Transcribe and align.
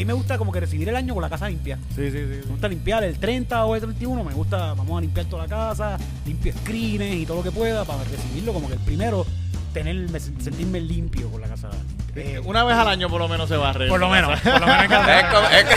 ahí 0.00 0.04
me 0.06 0.12
gusta 0.14 0.38
como 0.38 0.50
que 0.52 0.60
recibir 0.60 0.88
el 0.88 0.96
año 0.96 1.14
con 1.14 1.22
la 1.22 1.28
casa 1.30 1.48
limpia. 1.48 1.78
Sí, 1.94 2.10
sí, 2.10 2.18
sí. 2.18 2.40
Me 2.44 2.50
gusta 2.52 2.68
limpiar 2.68 3.04
el 3.04 3.18
30 3.18 3.64
o 3.64 3.74
el 3.74 3.80
31, 3.82 4.24
me 4.24 4.32
gusta, 4.32 4.74
vamos 4.74 4.98
a 4.98 5.00
limpiar 5.02 5.26
toda 5.26 5.42
la 5.44 5.48
casa, 5.48 5.96
limpio 6.26 6.52
screens 6.52 7.14
y 7.16 7.26
todo 7.26 7.38
lo 7.38 7.42
que 7.42 7.50
pueda 7.52 7.84
para 7.84 8.02
recibirlo 8.04 8.52
como 8.52 8.68
que 8.68 8.74
el 8.74 8.80
primero, 8.80 9.26
tener, 9.74 10.08
sentirme 10.20 10.80
limpio 10.80 11.30
con 11.30 11.40
la 11.42 11.48
casa. 11.48 11.68
Eh, 12.16 12.40
Una 12.44 12.64
vez 12.64 12.76
al 12.76 12.88
año 12.88 13.08
por 13.08 13.20
lo 13.20 13.28
menos 13.28 13.48
se 13.48 13.56
barre. 13.56 13.88
por 13.88 14.00
lo 14.00 14.08
menos, 14.08 14.40
por 14.40 14.60
lo 14.60 14.66
menos 14.66 14.82
Es, 15.08 15.24
como- 15.26 15.48
es 15.48 15.64
que 15.64 15.76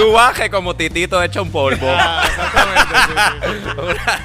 tú 0.00 0.12
bajes 0.12 0.48
como 0.50 0.74
titito 0.74 1.22
hecho 1.22 1.42
un 1.42 1.50
polvo. 1.50 1.86
Ah, 1.90 2.22
exactamente, 2.26 2.94
sí, 3.06 3.12
sí. 3.42 3.70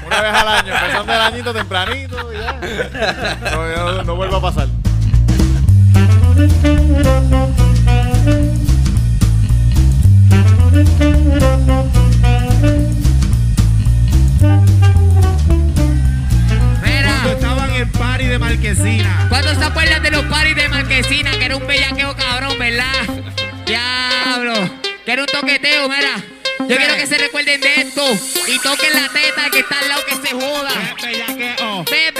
Una 0.06 0.20
vez 0.22 0.32
al 0.32 0.48
año, 0.48 0.72
empezando 0.74 1.12
el 1.12 1.20
añito 1.20 1.52
tempranito 1.52 2.32
y 2.32 2.36
ya. 2.38 3.40
No, 3.52 3.92
no, 3.96 4.02
no 4.04 4.16
vuelva 4.16 4.38
a 4.38 4.40
pasar. 4.40 4.68
de 18.30 18.38
Marquesina. 18.38 19.26
¿cuándo 19.28 19.52
se 19.56 19.64
acuerdan 19.64 20.04
de 20.04 20.10
los 20.12 20.24
paris 20.26 20.54
de 20.54 20.68
Marquesina? 20.68 21.32
Que 21.32 21.46
era 21.46 21.56
un 21.56 21.66
bellaqueo 21.66 22.14
cabrón, 22.14 22.56
¿verdad? 22.60 23.02
Diablo, 23.66 24.54
que 25.04 25.12
era 25.12 25.22
un 25.22 25.26
toqueteo, 25.26 25.88
mira. 25.88 26.14
Yo 26.60 26.76
quiero 26.76 26.94
que 26.94 27.08
se 27.08 27.18
recuerden 27.18 27.60
de 27.60 27.74
esto 27.80 28.04
y 28.46 28.58
toquen 28.60 28.92
la 28.92 29.08
teta 29.08 29.50
que 29.50 29.58
está 29.58 29.80
al 29.80 29.88
lado 29.88 30.02
que 30.06 30.14
se 30.14 30.32
joda. 30.32 30.70
Ve, 31.90 32.12
bellaqueo, 32.14 32.19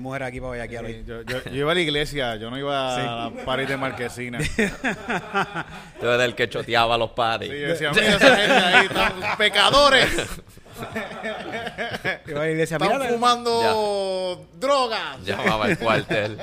hay 0.00 0.02
mujeres 0.02 0.28
aquí 0.28 0.40
para 0.40 0.52
bellaquear 0.52 0.84
hoy. 0.86 0.92
Sí, 0.94 1.04
yo, 1.06 1.22
yo, 1.22 1.44
yo 1.44 1.54
iba 1.54 1.72
a 1.72 1.74
la 1.74 1.80
iglesia, 1.80 2.36
yo 2.36 2.50
no 2.50 2.58
iba 2.58 2.94
a 3.26 3.30
la 3.30 3.44
party 3.44 3.66
de 3.66 3.76
Marquesina. 3.76 4.40
Sí, 4.40 4.50
Tú 6.00 6.08
eres 6.08 6.20
el 6.26 6.34
que 6.34 6.48
choteaba 6.48 6.96
los 6.96 7.10
paris. 7.10 7.50
yo 7.50 7.68
decía, 7.68 7.90
mira 7.92 8.16
esa 8.16 8.36
gente 8.36 8.52
ahí, 8.54 8.86
están 8.86 9.12
pecadores. 9.36 10.08
Iba 12.26 12.40
a 12.40 12.44
la 12.44 12.50
iglesia, 12.50 12.76
Están 12.78 12.98
mira, 12.98 13.10
fumando 13.10 14.46
drogas. 14.58 15.20
Llamaba 15.24 15.66
al 15.66 15.78
cuartel. 15.78 16.38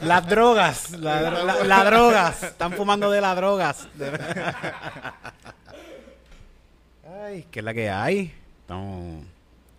Las 0.00 0.26
drogas, 0.26 0.90
la- 0.92 1.20
la- 1.20 1.64
las 1.64 1.84
drogas. 1.84 2.42
Están 2.44 2.72
fumando 2.72 3.10
de 3.10 3.20
las 3.20 3.36
drogas. 3.36 3.88
Ay, 7.24 7.46
¿qué 7.50 7.58
es 7.60 7.64
la 7.64 7.74
que 7.74 7.90
hay? 7.90 8.34
Estamos... 8.62 9.24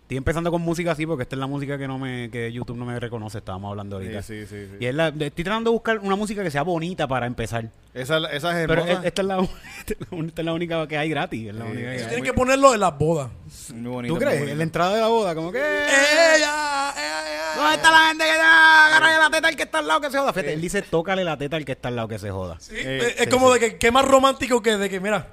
Estoy 0.04 0.18
empezando 0.18 0.50
con 0.50 0.60
música 0.60 0.92
así 0.92 1.06
porque 1.06 1.22
esta 1.22 1.34
es 1.34 1.40
la 1.40 1.46
música 1.46 1.78
que 1.78 1.88
no 1.88 1.98
me 1.98 2.28
que 2.30 2.52
YouTube 2.52 2.76
no 2.76 2.84
me 2.84 3.00
reconoce. 3.00 3.38
Estábamos 3.38 3.70
hablando 3.70 3.96
ahorita. 3.96 4.20
Sí, 4.22 4.40
sí, 4.42 4.46
sí, 4.46 4.66
sí. 4.70 4.76
Y 4.78 4.84
es 4.86 4.94
la, 4.94 5.08
estoy 5.08 5.30
tratando 5.44 5.70
de 5.70 5.72
buscar 5.72 5.98
una 6.00 6.14
música 6.14 6.42
que 6.42 6.50
sea 6.50 6.60
bonita 6.62 7.08
para 7.08 7.24
empezar. 7.26 7.70
Esa, 7.94 8.18
esa 8.30 8.60
es 8.60 8.66
Pero 8.68 8.82
hermosa. 8.82 9.00
es- 9.00 9.06
esta 9.06 9.22
es, 9.22 9.28
la, 9.28 9.38
esta 10.26 10.42
es 10.42 10.44
la 10.44 10.52
única 10.52 10.86
que 10.86 10.98
hay 10.98 11.08
gratis. 11.08 11.48
Es 11.48 11.54
la 11.54 11.64
única 11.64 11.80
que 11.80 11.88
hay. 11.88 12.04
Tienen 12.06 12.22
que 12.24 12.34
ponerlo 12.34 12.74
en 12.74 12.80
las 12.80 12.98
bodas. 12.98 13.30
muy 13.72 13.90
bonito. 13.90 14.14
¿Tú 14.14 14.20
crees? 14.20 14.46
En 14.50 14.58
la 14.58 14.64
entrada 14.64 14.94
de 14.94 15.00
la 15.00 15.08
boda, 15.08 15.34
como 15.34 15.50
que... 15.50 15.58
¡Ella! 15.58 16.92
¡Ella! 16.94 17.54
¿Dónde 17.56 17.74
está 17.76 17.90
la 17.90 18.08
gente 18.08 18.24
que? 18.24 18.30
Agarra 18.30 19.18
la 19.18 19.30
teta 19.30 19.48
al 19.48 19.56
que 19.56 19.62
está 19.62 19.78
al 19.78 19.86
lado 19.88 20.00
que 20.02 20.10
se 20.10 20.18
joda. 20.18 20.32
Fíjate, 20.34 20.52
él 20.52 20.60
dice, 20.60 20.82
tócale 20.82 21.24
la 21.24 21.38
teta 21.38 21.56
al 21.56 21.64
que 21.64 21.72
está 21.72 21.88
al 21.88 21.96
lado 21.96 22.08
que 22.08 22.18
se 22.18 22.30
joda. 22.30 22.56
Sí, 22.60 22.74
Eh, 22.76 23.14
es, 23.20 23.28
como 23.28 23.54
sí. 23.54 23.58
de 23.58 23.70
que, 23.70 23.78
que 23.78 23.90
más 23.90 24.04
romántico 24.04 24.60
que 24.60 24.76
de 24.76 24.90
que, 24.90 25.00
mira, 25.00 25.28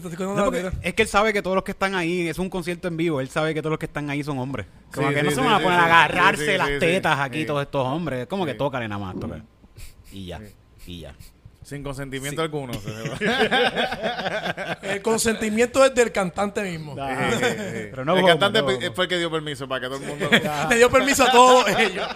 te 0.00 0.08
estoy 0.08 0.26
la 0.36 0.72
es 0.82 0.94
que 0.94 1.02
él 1.02 1.08
sabe 1.08 1.32
que 1.32 1.42
todos 1.42 1.54
los 1.54 1.64
que 1.64 1.72
están 1.72 1.94
ahí, 1.94 2.28
es 2.28 2.38
un 2.38 2.48
concierto 2.50 2.88
en 2.88 2.96
vivo, 2.96 3.20
él 3.20 3.28
sabe 3.28 3.54
que 3.54 3.60
todos 3.62 3.72
los 3.72 3.78
que 3.78 3.86
están 3.86 4.08
ahí 4.10 4.22
son 4.22 4.38
hombres. 4.38 4.66
Como 4.94 5.08
Sí, 5.08 5.14
que 5.14 5.22
no 5.22 5.30
sí, 5.30 5.36
se 5.36 5.40
van 5.42 5.52
a 5.54 5.58
sí, 5.58 5.64
poner 5.64 5.78
sí, 5.78 5.84
a 5.84 5.86
agarrarse 5.86 6.52
sí, 6.52 6.58
las 6.58 6.68
sí, 6.68 6.78
tetas 6.78 7.16
sí. 7.16 7.22
aquí 7.22 7.40
Sí. 7.40 7.46
todos 7.46 7.62
estos 7.62 7.86
hombres. 7.86 8.20
Es 8.22 8.26
como 8.26 8.44
que 8.46 8.52
Sí. 8.52 8.58
tócale 8.58 8.88
nada 8.88 9.04
más, 9.04 9.18
tócale. 9.20 9.42
Y 10.12 10.26
ya, 10.26 10.40
y 10.86 11.00
ya. 11.00 11.14
Sin 11.62 11.82
consentimiento 11.82 12.42
alguno. 12.42 12.72
se 12.74 12.90
va. 13.08 14.78
El 14.82 15.02
consentimiento 15.02 15.84
es 15.84 15.92
del 15.94 16.12
cantante 16.12 16.62
mismo. 16.62 16.94
Sí, 16.94 17.00
sí, 17.32 17.44
sí. 17.44 17.86
Pero 17.90 18.04
no 18.04 18.14
el 18.14 18.20
como, 18.20 18.28
cantante 18.28 18.60
no 18.62 18.66
como. 18.66 18.94
fue 18.94 19.04
el 19.06 19.08
que 19.08 19.18
dio 19.18 19.30
permiso 19.30 19.66
para 19.66 19.80
que 19.80 19.86
todo 19.88 19.98
el 19.98 20.06
mundo. 20.06 20.30
Le 20.70 20.76
dio 20.76 20.88
permiso 20.90 21.24
a 21.24 21.32
todos 21.32 21.68
ellos. 21.76 22.06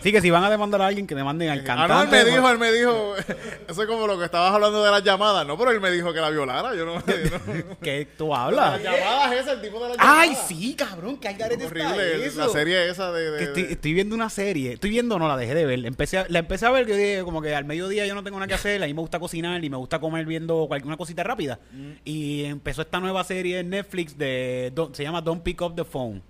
Sí, 0.00 0.12
que 0.12 0.20
si 0.20 0.30
van 0.30 0.44
a 0.44 0.50
demandar 0.50 0.80
a 0.80 0.86
alguien, 0.86 1.06
que 1.08 1.14
demanden 1.16 1.48
al 1.50 1.60
Ah, 1.60 1.64
cantante. 1.64 1.92
no, 1.92 2.02
él 2.02 2.24
me 2.24 2.30
dijo, 2.30 2.50
él 2.50 2.58
me 2.58 2.72
dijo. 2.72 3.14
Eso 3.68 3.82
es 3.82 3.88
como 3.88 4.06
lo 4.06 4.16
que 4.18 4.26
estabas 4.26 4.52
hablando 4.54 4.82
de 4.84 4.90
las 4.92 5.02
llamadas. 5.02 5.44
No, 5.46 5.58
pero 5.58 5.72
él 5.72 5.80
me 5.80 5.90
dijo 5.90 6.12
que 6.12 6.20
la 6.20 6.30
violara. 6.30 6.74
Yo 6.76 6.84
no. 6.86 6.94
no- 6.94 7.02
¿Qué 7.82 8.06
tú 8.16 8.28
Las 8.28 8.38
hablas? 8.38 8.82
llamadas 8.82 9.32
esa, 9.32 9.52
el 9.52 9.60
tipo 9.60 9.80
de 9.82 9.88
las 9.88 9.98
llamadas. 9.98 10.18
¡Ay, 10.20 10.36
sí, 10.46 10.74
cabrón! 10.74 11.16
¡Qué 11.18 11.28
algarete 11.28 11.66
Horrible. 11.66 12.24
eso! 12.26 12.38
La 12.40 12.48
serie 12.48 12.88
esa 12.88 13.10
de. 13.10 13.42
estoy, 13.72 13.92
viendo 13.92 14.14
una 14.14 14.30
serie. 14.30 14.74
Estoy 14.74 14.90
viendo, 14.90 15.18
no 15.18 15.26
la 15.26 15.36
dejé 15.36 15.54
de 15.54 15.66
ver. 15.66 15.84
Empecé 15.84 16.18
a- 16.18 16.26
la 16.28 16.38
empecé 16.38 16.66
a 16.66 16.70
ver 16.70 16.86
que 16.86 16.94
dije, 16.96 17.22
como 17.24 17.42
que 17.42 17.54
al 17.54 17.64
mediodía 17.64 18.06
yo 18.06 18.14
no 18.14 18.22
tengo 18.22 18.38
nada 18.38 18.46
que 18.46 18.54
hacer. 18.54 18.82
A 18.82 18.86
mí 18.86 18.94
me 18.94 19.00
gusta 19.00 19.18
cocinar 19.18 19.64
y 19.64 19.68
me 19.70 19.76
gusta 19.76 19.98
comer 19.98 20.24
viendo 20.26 20.66
cualquier 20.68 20.96
cosita 20.96 21.24
rápida. 21.24 21.58
Y 22.04 22.44
empezó 22.44 22.82
esta 22.82 23.00
nueva 23.00 23.24
serie 23.24 23.58
en 23.58 23.70
Netflix 23.70 24.16
de 24.16 24.70
Don't- 24.74 24.94
se 24.94 25.02
llama 25.02 25.20
Don't 25.20 25.42
Pick 25.42 25.60
Up 25.62 25.74
the 25.74 25.84
Phone. 25.84 26.22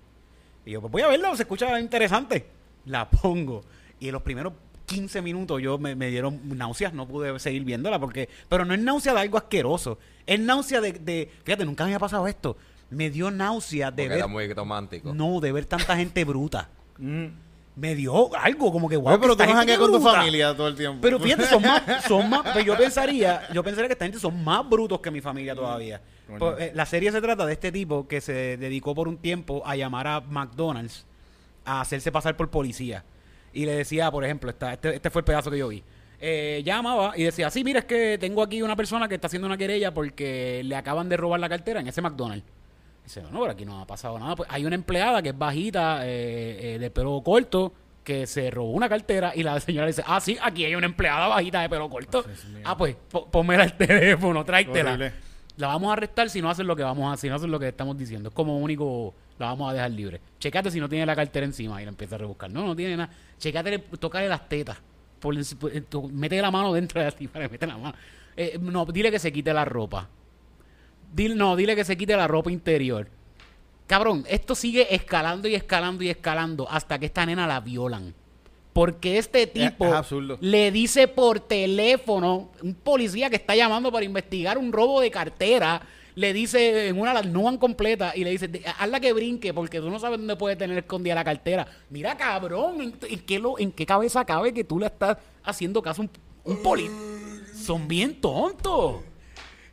Y 0.65 0.71
yo, 0.71 0.81
pues 0.81 0.91
voy 0.91 1.01
a 1.03 1.07
verlo, 1.07 1.35
se 1.35 1.43
escucha 1.43 1.79
interesante. 1.79 2.45
La 2.89 3.09
pongo. 3.09 3.63
Y 3.99 4.07
en 4.07 4.13
los 4.13 4.21
primeros 4.23 4.53
15 4.87 5.21
minutos 5.21 5.61
yo 5.61 5.77
me, 5.77 5.95
me 5.95 6.07
dieron 6.09 6.39
náuseas, 6.57 6.93
no 6.93 7.07
pude 7.07 7.37
seguir 7.39 7.63
viéndola 7.63 7.99
porque. 7.99 8.27
Pero 8.49 8.65
no 8.65 8.73
es 8.73 8.79
náusea 8.79 9.13
de 9.13 9.19
algo 9.19 9.37
asqueroso. 9.37 9.99
Es 10.25 10.39
náusea 10.39 10.81
de, 10.81 10.93
de- 10.93 11.31
Fíjate, 11.43 11.65
nunca 11.65 11.83
me 11.83 11.89
había 11.89 11.99
pasado 11.99 12.27
esto. 12.27 12.57
Me 12.89 13.11
dio 13.11 13.29
náusea 13.29 13.91
de 13.91 14.03
Porque 14.03 14.09
ver. 14.09 14.17
era 14.17 14.27
muy 14.27 14.51
romántico. 14.51 15.13
No, 15.13 15.39
de 15.39 15.51
ver 15.51 15.65
tanta 15.65 15.95
gente 15.95 16.23
bruta. 16.25 16.69
Mm. 16.97 17.25
Me 17.75 17.93
dio 17.95 18.35
algo 18.35 18.71
como 18.71 18.89
que 18.89 18.97
wow. 18.97 19.09
Oye, 19.09 19.19
pero 19.19 19.37
tú 19.37 19.43
no 19.45 19.77
con 19.77 19.91
tu 19.91 20.01
familia 20.01 20.57
todo 20.57 20.67
el 20.67 20.75
tiempo. 20.75 20.97
Pero 21.01 21.19
fíjate, 21.19 21.45
son 21.45 21.61
más, 21.61 21.83
son 22.07 22.29
más, 22.29 22.41
pues 22.51 22.65
yo 22.65 22.75
pensaría, 22.75 23.47
yo 23.53 23.63
pensaría 23.63 23.87
que 23.87 23.93
esta 23.93 24.05
gente 24.05 24.19
son 24.19 24.43
más 24.43 24.67
brutos 24.67 24.99
que 24.99 25.11
mi 25.11 25.21
familia 25.21 25.55
todavía. 25.55 26.01
Coño. 26.27 26.39
Pues, 26.39 26.55
eh, 26.59 26.71
la 26.75 26.85
serie 26.85 27.11
se 27.11 27.21
trata 27.21 27.45
de 27.45 27.53
este 27.53 27.71
tipo 27.71 28.07
que 28.07 28.19
se 28.21 28.57
dedicó 28.57 28.93
por 28.95 29.07
un 29.07 29.17
tiempo 29.17 29.61
a 29.65 29.75
llamar 29.77 30.07
a 30.07 30.19
McDonald's 30.19 31.05
a 31.69 31.81
hacerse 31.81 32.11
pasar 32.11 32.35
por 32.37 32.49
policía. 32.49 33.03
Y 33.53 33.65
le 33.65 33.73
decía, 33.73 34.11
por 34.11 34.23
ejemplo, 34.23 34.49
esta- 34.49 34.73
este, 34.73 34.95
este 34.95 35.09
fue 35.09 35.21
el 35.21 35.25
pedazo 35.25 35.49
que 35.51 35.57
yo 35.57 35.67
vi. 35.69 35.83
Eh, 36.21 36.61
llamaba 36.65 37.13
y 37.15 37.23
decía, 37.23 37.49
sí, 37.49 37.63
mira, 37.63 37.79
es 37.79 37.85
que 37.85 38.17
tengo 38.19 38.43
aquí 38.43 38.61
una 38.61 38.75
persona 38.75 39.07
que 39.07 39.15
está 39.15 39.27
haciendo 39.27 39.45
una 39.47 39.57
querella 39.57 39.93
porque 39.93 40.61
le 40.65 40.75
acaban 40.75 41.07
de 41.09 41.15
robar 41.17 41.39
la 41.39 41.47
cartera 41.49 41.79
en 41.79 41.87
ese 41.87 42.01
McDonald's. 42.01 42.45
Dice, 43.05 43.21
no, 43.23 43.31
no, 43.31 43.39
pero 43.39 43.51
aquí 43.53 43.65
no 43.65 43.79
ha 43.81 43.87
pasado 43.87 44.19
nada. 44.19 44.35
Pues 44.35 44.49
hay 44.51 44.65
una 44.65 44.75
empleada 44.75 45.21
que 45.21 45.29
es 45.29 45.37
bajita, 45.37 46.01
eh, 46.05 46.75
eh, 46.75 46.79
de 46.79 46.91
pelo 46.91 47.21
corto, 47.23 47.73
que 48.03 48.27
se 48.27 48.51
robó 48.51 48.71
una 48.71 48.89
cartera 48.89 49.31
y 49.35 49.43
la 49.43 49.59
señora 49.59 49.87
dice, 49.87 50.03
ah, 50.05 50.19
sí, 50.19 50.37
aquí 50.41 50.65
hay 50.65 50.75
una 50.75 50.85
empleada 50.87 51.27
bajita 51.27 51.61
de 51.61 51.69
pelo 51.69 51.89
corto. 51.89 52.23
Ah, 52.65 52.77
pues, 52.77 52.95
po- 53.09 53.27
pónmela 53.31 53.63
al 53.63 53.77
teléfono, 53.77 54.43
tráetela. 54.43 54.91
Horrible. 54.93 55.13
La 55.59 55.67
vamos 55.67 55.89
a 55.89 55.93
arrestar 55.93 56.29
si 56.29 56.41
no 56.41 56.49
hacen 56.49 56.65
lo 56.67 56.75
que 56.75 56.83
vamos 56.83 57.09
a 57.09 57.13
hacer, 57.13 57.27
si 57.27 57.29
no 57.29 57.35
hacen 57.35 57.51
lo 57.51 57.59
que 57.59 57.67
estamos 57.67 57.97
diciendo. 57.97 58.29
Es 58.29 58.35
como 58.35 58.57
único, 58.59 59.13
la 59.37 59.47
vamos 59.47 59.69
a 59.69 59.73
dejar 59.73 59.91
libre. 59.91 60.21
Checate 60.39 60.71
si 60.71 60.79
no 60.79 60.87
tiene 60.87 61.05
la 61.05 61.17
cartera 61.17 61.45
encima 61.45 61.81
y 61.81 61.85
la 61.85 61.89
empieza 61.89 62.15
a 62.15 62.17
rebuscar. 62.17 62.49
No, 62.49 62.65
no 62.65 62.73
tiene 62.77 62.95
nada. 62.95 63.11
Checate, 63.37 63.77
tócale 63.99 64.29
las 64.29 64.47
tetas. 64.47 64.77
Mete 66.13 66.41
la 66.41 66.49
mano 66.49 66.71
dentro 66.71 67.03
de 67.03 67.11
ti, 67.11 67.27
para 67.27 67.49
mete 67.49 67.67
la 67.67 67.77
mano. 67.77 67.93
Eh, 68.37 68.57
no, 68.57 68.85
dile 68.85 69.11
que 69.11 69.19
se 69.19 69.33
quite 69.33 69.51
la 69.51 69.65
ropa. 69.65 70.07
Dile, 71.13 71.35
no, 71.35 71.57
dile 71.57 71.75
que 71.75 71.83
se 71.83 71.97
quite 71.97 72.15
la 72.15 72.25
ropa 72.25 72.49
interior. 72.49 73.09
Cabrón, 73.85 74.23
esto 74.29 74.55
sigue 74.55 74.95
escalando 74.95 75.49
y 75.49 75.55
escalando 75.55 76.05
y 76.05 76.09
escalando 76.09 76.71
hasta 76.71 76.97
que 76.99 77.07
esta 77.07 77.25
nena 77.25 77.45
la 77.47 77.59
violan. 77.59 78.13
Porque 78.73 79.17
este 79.17 79.47
tipo 79.47 79.85
es 79.87 79.93
absurdo. 79.93 80.37
le 80.41 80.71
dice 80.71 81.07
por 81.07 81.39
teléfono, 81.39 82.51
un 82.61 82.75
policía 82.75 83.29
que 83.29 83.35
está 83.35 83.55
llamando 83.55 83.91
para 83.91 84.05
investigar 84.05 84.57
un 84.57 84.71
robo 84.71 85.01
de 85.01 85.09
cartera, 85.11 85.81
le 86.15 86.33
dice 86.33 86.87
en 86.87 86.99
una 86.99 87.21
no 87.21 87.57
completa 87.59 88.11
y 88.15 88.23
le 88.23 88.31
dice, 88.31 88.47
"De- 88.47 88.63
hazla 88.77 88.99
que 88.99 89.13
brinque 89.13 89.53
porque 89.53 89.79
tú 89.79 89.89
no 89.89 89.99
sabes 89.99 90.19
dónde 90.19 90.35
puede 90.35 90.55
tener 90.55 90.77
escondida 90.77 91.15
la 91.15 91.23
cartera. 91.23 91.65
Mira, 91.89 92.15
cabrón, 92.17 92.81
¿en, 92.81 92.93
en 93.09 93.19
qué, 93.21 93.39
lo, 93.39 93.57
¿en 93.57 93.71
qué 93.71 93.85
cabeza 93.85 94.23
cabe 94.25 94.53
que 94.53 94.63
tú 94.63 94.79
le 94.79 94.87
estás 94.87 95.17
haciendo 95.43 95.81
caso 95.81 96.01
a 96.01 96.05
un, 96.05 96.11
un 96.43 96.61
poli? 96.61 96.89
Son 97.55 97.87
bien 97.87 98.19
tontos. 98.21 99.01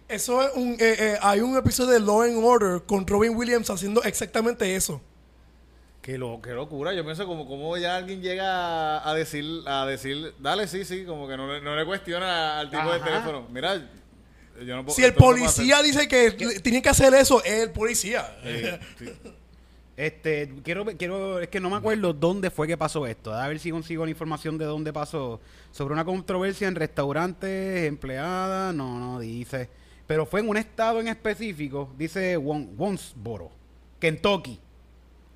Eso 0.09 0.41
es 0.43 0.51
un. 0.55 0.73
eh, 0.75 0.77
eh, 0.81 1.19
hay 1.21 1.41
un 1.41 1.57
episodio 1.57 1.91
de 1.91 2.01
Law 2.01 2.23
and 2.23 2.39
Order 2.45 2.83
con 2.87 3.07
Robin 3.07 3.35
Williams 3.37 3.69
haciendo 3.71 4.03
exactamente 4.05 4.77
eso. 4.77 5.01
Qué, 6.07 6.17
lo, 6.19 6.41
qué 6.41 6.53
locura. 6.53 6.95
Yo 6.95 7.03
pienso 7.05 7.27
como, 7.27 7.49
como 7.49 7.77
ya 7.77 7.97
alguien 7.97 8.23
llega 8.23 9.05
a 9.09 9.13
decir, 9.13 9.45
a 9.67 9.85
decir, 9.87 10.35
dale, 10.39 10.69
sí, 10.69 10.85
sí, 10.85 11.05
como 11.05 11.27
que 11.27 11.37
no, 11.37 11.53
le- 11.53 11.61
no 11.61 11.75
le 11.75 11.85
cuestiona 11.85 12.61
al 12.61 12.71
tipo 12.71 12.93
de 12.93 13.01
teléfono. 13.01 13.49
Mira, 13.51 13.75
yo 14.65 14.77
no 14.77 14.85
puedo. 14.85 14.95
Si 14.95 15.03
el 15.03 15.11
no 15.11 15.17
policía 15.19 15.83
dice 15.83 16.07
que 16.07 16.31
tiene 16.63 16.81
que 16.81 16.89
hacer 16.91 17.13
eso, 17.15 17.43
es 17.43 17.55
el 17.65 17.73
policía. 17.73 18.21
hacer. 18.21 18.81
Sí, 18.97 19.05
sí. 19.07 19.13
Este, 19.97 20.53
quiero, 20.63 20.85
quiero, 20.85 21.41
es 21.41 21.49
que 21.49 21.59
no 21.59 21.71
me 21.71 21.77
acuerdo 21.77 22.13
dónde 22.13 22.51
fue 22.53 22.69
que 22.69 22.77
pasó 22.77 23.05
esto. 23.07 23.35
A 23.35 23.49
ver 23.49 23.59
si 23.59 23.73
consigo 23.73 24.05
la 24.05 24.11
información 24.13 24.59
de 24.59 24.65
dónde 24.65 24.93
pasó. 24.93 25.41
Sobre 25.73 25.93
una 25.93 26.05
controversia 26.05 26.69
en 26.69 26.77
restaurantes, 26.77 27.85
empleada, 27.89 28.73
no, 28.73 28.97
no 29.01 29.19
dice. 29.19 29.69
Pero 30.07 30.25
fue 30.25 30.39
en 30.39 30.49
un 30.51 30.57
estado 30.57 31.01
en 31.01 31.09
específico, 31.09 31.93
dice 31.99 32.37
Won- 32.37 32.75
Wonsboro, 32.77 33.51
Kentucky. 33.99 34.61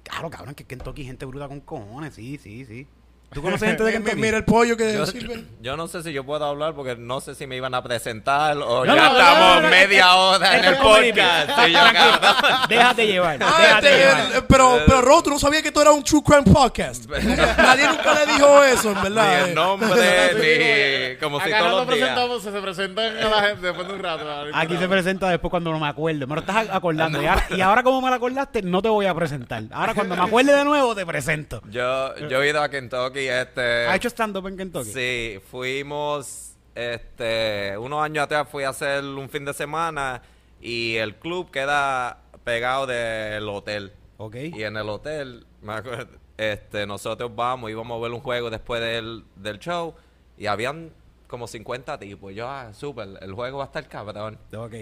Claro, 0.02 0.30
cabrón, 0.30 0.54
que 0.54 0.64
Kentucky 0.64 1.04
gente 1.04 1.24
bruta 1.26 1.48
con 1.48 1.60
cojones, 1.60 2.14
sí, 2.14 2.38
sí, 2.38 2.64
sí. 2.64 2.86
¿Tú 3.32 3.42
conoces 3.42 3.68
gente 3.68 3.84
de 3.84 3.92
Kentucky? 3.94 4.16
Mira 4.16 4.36
el 4.38 4.44
pollo 4.44 4.76
que 4.76 4.92
Yo, 4.92 5.06
sirve. 5.06 5.44
yo 5.60 5.76
no 5.76 5.86
sé 5.86 6.02
si 6.02 6.12
yo 6.12 6.24
puedo 6.24 6.44
hablar 6.44 6.74
porque 6.74 6.96
no 6.96 7.20
sé 7.20 7.34
si 7.34 7.46
me 7.46 7.56
iban 7.56 7.74
a 7.74 7.82
presentar 7.82 8.56
o 8.58 8.84
No, 8.84 8.94
ya 8.96 9.08
no, 9.08 9.18
estamos 9.18 9.38
no, 9.40 9.54
no, 9.56 9.60
no. 9.62 9.68
media 9.68 10.14
hora 10.16 10.56
en 10.58 10.64
Esto 10.64 10.96
el 10.98 11.10
podcast. 11.12 11.48
cabrón. 11.48 12.68
Déjate 12.68 13.06
llevar, 13.06 13.38
Ah, 13.40 13.56
déjate 13.60 13.86
este, 13.88 13.98
llevar. 13.98 14.20
eh, 14.36 14.42
pero, 14.48 14.78
pero 14.86 15.00
Ro, 15.02 15.22
tú 15.22 15.30
no 15.30 15.38
sabías 15.38 15.62
que 15.62 15.68
esto 15.68 15.80
era 15.82 15.92
un 15.92 16.02
True 16.02 16.22
Crime 16.24 16.42
Podcast. 16.42 17.08
Nadie 17.08 17.86
nunca 17.88 18.14
le 18.14 18.32
dijo 18.32 18.64
eso, 18.64 18.88
en 18.90 18.96
Ni 18.96 19.02
verdad. 19.02 19.40
el 19.44 19.50
eh. 19.50 19.54
nombre, 19.54 19.90
ni 21.14 21.16
como 21.20 21.40
si 21.40 21.50
todos 21.50 21.70
los 21.70 21.86
presentamos, 21.86 22.42
se, 22.42 22.50
se 22.52 22.60
presentan 22.60 23.16
a 23.16 23.28
la 23.28 23.42
gente 23.42 23.66
después 23.66 23.86
de 23.86 23.94
un 23.94 24.00
rato. 24.02 24.24
Aquí 24.54 24.76
se 24.76 24.88
presenta 24.88 25.28
después 25.28 25.50
cuando 25.50 25.70
no 25.72 25.78
me 25.78 25.88
acuerdo. 25.88 26.26
Me 26.26 26.34
lo 26.34 26.40
estás 26.40 26.68
acordando. 26.70 27.22
Y 27.22 27.26
ahora, 27.26 27.46
y 27.50 27.60
ahora 27.60 27.82
como 27.82 28.00
me 28.00 28.08
lo 28.08 28.16
acordaste, 28.16 28.62
no 28.62 28.82
te 28.82 28.88
voy 28.88 29.06
a 29.06 29.14
presentar. 29.14 29.62
Ahora 29.70 29.94
cuando 29.94 30.16
me 30.16 30.22
acuerde 30.22 30.52
de 30.54 30.64
nuevo, 30.64 30.94
te 30.94 31.06
presento. 31.06 31.62
Yo, 31.70 32.16
yo 32.28 32.42
he 32.42 32.48
ido 32.50 32.62
a 32.62 32.68
Kentucky, 32.68 33.19
este... 33.26 33.86
¿Ha 33.86 33.96
hecho 33.96 34.08
stand-up 34.08 34.46
en 34.46 34.56
Kentucky? 34.56 34.92
Sí, 34.92 35.40
fuimos, 35.50 36.54
este, 36.74 37.76
unos 37.78 38.02
años 38.02 38.24
atrás 38.24 38.48
fui 38.48 38.64
a 38.64 38.70
hacer 38.70 39.04
un 39.04 39.28
fin 39.28 39.44
de 39.44 39.54
semana 39.54 40.22
y 40.60 40.96
el 40.96 41.16
club 41.16 41.50
queda 41.50 42.22
pegado 42.44 42.86
del 42.86 43.48
hotel. 43.48 43.92
Ok. 44.18 44.36
Y 44.36 44.64
en 44.64 44.76
el 44.76 44.88
hotel, 44.88 45.46
me 45.62 45.74
acuerdo, 45.74 46.18
este, 46.36 46.86
nosotros 46.86 47.34
vamos, 47.34 47.70
íbamos 47.70 47.98
a 47.98 48.02
ver 48.02 48.12
un 48.12 48.20
juego 48.20 48.50
después 48.50 48.80
del, 48.80 49.24
del 49.36 49.58
show 49.58 49.94
y 50.38 50.46
habían 50.46 50.92
como 51.26 51.46
50 51.46 51.98
tipos. 51.98 52.34
Yo, 52.34 52.48
ah, 52.48 52.72
súper, 52.72 53.08
el 53.20 53.32
juego 53.32 53.58
va 53.58 53.64
a 53.64 53.66
estar 53.66 53.86
cabrón. 53.88 54.38
Ok. 54.54 54.74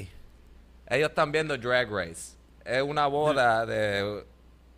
Ellos 0.89 1.11
están 1.11 1.31
viendo 1.31 1.57
Drag 1.57 1.91
Race. 1.91 2.37
Es 2.65 2.83
una 2.83 3.07
boda 3.07 3.67
de 3.67 4.25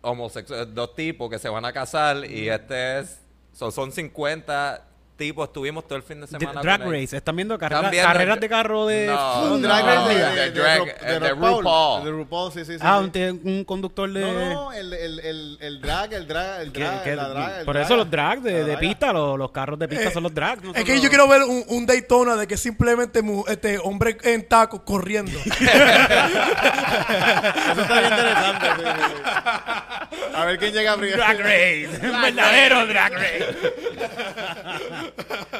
homosexuales, 0.01 0.73
dos 0.73 0.95
tipos 0.95 1.29
que 1.29 1.39
se 1.39 1.49
van 1.49 1.63
a 1.65 1.71
casar 1.71 2.25
y 2.25 2.49
este 2.49 2.99
es, 2.99 3.21
son, 3.61 3.71
son 3.71 3.91
50 3.91 4.90
tipos. 5.21 5.47
Estuvimos 5.47 5.85
todo 5.87 5.95
el 5.97 6.03
fin 6.03 6.21
de 6.21 6.27
semana. 6.27 6.61
Drag 6.61 6.81
con. 6.83 6.91
Race. 6.93 7.15
¿Están 7.15 7.35
viendo 7.35 7.53
Están 7.55 7.69
carrera- 7.69 7.89
viendo- 7.91 8.07
carreras 8.07 8.39
de 8.39 8.49
carro 8.49 8.85
de... 8.87 9.05
No, 9.07 9.43
Un 9.53 9.61
no, 9.61 9.67
drag 9.67 9.85
race 9.85 10.09
de, 10.09 10.15
de 10.15 10.21
de, 10.31 10.51
de, 10.51 10.61
drag- 10.61 10.79
Ru- 10.79 10.93
eh, 11.01 11.19
de 11.19 11.29
RuPaul. 11.29 11.57
RuPaul. 11.63 12.03
De 12.05 12.11
RuPaul, 12.11 12.51
sí, 12.53 12.65
sí, 12.65 12.73
sí. 12.73 12.79
Ah, 12.81 12.97
sí. 12.99 13.03
un, 13.05 13.11
te- 13.11 13.31
un 13.31 13.63
conductor 13.65 14.11
de... 14.11 14.21
No, 14.21 14.33
no, 14.53 14.73
el, 14.73 14.93
el, 14.93 15.19
el, 15.19 15.57
el 15.61 15.79
drag, 15.81 16.13
el 16.13 16.27
drag, 16.27 16.61
el 16.61 16.71
que- 16.71 16.79
drag, 16.83 17.03
que- 17.03 17.15
la 17.15 17.27
drag, 17.29 17.59
el 17.59 17.65
por 17.65 17.75
drag. 17.75 17.85
eso 17.85 17.95
los 17.95 18.09
drags 18.09 18.43
de, 18.43 18.51
La 18.51 18.57
de 18.57 18.63
draga. 18.65 18.79
pista, 18.79 19.13
los, 19.13 19.37
los 19.37 19.51
carros 19.51 19.77
de 19.77 19.87
pista 19.87 20.05
Eh, 20.09 20.11
son 20.11 20.23
los 20.23 20.33
drags. 20.33 20.63
Es 20.73 20.83
que 20.83 20.99
yo 20.99 21.09
quiero 21.09 21.27
ver 21.27 21.43
un, 21.43 21.63
un 21.67 21.85
Daytona 21.85 22.35
de 22.35 22.47
que 22.47 22.57
simplemente 22.57 23.21
mu- 23.21 23.43
este 23.47 23.77
hombre 23.77 24.17
en 24.23 24.47
taco 24.47 24.83
corriendo. 24.83 25.37
Eso 27.71 27.81
está 27.81 27.99
bien 27.99 28.11
interesante. 28.11 28.67
sí, 28.75 28.81
sí, 28.85 28.91
sí. 29.07 29.21
A 30.35 30.45
ver 30.45 30.57
quién 30.57 30.73
llega 30.73 30.95
primero. 30.97 31.17
Drag 31.17 31.39
Race. 31.39 31.89
Un 32.03 32.21
verdadero 32.21 32.87
Drag 32.87 33.13
Race. 33.13 33.45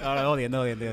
no, 0.04 0.16
no, 0.16 0.32
odiando, 0.32 0.62
odiando. 0.62 0.86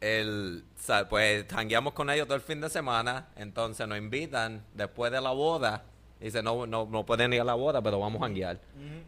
el, 0.00 0.64
pues 1.08 1.46
jangueamos 1.50 1.92
con 1.92 2.10
ellos 2.10 2.26
todo 2.26 2.36
el 2.36 2.42
fin 2.42 2.60
de 2.60 2.70
semana, 2.70 3.28
entonces 3.36 3.86
nos 3.88 3.98
invitan 3.98 4.64
después 4.74 5.12
de 5.12 5.20
la 5.20 5.30
boda. 5.30 5.84
Dice, 6.20 6.42
no, 6.42 6.66
no, 6.66 6.86
no 6.90 7.04
pueden 7.04 7.32
ir 7.32 7.40
a 7.42 7.44
la 7.44 7.54
boda, 7.54 7.82
pero 7.82 8.00
vamos 8.00 8.22
a 8.22 8.24
janguear. 8.24 8.58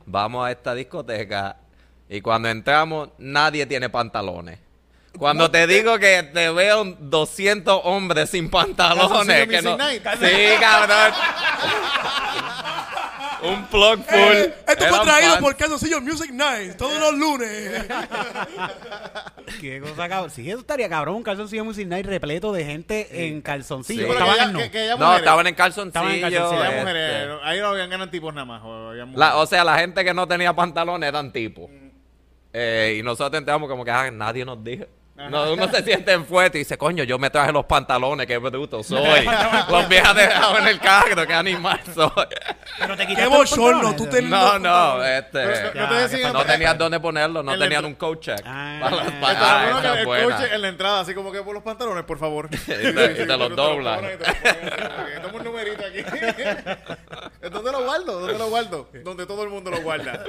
Vamos 0.06 0.46
a 0.46 0.50
esta 0.50 0.74
discoteca 0.74 1.56
y 2.08 2.20
cuando 2.20 2.48
entramos 2.48 3.10
nadie 3.18 3.66
tiene 3.66 3.88
pantalones. 3.88 4.58
Cuando 5.18 5.50
te 5.50 5.66
digo 5.66 5.98
que 5.98 6.22
te 6.22 6.50
veo 6.50 6.84
200 6.84 7.80
hombres 7.84 8.30
sin 8.30 8.50
pantalones, 8.50 9.48
que 9.48 9.62
no... 9.62 9.76
Sí, 9.76 10.60
cabrón. 10.60 11.12
Un 13.42 13.66
plug 13.66 13.98
full. 14.04 14.18
Eh, 14.18 14.54
esto 14.66 14.84
fue 14.86 14.98
traído 15.04 15.30
fans. 15.32 15.40
por 15.42 15.56
Calzoncillo 15.56 16.00
Music 16.00 16.30
Night 16.32 16.76
todos 16.76 16.98
los 17.00 17.14
lunes. 17.14 17.86
Qué 19.60 19.80
cosa 19.80 20.08
cabrón. 20.08 20.30
Sí, 20.30 20.48
eso 20.50 20.60
estaría 20.60 20.88
cabrón. 20.88 21.16
Un 21.16 21.22
calzoncillo 21.22 21.64
Music 21.64 21.86
Night 21.86 22.06
repleto 22.06 22.52
de 22.52 22.64
gente 22.64 23.26
en 23.28 23.40
calzoncillo. 23.40 24.06
Sí. 24.06 24.12
Estaban 24.12 24.34
que, 24.36 24.42
en 24.42 24.48
ella- 24.48 24.52
no. 24.52 24.58
que, 24.58 24.70
que 24.70 24.84
ella 24.84 24.92
No, 24.92 24.98
mujeres. 24.98 25.18
estaban 25.20 25.46
en 25.46 25.54
calzoncillo. 25.54 25.88
Estaban 25.88 26.12
en 26.12 26.20
calzoncillo. 26.20 26.64
Este. 26.64 26.80
mujeres. 26.80 27.28
Ahí 27.44 27.60
no 27.60 27.66
habían 27.68 27.90
ganan 27.90 28.10
tipos 28.10 28.34
nada 28.34 28.44
más. 28.44 28.62
o 28.64 28.92
La- 29.14 29.46
sea, 29.46 29.64
la 29.64 29.78
gente 29.78 30.04
que 30.04 30.12
no 30.14 30.26
tenía 30.28 30.52
pantalones 30.54 31.08
eran 31.08 31.32
tipos. 31.32 31.70
Eh, 32.52 32.96
y 32.98 33.02
nosotros 33.02 33.38
entramos 33.38 33.68
como 33.68 33.84
que 33.84 33.90
ah, 33.90 34.10
nadie 34.10 34.44
nos 34.44 34.62
dijo. 34.64 34.84
No, 35.30 35.52
uno 35.52 35.68
se 35.68 35.82
siente 35.82 36.12
en 36.12 36.24
fuerte 36.24 36.58
y 36.58 36.60
dice, 36.60 36.78
coño, 36.78 37.02
yo 37.02 37.18
me 37.18 37.28
traje 37.28 37.50
los 37.52 37.64
pantalones, 37.64 38.24
qué 38.26 38.38
bruto 38.38 38.84
soy. 38.84 39.28
los 39.68 39.88
viejas 39.88 40.14
dejado 40.14 40.58
en 40.58 40.68
el 40.68 40.78
carro, 40.78 41.26
qué 41.26 41.34
animal 41.34 41.80
soy. 41.92 42.10
Pero 42.78 42.96
te 42.96 43.02
Qué 43.02 43.08
quitaste 43.14 43.36
bochorno, 43.36 43.96
tú 43.96 44.08
no, 44.22 44.58
no, 44.60 45.04
este. 45.04 45.40
Pero 45.44 45.74
no- 45.74 45.80
no 45.80 45.88
te 45.88 45.94
decían- 45.94 46.32
no 46.32 46.44
tenían 46.44 46.78
dónde 46.78 47.00
ponerlo, 47.00 47.42
no 47.42 47.52
el 47.54 47.58
tenían 47.58 47.84
un 47.84 47.94
coat 47.96 48.20
check. 48.20 48.40
Ah. 48.46 48.78
Para 48.90 48.96
para- 49.20 49.32
Estaba 49.32 49.60
ah, 49.60 49.64
bueno 49.64 49.78
esa 49.80 49.92
que 49.94 49.98
el 50.00 50.06
buena. 50.06 50.36
coche 50.36 50.54
en 50.54 50.62
la 50.62 50.68
entrada, 50.68 51.00
así 51.00 51.14
como 51.14 51.32
que 51.32 51.42
por 51.42 51.52
los 51.54 51.64
pantalones, 51.64 52.04
por 52.04 52.18
favor. 52.18 52.48
y 52.52 52.56
te- 52.56 53.12
y 53.22 53.26
te 53.26 53.36
los 53.36 53.56
doblan. 53.56 54.00
Toma 55.22 55.34
un 55.34 55.44
numerito 55.44 55.84
aquí. 55.84 56.02
¿Dónde 57.50 57.72
lo 57.72 57.84
guardo? 57.84 58.20
¿Dónde 58.20 58.38
lo 58.38 58.48
guardo? 58.50 58.88
Donde 59.02 59.26
todo 59.26 59.42
el 59.42 59.48
mundo 59.50 59.70
lo 59.72 59.80
guarda. 59.80 60.22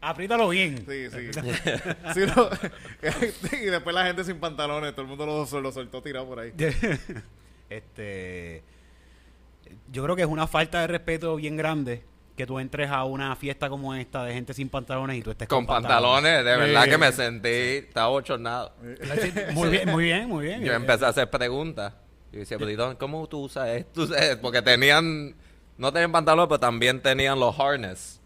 Apriétalo 0.00 0.48
bien. 0.48 0.84
Sí, 0.88 1.08
sí. 1.10 1.30
Sí, 2.14 3.56
y 3.62 3.66
después 3.66 3.94
la 3.94 4.06
gente 4.06 4.24
sin 4.24 4.38
pantalones, 4.38 4.92
todo 4.92 5.02
el 5.02 5.08
mundo 5.08 5.26
lo, 5.26 5.60
lo 5.60 5.72
soltó 5.72 6.02
tirado 6.02 6.26
por 6.26 6.40
ahí. 6.40 6.52
este. 7.70 8.62
Yo 9.92 10.02
creo 10.04 10.16
que 10.16 10.22
es 10.22 10.28
una 10.28 10.46
falta 10.46 10.80
de 10.80 10.86
respeto 10.86 11.36
bien 11.36 11.56
grande 11.56 12.02
que 12.36 12.46
tú 12.46 12.58
entres 12.60 12.88
a 12.90 13.04
una 13.04 13.34
fiesta 13.36 13.68
como 13.68 13.94
esta 13.94 14.22
de 14.24 14.32
gente 14.32 14.54
sin 14.54 14.68
pantalones 14.68 15.16
y 15.16 15.22
tú 15.22 15.32
estés 15.32 15.48
Con 15.48 15.66
pantalones, 15.66 16.44
de 16.44 16.56
verdad 16.56 16.84
Sí. 16.84 16.90
que 16.90 16.98
me 16.98 17.10
sentí, 17.12 17.48
estaba 17.48 18.08
bochornado. 18.08 18.72
Muy 19.54 19.68
bien, 19.70 19.88
muy 19.90 20.04
bien, 20.04 20.28
muy 20.28 20.44
bien. 20.46 20.62
Yo 20.62 20.72
empecé 20.72 21.04
a 21.04 21.08
hacer 21.08 21.28
preguntas. 21.28 21.94
Y 22.32 22.36
decía, 22.38 22.56
pero 22.58 22.70
¿y 22.70 22.76
dónde- 22.76 22.96
¿cómo 22.96 23.26
tú 23.26 23.40
usas 23.40 23.68
esto? 23.70 24.06
Porque 24.40 24.62
tenían, 24.62 25.34
no 25.78 25.92
tenían 25.92 26.12
pantalones, 26.12 26.48
pero 26.48 26.60
también 26.60 27.02
tenían 27.02 27.40
los 27.40 27.58
harness. 27.58 28.17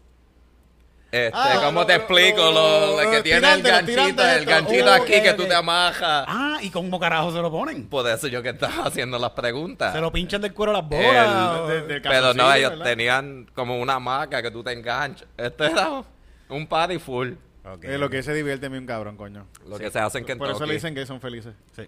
Este, 1.13 1.31
Ah, 1.31 1.61
¿cómo 1.63 1.81
lo- 1.81 1.85
te 1.85 1.93
lo- 1.93 1.99
explico? 1.99 2.37
lo- 2.37 2.51
Lo, 2.51 2.97
lo 2.97 3.03
lo 3.03 3.11
que 3.11 3.21
tiene 3.21 3.53
el 3.53 3.61
ganchito, 3.61 4.27
el 4.27 4.45
ganchito 4.45 4.85
Oh, 4.87 4.93
aquí 4.93 5.21
que 5.21 5.33
tú 5.33 5.43
te 5.45 5.53
amajas. 5.53 6.25
Ah, 6.27 6.57
¿y 6.59 6.71
cómo 6.71 6.99
carajo 6.99 7.31
se 7.31 7.37
lo 7.39 7.51
ponen? 7.51 7.85
Por 7.87 8.09
eso 8.09 8.27
yo 8.27 8.41
que 8.41 8.49
estaba 8.49 8.73
haciendo 8.87 9.19
las 9.19 9.29
preguntas. 9.31 9.93
Se 9.93 10.01
lo 10.01 10.11
pinchan 10.11 10.41
del 10.41 10.55
cuero 10.55 10.71
a 10.71 10.81
las 10.81 10.89
bolas. 10.89 11.67
De- 11.87 12.01
Pero 12.01 12.33
no, 12.33 12.51
ellos 12.51 12.71
¿verdad? 12.71 12.85
tenían 12.85 13.47
como 13.53 13.77
una 13.79 13.99
maca 13.99 14.41
que 14.41 14.49
tú 14.49 14.63
te 14.63 14.71
enganchas. 14.71 15.27
Este 15.37 15.65
era 15.67 16.03
un 16.49 16.65
party 16.65 16.97
full. 16.97 17.33
Ok. 17.63 17.83
Eh, 17.83 17.97
lo 17.99 18.09
que 18.09 18.23
se 18.23 18.33
divierte 18.33 18.67
un 18.67 18.85
cabrón, 18.87 19.15
coño. 19.15 19.45
Lo 19.67 19.77
que 19.77 19.91
se 19.91 19.99
hace 19.99 20.17
en 20.17 20.37
Por 20.39 20.49
eso 20.49 20.65
le 20.65 20.73
dicen 20.73 20.95
que 20.95 21.05
son 21.05 21.21
felices. 21.21 21.53
Sí. 21.75 21.87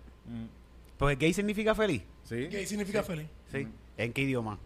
Pues 0.98 1.18
gay 1.18 1.34
significa 1.34 1.74
feliz. 1.74 2.04
¿Sí? 2.26 2.48
¿Qué 2.48 2.64
significa 2.68 3.02
feliz? 3.02 3.28
Sí. 3.52 3.68
¿En 3.98 4.14
qué 4.14 4.22
idioma? 4.22 4.60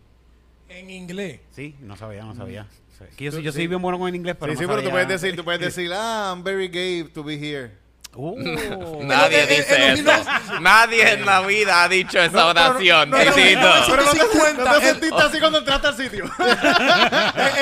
En 0.68 0.90
inglés. 0.90 1.40
Sí, 1.50 1.76
no 1.80 1.96
sabía, 1.96 2.24
no 2.26 2.36
sabía. 2.36 2.68
Sí. 2.70 2.89
Que 3.18 3.26
yo, 3.26 3.32
soy- 3.32 3.44
yo 3.44 3.52
soy 3.52 3.68
bien 3.68 3.82
bueno 3.82 3.98
con 4.00 4.08
el 4.10 4.16
inglés, 4.16 4.36
pero 4.40 4.52
sí, 4.54 4.56
no 4.56 4.60
sí, 4.62 4.66
pero 4.68 4.82
tú 4.82 4.90
sabía. 4.90 5.06
puedes 5.06 5.22
decir, 5.22 5.36
tú 5.36 5.44
puedes 5.44 5.62
decir, 5.62 5.92
ah, 5.94 6.32
I'm 6.36 6.44
very 6.44 6.68
gay 6.68 7.04
to 7.04 7.24
be 7.24 7.36
here. 7.36 7.72
Uh. 8.16 8.36
Nadie 9.04 9.44
en- 9.44 9.50
dice 9.50 9.76
en 9.76 10.08
eso. 10.08 10.60
Nadie 10.62 11.12
en 11.14 11.26
la 11.26 11.42
vida 11.42 11.84
ha 11.84 11.88
dicho 11.88 12.20
esa 12.20 12.48
oración, 12.48 13.10
no, 13.12 13.18
no, 13.18 13.24
no, 13.24 13.34
Pero 13.36 14.04
no 14.04 14.12
te, 14.12 14.20
50, 14.20 14.64
no 14.64 14.72
te 14.72 14.78
el- 14.78 14.84
sentiste 14.94 15.22
así 15.22 15.40
cuando 15.40 15.60
entraste 15.60 15.88
al 15.88 15.96
sitio. 15.96 16.26
en, 16.40 16.48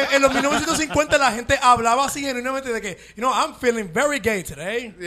en- 0.04 0.14
en 0.16 0.22
los 0.22 0.34
1950 0.34 1.18
la 1.18 1.32
gente 1.34 1.60
hablaba 1.62 2.06
así 2.06 2.22
genuinamente 2.22 2.72
de 2.72 2.82
que, 2.82 2.98
you 3.16 3.22
know, 3.22 3.32
I'm 3.34 3.56
feeling 3.56 3.92
very 3.94 4.20
gay 4.20 4.42
today. 4.44 4.94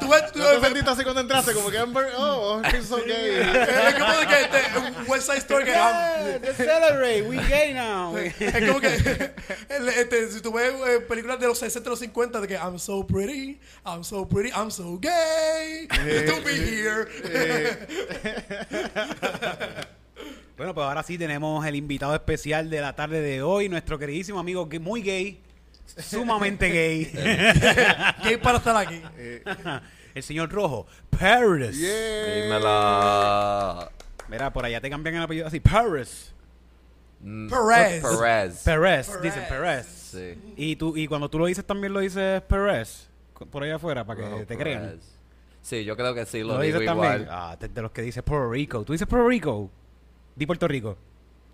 Tú 0.00 0.08
ves, 0.08 0.32
tú 0.32 0.38
¿No 0.40 0.46
te 0.50 0.60
sentiste 0.60 0.90
así 0.90 1.02
cuando 1.04 1.20
entraste? 1.20 1.52
Como 1.52 1.70
que 1.70 1.76
I'm 1.76 1.92
very, 1.92 2.10
oh, 2.16 2.60
I 2.64 2.70
feel 2.70 2.84
so 2.84 2.96
gay. 2.96 3.38
es 3.40 3.94
como 3.94 4.12
de 4.12 4.26
que 4.26 4.40
este, 4.40 4.78
un 4.78 4.94
West 5.08 5.26
Side 5.26 5.38
Story 5.38 5.64
que 5.64 5.70
Yeah, 5.70 6.38
let's 6.42 6.56
celebrate, 6.56 7.22
we 7.22 7.36
gay 7.48 7.72
now. 7.74 8.16
es 8.16 8.34
como 8.66 8.80
que 8.80 8.94
este, 9.68 10.30
si 10.30 10.40
tú 10.40 10.52
ves 10.52 10.72
eh, 10.86 11.00
películas 11.08 11.38
de 11.38 11.46
los 11.46 11.58
60 11.58 11.88
y 11.88 11.90
los 11.90 11.98
50 12.00 12.40
de 12.40 12.48
que 12.48 12.54
I'm 12.54 12.78
so 12.78 13.06
pretty, 13.06 13.19
I'm 13.84 14.02
so 14.02 14.26
pretty, 14.26 14.50
I'm 14.52 14.70
so 14.70 14.98
gay 14.98 15.86
to 15.88 16.42
be 16.44 16.56
here. 16.56 17.08
Bueno, 20.56 20.74
pues 20.74 20.86
ahora 20.86 21.02
sí 21.02 21.16
tenemos 21.16 21.64
el 21.64 21.74
invitado 21.74 22.14
especial 22.14 22.68
de 22.68 22.82
la 22.82 22.94
tarde 22.94 23.22
de 23.22 23.40
hoy, 23.42 23.70
nuestro 23.70 23.98
queridísimo 23.98 24.38
amigo 24.38 24.68
que- 24.68 24.78
muy 24.78 25.00
gay, 25.00 25.40
sumamente 25.96 26.68
gay, 26.68 27.04
gay 28.24 28.36
para 28.36 28.58
estar 28.58 28.76
aquí. 28.76 29.00
el 30.14 30.22
señor 30.22 30.50
Rojo, 30.52 30.86
Paris. 31.08 31.78
Yeah. 31.78 32.34
Dímela. 32.42 33.90
Mira, 34.28 34.52
por 34.52 34.66
allá 34.66 34.82
te 34.82 34.90
cambian 34.90 35.14
el 35.16 35.22
apellido 35.22 35.46
así. 35.46 35.60
Paris. 35.60 36.30
Mm, 37.20 37.48
Perez. 37.48 38.02
Perez. 38.02 38.62
Perez. 38.62 39.08
Perez. 39.08 39.22
Dicen 39.22 39.44
Perez. 39.48 39.86
Sí. 39.86 40.34
Y, 40.58 40.76
tú, 40.76 40.94
y 40.96 41.06
cuando 41.06 41.30
tú 41.30 41.38
lo 41.38 41.46
dices 41.46 41.64
también 41.64 41.92
lo 41.94 42.00
dices 42.00 42.42
Perez. 42.42 43.08
Por 43.50 43.62
allá 43.64 43.76
afuera, 43.76 44.04
para 44.04 44.20
que 44.20 44.26
Oh, 44.26 44.44
te 44.46 44.56
crean. 44.56 44.82
Perez. 44.82 45.16
Sí, 45.62 45.84
yo 45.84 45.96
creo 45.96 46.14
que 46.14 46.24
sí 46.26 46.40
lo, 46.40 46.54
Lo 46.54 46.60
digo 46.60 46.78
dices 46.78 46.94
también. 46.94 47.26
Ah, 47.30 47.56
de, 47.58 47.68
de 47.68 47.82
los 47.82 47.90
que 47.92 48.02
dice 48.02 48.22
Puerto 48.22 48.50
Rico. 48.50 48.84
¿Tú 48.84 48.92
dices 48.92 49.06
Puerto 49.06 49.28
Rico? 49.28 49.70
Di 50.34 50.46
Puerto 50.46 50.66
Rico. 50.68 50.96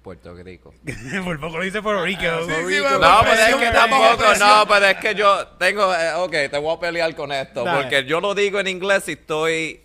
Puerto 0.02 0.32
Rico. 0.34 0.72
Por 1.24 1.40
poco 1.40 1.58
lo 1.58 1.64
dice 1.64 1.82
Puerto 1.82 2.04
Rico. 2.04 2.20
Sí, 2.46 2.52
sí, 2.68 2.78
No, 3.00 3.18
pero 3.22 3.32
es 3.42 3.54
que 3.56 3.70
tampoco, 3.72 4.34
no, 4.38 4.64
pero 4.68 4.86
es 4.86 4.96
que 4.98 5.14
yo 5.16 5.46
tengo, 5.58 5.92
eh, 5.92 6.14
ok, 6.14 6.30
te 6.50 6.58
voy 6.58 6.76
a 6.76 6.78
pelear 6.78 7.14
con 7.16 7.32
esto, 7.32 7.64
Dale. 7.64 7.82
porque 7.82 8.04
yo 8.04 8.20
lo 8.20 8.32
digo 8.34 8.60
en 8.60 8.68
inglés 8.68 9.02
si 9.04 9.12
estoy 9.12 9.80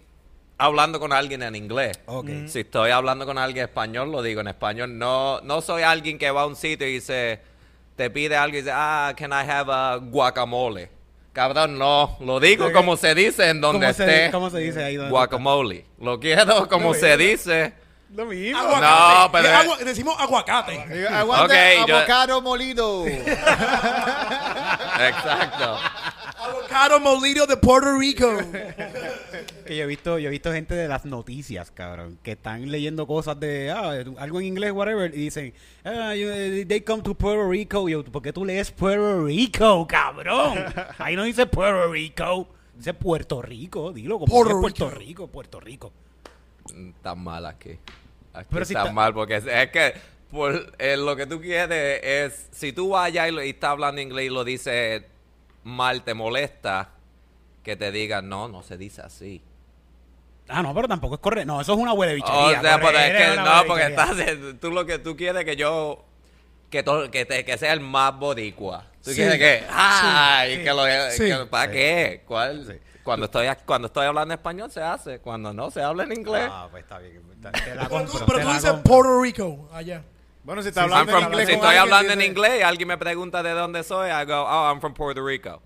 hablando 0.59 0.99
con 0.99 1.11
alguien 1.11 1.41
en 1.41 1.55
inglés. 1.55 1.99
Ok. 2.05 2.29
Si 2.45 2.59
estoy 2.59 2.91
hablando 2.91 3.25
con 3.25 3.39
alguien 3.39 3.63
en 3.63 3.69
español, 3.69 4.11
lo 4.11 4.21
digo 4.21 4.41
en 4.41 4.47
español. 4.49 4.95
No, 4.95 5.41
no 5.41 5.59
soy 5.61 5.81
alguien 5.81 6.19
que 6.19 6.29
va 6.29 6.41
a 6.43 6.45
un 6.45 6.55
sitio 6.55 6.87
y 6.87 6.93
dice, 6.93 7.41
te 7.95 8.11
pide 8.11 8.35
algo 8.35 8.55
y 8.57 8.59
dice, 8.59 8.71
ah, 8.71 9.13
can 9.17 9.31
I 9.31 9.49
have 9.49 9.71
a 9.73 9.95
guacamole? 9.95 10.89
Cabrón, 11.33 11.77
no, 11.77 12.17
lo 12.19 12.39
digo 12.41 12.65
Ok. 12.67 12.73
como 12.73 12.97
se 12.97 13.15
dice 13.15 13.49
en 13.49 13.61
donde 13.61 13.85
¿Cómo 13.87 13.93
se- 13.93 14.03
esté. 14.03 14.31
cómo 14.31 14.49
se 14.49 14.57
dice 14.59 14.83
ahí 14.83 14.95
donde 14.97 15.11
Guacamole. 15.11 15.85
Lo 15.99 16.19
quiero 16.19 16.67
como 16.67 16.93
se 16.93 17.15
dice. 17.15 17.73
Lo 18.13 18.25
mismo. 18.25 18.59
Aguacate. 18.59 18.85
No, 19.21 19.31
pero- 19.31 19.47
Eh, 19.47 19.53
agua- 19.53 19.77
decimos 19.77 20.15
aguacate. 20.19 20.85
Digo, 20.89 21.07
Aguante 21.09 21.77
Ok, 21.79 21.87
yo- 21.87 21.95
avocado 21.97 22.41
molido. 22.41 23.05
Exacto. 24.99 25.77
Avocado 26.71 26.99
molido 26.99 27.45
de 27.47 27.57
Puerto 27.57 27.97
Rico. 27.97 28.27
Que 29.65 29.77
yo 29.77 29.83
he 29.83 29.87
visto, 29.87 30.19
yo 30.19 30.27
he 30.27 30.31
visto 30.31 30.51
gente 30.51 30.73
de 30.75 30.87
las 30.87 31.05
noticias, 31.05 31.71
cabrón, 31.71 32.17
que 32.23 32.31
están 32.33 32.69
leyendo 32.71 33.07
cosas 33.07 33.39
de 33.39 33.71
ah, 33.71 33.91
algo 34.17 34.39
en 34.39 34.45
inglés, 34.47 34.71
whatever, 34.71 35.13
y 35.13 35.17
dicen, 35.17 35.53
ah, 35.85 36.13
you- 36.15 36.29
eh, 36.29 36.65
they 36.67 36.81
come 36.81 37.01
to 37.03 37.13
Puerto 37.13 37.47
Rico. 37.49 37.87
Y 37.87 37.93
yo, 37.93 38.03
¿por 38.03 38.21
qué 38.21 38.33
tú 38.33 38.43
lees 38.43 38.71
Puerto 38.71 39.23
Rico, 39.25 39.87
cabrón? 39.87 40.65
Ahí 40.97 41.15
no 41.15 41.23
dice 41.23 41.45
Puerto 41.45 41.91
Rico, 41.91 42.47
dice 42.75 42.93
Puerto 42.93 43.41
Rico, 43.41 43.93
dilo 43.93 44.19
como 44.19 44.33
Puerto 44.33 44.55
es 44.55 44.61
Puerto 44.61 44.89
Rico. 44.89 44.99
Rico, 44.99 45.27
Puerto 45.27 45.59
Rico. 45.59 45.93
Tan 47.01 47.19
mal 47.23 47.45
aquí. 47.45 47.77
Aquí 48.33 48.47
Pero 48.51 48.65
si 48.65 48.73
está, 48.73 48.81
está- 48.83 48.93
mal 48.93 49.13
porque 49.13 49.37
es, 49.37 49.45
es 49.45 49.71
que 49.71 49.93
por, 50.29 50.73
eh, 50.79 50.97
lo 50.97 51.15
que 51.15 51.27
tú 51.27 51.39
quieres 51.39 51.99
es 52.03 52.47
si 52.51 52.73
tú 52.73 52.89
vas 52.89 53.05
allá 53.07 53.27
y, 53.29 53.31
lo- 53.31 53.43
y 53.43 53.49
estás 53.51 53.69
hablando 53.71 54.01
inglés 54.01 54.25
y 54.25 54.29
lo 54.29 54.43
dices 54.43 55.03
mal 55.63 56.03
te 56.03 56.13
molesta 56.13 56.89
que 57.63 57.75
te 57.75 57.91
digan 57.91 58.27
no 58.29 58.47
no 58.47 58.63
se 58.63 58.77
dice 58.77 59.01
así 59.01 59.41
Ah, 60.53 60.61
no, 60.61 60.73
pero 60.73 60.85
tampoco 60.87 61.15
es 61.15 61.21
correcto. 61.21 61.45
No, 61.53 61.61
eso 61.61 61.71
es 61.73 61.79
una 61.79 61.93
huele 61.93 62.11
o 62.13 62.15
bichería. 62.15 62.59
sea 62.61 62.75
pero 62.77 62.89
es 62.89 63.09
correcto, 63.11 63.17
que 63.35 63.39
una 63.39 63.55
no 63.61 63.67
porque 63.67 63.85
estás 63.85 64.17
tú 64.59 64.71
lo 64.71 64.85
que 64.85 64.99
tú 64.99 65.15
quieres 65.15 65.45
que 65.45 65.55
yo 65.55 66.03
que 66.69 66.83
to- 66.83 67.09
que, 67.09 67.25
te- 67.25 67.45
que 67.45 67.57
sea 67.57 67.71
el 67.73 67.79
más 67.79 68.17
boricua 68.17 68.85
tú 69.03 69.11
Sí. 69.11 69.15
quieres 69.17 69.37
que 69.37 69.63
ay 69.69 70.57
Sí. 70.57 70.63
que 70.63 70.69
lo 70.73 70.85
Sí. 71.11 71.23
que- 71.25 71.45
para 71.45 71.71
qué 71.71 72.23
cuál 72.27 72.65
Sí. 72.65 72.73
cuando 73.03 73.25
estoy 73.27 73.47
cuando 73.65 73.85
estoy 73.87 74.07
hablando 74.07 74.33
español 74.33 74.69
se 74.71 74.81
hace 74.81 75.19
cuando 75.19 75.53
no 75.53 75.71
se 75.71 75.81
habla 75.81 76.03
en 76.03 76.11
inglés 76.13 76.49
Ah, 76.51 76.67
pues 76.69 76.83
está 76.83 76.97
bien. 76.99 77.21
Te 77.41 77.73
la 77.75 77.87
Pero 77.89 78.05
tú, 78.05 78.19
pero 78.25 78.37
te 78.37 78.43
tú 78.43 78.47
la 78.49 78.53
dices 78.55 78.71
compro. 78.71 78.91
Puerto 78.93 79.21
Rico 79.21 79.69
allá. 79.73 80.03
Bueno, 80.43 80.61
si 80.63 80.69
está 80.69 80.81
I'm 80.85 80.91
hablando 80.93 81.11
from- 81.11 81.23
en 81.23 81.29
inglés 81.31 81.47
si 81.47 81.53
estoy 81.53 81.75
hablando 81.75 82.13
en 82.13 82.21
inglés 82.21 82.59
y 82.59 82.63
alguien 82.63 82.87
me 82.87 82.97
pregunta 82.97 83.43
de 83.43 83.51
dónde 83.51 83.83
soy, 83.83 84.09
I 84.09 84.25
go, 84.25 84.41
oh, 84.43 84.69
I'm 84.71 84.79
from 84.81 84.93
Puerto 84.93 85.23
Rico. 85.25 85.61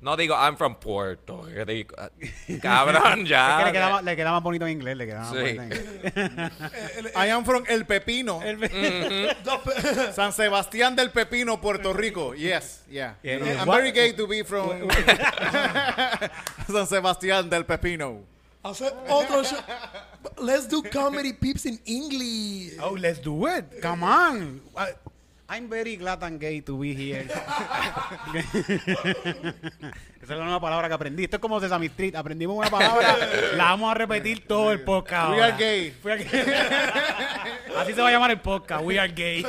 No 0.00 0.16
digo, 0.16 0.34
I'm 0.34 0.56
from 0.56 0.74
Puerto 0.80 1.44
Rico. 1.64 1.94
Cabrón, 2.60 3.24
ya. 3.24 3.50
Es 3.52 3.58
que 3.60 3.64
le 3.66 3.72
queda, 3.72 3.88
más, 3.90 4.02
le 4.04 4.40
bonito 4.40 4.66
en 4.66 4.72
inglés. 4.72 4.96
Le 4.96 5.06
queda 5.06 5.20
más 5.20 5.30
Sí. 5.30 5.36
bonito 5.36 5.62
en 5.62 5.72
inglés. 5.72 7.12
I 7.14 7.28
am 7.30 7.44
from 7.44 7.62
El 7.68 7.86
Pepino. 7.86 8.40
San 10.12 10.32
Sebastián 10.32 10.96
del 10.96 11.12
Pepino, 11.12 11.60
Puerto 11.60 11.92
Rico. 11.92 12.34
Yes, 12.34 12.82
yeah. 12.90 13.14
I'm 13.22 13.68
What- 13.68 13.76
very 13.76 13.92
gay 13.92 14.12
to 14.14 14.26
be 14.26 14.42
from 14.42 14.88
San 16.66 16.86
Sebastián 16.88 17.48
del 17.48 17.64
Pepino. 17.64 18.22
Hacer 18.64 18.92
otro 19.08 19.42
show. 19.42 19.56
Let's 20.38 20.66
do 20.68 20.82
comedy 20.82 21.32
peeps 21.32 21.66
in 21.66 21.78
English. 21.84 22.78
Oh, 22.80 22.96
let's 22.98 23.18
do 23.18 23.46
it. 23.46 23.80
Come 23.82 24.04
on. 24.04 24.60
I- 24.76 24.94
I'm 25.54 25.68
very 25.68 25.96
glad 25.96 26.22
and 26.22 26.40
gay 26.40 26.62
to 26.62 26.78
be 26.78 26.94
here. 26.94 27.26
Esa 30.22 30.32
es 30.34 30.38
la 30.38 30.44
nueva 30.44 30.60
palabra 30.60 30.88
que 30.88 30.94
aprendí. 30.94 31.24
Esto 31.24 31.36
es 31.36 31.42
como 31.42 31.60
Sesame 31.60 31.86
Street. 31.86 32.14
Aprendimos 32.16 32.56
una 32.56 32.70
palabra, 32.70 33.18
la 33.56 33.64
vamos 33.64 33.90
a 33.90 33.94
repetir 33.94 34.46
todo 34.46 34.72
el 34.72 34.80
podcast. 34.80 35.28
We 35.30 35.42
ahora. 35.42 35.46
are 35.54 35.56
gay. 35.58 35.94
We 36.02 36.12
are 36.12 36.24
gay. 36.24 36.40
Así 37.76 37.92
se 37.92 38.00
va 38.00 38.08
a 38.08 38.12
llamar 38.12 38.30
el 38.30 38.40
podcast. 38.40 38.82
We 38.82 38.98
are 38.98 39.12
gay. 39.12 39.44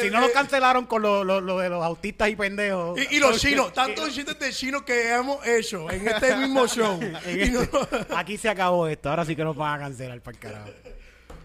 si 0.00 0.08
no 0.08 0.20
nos 0.22 0.30
cancelaron 0.30 0.86
con 0.86 1.02
lo, 1.02 1.24
lo- 1.24 1.42
lo 1.42 1.58
de 1.58 1.68
los 1.68 1.84
autistas 1.84 2.30
y 2.30 2.36
pendejos. 2.36 2.98
Y, 2.98 3.16
y 3.16 3.20
los 3.20 3.38
chinos, 3.38 3.74
tantos 3.74 4.14
chistes 4.14 4.38
de 4.38 4.50
chinos 4.50 4.80
que 4.82 5.12
hemos 5.12 5.46
hecho 5.46 5.90
en 5.90 6.08
este 6.08 6.34
mismo 6.36 6.66
show. 6.66 6.98
En 7.26 7.48
Y 7.48 7.50
no- 7.50 7.60
este- 7.62 8.06
aquí 8.16 8.38
se 8.38 8.48
acabó 8.48 8.88
esto. 8.88 9.10
Ahora 9.10 9.26
sí 9.26 9.36
que 9.36 9.44
nos 9.44 9.56
van 9.56 9.74
a 9.74 9.84
cancelar 9.84 10.22
para 10.22 10.34
el 10.36 10.40
carajo. 10.40 10.70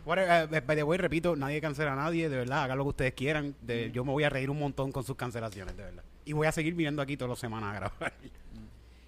Bueno, 0.06 0.22
eh, 0.24 0.62
by 0.62 0.76
the 0.76 0.84
way, 0.84 0.98
repito, 0.98 1.36
nadie 1.36 1.62
cancela 1.62 1.94
a 1.94 1.96
nadie, 1.96 2.28
de 2.30 2.38
verdad, 2.38 2.64
hagan 2.64 2.78
lo 2.78 2.84
que 2.86 2.90
ustedes 2.90 3.14
quieran. 3.14 3.56
De- 3.62 3.90
yo 3.92 4.04
me 4.04 4.12
voy 4.12 4.24
a 4.24 4.30
reír 4.30 4.50
un 4.50 4.60
montón 4.60 4.92
con 4.92 5.04
sus 5.04 5.16
cancelaciones, 5.16 5.78
de 5.78 5.84
verdad. 5.84 6.04
Y 6.26 6.34
voy 6.34 6.48
a 6.48 6.52
seguir 6.52 6.74
viniendo 6.74 7.02
aquí 7.02 7.16
todas 7.16 7.30
las 7.30 7.40
semanas 7.40 7.72
a 7.72 7.76
grabar. 7.80 8.14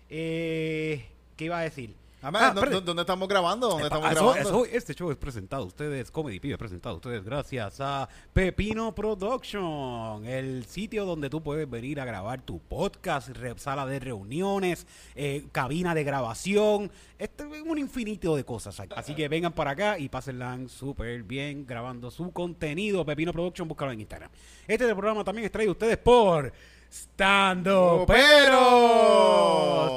eh, 0.09 1.05
¿Qué 1.35 1.45
iba 1.45 1.59
a 1.59 1.61
decir? 1.61 1.93
Además, 2.21 2.41
Ah, 2.41 2.45
¿dó- 2.45 2.59
espérate. 2.61 2.73
dó- 2.75 2.81
¿dónde 2.81 3.01
estamos 3.03 3.27
grabando? 3.27 3.69
¿Dónde 3.69 3.83
estamos 3.83 4.11
Eso- 4.11 4.25
grabando? 4.25 4.49
eso- 4.49 4.65
este 4.65 4.93
show 4.95 5.11
es 5.11 5.17
presentado 5.17 5.61
a 5.63 5.65
ustedes, 5.67 6.09
Comedy 6.09 6.39
Pibe 6.39 6.57
presentado 6.57 6.95
a 6.95 6.97
ustedes 6.97 7.23
gracias 7.23 7.79
a 7.81 8.09
Pepino 8.33 8.95
Production, 8.95 10.25
el 10.25 10.65
sitio 10.65 11.05
donde 11.05 11.29
tú 11.29 11.43
puedes 11.43 11.69
venir 11.69 11.99
a 11.99 12.05
grabar 12.05 12.41
tu 12.41 12.59
podcast, 12.59 13.29
sala 13.57 13.85
de 13.85 13.99
reuniones, 13.99 14.87
eh, 15.15 15.45
cabina 15.51 15.93
de 15.93 16.03
grabación, 16.03 16.91
este, 17.19 17.43
un 17.45 17.77
infinito 17.77 18.35
de 18.35 18.43
cosas. 18.43 18.81
Así 18.95 19.13
que 19.13 19.27
vengan 19.27 19.53
para 19.53 19.71
acá 19.71 19.99
y 19.99 20.09
pásenla 20.09 20.57
súper 20.67 21.23
bien 21.23 21.65
grabando 21.65 22.09
su 22.09 22.31
contenido. 22.31 23.05
Pepino 23.05 23.33
Production, 23.33 23.67
búscalo 23.67 23.91
en 23.91 23.99
Instagram. 24.01 24.31
Este 24.67 24.85
programa 24.95 25.23
también 25.23 25.45
es 25.45 25.51
traído 25.51 25.71
a 25.71 25.73
ustedes 25.73 25.97
por 25.97 26.51
Stando 26.91 28.05
Pero 28.07 28.57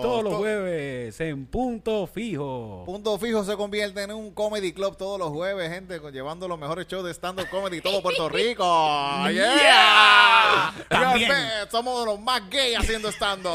todos 0.02 0.25
los 0.25 0.35
jueves 0.35 1.21
en 1.21 1.47
punto 1.47 2.07
fijo. 2.07 2.83
Punto 2.85 3.18
Fijo 3.18 3.45
se 3.45 3.57
convierte 3.57 4.02
en 4.02 4.12
un 4.12 4.33
comedy 4.33 4.73
club 4.73 4.97
todos 4.97 5.18
los 5.18 5.30
jueves, 5.30 5.71
gente, 5.71 6.00
llevando 6.12 6.47
los 6.49 6.59
mejores 6.59 6.87
shows 6.87 7.04
de 7.04 7.12
stand-up 7.12 7.49
comedy 7.50 7.80
todo 7.80 8.02
Puerto 8.02 8.28
Rico. 8.28 8.64
¡Yeah! 9.33 10.75
También. 10.88 11.33
Somos 11.71 12.07
los 12.07 12.21
más 12.21 12.49
gay 12.50 12.75
haciendo 12.75 13.11
stand-up. 13.11 13.54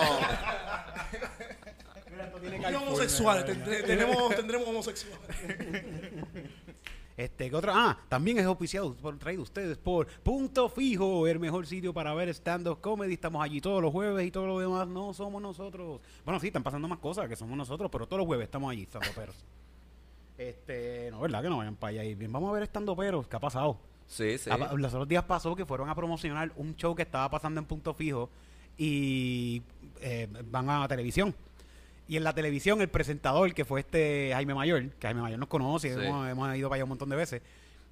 Y 2.70 2.74
homosexuales, 2.76 3.46
tenemos, 3.86 4.36
tendremos 4.36 4.68
homosexuales. 4.68 5.20
Este, 7.16 7.50
¿qué 7.50 7.56
otra? 7.56 7.74
Ah, 7.76 8.00
también 8.10 8.40
es 8.40 8.46
oficiado, 8.48 8.96
por, 8.96 9.18
traído 9.20 9.44
ustedes 9.44 9.78
por 9.78 10.08
Punto 10.08 10.68
Fijo, 10.68 11.28
el 11.28 11.40
mejor 11.40 11.68
sitio 11.68 11.94
para 11.94 12.14
ver 12.14 12.30
stand-up 12.30 12.82
comedy. 12.82 13.14
Estamos 13.14 13.44
allí 13.44 13.62
todos 13.62 13.82
los 13.82 13.92
jueves 13.92 14.26
y 14.26 14.32
todo 14.32 14.48
lo 14.48 14.60
demás 14.60 14.88
no 14.88 15.14
somos 15.14 15.42
nosotros. 15.42 16.02
Bueno, 16.26 16.40
sí, 16.40 16.48
están 16.48 16.64
pasando 16.64 16.88
más 16.88 17.00
cosas 17.00 17.30
que 17.30 17.36
somos 17.36 17.56
nosotros, 17.56 17.92
pero 17.92 18.08
todos 18.08 18.20
los 18.20 18.28
jueves 18.28 18.46
estamos 18.46 18.72
allí, 18.72 18.84
stand-uperos. 18.84 19.36
Este, 20.36 21.10
no, 21.12 21.22
¿verdad? 21.22 21.44
Que 21.44 21.50
no 21.50 21.58
vayan 21.58 21.76
para 21.76 21.92
allá. 21.92 22.04
Y 22.06 22.16
bien, 22.16 22.34
vamos 22.34 22.50
a 22.50 22.54
ver 22.54 22.64
stand-uperos. 22.64 23.28
¿Qué 23.28 23.36
ha 23.36 23.40
pasado? 23.40 23.78
Sí, 24.08 24.38
sí. 24.40 24.50
Ah, 24.52 24.74
Los 24.76 24.92
otros 24.92 25.08
días 25.08 25.24
pasó 25.24 25.56
que 25.56 25.64
fueron 25.64 25.90
a 25.90 25.96
promocionar 25.96 26.52
un 26.56 26.76
show 26.76 26.96
que 26.96 27.04
estaba 27.04 27.30
pasando 27.30 27.60
en 27.60 27.66
Punto 27.68 27.94
Fijo 27.94 28.30
y 28.78 29.62
eh, 30.02 30.28
van 30.46 30.70
a 30.70 30.88
televisión. 30.88 31.36
Y 32.14 32.18
en 32.18 32.24
la 32.24 32.34
televisión 32.34 32.80
el 32.80 32.90
presentador, 32.90 33.52
que 33.56 33.66
fue 33.66 33.80
este 33.80 34.30
Jaime 34.34 34.54
Mayor, 34.54 34.88
que 35.00 35.08
Jaime 35.08 35.22
Mayor 35.22 35.40
nos 35.40 35.50
conoce, 35.50 35.96
Sí. 35.96 36.00
hemos, 36.06 36.30
hemos 36.30 36.56
ido 36.56 36.70
para 36.70 36.76
allá 36.76 36.84
un 36.84 36.90
montón 36.90 37.10
de 37.10 37.16
veces, 37.16 37.42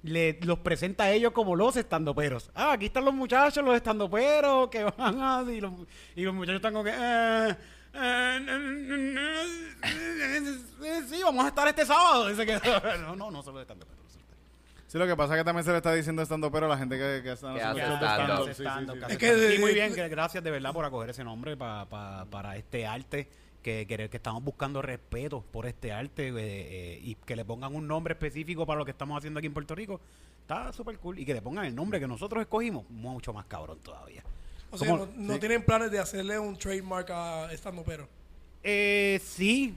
le, 0.04 0.38
los 0.42 0.60
presenta 0.60 1.04
a 1.04 1.10
ellos 1.10 1.32
como 1.32 1.56
los 1.56 1.76
estandoperos. 1.76 2.48
Ah, 2.54 2.72
aquí 2.74 2.86
están 2.86 3.04
los 3.04 3.14
muchachos, 3.14 3.64
los 3.64 3.74
estandoperos, 3.74 4.68
que 4.68 4.84
van 4.84 5.20
a... 5.20 5.42
Y 5.50 5.60
los, 5.60 5.72
y 6.14 6.22
los 6.22 6.32
muchachos 6.34 6.56
están 6.56 6.72
como 6.72 6.84
que... 6.84 6.90
"Eh, 6.94 7.56
eh, 7.94 8.46
eh, 10.84 11.00
sí, 11.08 11.20
vamos 11.24 11.44
a 11.44 11.48
estar 11.48 11.66
este 11.68 11.84
sábado. 11.84 12.34
Se 12.34 12.46
quedó, 12.46 12.60
no, 13.00 13.16
no, 13.16 13.30
no 13.30 13.42
solo 13.42 13.58
de 13.58 13.62
estandoperos. 13.62 14.00
Sí, 14.86 14.98
lo 14.98 15.06
que 15.06 15.16
pasa 15.16 15.34
es 15.34 15.40
que 15.40 15.44
también 15.44 15.64
se 15.64 15.70
le 15.70 15.78
está 15.78 15.92
diciendo 15.94 16.22
stand-up 16.22 16.54
a 16.54 16.60
la 16.60 16.76
gente 16.76 16.98
que, 16.98 17.22
que 17.24 17.32
están 17.32 17.54
Que 17.54 17.62
haciendo 17.62 17.98
que 18.94 19.12
Es 19.12 19.18
que 19.18 19.58
muy 19.58 19.72
bien, 19.72 19.94
que 19.94 20.06
gracias 20.08 20.44
de 20.44 20.50
verdad 20.50 20.72
por 20.74 20.84
acoger 20.84 21.10
ese 21.10 21.24
nombre 21.24 21.56
pa- 21.56 21.86
pa- 21.88 22.26
para 22.30 22.56
este 22.56 22.86
arte, 22.86 23.26
que, 23.62 23.86
que, 23.86 24.08
que 24.08 24.16
estamos 24.16 24.42
buscando 24.44 24.82
respeto 24.82 25.44
por 25.50 25.66
este 25.66 25.92
arte 25.92 26.28
eh, 26.28 26.32
eh, 26.36 27.00
y 27.02 27.14
que 27.14 27.36
le 27.36 27.44
pongan 27.44 27.74
un 27.74 27.86
nombre 27.86 28.12
específico 28.14 28.66
para 28.66 28.78
lo 28.78 28.84
que 28.84 28.90
estamos 28.90 29.16
haciendo 29.16 29.38
aquí 29.38 29.46
en 29.46 29.54
Puerto 29.54 29.74
Rico. 29.74 30.00
Está 30.42 30.72
súper 30.72 30.98
cool. 30.98 31.18
Y 31.18 31.24
que 31.24 31.34
le 31.34 31.40
pongan 31.42 31.64
el 31.64 31.74
nombre 31.74 32.00
que 32.00 32.06
nosotros 32.08 32.42
escogimos, 32.42 32.88
mucho 32.90 33.32
más 33.32 33.46
cabrón 33.46 33.78
todavía. 33.80 34.22
O 34.70 34.78
sea, 34.78 34.88
no, 34.88 35.08
no 35.16 35.38
tienen 35.38 35.64
planes 35.64 35.90
de 35.90 35.98
hacerle 35.98 36.38
un 36.38 36.56
trademark 36.56 37.10
a 37.10 37.52
estando 37.52 37.82
pero. 37.84 38.08
Eh, 38.62 39.20
sí, 39.24 39.74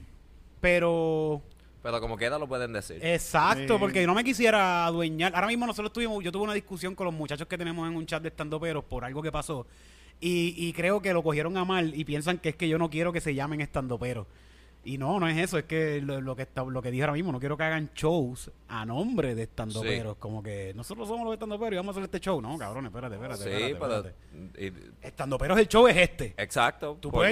pero 0.62 1.42
Pero 1.84 2.02
como 2.02 2.18
quiera 2.18 2.40
lo 2.40 2.48
pueden 2.48 2.74
decir. 2.74 3.00
Exacto, 3.06 3.74
Sí. 3.76 3.80
porque 3.80 4.08
no 4.08 4.16
me 4.16 4.24
quisiera 4.24 4.86
adueñar. 4.86 5.36
Ahora 5.36 5.48
mismo 5.48 5.68
nosotros 5.68 5.92
tuvimos, 5.94 6.24
yo 6.24 6.32
tuve 6.32 6.44
una 6.44 6.54
discusión 6.54 6.96
con 6.96 7.06
los 7.06 7.14
muchachos 7.14 7.48
que 7.48 7.58
tenemos 7.58 7.88
en 7.88 7.96
un 7.96 8.06
chat 8.06 8.22
de 8.24 8.30
estando 8.30 8.60
peros 8.60 8.84
por 8.86 9.04
algo 9.06 9.22
que 9.22 9.32
pasó. 9.32 9.68
Y, 10.22 10.54
y 10.58 10.74
creo 10.74 11.02
que 11.02 11.14
lo 11.14 11.22
cogieron 11.24 11.58
a 11.58 11.66
mal 11.66 11.94
y 11.94 12.06
piensan 12.06 12.38
que 12.40 12.50
es 12.50 12.56
que 12.56 12.68
yo 12.70 12.78
no 12.78 12.90
quiero 12.90 13.12
que 13.14 13.22
se 13.22 13.36
llamen 13.36 13.62
estando 13.62 13.98
peros. 14.00 14.28
Y 14.88 15.00
no, 15.00 15.20
no 15.20 15.28
es 15.28 15.36
eso, 15.38 15.58
es 15.58 15.64
que 15.66 16.00
lo, 16.00 16.22
lo 16.22 16.36
que 16.36 16.44
está, 16.44 16.64
lo 16.64 16.80
que 16.80 16.92
dije 16.92 17.02
ahora 17.04 17.14
mismo, 17.14 17.32
no 17.32 17.40
quiero 17.40 17.58
que 17.58 17.64
hagan 17.64 17.90
shows 17.96 18.52
a 18.68 18.86
nombre 18.86 19.34
de 19.34 19.42
estando 19.44 19.82
Sí. 19.82 19.88
peros. 19.88 20.18
Como 20.18 20.44
que 20.44 20.74
nosotros 20.76 21.08
somos 21.08 21.26
los 21.26 21.34
estando 21.34 21.58
peros 21.58 21.74
y 21.74 21.78
vamos 21.78 21.96
a 21.96 22.00
hacer 22.00 22.04
este 22.04 22.20
show. 22.20 22.40
No, 22.40 22.56
cabrones, 22.60 22.90
espérate, 22.90 23.16
espérate. 23.16 23.44
sí, 23.44 23.50
espérate, 23.74 24.10
espérate. 24.10 24.66
y- 25.02 25.06
Estando 25.08 25.40
peros 25.40 25.58
el 25.58 25.68
show 25.68 25.88
es 25.88 25.98
este. 25.98 26.36
exacto. 26.38 26.98
Tú 27.02 27.10
puedes 27.12 27.32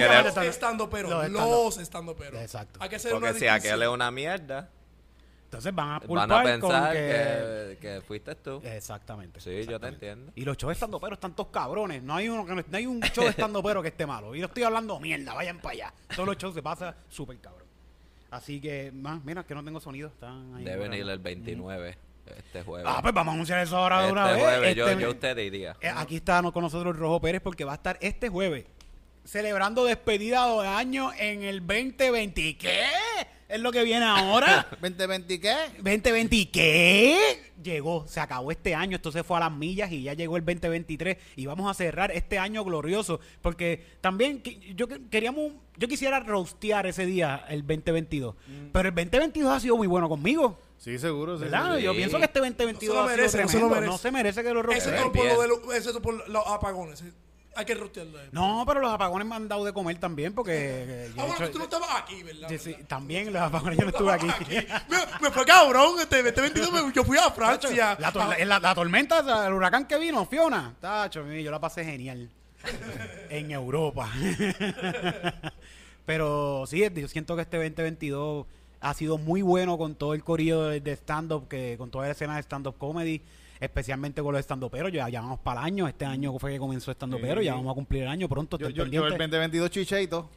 pero, 0.90 1.10
Los 1.12 1.32
los 1.32 1.78
estando 1.78 2.16
pero. 2.16 2.40
Exacto. 2.40 2.80
Hay 2.82 2.90
que 2.90 2.96
hacer 2.96 3.12
una 3.14 3.20
porque 3.28 3.40
si 3.40 3.46
distinción. 3.46 3.74
aquel 3.76 3.84
es 3.84 3.90
una 3.90 4.10
mierda, 4.10 4.72
Entonces 5.54 5.76
van 5.76 5.88
a 5.90 6.00
van 6.00 6.08
culpar 6.08 6.32
a 6.32 6.60
con 6.60 6.70
pensar 6.72 6.94
que... 6.94 7.00
que... 7.00 7.78
que 7.80 8.02
fuiste 8.02 8.36
tú. 8.36 8.62
Exactamente. 8.64 9.40
Sí, 9.40 9.66
yo 9.70 9.80
te 9.80 9.88
entiendo. 9.88 10.32
Y 10.36 10.44
los 10.46 10.58
shows 10.58 10.74
estando 10.74 11.00
pero 11.00 11.14
están 11.16 11.36
todos 11.36 11.50
cabrones. 11.52 12.02
No 12.04 12.16
hay 12.16 12.28
uno 12.30 12.46
que 12.46 12.56
no, 12.56 12.64
no 12.68 12.78
hay 12.78 12.86
un 12.86 13.02
show 13.14 13.26
estando 13.28 13.62
pero 13.64 13.82
que 13.82 13.90
esté 13.90 14.06
malo. 14.06 14.36
Y 14.36 14.40
no 14.40 14.48
estoy 14.48 14.64
hablando 14.64 15.00
mierda, 15.00 15.34
vayan 15.34 15.60
para 15.60 15.74
allá. 15.74 15.94
Todos 16.16 16.28
los 16.28 16.38
shows 16.38 16.54
se 16.56 16.62
pasa 16.64 16.96
súper 17.10 17.38
cabrón. 17.40 17.68
Así 18.32 18.60
que, 18.60 18.92
más, 18.92 19.24
mira 19.24 19.44
que 19.44 19.54
no 19.54 19.64
tengo 19.64 19.80
sonido. 19.80 20.08
Están 20.08 20.56
ahí 20.56 20.64
Deben 20.64 20.88
por 20.88 20.94
ahí. 20.94 21.00
ir 21.02 21.10
el 21.10 21.20
29, 21.20 21.98
este 22.36 22.64
jueves. 22.64 22.88
Ah, 22.90 23.00
pues 23.02 23.14
vamos 23.14 23.32
a 23.32 23.36
anunciar 23.36 23.60
eso 23.60 23.78
ahora 23.78 23.98
de 24.02 24.08
este 24.08 24.12
una 24.14 24.32
vez. 24.32 24.42
jueves, 24.42 24.76
yo, 24.76 24.88
Este- 24.88 25.02
yo 25.04 25.10
usted 25.12 25.36
diría. 25.36 25.76
eh, 25.82 25.92
aquí 25.96 26.16
está 26.16 26.42
con 26.52 26.64
nosotros 26.64 26.98
Rojo 26.98 27.22
Pérez 27.22 27.42
porque 27.42 27.64
va 27.64 27.74
a 27.74 27.76
estar 27.76 27.98
este 28.02 28.30
jueves 28.30 28.66
celebrando 29.24 29.86
despedida 29.86 30.48
de 30.62 30.68
año 30.68 31.12
en 31.18 31.44
el 31.44 31.60
2020. 31.66 32.58
¿Qué? 32.58 32.82
Es 33.54 33.62
lo 33.62 33.72
que 33.72 33.84
viene 33.84 34.04
ahora. 34.06 34.68
2020 34.82 35.40
qué? 35.40 35.56
2020 35.78 36.36
¿y 36.36 36.46
qué? 36.48 37.52
Llegó, 37.62 38.06
se 38.08 38.20
acabó 38.20 38.52
este 38.52 38.74
año, 38.76 38.96
esto 38.96 39.12
se 39.12 39.24
fue 39.24 39.38
a 39.38 39.42
las 39.42 39.52
millas 39.52 39.92
y 39.92 40.04
ya 40.04 40.14
llegó 40.14 40.38
el 40.38 40.44
2023 40.44 41.18
y 41.36 41.46
vamos 41.46 41.70
a 41.70 41.74
cerrar 41.74 42.12
este 42.12 42.40
año 42.40 42.64
glorioso 42.66 43.20
porque 43.42 43.86
también 44.02 44.42
yo 44.76 44.88
que- 44.88 45.00
queríamos, 45.10 45.54
yo 45.78 45.88
quisiera 45.88 46.20
rostear 46.20 46.88
ese 46.88 47.06
día 47.06 47.46
el 47.48 47.62
2022, 47.62 48.36
pero 48.74 48.90
el 48.90 48.96
2022 48.96 49.52
ha 49.56 49.60
sido 49.60 49.78
muy 49.78 49.88
bueno 49.88 50.10
conmigo, 50.10 50.60
Sí, 50.80 51.00
seguro, 51.00 51.38
sí. 51.38 51.44
¿verdad? 51.46 51.78
sí. 51.78 51.84
Yo 51.84 51.94
pienso 51.94 52.18
que 52.18 52.26
este 52.26 52.40
2022 52.40 52.96
No 52.96 53.08
se 53.10 53.18
lo 53.18 53.24
ha 53.24 53.30
sido 53.30 53.38
merece, 53.38 53.44
no 53.44 53.50
se 53.50 53.60
lo 53.60 53.70
merece. 53.70 53.88
no 53.88 53.98
se 53.98 54.12
merece 54.12 54.44
que 54.44 54.54
lo 54.54 54.72
Excepto 54.72 55.04
rostee. 55.04 55.12
por, 55.12 55.14
bien. 55.24 55.36
lo 55.36 55.42
de 55.42 55.48
lo- 55.48 55.74
excepto 55.74 56.02
por 56.02 56.28
los 56.30 56.44
apagones. 56.48 57.04
Hay 57.56 57.66
que 57.66 57.76
rostearlo. 57.76 58.18
No, 58.32 58.64
pero 58.68 58.80
los 58.82 58.92
apagones 58.92 59.28
me 59.28 59.36
han 59.36 59.48
dado 59.48 59.64
de 59.64 59.72
comer 59.74 59.98
también 60.00 60.34
porque 60.34 60.54
eh, 60.56 61.12
Ah, 61.18 61.26
bueno, 61.26 61.50
tú 61.52 61.58
no 61.60 61.64
estabas 61.66 61.90
aquí, 62.02 62.24
¿verdad? 62.24 62.50
Sí, 62.50 62.58
sí, 62.58 62.76
también 62.88 63.32
los 63.32 63.42
apagones 63.42 63.78
yo 63.78 63.84
no 63.86 63.90
estuve 63.92 64.12
aquí. 64.12 64.28
me, 64.90 64.98
me 65.22 65.32
fue 65.32 65.46
cabrón. 65.46 66.00
Este, 66.00 66.20
este 66.28 66.42
22 66.42 66.72
me- 66.72 66.92
yo 66.94 67.04
fui 67.04 67.18
a 67.18 67.30
Francia. 67.36 67.96
La, 68.00 68.12
tor- 68.12 68.38
la- 68.46 68.60
la 68.60 68.74
tormenta, 68.76 69.46
el 69.48 69.54
huracán 69.54 69.86
que 69.86 70.00
vino, 70.00 70.26
Fiona. 70.26 70.74
Tacho, 70.82 71.26
yo 71.32 71.52
la 71.52 71.60
pasé 71.60 71.86
genial. 71.86 72.30
en 73.30 73.52
Europa. 73.52 74.10
Pero 76.06 76.66
sí, 76.68 76.84
yo 76.94 77.08
siento 77.08 77.36
que 77.36 77.44
este 77.44 77.58
2022 77.58 78.46
ha 78.82 78.94
sido 78.94 79.18
muy 79.18 79.42
bueno 79.42 79.78
con 79.78 79.96
todo 79.96 80.14
el 80.14 80.24
corrido 80.24 80.68
de, 80.70 80.82
de 80.82 80.92
stand-up, 80.94 81.48
que 81.48 81.76
con 81.78 81.90
toda 81.90 82.06
la 82.08 82.12
escena 82.12 82.36
de 82.36 82.42
stand-up 82.44 82.78
comedy, 82.78 83.22
especialmente 83.64 84.22
con 84.22 84.34
los 84.34 84.42
stand 84.42 84.70
pero 84.70 84.90
Ya, 84.90 85.10
ya 85.10 85.22
vamos 85.22 85.40
para 85.40 85.62
el 85.62 85.68
año. 85.68 85.88
Este 85.88 86.06
año 86.06 86.38
fue 86.40 86.52
que 86.52 86.60
comenzó 86.60 86.92
stand 86.92 87.20
pero 87.22 87.42
ya 87.42 87.56
vamos 87.56 87.72
a 87.72 87.76
cumplir 87.76 88.04
el 88.04 88.10
año 88.10 88.28
pronto. 88.30 88.58
Yo, 88.58 88.70
yo, 88.70 88.86
yo 88.86 89.06
el 89.06 89.18
pendiente. 89.18 89.38
2022 89.38 89.70
chiché 89.70 90.02
y 90.04 90.08
todo. 90.08 90.30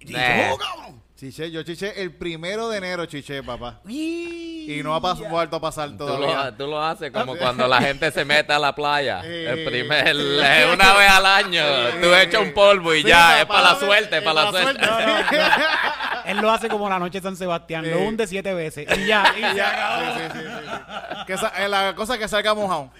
¿Y 0.00 0.12
cabrón? 0.12 1.02
Chiché, 1.16 1.48
yo 1.50 1.62
chiché 1.62 2.02
el 2.02 2.10
primero 2.12 2.68
de 2.68 2.78
enero 2.78 3.06
chiché, 3.06 3.40
papá. 3.42 3.80
Y 3.86 4.80
no 4.82 4.94
ha 4.96 5.00
pas- 5.00 5.28
vuelto 5.30 5.56
a 5.56 5.60
pasar 5.60 5.90
Tú 5.90 5.98
todavía. 5.98 6.46
lo, 6.46 6.54
tú 6.54 6.66
lo 6.66 6.82
haces 6.82 7.12
como 7.12 7.36
cuando 7.36 7.68
la 7.68 7.80
gente 7.80 8.10
se 8.10 8.24
mete 8.24 8.52
a 8.52 8.58
la 8.58 8.74
playa. 8.74 9.20
El 9.20 9.64
primer, 9.64 10.08
eh, 10.18 10.70
una 10.74 10.94
vez 10.94 11.10
al 11.10 11.24
año. 11.26 11.62
Tú 12.02 12.12
echas 12.14 12.40
un 12.42 12.52
polvo 12.52 12.92
y 12.94 13.02
Sí, 13.02 13.08
ya, 13.08 13.40
es 13.42 13.46
para- 13.46 13.62
la 13.74 13.76
suerte, 13.76 14.16
es 14.18 14.22
para 14.24 14.42
la 14.44 14.50
suerte. 14.50 14.84
suerte. 14.84 15.36
Él 16.26 16.38
lo 16.38 16.50
hace 16.50 16.68
como 16.68 16.88
la 16.88 16.98
noche 16.98 17.20
de 17.20 17.22
San 17.22 17.36
Sebastián, 17.36 17.88
lo 17.88 18.00
hunde 18.00 18.26
siete 18.26 18.52
veces. 18.54 18.86
Y 18.98 19.06
ya, 19.06 19.32
y 19.38 19.44
acabó. 19.60 20.02
Sí, 20.02 20.20
sí, 20.20 20.28
sí, 20.32 20.38
sí, 20.40 20.64
sí. 20.64 21.24
Que 21.26 21.36
sa- 21.38 21.52
eh, 21.64 21.68
la 21.68 21.94
cosa 21.94 22.14
es 22.14 22.20
que 22.20 22.26
salga 22.28 22.54
mojado. 22.54 22.90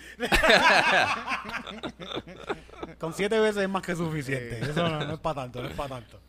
Con 3.00 3.12
siete 3.14 3.38
veces 3.40 3.62
es 3.62 3.68
más 3.68 3.82
que 3.82 3.96
suficiente. 3.96 4.60
Eso 4.62 4.88
no, 4.88 5.04
no 5.04 5.14
es 5.14 5.20
para 5.20 5.42
tanto, 5.42 5.62
no 5.62 5.68
es 5.68 5.74
para 5.74 5.88
tanto. 5.88 6.20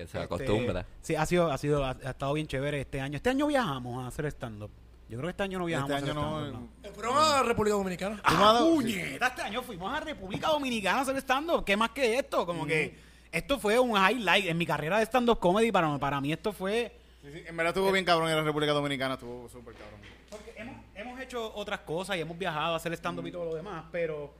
Que 0.00 0.06
se 0.06 0.18
Este, 0.18 0.24
acostumbra. 0.34 0.86
sí, 1.02 1.14
ha 1.14 1.26
sido, 1.26 1.50
ha 1.50 1.58
sido, 1.58 1.84
ha, 1.84 1.90
ha 1.90 2.10
estado 2.10 2.32
bien 2.32 2.46
chévere 2.46 2.80
este 2.80 3.00
año. 3.00 3.16
Este 3.16 3.30
año 3.30 3.46
viajamos 3.46 4.04
a 4.04 4.08
hacer 4.08 4.26
stand-up. 4.26 4.70
Yo 5.08 5.18
creo 5.18 5.26
que 5.26 5.30
este 5.30 5.42
año 5.42 5.58
no 5.58 5.64
viajamos 5.64 5.90
Este 5.90 6.00
a 6.00 6.12
hacer 6.12 6.14
no. 6.14 6.40
stand-up. 6.40 6.68
¿no? 6.84 6.90
Fueron 6.92 7.16
a 7.18 7.42
República 7.42 7.76
Dominicana. 7.76 8.20
¡Ah, 8.24 8.60
puñeta! 8.62 9.26
Este 9.28 9.42
año 9.42 9.62
fuimos 9.62 9.92
a 9.92 10.00
República 10.00 10.48
Dominicana 10.48 10.98
a 10.98 11.02
hacer 11.02 11.16
stand-up. 11.18 11.64
¿Qué 11.64 11.76
más 11.76 11.90
que 11.90 12.18
esto? 12.18 12.46
Como 12.46 12.64
que 12.66 12.96
esto 13.32 13.58
fue 13.58 13.78
un 13.78 13.90
highlight 13.96 14.46
en 14.46 14.56
mi 14.56 14.66
carrera 14.66 14.98
de 14.98 15.04
stand-up 15.06 15.38
comedy. 15.38 15.70
Para, 15.72 15.98
para 15.98 16.20
mí 16.20 16.32
esto 16.32 16.52
fue... 16.52 16.96
Sí, 17.22 17.28
sí, 17.32 17.42
En 17.46 17.56
verdad 17.56 17.72
estuvo 17.76 17.92
bien 17.92 18.04
cabrón 18.04 18.30
en 18.30 18.36
la 18.36 18.42
República 18.42 18.72
Dominicana, 18.72 19.14
estuvo 19.14 19.48
súper 19.48 19.74
cabrón. 19.74 20.00
Porque 20.30 20.54
hemos, 20.56 20.76
hemos 20.94 21.20
hecho 21.20 21.52
otras 21.54 21.80
cosas 21.80 22.16
y 22.16 22.20
hemos 22.20 22.38
viajado 22.38 22.72
a 22.74 22.76
hacer 22.76 22.92
stand-up 22.94 23.26
y 23.26 23.32
todo 23.32 23.44
lo 23.46 23.54
demás, 23.54 23.84
pero 23.92 24.32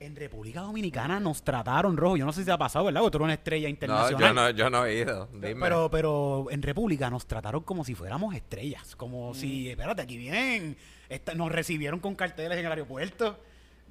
en 0.00 0.16
República 0.16 0.60
Dominicana 0.62 1.20
nos 1.20 1.42
trataron 1.44 1.96
rojo. 1.96 2.16
Yo 2.16 2.24
no 2.24 2.32
sé 2.32 2.40
si 2.40 2.46
te 2.46 2.52
ha 2.52 2.58
pasado, 2.58 2.86
¿verdad? 2.86 3.02
Porque 3.02 3.12
tú 3.12 3.18
eres 3.18 3.24
una 3.26 3.34
estrella 3.34 3.66
No, 3.66 3.70
internacional. 3.70 4.28
yo 4.28 4.34
no, 4.34 4.50
yo 4.50 4.70
no 4.70 4.86
he 4.86 4.94
ido. 4.98 5.26
Dime. 5.32 5.56
Pero, 5.60 5.90
pero 5.90 6.46
en 6.50 6.62
República 6.62 7.10
nos 7.10 7.26
trataron 7.26 7.62
como 7.62 7.84
si 7.84 7.94
fuéramos 7.94 8.34
estrellas. 8.34 8.96
Como 8.96 9.30
Mm. 9.30 9.34
si, 9.34 9.70
espérate, 9.70 10.02
aquí 10.02 10.16
vienen. 10.16 10.76
esta- 11.08 11.34
nos 11.34 11.50
recibieron 11.52 11.98
con 12.00 12.14
carteles 12.14 12.56
en 12.58 12.64
el 12.66 12.70
aeropuerto. 12.72 13.38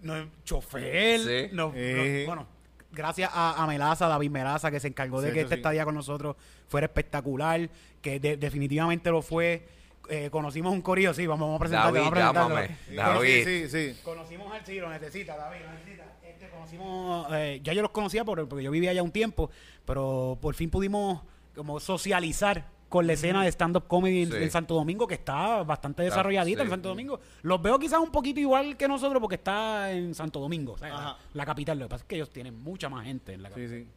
Nos, 0.02 0.28
chofer. 0.45 1.19
Sí. 1.19 1.50
Eh. 1.76 2.24
bueno, 2.26 2.48
gracias 2.91 3.30
a, 3.34 3.62
a 3.62 3.67
Melaza, 3.67 4.08
David 4.08 4.32
Melaza, 4.32 4.72
que 4.72 4.80
se 4.80 4.88
encargó 4.88 5.19
de 5.22 5.28
Sí, 5.30 5.34
que 5.34 5.41
este 5.41 5.56
sí. 5.56 5.60
estadía 5.60 5.84
con 5.86 5.95
nosotros 5.95 6.38
fuera 6.69 6.86
espectacular. 6.86 7.69
Que 8.02 8.19
de- 8.22 8.38
definitivamente 8.38 9.12
lo 9.12 9.22
fue. 9.22 9.67
Eh, 10.10 10.30
conocimos 10.32 10.74
un 10.74 10.82
corillo, 10.82 11.13
sí, 11.13 11.28
vamos, 11.28 11.48
vamos 11.48 11.58
a 11.58 11.60
presentarlo. 11.60 11.93
David, 12.00 12.00
vamos 12.00 12.08
a 12.08 12.56
presentarlo. 12.56 12.56
llámame. 12.56 12.78
Sí, 12.88 12.95
David. 12.95 13.43
Sí, 13.45 13.69
sí, 13.69 13.93
sí. 13.93 14.02
Conocimos 14.04 14.52
al 14.52 14.65
sí, 14.65 14.80
lo 14.80 14.89
necesita, 14.89 15.38
David, 15.38 15.60
lo 15.65 15.72
necesita. 15.74 16.04
Este, 16.24 16.50
conocimos, 16.50 17.28
eh, 17.34 17.60
ya 17.63 17.74
yo 17.74 17.82
los 17.82 17.91
conocía 17.91 18.26
por, 18.26 18.48
porque 18.48 18.63
yo 18.63 18.72
vivía 18.72 18.91
allá 18.91 19.04
un 19.04 19.12
tiempo, 19.12 19.50
pero 19.86 20.38
por 20.41 20.56
fin 20.56 20.69
pudimos 20.69 21.22
como 21.56 21.80
socializar 21.80 22.65
con 22.89 23.06
la 23.06 23.13
escena 23.13 23.43
de 23.43 23.50
stand-up 23.52 23.86
comedy 23.88 24.24
en, 24.24 24.32
Sí. 24.32 24.38
en 24.38 24.50
Santo 24.50 24.74
Domingo, 24.74 25.06
que 25.06 25.13
está 25.13 25.62
bastante 25.62 26.02
desarrolladita 26.02 26.62
en 26.62 26.67
sí. 26.67 26.72
Santo 26.72 26.89
Domingo. 26.89 27.19
Los 27.43 27.62
veo 27.62 27.78
quizás 27.78 28.00
un 28.00 28.10
poquito 28.12 28.39
igual 28.39 28.78
que 28.78 28.88
nosotros 28.88 29.22
porque 29.22 29.36
está 29.36 29.91
en 29.91 30.15
Santo 30.15 30.39
Domingo, 30.39 30.74
o 30.74 30.78
sea, 30.80 31.15
la, 31.34 31.45
capital. 31.45 31.78
Lo 31.78 31.86
que 31.86 31.89
pasa 31.89 32.04
es 32.04 32.08
que 32.08 32.15
ellos 32.15 32.32
tienen 32.32 32.58
mucha 32.60 32.89
más 32.89 33.06
gente 33.06 33.34
en 33.34 33.43
la 33.43 33.50
Sí, 33.50 33.56
capital. 33.62 33.80
sí. 33.84 33.88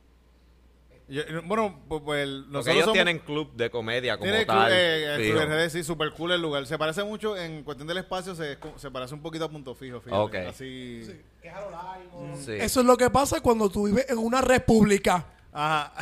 Yo- 1.12 1.42
bueno, 1.44 1.78
pues, 1.88 2.00
pues 2.04 2.22
el- 2.22 2.46
nosotros 2.50 2.68
ellos 2.74 2.84
somos- 2.84 2.94
tienen 2.94 3.18
club 3.18 3.52
de 3.54 3.68
comedia 3.70 4.16
como 4.16 4.30
tiene 4.30 4.46
tal. 4.46 4.66
club, 4.66 4.76
eh, 4.78 5.14
el 5.14 5.20
fijo. 5.22 5.38
Club 5.38 5.48
RD, 5.50 5.70
sí, 5.70 5.84
super 5.84 6.10
cool 6.12 6.32
el 6.32 6.40
lugar. 6.40 6.64
Se 6.66 6.78
parece 6.78 7.04
mucho 7.04 7.36
en 7.36 7.62
cuestión 7.64 7.86
del 7.86 7.98
espacio, 7.98 8.34
se, 8.34 8.56
se 8.76 8.90
parece 8.90 9.12
un 9.14 9.20
poquito 9.20 9.44
a 9.44 9.50
punto 9.50 9.74
fijo, 9.74 10.00
fíjate. 10.00 10.18
Ok. 10.20 10.34
Así. 10.48 11.02
Que 11.42 11.48
es 11.48 11.54
a 11.54 11.60
lo 11.60 11.70
largo. 11.70 12.34
Sí. 12.36 12.52
Eso 12.52 12.80
es 12.80 12.86
lo 12.86 12.96
que 12.96 13.10
pasa 13.10 13.40
cuando 13.40 13.68
tú 13.68 13.86
vives 13.86 14.06
en 14.08 14.18
una 14.18 14.40
república. 14.40 15.26
Ajá. 15.52 15.92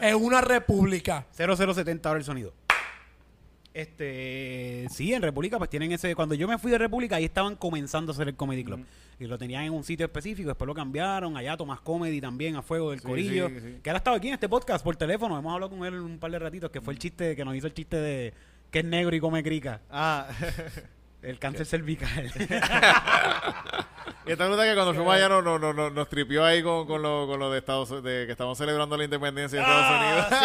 En 0.00 0.14
una 0.14 0.40
república. 0.40 1.26
0070 1.32 2.08
ahora 2.08 2.18
el 2.20 2.24
sonido. 2.24 2.54
Este, 3.74 4.86
sí, 4.90 5.12
en 5.12 5.22
República 5.22 5.58
pues 5.58 5.70
tienen 5.70 5.92
ese, 5.92 6.14
cuando 6.14 6.34
yo 6.34 6.48
me 6.48 6.58
fui 6.58 6.70
de 6.70 6.78
República 6.78 7.16
ahí 7.16 7.24
estaban 7.26 7.54
comenzando 7.54 8.10
a 8.10 8.14
hacer 8.14 8.28
el 8.28 8.34
Comedy 8.34 8.64
Club 8.64 8.84
y 9.20 9.26
lo 9.26 9.36
tenían 9.38 9.64
en 9.64 9.72
un 9.72 9.82
sitio 9.84 10.06
específico, 10.06 10.48
después 10.48 10.66
lo 10.66 10.74
cambiaron, 10.74 11.36
allá 11.36 11.56
Tomás 11.56 11.80
Comedy 11.80 12.20
también 12.20 12.56
a 12.56 12.62
fuego 12.62 12.90
del 12.90 13.00
Sí, 13.00 13.06
corillo, 13.06 13.48
sí, 13.48 13.54
sí. 13.60 13.78
que 13.82 13.90
ahora 13.90 13.98
estaba 13.98 14.16
aquí 14.16 14.28
en 14.28 14.34
este 14.34 14.48
podcast 14.48 14.84
por 14.84 14.94
teléfono, 14.96 15.38
hemos 15.38 15.52
hablado 15.52 15.70
con 15.76 15.84
él 15.86 15.94
un 16.00 16.18
par 16.18 16.30
de 16.30 16.38
ratitos, 16.38 16.70
que 16.70 16.80
fue 16.80 16.92
el 16.94 16.98
chiste, 16.98 17.34
que 17.34 17.44
nos 17.44 17.54
hizo 17.56 17.66
el 17.66 17.74
chiste 17.74 17.96
de 17.96 18.32
que 18.70 18.78
es 18.80 18.84
negro 18.84 19.14
y 19.16 19.20
come 19.20 19.42
crica, 19.42 19.80
Ah. 19.90 20.28
el 21.22 21.38
cáncer 21.38 21.66
cervical. 21.66 22.30
Y 24.28 24.32
esta 24.32 24.46
nota 24.46 24.62
que 24.64 24.74
cuando 24.74 24.92
fuimos 24.92 25.14
allá 25.14 25.30
nos, 25.30 25.42
nos, 25.42 25.58
nos, 25.74 25.90
nos 25.92 26.08
tripió 26.08 26.44
ahí 26.44 26.62
con, 26.62 26.86
con, 26.86 27.00
lo, 27.00 27.26
con 27.26 27.40
lo 27.40 27.50
de 27.50 27.58
Estados 27.60 27.88
de 28.02 28.26
que 28.26 28.32
estamos 28.32 28.58
celebrando 28.58 28.94
la 28.94 29.04
independencia 29.04 29.58
de 29.58 29.64
Estados 29.64 29.90
Unidos. 29.98 30.26
Ah, 30.30 30.44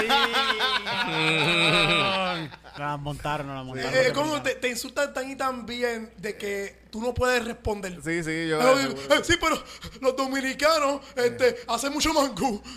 sí. 2.39 2.47
Nos 2.69 2.79
la 2.89 2.95
montaron, 2.97 3.47
la 3.47 3.63
montaron. 3.63 3.93
Eh, 3.93 4.11
dominicanos. 4.11 4.43
te, 4.43 4.55
te 4.55 4.69
insultan 4.69 5.13
tan 5.13 5.29
y 5.29 5.35
tan 5.35 5.65
bien 5.65 6.13
de 6.17 6.37
que 6.37 6.83
tú 6.91 7.01
no 7.01 7.13
puedes 7.13 7.43
responder. 7.43 7.99
Sí, 8.01 8.23
sí, 8.23 8.47
yo. 8.47 8.61
Eh, 8.61 8.95
eh, 9.09 9.19
sí, 9.21 9.35
pero 9.37 9.61
los 9.99 10.15
dominicanos 10.15 11.01
este, 11.17 11.57
hacen 11.67 11.91
mucho 11.91 12.13
mangú. 12.13 12.63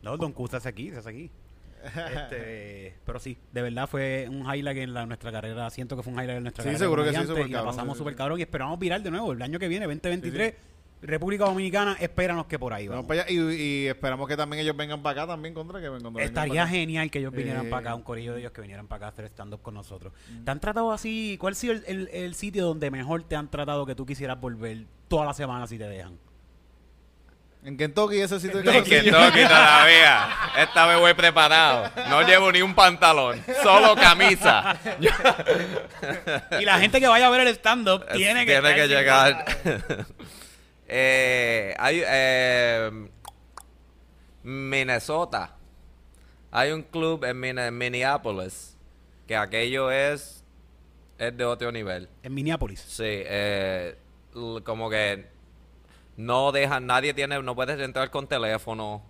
No, 0.00 0.16
Don 0.16 0.32
Q 0.32 0.46
se 0.46 0.56
hace 0.56 0.68
aquí, 0.68 0.90
se 0.90 0.98
hace 0.98 1.08
aquí. 1.10 1.28
Este, 1.84 2.94
pero 3.06 3.18
sí, 3.18 3.36
de 3.52 3.62
verdad 3.62 3.88
fue 3.88 4.26
un 4.30 4.40
highlight 4.52 4.78
en 4.78 4.94
la, 4.94 5.06
nuestra 5.06 5.32
carrera. 5.32 5.68
Siento 5.70 5.96
que 5.96 6.02
fue 6.02 6.12
un 6.12 6.18
highlight 6.20 6.38
en 6.38 6.42
nuestra 6.44 6.62
Sí, 6.62 6.68
carrera. 6.68 6.78
seguro 6.84 7.04
que 7.04 7.12
sí, 7.12 7.26
súper 7.26 7.46
Y 7.46 7.50
la 7.50 7.64
pasamos 7.64 7.96
súper 7.98 8.14
sí. 8.14 8.18
cabrón 8.18 8.38
y 8.38 8.42
esperamos 8.42 8.78
virar 8.78 9.02
de 9.02 9.10
nuevo 9.10 9.32
el 9.32 9.42
año 9.42 9.58
que 9.58 9.68
viene, 9.68 9.86
2023. 9.86 10.54
República 11.00 11.44
Dominicana, 11.44 11.96
espéranos 12.00 12.46
que 12.46 12.58
por 12.58 12.72
ahí 12.72 12.88
Vamos 12.88 13.06
vamos. 13.06 13.08
para 13.08 13.22
allá 13.22 13.52
y, 13.52 13.54
y 13.84 13.86
esperamos 13.86 14.26
que 14.26 14.36
también 14.36 14.64
ellos 14.64 14.76
vengan 14.76 15.00
para 15.00 15.22
acá 15.22 15.32
también 15.32 15.54
contra 15.54 15.80
que 15.80 15.88
vengan 15.88 16.18
Estaría 16.18 16.62
acá. 16.64 16.72
genial 16.72 17.08
que 17.08 17.20
ellos 17.20 17.32
vinieran 17.32 17.66
Eh. 17.66 17.70
para 17.70 17.80
acá, 17.90 17.94
un 17.94 18.02
corillo 18.02 18.34
de 18.34 18.40
ellos 18.40 18.50
que 18.50 18.60
vinieran 18.62 18.88
para 18.88 18.96
acá 18.96 19.06
a 19.06 19.08
hacer 19.10 19.26
stand-up 19.26 19.62
con 19.62 19.74
nosotros. 19.74 20.12
¿Te 20.44 20.50
han 20.50 20.58
tratado 20.58 20.90
así? 20.90 21.36
¿Cuál 21.40 21.52
ha 21.52 21.54
sido 21.54 21.74
el, 21.74 21.84
el- 21.86 22.08
el 22.12 22.34
sitio 22.34 22.66
donde 22.66 22.90
mejor 22.90 23.22
te 23.22 23.36
han 23.36 23.48
tratado 23.48 23.86
que 23.86 23.94
tú 23.94 24.04
quisieras 24.04 24.40
volver 24.40 24.86
toda 25.06 25.24
la 25.24 25.34
semana 25.34 25.68
si 25.68 25.78
te 25.78 25.84
dejan? 25.88 26.18
En 27.68 27.76
Kentucky 27.76 28.18
ese 28.18 28.40
sitio 28.40 28.60
En 28.60 28.64
que 28.64 28.82
Kentucky 28.82 29.42
todavía. 29.44 30.26
Esta 30.56 30.86
vez 30.86 30.98
voy 30.98 31.12
preparado. 31.12 31.90
No 32.08 32.22
llevo 32.22 32.50
ni 32.50 32.62
un 32.62 32.74
pantalón, 32.74 33.44
solo 33.62 33.94
camisa. 33.94 34.78
Y 36.58 36.64
la 36.64 36.78
gente 36.78 36.98
que 36.98 37.06
vaya 37.06 37.26
a 37.26 37.30
ver 37.30 37.42
el 37.42 37.48
stand-up 37.48 38.06
tiene 38.14 38.46
que, 38.46 38.52
Tiene 38.58 38.74
que 38.74 38.88
llegar. 38.88 39.44
Eh, 40.90 41.74
hay, 41.78 42.02
eh, 42.06 42.90
Minnesota. 44.42 45.54
Hay 46.50 46.70
un 46.72 46.82
club 46.84 47.22
en 47.26 47.38
Min- 47.38 47.76
Minneapolis 47.76 48.78
que 49.26 49.36
aquello 49.36 49.90
es, 49.90 50.42
es 51.18 51.36
de 51.36 51.44
otro 51.44 51.70
nivel. 51.70 52.08
En 52.22 52.32
Minneapolis. 52.32 52.80
Sí, 52.80 53.02
eh, 53.06 53.98
como 54.64 54.88
que 54.88 55.26
no 56.18 56.52
dejan, 56.52 56.84
nadie 56.86 57.14
tiene, 57.14 57.40
no 57.42 57.54
puedes 57.54 57.80
entrar 57.80 58.10
con 58.10 58.26
teléfono, 58.26 59.02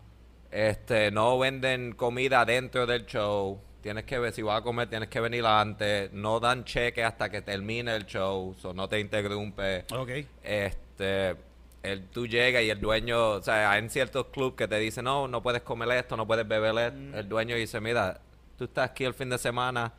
este, 0.50 1.10
no 1.10 1.38
venden 1.38 1.92
comida 1.94 2.44
dentro 2.44 2.86
del 2.86 3.06
show, 3.06 3.60
tienes 3.80 4.04
que 4.04 4.18
ver, 4.18 4.32
si 4.32 4.42
vas 4.42 4.60
a 4.60 4.62
comer 4.62 4.88
tienes 4.88 5.08
que 5.08 5.18
venir 5.20 5.44
antes, 5.46 6.12
no 6.12 6.38
dan 6.38 6.64
cheque 6.64 7.02
hasta 7.02 7.30
que 7.30 7.40
termine 7.42 7.96
el 7.96 8.04
show, 8.06 8.54
so 8.60 8.72
no 8.74 8.88
te 8.88 9.00
interrumpe, 9.00 9.86
Ok. 9.92 10.10
este, 10.42 11.34
el, 11.82 12.04
tú 12.08 12.26
llegas 12.26 12.62
y 12.62 12.70
el 12.70 12.80
dueño, 12.80 13.30
o 13.30 13.42
sea, 13.42 13.70
hay 13.70 13.78
en 13.78 13.88
ciertos 13.88 14.26
clubes 14.26 14.54
que 14.56 14.68
te 14.68 14.78
dicen, 14.78 15.04
no, 15.04 15.28
no 15.28 15.42
puedes 15.42 15.62
comer 15.62 15.90
esto, 15.92 16.16
no 16.16 16.26
puedes 16.26 16.46
beber 16.46 16.76
esto, 16.92 17.18
el 17.18 17.28
dueño 17.28 17.56
dice, 17.56 17.80
mira, 17.80 18.20
tú 18.58 18.64
estás 18.64 18.90
aquí 18.90 19.04
el 19.04 19.14
fin 19.14 19.30
de 19.30 19.38
semana, 19.38 19.92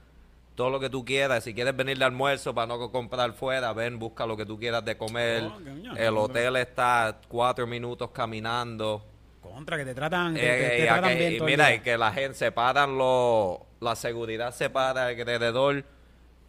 todo 0.60 0.70
lo 0.70 0.78
que 0.82 0.90
tú 0.90 1.06
quieras. 1.06 1.42
Si 1.46 1.54
quieres 1.54 1.74
venir 1.74 1.98
de 1.98 2.04
almuerzo 2.04 2.54
para 2.54 2.68
no 2.68 2.78
co- 2.78 2.92
comprar 2.92 3.32
fuera, 3.32 3.72
ven, 3.72 3.98
busca 3.98 4.26
lo 4.26 4.36
que 4.36 4.46
tú 4.46 4.60
quieras 4.60 4.84
de 4.84 4.98
comer. 4.98 5.44
Oh, 5.44 5.96
el 5.96 6.18
hotel 6.18 6.58
está 6.58 7.18
cuatro 7.30 7.66
minutos 7.66 8.10
caminando. 8.12 9.02
Contra, 9.42 9.78
que 9.78 9.86
te 9.86 9.96
tratan, 9.96 10.36
Eh, 10.36 10.40
te- 10.42 10.70
te 10.78 10.84
y, 10.84 10.86
tratan 10.86 11.12
aqu- 11.14 11.18
bien 11.18 11.34
y 11.34 11.38
todo 11.38 11.48
el 11.48 11.54
mira, 11.54 11.74
y 11.74 11.80
que 11.80 11.98
la 11.98 12.12
gente 12.12 12.34
separan 12.38 12.98
lo, 12.98 13.68
la 13.80 13.96
seguridad 13.96 14.54
separa 14.54 15.08
alrededor. 15.08 15.86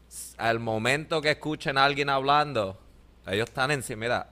S- 0.09 0.35
Al 0.39 0.59
momento 0.59 1.21
que 1.23 1.31
escuchen 1.31 1.79
a 1.79 1.85
alguien 1.85 2.11
hablando, 2.11 2.77
ellos 3.29 3.49
están 3.49 3.71
encima, 3.71 4.01
mira, 4.01 4.27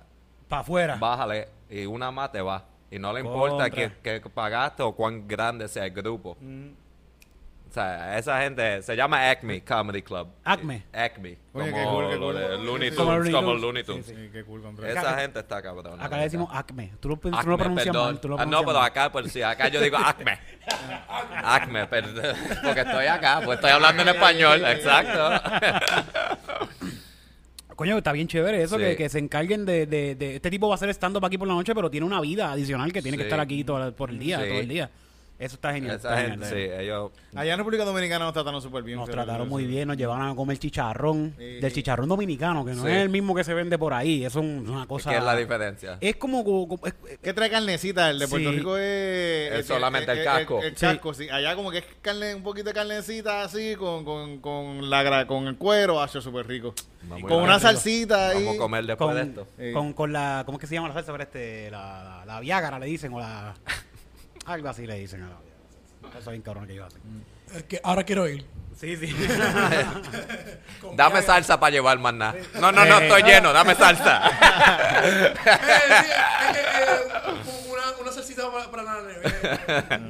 Para 0.48 0.62
afuera. 0.62 0.96
bájale 0.96 1.46
y 1.70 1.86
una 1.86 2.10
más 2.10 2.32
te 2.32 2.40
va. 2.40 2.64
Y 2.90 2.98
no 2.98 3.12
le 3.12 3.20
importa 3.20 3.70
que, 3.70 3.92
que 4.02 4.20
pagaste 4.28 4.82
o 4.82 4.90
cuán 4.92 5.28
grande 5.28 5.68
sea 5.68 5.84
el 5.84 5.92
grupo. 5.92 6.30
O 6.30 6.36
sea, 7.78 8.18
esa 8.18 8.40
gente 8.42 8.82
se 8.82 8.96
llama 8.96 9.30
Acme 9.30 9.62
Comedy 9.64 10.02
Club. 10.02 10.28
Acme. 10.44 10.82
Acme. 10.92 11.38
Oye, 11.52 11.70
como 11.70 11.82
qué 11.82 11.90
cool, 11.90 12.08
qué 12.08 12.14
lo 12.16 12.20
cool. 12.20 12.34
de 12.36 12.48
Looney. 12.58 12.90
Tunes, 12.90 13.30
Como 13.34 13.54
Looney 13.54 13.84
Tunes. 13.84 14.06
Sí, 14.06 14.14
qué 14.32 14.44
cool 14.44 14.62
Esa 14.86 15.18
gente 15.18 15.40
está 15.40 15.60
cabrón. 15.62 16.00
Acá 16.00 16.16
le 16.16 16.22
decimos 16.24 16.48
Acme. 16.52 16.92
Tú 17.00 17.08
lo, 17.08 17.16
tú 17.16 17.30
lo 17.30 17.36
Acme, 17.38 17.56
pronuncias 17.56 17.86
perdón. 17.86 18.04
mal. 18.12 18.20
Tú 18.20 18.28
lo 18.28 18.34
Ah, 18.38 18.44
no, 18.44 18.50
pronuncias 18.50 18.66
pero 18.66 18.78
mal. 18.78 18.86
acá, 18.90 19.12
pues 19.12 19.32
sí, 19.32 19.42
acá 19.42 19.68
yo 19.68 19.80
digo 19.80 19.96
Acme. 19.96 20.38
Acme, 21.44 21.86
perdón. 21.86 22.36
Porque 22.64 22.80
estoy 22.80 23.06
acá, 23.06 23.40
pues 23.44 23.56
estoy 23.58 23.70
hablando 23.70 24.02
en 24.02 24.08
español, 24.08 24.64
exacto. 24.66 25.30
Coño, 27.76 27.96
está 27.98 28.10
bien 28.10 28.26
chévere 28.26 28.62
eso, 28.62 28.76
Sí. 28.76 28.82
que, 28.82 28.96
que 28.96 29.08
se 29.08 29.20
encarguen 29.20 29.64
de, 29.64 29.86
de, 29.86 30.16
de- 30.16 30.36
Este 30.36 30.50
tipo 30.50 30.66
va 30.68 30.74
a 30.74 30.76
hacer 30.76 30.88
stand-up 30.90 31.24
aquí 31.24 31.38
por 31.38 31.46
la 31.46 31.54
noche, 31.54 31.74
pero 31.76 31.88
tiene 31.88 32.04
una 32.06 32.20
vida 32.20 32.50
adicional 32.50 32.92
que 32.92 33.00
tiene 33.02 33.16
que 33.16 33.22
estar 33.24 33.38
aquí 33.38 33.62
todo, 33.62 33.94
por 33.94 34.10
el 34.10 34.18
día, 34.18 34.40
Sí. 34.40 34.48
todo 34.48 34.58
el 34.58 34.68
día. 34.68 34.90
Eso 35.38 35.54
está 35.54 35.72
genial. 35.72 35.94
Esa 35.96 36.08
está 36.20 36.30
gente, 36.30 36.46
sí, 36.46 36.54
genial. 36.54 36.80
ellos... 36.80 37.10
Allá 37.36 37.52
en 37.52 37.58
República 37.58 37.84
Dominicana 37.84 38.24
nos 38.24 38.34
trataron 38.34 38.60
súper 38.60 38.82
bien. 38.82 38.98
Nos 38.98 39.08
trataron 39.08 39.48
muy 39.48 39.66
bien, 39.66 39.86
nos 39.86 39.96
llevaron 39.96 40.28
a 40.28 40.34
comer 40.34 40.58
chicharrón, 40.58 41.32
Sí. 41.38 41.44
del 41.60 41.72
chicharrón 41.72 42.08
dominicano, 42.08 42.64
que 42.64 42.72
no 42.72 42.82
Sí. 42.82 42.88
es 42.90 42.96
el 42.96 43.08
mismo 43.08 43.36
que 43.36 43.44
se 43.44 43.54
vende 43.54 43.78
por 43.78 43.94
ahí, 43.94 44.24
eso 44.24 44.40
es 44.40 44.44
un- 44.44 44.68
una 44.68 44.86
cosa... 44.86 45.10
¿Qué 45.10 45.18
es 45.18 45.22
la 45.22 45.36
diferencia? 45.36 45.96
Es 46.00 46.16
como... 46.16 46.42
como- 46.44 46.80
es- 46.84 46.94
¿Qué 47.22 47.32
trae 47.32 47.50
carnecita? 47.50 48.10
El 48.10 48.18
de 48.18 48.26
Puerto. 48.26 48.50
Rico 48.50 48.76
es... 48.78 49.52
Es 49.60 49.66
solamente 49.66 50.10
el 50.10 50.24
casco. 50.24 50.60
El, 50.60 50.76
Sí. 50.76 50.86
casco, 50.86 51.14
sí. 51.14 51.28
Allá 51.30 51.54
como 51.54 51.70
que 51.70 51.78
es 51.78 51.84
carne, 52.02 52.34
un 52.34 52.42
poquito 52.42 52.66
de 52.70 52.74
carnecita 52.74 53.42
así, 53.44 53.76
con, 53.76 54.04
con, 54.04 54.38
con, 54.40 54.90
la, 54.90 55.24
con 55.28 55.46
el 55.46 55.56
cuero, 55.56 56.02
hacho 56.02 56.20
súper 56.20 56.48
rico. 56.48 56.74
Con 57.22 57.42
una 57.44 57.60
salsita 57.60 58.30
ahí. 58.30 58.42
Vamos 58.44 58.56
a 58.56 58.58
comer 58.58 58.86
después 58.86 59.06
con, 59.08 59.14
de 59.14 59.22
esto. 59.22 59.46
Con, 59.72 59.92
con 59.92 60.12
la... 60.12 60.42
¿Cómo 60.44 60.58
es 60.58 60.60
que 60.62 60.66
se 60.66 60.74
llama 60.74 60.88
la 60.88 60.94
salsa? 60.94 61.12
para 61.12 61.22
Este, 61.24 61.70
la, 61.70 62.02
la, 62.02 62.26
la 62.26 62.40
Viagra 62.40 62.78
le 62.80 62.86
dicen, 62.86 63.12
o 63.12 63.20
la... 63.20 63.54
Algo 64.48 64.68
así 64.70 64.86
le 64.86 64.94
dicen 64.94 65.22
a 65.22 65.28
la 65.28 65.36
Viagra. 65.40 66.18
Eso 66.18 66.30
es 66.30 66.32
bien 66.32 66.42
cabrón 66.42 66.66
que 66.66 66.72
ellos 66.72 66.86
hacen. 66.86 67.02
Es 67.54 67.62
que 67.64 67.80
ahora 67.84 68.02
quiero 68.04 68.26
ir. 68.26 68.46
Sí, 68.80 68.96
sí. 68.96 69.14
Dame 70.96 71.20
salsa 71.20 71.60
para 71.60 71.70
llevar 71.70 71.98
más 71.98 72.14
nada. 72.14 72.34
No, 72.58 72.72
no, 72.72 72.84
no, 72.86 72.98
estoy 72.98 73.22
lleno, 73.24 73.52
dame 73.52 73.74
salsa. 73.74 74.22
Eh, 75.00 75.34
sí, 75.34 76.10
eh, 76.10 76.54
eh, 76.54 76.64
eh, 76.80 77.70
una, 77.70 77.82
una 78.00 78.12
salsita 78.12 78.50
para, 78.50 78.70
para 78.70 78.82
la 78.82 79.02
nevera. 79.02 80.00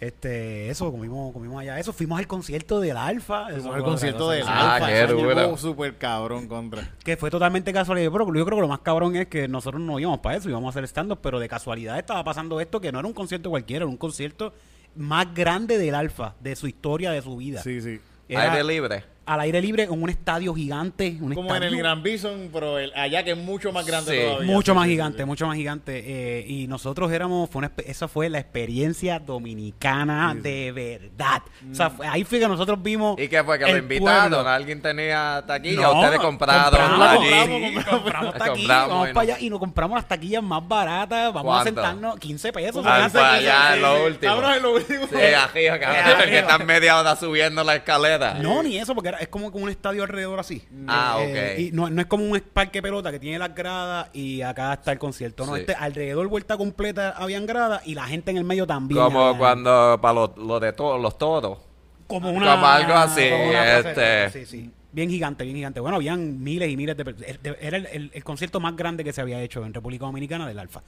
Este, 0.00 0.70
eso, 0.70 0.90
comimos, 0.90 1.30
comimos 1.32 1.60
allá. 1.60 1.78
Eso, 1.78 1.92
fuimos 1.92 2.18
al 2.18 2.26
concierto 2.26 2.80
del 2.80 2.96
Alfa. 2.96 3.48
Fuimos 3.50 3.74
al 3.74 3.82
concierto 3.82 4.30
del 4.30 4.44
Ah, 4.46 4.76
Alfa. 4.76 4.88
qué 4.88 5.06
duro. 5.06 5.34
llegó 5.34 5.56
súper 5.58 5.98
cabrón 5.98 6.48
contra. 6.48 6.88
Que 7.04 7.18
fue 7.18 7.30
totalmente 7.30 7.70
casualidad. 7.72 8.10
Pero 8.10 8.24
yo 8.34 8.44
creo 8.46 8.56
que 8.56 8.62
lo 8.62 8.68
más 8.68 8.78
cabrón 8.80 9.14
es 9.16 9.26
que 9.28 9.46
nosotros 9.46 9.80
no 9.82 9.98
íbamos 10.00 10.20
para 10.20 10.36
eso, 10.38 10.48
íbamos 10.48 10.68
a 10.68 10.70
hacer 10.70 10.84
stand-up, 10.88 11.18
pero 11.22 11.38
de 11.38 11.48
casualidad 11.50 11.98
estaba 11.98 12.24
pasando 12.24 12.60
esto, 12.60 12.80
que 12.80 12.90
no 12.92 12.98
era 12.98 13.06
un 13.08 13.14
concierto 13.14 13.50
cualquiera, 13.50 13.82
era 13.84 13.90
un 13.90 13.98
concierto 13.98 14.54
más 14.96 15.32
grande 15.34 15.76
del 15.76 15.94
Alfa, 15.94 16.34
de 16.40 16.56
su 16.56 16.66
historia, 16.66 17.10
de 17.10 17.20
su 17.20 17.36
vida. 17.36 17.62
Sí, 17.62 17.80
sí. 17.82 18.00
Era 18.28 18.52
Aire 18.52 18.64
libre. 18.64 19.04
Al 19.32 19.40
aire 19.40 19.60
libre 19.62 19.84
en 19.84 20.02
un 20.02 20.10
estadio 20.10 20.52
gigante. 20.54 21.16
Un 21.20 21.34
Como 21.34 21.50
en 21.54 21.62
el 21.62 21.68
estadio 21.68 21.78
Gran 21.84 22.02
Bison, 22.02 22.50
pero 22.52 22.78
el- 22.78 22.92
allá 22.96 23.22
que 23.22 23.30
es 23.32 23.36
mucho 23.36 23.70
más 23.72 23.86
grande 23.86 24.10
Sí. 24.12 24.26
todavía. 24.26 24.52
Mucho 24.52 24.72
Sí, 24.72 24.76
más 24.76 24.84
sí, 24.86 24.90
gigante, 24.90 25.18
sí. 25.18 25.24
mucho 25.24 25.46
más 25.46 25.56
gigante. 25.56 26.02
eh, 26.40 26.44
y 26.48 26.66
nosotros 26.66 27.12
éramos, 27.12 27.48
fue 27.48 27.60
una, 27.60 27.72
esa 27.86 28.08
fue 28.08 28.28
la 28.28 28.38
experiencia 28.40 29.18
dominicana 29.20 30.34
de 30.34 30.72
verdad. 30.72 31.42
O 31.70 31.74
sea, 31.74 31.90
fue- 31.90 32.06
ahí 32.06 32.24
fue 32.24 32.40
que 32.40 32.48
nosotros 32.48 32.82
vimos. 32.82 33.18
¿Y 33.20 33.28
qué 33.28 33.44
fue? 33.44 33.58
¿Que 33.58 33.66
lo 33.66 33.70
el 33.72 33.78
invitaron? 33.78 34.30
pueblo. 34.30 34.48
¿Alguien 34.48 34.82
tenía 34.82 35.44
taquilla? 35.46 35.82
No, 35.82 36.00
¿Ustedes 36.00 36.18
compraron 36.20 36.70
compramos, 36.70 37.08
allí? 37.08 37.30
compramos, 37.30 37.84
compramos 37.84 38.34
taquillas, 38.34 38.56
Compramos 38.56 38.88
vamos 38.90 39.08
y 39.10 39.12
para 39.12 39.22
allá 39.22 39.36
y 39.40 39.50
nos 39.50 39.58
compramos 39.60 39.96
las 39.96 40.08
taquillas 40.08 40.42
más 40.42 40.66
baratas. 40.66 41.32
Vamos 41.32 41.60
a 41.60 41.64
sentarnos 41.64 42.18
15 42.18 42.52
pesos. 42.52 42.84
15 42.84 43.18
allá, 43.18 43.74
pesos. 43.74 43.80
lo 43.80 44.06
último. 44.06 44.32
Cabrón, 44.32 44.52
es 44.54 44.62
lo 44.62 44.74
último. 44.74 45.06
Sí, 45.06 45.16
arriba, 45.16 45.78
cabrón, 45.78 46.00
arriba. 46.04 46.24
que 46.24 46.38
están 46.38 46.66
media 46.66 46.98
hora 46.98 47.16
subiendo 47.16 47.62
la 47.64 47.76
escalera. 47.76 48.34
No, 48.34 48.62
ni 48.62 48.76
eso, 48.78 48.94
porque 48.94 49.08
era- 49.10 49.19
es 49.20 49.28
como 49.28 49.52
como 49.52 49.64
un 49.64 49.70
estadio 49.70 50.02
alrededor 50.02 50.40
así. 50.40 50.62
Ah, 50.88 51.18
Eh, 51.20 51.54
ok. 51.54 51.60
y 51.60 51.72
no, 51.72 51.88
no 51.90 52.00
es 52.00 52.06
como 52.06 52.24
un 52.24 52.40
parque 52.52 52.82
pelota 52.82 53.10
que 53.12 53.18
tiene 53.20 53.38
las 53.38 53.54
gradas 53.54 54.08
y 54.12 54.42
acá 54.42 54.72
está 54.74 54.92
el 54.92 54.98
concierto. 54.98 55.46
No, 55.46 55.54
Sí. 55.54 55.60
este 55.60 55.74
alrededor, 55.74 56.26
vuelta 56.28 56.56
completa, 56.56 57.10
habían 57.10 57.46
gradas 57.46 57.86
y 57.86 57.94
la 57.94 58.06
gente 58.06 58.30
en 58.30 58.36
el 58.38 58.44
medio 58.44 58.66
también. 58.66 59.00
Como 59.00 59.36
cuando 59.38 59.98
para 60.00 60.14
lo, 60.14 60.34
lo 60.36 60.58
de 60.60 60.72
todos 60.72 61.00
los 61.00 61.16
toros. 61.18 61.58
Como 62.06 62.30
una. 62.30 62.54
como 62.54 62.66
algo 62.66 62.94
así, 62.94 63.28
como 63.30 63.44
una 63.50 63.60
cosa 63.76 63.88
este. 63.90 64.22
así, 64.24 64.38
Sí, 64.40 64.46
sí. 64.46 64.70
Bien 64.92 65.08
gigante, 65.08 65.44
bien 65.44 65.54
gigante. 65.56 65.78
Bueno, 65.78 65.96
habían 65.96 66.42
miles 66.42 66.68
y 66.68 66.76
miles 66.76 66.96
de 66.96 67.04
personas. 67.04 67.30
Era 67.60 67.76
el, 67.76 67.86
el- 67.86 68.10
el 68.12 68.24
concierto 68.24 68.58
más 68.58 68.74
grande 68.74 69.04
que 69.04 69.12
se 69.12 69.20
había 69.20 69.40
hecho 69.40 69.64
en 69.64 69.72
República 69.72 70.04
Dominicana 70.06 70.48
del 70.48 70.58
Alfa. 70.58 70.82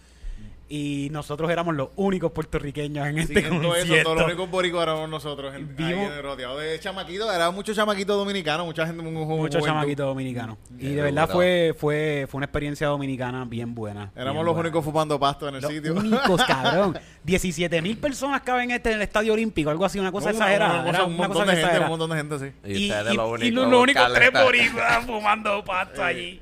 Y 0.75 1.11
nosotros 1.11 1.51
éramos 1.51 1.75
los 1.75 1.91
únicos 1.97 2.33
puertorriqueños 2.33 3.07
en 3.07 3.19
este 3.19 3.35
Siguiendo 3.43 3.75
eso, 3.75 3.81
concierto. 3.81 4.05
todos 4.05 4.17
los 4.17 4.27
únicos 4.27 4.51
boricos 4.51 4.83
éramos 4.83 5.07
nosotros. 5.11 5.55
En, 5.55 5.69
ahí 5.79 5.93
Vimos- 5.93 6.23
rodeados 6.23 6.63
de 6.63 6.81
chamaquitos. 6.81 7.35
Era 7.35 7.51
mucho 7.51 7.75
chamaquito 7.75 8.17
dominicano, 8.17 8.65
mucha 8.65 8.87
gente. 8.87 9.03
muy 9.03 9.23
juventud. 9.23 9.61
chamaquitos 9.61 10.07
dominicanos. 10.07 10.57
Y 10.79 10.95
de 10.95 11.03
verdad 11.03 11.29
fue, 11.29 11.75
fue, 11.79 12.27
fue 12.27 12.39
una 12.39 12.47
experiencia 12.47 12.87
dominicana 12.87 13.45
bien 13.45 13.75
buena. 13.75 14.13
Éramos 14.17 14.33
bien 14.37 14.47
los 14.47 14.55
buena. 14.55 14.69
únicos 14.71 14.83
fumando 14.83 15.21
pasto 15.21 15.47
en 15.47 15.57
el 15.57 15.61
Los 15.61 15.71
sitio. 15.71 15.93
únicos, 15.95 16.43
cabrón. 16.47 16.99
17 17.23 17.83
mil 17.83 17.99
personas 17.99 18.41
caben 18.41 18.71
este 18.71 18.93
en 18.93 18.97
el 18.97 19.03
estadio 19.03 19.35
olímpico, 19.35 19.69
algo 19.69 19.85
así, 19.85 19.99
una 19.99 20.11
cosa 20.11 20.31
Una- 20.31 20.39
exagerada. 20.39 20.81
una 20.81 20.89
Era 20.89 21.05
un 21.05 21.13
una 21.15 21.29
montón 21.29 21.43
cosa 21.45 21.55
de 21.55 21.63
gente, 21.63 21.79
un 21.81 21.89
montón 21.89 22.11
de 22.11 22.17
gente, 22.17 22.39
sí. 22.39 22.53
Y, 22.65 22.89
ustedes 22.91 23.15
lo 23.15 23.29
único. 23.29 23.45
y 23.47 23.51
los, 23.51 23.69
los 23.69 23.83
únicos 23.83 24.13
tres 24.15 24.33
boricuas 24.33 25.05
fumando 25.05 25.63
pasto 25.67 26.03
allí. 26.03 26.41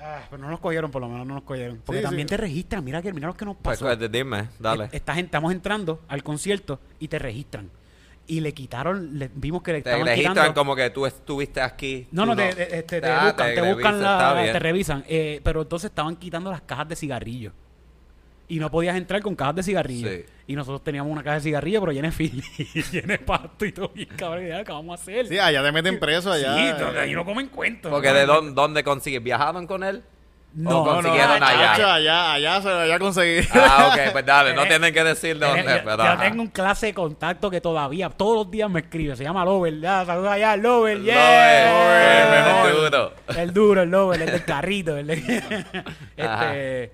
Ah, 0.00 0.20
pero 0.30 0.40
no 0.42 0.48
nos 0.50 0.60
cogieron, 0.60 0.90
por 0.90 1.02
lo 1.02 1.08
menos 1.08 1.26
no 1.26 1.34
nos 1.34 1.42
cogieron. 1.42 1.80
Porque 1.84 2.00
Sí, 2.00 2.04
también 2.04 2.28
sí. 2.28 2.30
te 2.34 2.36
registran. 2.36 2.84
Mira 2.84 3.02
que 3.02 3.12
mira 3.12 3.26
lo 3.28 3.36
que 3.36 3.44
nos 3.44 3.56
Pues, 3.56 3.78
pasó. 3.80 3.96
pues, 3.96 4.10
dime, 4.12 4.48
dale. 4.58 4.84
E- 4.84 4.88
Esta 4.96 5.14
gente, 5.14 5.26
estamos 5.26 5.52
entrando 5.52 6.00
al 6.08 6.22
concierto 6.22 6.78
y 7.00 7.08
te 7.08 7.18
registran. 7.18 7.70
Y 8.26 8.40
le 8.40 8.52
quitaron, 8.52 9.18
le- 9.18 9.30
vimos 9.34 9.62
que 9.62 9.72
le 9.72 9.82
Te 9.82 9.88
estaban 9.90 10.06
registran 10.06 10.34
quitando. 10.34 10.54
como 10.54 10.76
que 10.76 10.90
tú 10.90 11.06
estuviste 11.06 11.60
aquí. 11.62 12.06
No, 12.12 12.26
no, 12.26 12.36
te, 12.36 12.54
te- 12.54 12.78
este, 12.78 13.00
te 13.00 13.06
Ah, 13.08 13.24
buscan, 13.24 13.54
te, 13.54 13.60
buscan 13.62 13.92
revisan, 13.94 14.00
la, 14.02 14.52
te 14.52 14.58
revisan. 14.58 15.04
Eh, 15.08 15.40
pero 15.42 15.62
entonces 15.62 15.88
estaban 15.90 16.14
quitando 16.16 16.50
las 16.50 16.60
cajas 16.62 16.88
de 16.88 16.96
cigarrillos. 16.96 17.52
Y 18.50 18.58
no 18.58 18.70
podías 18.70 18.96
entrar 18.96 19.20
con 19.20 19.34
cajas 19.36 19.56
de 19.56 19.62
cigarrillos. 19.62 20.10
Sí. 20.10 20.24
Y 20.46 20.56
nosotros 20.56 20.82
teníamos 20.82 21.12
una 21.12 21.22
caja 21.22 21.34
de 21.36 21.42
cigarrillos, 21.42 21.80
pero 21.80 21.92
llena 21.92 22.08
de 22.08 22.12
fili, 22.12 22.42
llena 22.92 23.08
de 23.08 23.18
pasto 23.18 23.66
y 23.66 23.72
todo. 23.72 23.92
Y 23.94 24.06
cabrón, 24.06 24.44
¿qué 24.64 24.72
vamos 24.72 24.98
a 24.98 25.02
hacer? 25.02 25.26
Sí, 25.26 25.38
allá 25.38 25.62
te 25.62 25.70
meten 25.72 25.98
preso 26.00 26.32
allá. 26.32 26.54
Sí, 26.54 26.84
ahí 26.98 27.12
no 27.12 27.24
comen 27.26 27.48
cuentos. 27.48 27.90
Porque 27.90 28.08
no 28.08 28.14
de 28.14 28.24
dónde, 28.26 28.52
dónde 28.54 28.82
consigues. 28.82 29.22
¿Viajaron 29.22 29.66
con 29.66 29.84
él? 29.84 30.02
No, 30.54 30.80
o 30.80 30.84
consiguieron 30.94 31.38
no, 31.40 31.46
allá. 31.46 31.94
Allá, 31.94 32.32
allá 32.32 32.62
se 32.62 32.68
allá 32.70 32.98
conseguí. 32.98 33.46
Ah, 33.52 33.92
ok, 33.92 34.12
pues 34.12 34.24
dale, 34.24 34.54
no 34.54 34.66
tienen 34.66 34.94
que 34.94 35.04
decir 35.04 35.38
Yo- 35.38 35.46
dónde, 35.46 35.62
yo, 35.64 35.84
pero. 35.84 36.04
yo 36.06 36.16
tengo 36.18 36.40
un 36.40 36.48
clase 36.48 36.86
de 36.86 36.94
contacto 36.94 37.50
que 37.50 37.60
todavía 37.60 38.08
todos 38.08 38.34
los 38.46 38.50
días 38.50 38.70
me 38.70 38.80
escribe. 38.80 39.14
Se 39.14 39.24
llama 39.24 39.44
Lover. 39.44 39.78
Ya, 39.78 40.06
saludos 40.06 40.30
allá, 40.30 40.56
Lover. 40.56 40.96
Lover, 40.96 41.04
Yeah. 41.04 42.38
el 42.38 42.44
mejor 42.72 42.90
duro. 42.90 43.12
El 43.36 43.52
duro, 43.52 43.82
el 43.82 43.90
Lover, 43.90 44.22
el 44.22 44.30
del 44.30 44.44
carrito. 44.46 44.96
El 44.96 45.06
de- 45.08 45.44
Ajá. 46.18 46.56
este, 46.56 46.92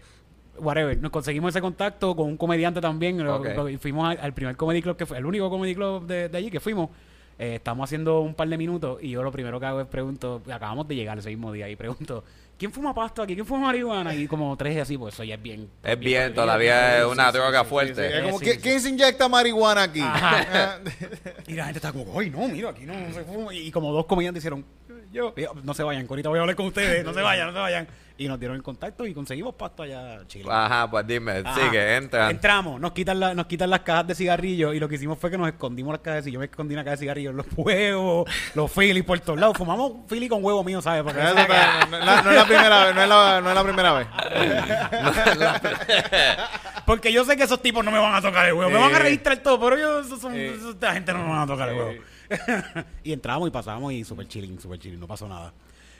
whatever. 0.58 0.96
Nos 0.98 1.10
conseguimos 1.10 1.50
ese 1.50 1.60
contacto 1.60 2.14
con 2.16 2.26
un 2.26 2.36
comediante 2.36 2.80
también. 2.80 3.22
lo- 3.22 3.36
Ok. 3.36 3.48
lo- 3.56 3.68
y 3.68 3.76
fuimos 3.78 4.08
al, 4.10 4.18
al 4.20 4.32
primer 4.34 4.56
comedy 4.56 4.82
club 4.82 4.96
que 4.96 5.06
fue, 5.06 5.18
el 5.18 5.26
único 5.26 5.48
comedy 5.50 5.74
club 5.74 6.06
de, 6.06 6.28
de 6.28 6.38
allí 6.38 6.50
que 6.50 6.60
fuimos. 6.60 6.90
Eh, 7.36 7.56
estamos 7.56 7.82
haciendo 7.84 8.20
un 8.20 8.32
par 8.34 8.46
de 8.48 8.56
minutos 8.56 8.98
y 9.02 9.10
yo 9.10 9.22
lo 9.24 9.32
primero 9.32 9.58
que 9.58 9.66
hago 9.66 9.80
es 9.80 9.88
pregunto, 9.88 10.40
acabamos 10.52 10.86
de 10.86 10.94
llegar 10.94 11.18
ese 11.18 11.30
mismo 11.30 11.50
día 11.52 11.68
y 11.68 11.74
pregunto, 11.74 12.22
¿quién 12.56 12.70
fuma 12.70 12.94
pasto 12.94 13.22
aquí? 13.22 13.34
¿Quién 13.34 13.44
fuma 13.44 13.66
marihuana? 13.66 14.14
Y 14.14 14.28
como 14.28 14.56
tres 14.56 14.80
así, 14.80 14.96
pues 14.96 15.14
eso 15.14 15.24
ya 15.24 15.34
es 15.34 15.42
bien. 15.42 15.68
Es 15.82 15.98
bien, 15.98 16.32
todavía 16.32 16.98
es 17.00 17.04
una 17.06 17.32
droga 17.32 17.64
Sí, 17.64 17.68
fuerte. 17.68 18.18
es 18.18 18.22
como, 18.22 18.38
Sí, 18.38 18.44
¿qui- 18.46 18.52
sí. 18.52 18.58
¿Quién 18.62 18.80
se 18.80 18.88
inyecta 18.90 19.28
marihuana 19.28 19.82
aquí? 19.82 20.00
Ajá. 20.00 20.78
Y 21.48 21.54
la 21.54 21.64
gente 21.64 21.78
está 21.78 21.92
como, 21.92 22.18
ay, 22.20 22.30
no, 22.30 22.46
mira, 22.46 22.70
aquí 22.70 22.84
no, 22.86 22.94
no 22.94 23.12
se 23.12 23.24
fuma. 23.24 23.52
Y 23.52 23.68
como 23.72 23.92
dos 23.92 24.06
comediantes 24.06 24.40
dijeron, 24.40 24.64
yo, 25.12 25.34
no 25.64 25.74
se 25.74 25.82
vayan, 25.82 26.06
ahorita 26.08 26.28
voy 26.28 26.38
a 26.38 26.42
hablar 26.42 26.54
con 26.54 26.66
ustedes, 26.66 27.04
no 27.04 27.12
se 27.12 27.20
vayan, 27.20 27.48
no 27.48 27.52
se 27.52 27.58
vayan. 27.58 27.88
Y 28.16 28.28
nos 28.28 28.38
dieron 28.38 28.56
el 28.56 28.62
contacto 28.62 29.04
y 29.06 29.12
conseguimos 29.12 29.56
pasto 29.56 29.82
allá 29.82 30.20
Chile. 30.28 30.44
Ajá, 30.48 30.88
pues 30.88 31.04
dime, 31.04 31.42
Ajá. 31.44 31.60
sigue, 31.60 31.96
entra. 31.96 32.30
Entramos, 32.30 32.80
nos 32.80 32.92
quitan, 32.92 33.18
la- 33.18 33.34
nos 33.34 33.46
quitan 33.46 33.68
las 33.68 33.80
cajas 33.80 34.06
de 34.06 34.14
cigarrillos 34.14 34.72
y 34.72 34.78
lo 34.78 34.88
que 34.88 34.94
hicimos 34.94 35.18
fue 35.18 35.32
que 35.32 35.36
nos 35.38 35.48
escondimos 35.48 35.90
las 35.92 36.00
cajas 36.00 36.18
de 36.18 36.22
cigarrillos. 36.22 36.34
Yo 36.34 36.38
me 36.38 36.44
escondí 36.46 36.74
una 36.74 36.84
caja 36.84 36.92
de 36.92 36.98
cigarrillos, 37.00 37.34
los 37.34 37.46
huevos, 37.56 38.30
los 38.54 38.70
Philly 38.70 39.02
por 39.02 39.18
todos 39.18 39.40
lados. 39.40 39.58
Fumamos 39.58 39.94
Philly 40.08 40.28
con 40.28 40.44
huevo 40.44 40.62
mío, 40.62 40.80
¿sabes? 40.80 41.02
Porque 41.02 41.20
Eso 41.20 41.34
no, 41.34 41.98
no- 41.98 42.22
no 42.22 42.30
es 42.30 42.36
la 42.36 42.46
primera 42.46 42.84
vez, 42.84 42.94
no 42.94 43.02
es 43.02 43.08
la, 43.08 43.40
no 43.40 43.48
es 43.48 43.54
la 43.56 43.64
primera 43.64 43.92
vez. 43.94 44.06
Porque 46.86 47.12
yo 47.12 47.24
sé 47.24 47.36
que 47.36 47.44
esos 47.44 47.60
tipos 47.62 47.84
no 47.84 47.90
me 47.90 47.98
van 47.98 48.14
a 48.14 48.20
tocar 48.22 48.46
el 48.46 48.52
huevo. 48.54 48.70
Me 48.70 48.78
van 48.78 48.94
a 48.94 48.98
registrar 48.98 49.38
todo, 49.38 49.58
pero 49.58 49.78
yo, 49.78 50.00
esos 50.00 50.20
son, 50.20 50.34
Eh. 50.34 50.54
esos- 50.54 50.76
gente 50.92 51.12
no 51.12 51.24
me 51.24 51.30
van 51.30 51.40
a 51.40 51.46
tocar 51.46 51.68
el 51.70 51.74
Eh. 51.74 51.78
huevo. 51.78 51.92
y 53.02 53.12
entramos 53.12 53.48
y 53.48 53.50
pasamos 53.50 53.92
y 53.92 54.04
super 54.04 54.26
chilling, 54.28 54.60
super 54.60 54.78
chilling, 54.78 55.00
no 55.00 55.06
pasó 55.06 55.26
nada. 55.28 55.52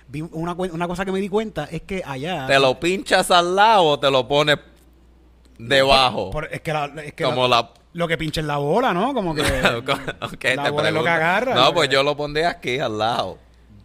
Vi 0.06 0.20
una, 0.22 0.52
una 0.52 0.86
cosa 0.88 1.04
que 1.04 1.12
me 1.12 1.18
di 1.20 1.28
cuenta 1.28 1.66
es 1.70 1.82
que 1.82 2.02
allá... 2.04 2.46
¿Te 2.46 2.58
lo 2.58 2.78
pinchas 2.78 3.30
al 3.30 3.56
lado 3.56 3.84
o 3.84 3.98
te 3.98 4.10
lo 4.10 4.26
pones 4.28 4.58
debajo? 5.58 6.30
por- 6.30 6.48
es 6.52 6.60
que, 6.60 6.72
la, 6.72 6.84
es 7.04 7.14
que 7.14 7.24
Como 7.24 7.48
la- 7.48 7.62
la... 7.62 7.70
lo 7.94 8.06
que 8.08 8.18
pinche 8.18 8.40
en 8.40 8.46
la 8.46 8.58
bola, 8.58 8.92
¿no? 8.92 9.14
Como 9.14 9.34
que... 9.34 9.42
La 10.56 10.64
te 10.64 10.70
bola 10.70 10.88
es 10.88 10.94
lo 10.94 11.02
que 11.02 11.08
agarra. 11.08 11.54
No, 11.54 11.72
pues 11.74 11.88
yo 11.88 12.02
lo 12.02 12.16
pondría 12.16 12.50
aquí 12.50 12.78
al 12.78 12.98
lado. 12.98 13.38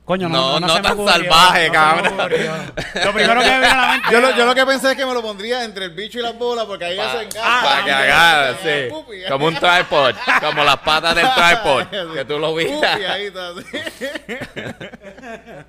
Coño, 0.05 0.27
No, 0.27 0.59
no, 0.59 0.59
no, 0.61 0.67
no 0.67 0.73
se 0.73 0.79
me 0.79 0.83
tan 0.83 0.93
ocurrió, 0.93 1.13
salvaje, 1.13 1.67
no 1.67 1.73
cabrón. 1.73 2.17
Lo 2.17 3.13
primero 3.13 3.41
que 3.41 3.47
me 3.51 3.59
vino 3.59 3.71
a 3.71 3.75
la 3.75 3.87
mente... 3.91 4.07
Yo 4.11 4.19
lo, 4.21 4.35
yo 4.35 4.45
lo 4.47 4.55
que 4.55 4.65
pensé 4.65 4.91
es 4.91 4.97
que 4.97 5.05
me 5.05 5.13
lo 5.13 5.21
pondría 5.21 5.63
entre 5.63 5.85
el 5.85 5.91
bicho 5.91 6.17
y 6.17 6.23
las 6.23 6.35
bolas 6.37 6.65
porque 6.65 6.85
ahí 6.85 6.97
Pa- 6.97 7.11
se 7.11 7.23
encaja. 7.25 7.45
Ah, 7.45 7.61
Para 7.63 7.83
que 7.85 7.91
también. 7.91 8.11
agarre, 8.11 8.55
sí. 8.63 8.89
Pupi. 8.91 9.17
Como 9.29 9.45
un 9.45 9.53
tripod. 9.55 10.15
Como 10.41 10.63
las 10.63 10.77
patas 10.77 11.15
del 11.15 11.27
tripod. 11.31 12.13
Que 12.15 12.25
tú 12.25 12.39
lo 12.39 12.49
Pupi, 12.51 12.63
viste. 12.65 12.87
ahí 12.87 13.25
está, 13.25 13.49
así. 13.49 13.65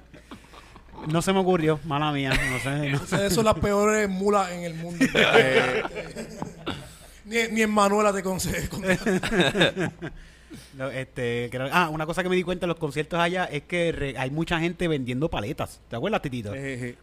No 1.09 1.23
se 1.23 1.33
me 1.33 1.41
ocurrió, 1.41 1.81
mala 1.85 2.13
mía. 2.13 2.31
No 2.31 2.59
sé, 2.61 2.91
no 2.91 2.99
sé. 3.07 3.31
Son 3.31 3.45
las 3.45 3.55
peores 3.55 4.09
mulas 4.09 4.51
en 4.53 4.65
el 4.65 4.75
mundo. 4.75 5.05
ni, 7.25 7.37
ni 7.53 7.63
en 7.63 7.71
Manuela 7.71 8.13
te 8.13 8.23
consejo. 8.23 8.79
No, 10.75 10.89
este, 10.89 11.49
creo- 11.53 11.69
ah, 11.73 11.89
una 11.91 12.07
cosa 12.07 12.25
que 12.25 12.29
me 12.29 12.35
di 12.35 12.43
cuenta 12.43 12.65
en 12.67 12.71
los 12.71 12.79
conciertos 12.79 13.21
allá 13.21 13.45
es 13.45 13.63
que 13.63 13.93
re- 13.93 14.19
hay 14.19 14.31
mucha 14.33 14.59
gente 14.59 14.89
vendiendo 14.89 15.29
paletas. 15.31 15.81
¿Te 15.89 15.95
acuerdas, 15.95 16.23
Titito? 16.23 16.53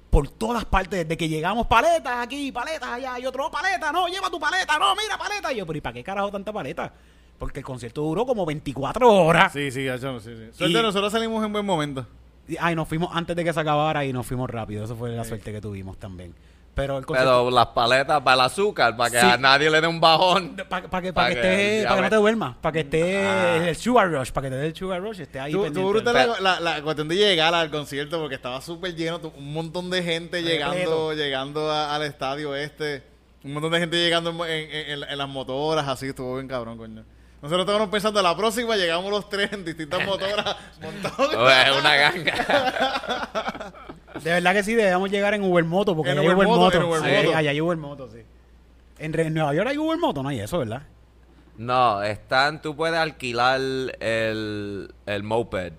Por 0.09 0.27
todas 0.29 0.65
partes, 0.65 0.99
desde 1.03 1.15
que 1.15 1.29
llegamos, 1.29 1.65
paletas 1.67 2.25
aquí, 2.25 2.51
paletas 2.51 2.89
allá, 2.89 3.17
y 3.19 3.25
otro, 3.25 3.49
paleta, 3.49 3.89
no, 3.93 4.07
lleva 4.09 4.29
tu 4.29 4.37
paleta, 4.39 4.77
no, 4.77 4.93
mira, 4.95 5.17
paleta. 5.17 5.53
Y 5.53 5.57
yo, 5.57 5.65
pero 5.65 5.77
¿y 5.77 5.81
para 5.81 5.93
qué 5.93 6.03
carajo 6.03 6.29
tanta 6.29 6.51
paleta? 6.51 6.91
Porque 7.37 7.59
el 7.59 7.65
concierto 7.65 8.01
duró 8.01 8.25
como 8.25 8.45
24 8.45 9.13
horas. 9.13 9.53
Sí, 9.53 9.71
sí, 9.71 9.85
gacho, 9.85 10.19
sí, 10.19 10.31
sí. 10.35 10.49
Suerte, 10.51 10.79
Y- 10.79 10.81
nosotros 10.81 11.09
salimos 11.11 11.45
en 11.45 11.53
buen 11.53 11.65
momento. 11.65 12.05
Y- 12.47 12.57
Ay, 12.59 12.75
nos 12.75 12.87
fuimos 12.87 13.09
antes 13.13 13.35
de 13.35 13.43
que 13.43 13.51
se 13.53 13.59
acabara 13.59 14.05
y 14.05 14.13
nos 14.13 14.25
fuimos 14.25 14.49
rápido. 14.49 14.83
Eso 14.85 14.95
fue 14.95 15.09
la 15.11 15.23
suerte 15.23 15.51
que 15.51 15.61
tuvimos 15.61 15.97
también. 15.97 16.33
Pero 16.73 16.99
el 16.99 17.07
concierto... 17.07 17.31
Pero 17.45 17.49
las 17.49 17.65
paletas 17.67 18.21
para 18.21 18.35
el 18.35 18.41
azúcar, 18.41 18.95
para 18.95 19.09
que 19.09 19.19
Sí. 19.19 19.25
a 19.25 19.35
nadie 19.37 19.67
le 19.71 19.81
dé 19.81 19.87
un 19.87 19.99
bajón. 19.99 20.55
Para 20.69 20.83
que, 20.83 20.87
pa' 20.89 21.01
que 21.01 21.11
Pa' 21.11 21.27
que- 21.29 21.33
esté, 21.33 21.81
ya 21.81 21.89
para 21.89 21.95
que 21.95 22.01
no 22.03 22.09
te 22.11 22.15
duermas, 22.17 22.55
para 22.61 22.71
que 22.73 22.79
esté 22.81 23.25
Ah. 23.25 23.67
el 23.69 23.75
sugar 23.75 24.11
rush, 24.11 24.29
para 24.31 24.47
que 24.47 24.55
te 24.55 24.61
dé 24.61 24.67
el 24.67 24.75
sugar 24.75 25.01
rush, 25.01 25.21
esté 25.21 25.39
ahí 25.39 25.51
Tú, 25.53 25.63
pendiente. 25.63 25.99
tú 26.03 26.13
la, 26.13 26.39
la, 26.39 26.59
la 26.59 26.81
cuestión 26.83 27.07
de 27.07 27.15
llegar 27.15 27.55
al 27.55 27.71
concierto 27.71 28.19
porque 28.19 28.35
estaba 28.35 28.61
súper 28.61 28.93
lleno, 28.95 29.19
un 29.35 29.53
montón 29.53 29.89
de 29.89 30.03
gente 30.03 30.37
Repleto. 30.37 30.53
llegando 30.53 31.13
llegando 31.15 31.71
a- 31.71 31.95
al 31.95 32.03
estadio 32.03 32.55
este, 32.55 33.01
un 33.43 33.53
montón 33.53 33.71
de 33.71 33.79
gente 33.79 33.97
llegando 33.97 34.29
en, 34.45 34.51
en- 34.51 34.89
en- 35.01 35.09
en 35.09 35.17
las 35.17 35.27
motoras, 35.29 35.87
así 35.87 36.05
estuvo 36.09 36.35
bien 36.35 36.47
cabrón, 36.47 36.77
coño. 36.77 37.03
Nosotros 37.47 37.61
estábamos 37.65 37.89
pensando, 37.89 38.21
la 38.21 38.35
próxima 38.35 38.75
llegamos 38.75 39.09
los 39.09 39.29
tres 39.29 39.51
en 39.53 39.63
distintas 39.63 40.05
motoras 40.05 40.55
montados. 40.81 41.33
Es 41.33 41.79
una 41.79 41.95
ganga. 41.95 43.73
De 44.23 44.31
verdad 44.31 44.53
que 44.53 44.63
sí, 44.63 44.73
debemos 44.75 45.09
llegar 45.11 45.33
en 45.33 45.43
Uber 45.43 45.63
Moto, 45.63 45.95
porque 45.95 46.11
En 46.11 46.17
allá 46.19 46.29
hay 46.29 46.35
Uber 46.35 46.47
Uber 46.47 46.47
Moto, 46.47 46.59
Moto. 46.65 46.77
en 46.77 46.83
Uber 46.83 47.01
Sí, 47.01 47.25
Moto. 47.27 47.37
allá 47.37 47.49
hay 47.51 47.61
Uber 47.61 47.77
Moto, 47.77 48.09
sí. 48.11 48.19
En, 48.99 49.19
en 49.19 49.33
Nueva 49.33 49.53
York 49.53 49.67
hay 49.69 49.77
Uber 49.77 49.97
Moto, 49.99 50.23
no 50.23 50.29
hay 50.29 50.39
eso, 50.39 50.59
¿verdad? 50.59 50.81
No, 51.57 52.01
están, 52.03 52.61
tú 52.61 52.75
puedes 52.75 52.97
alquilar 52.99 53.59
el, 53.59 54.93
el 55.05 55.23
moped. 55.23 55.73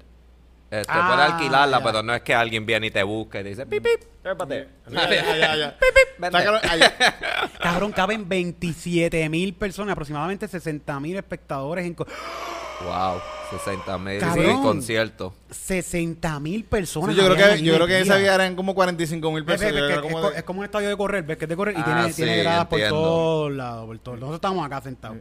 Este, 0.70 0.92
Ah, 0.92 1.08
puedes 1.14 1.32
alquilarla, 1.32 1.78
ya. 1.78 1.84
pero 1.84 2.02
no 2.02 2.14
es 2.14 2.20
que 2.22 2.34
alguien 2.34 2.66
viene 2.66 2.88
y 2.88 2.90
te 2.90 3.02
busque 3.02 3.40
y 3.40 3.42
te 3.42 3.48
dice, 3.50 3.64
pip, 3.66 3.82
pip, 3.82 4.02
trépate. 4.22 4.68
Cabrón, 7.62 7.92
caben 7.92 8.28
27 8.28 9.28
mil 9.28 9.54
personas, 9.54 9.92
aproximadamente 9.92 10.46
60 10.48 11.00
mil 11.00 11.16
espectadores 11.16 11.86
en... 11.86 11.94
Wow, 11.96 13.20
60 13.50 13.98
mil 13.98 14.18
Cabrón. 14.20 14.62
conciertos. 14.62 15.32
60 15.50 16.38
mil 16.40 16.64
personas. 16.64 17.14
Sí, 17.14 17.20
yo 17.20 17.32
creo 17.32 17.36
que, 17.56 17.62
yo 17.62 17.74
creo 17.74 17.86
que 17.86 18.00
esa 18.00 18.16
día 18.16 18.34
eran 18.34 18.54
como 18.54 18.74
45 18.74 19.32
mil 19.32 19.44
personas. 19.44 19.72
que 19.72 19.92
es, 19.94 19.98
como 20.00 20.20
co- 20.20 20.30
de- 20.30 20.36
es 20.38 20.42
como 20.44 20.58
un 20.60 20.64
estadio 20.64 20.88
de 20.88 20.96
correr, 20.96 21.24
ves 21.24 21.38
que 21.38 21.44
es 21.46 21.48
de 21.48 21.56
correr 21.56 21.76
y 21.76 21.80
Ah, 21.80 21.84
tiene, 21.84 22.12
sí, 22.12 22.22
tiene 22.22 22.38
gradas 22.42 22.66
por 22.66 22.80
todos 22.88 23.52
lados, 23.52 23.86
por 23.86 23.98
todos. 23.98 24.18
Nosotros 24.20 24.36
estamos 24.36 24.64
acá 24.66 24.80
sentados. 24.82 25.16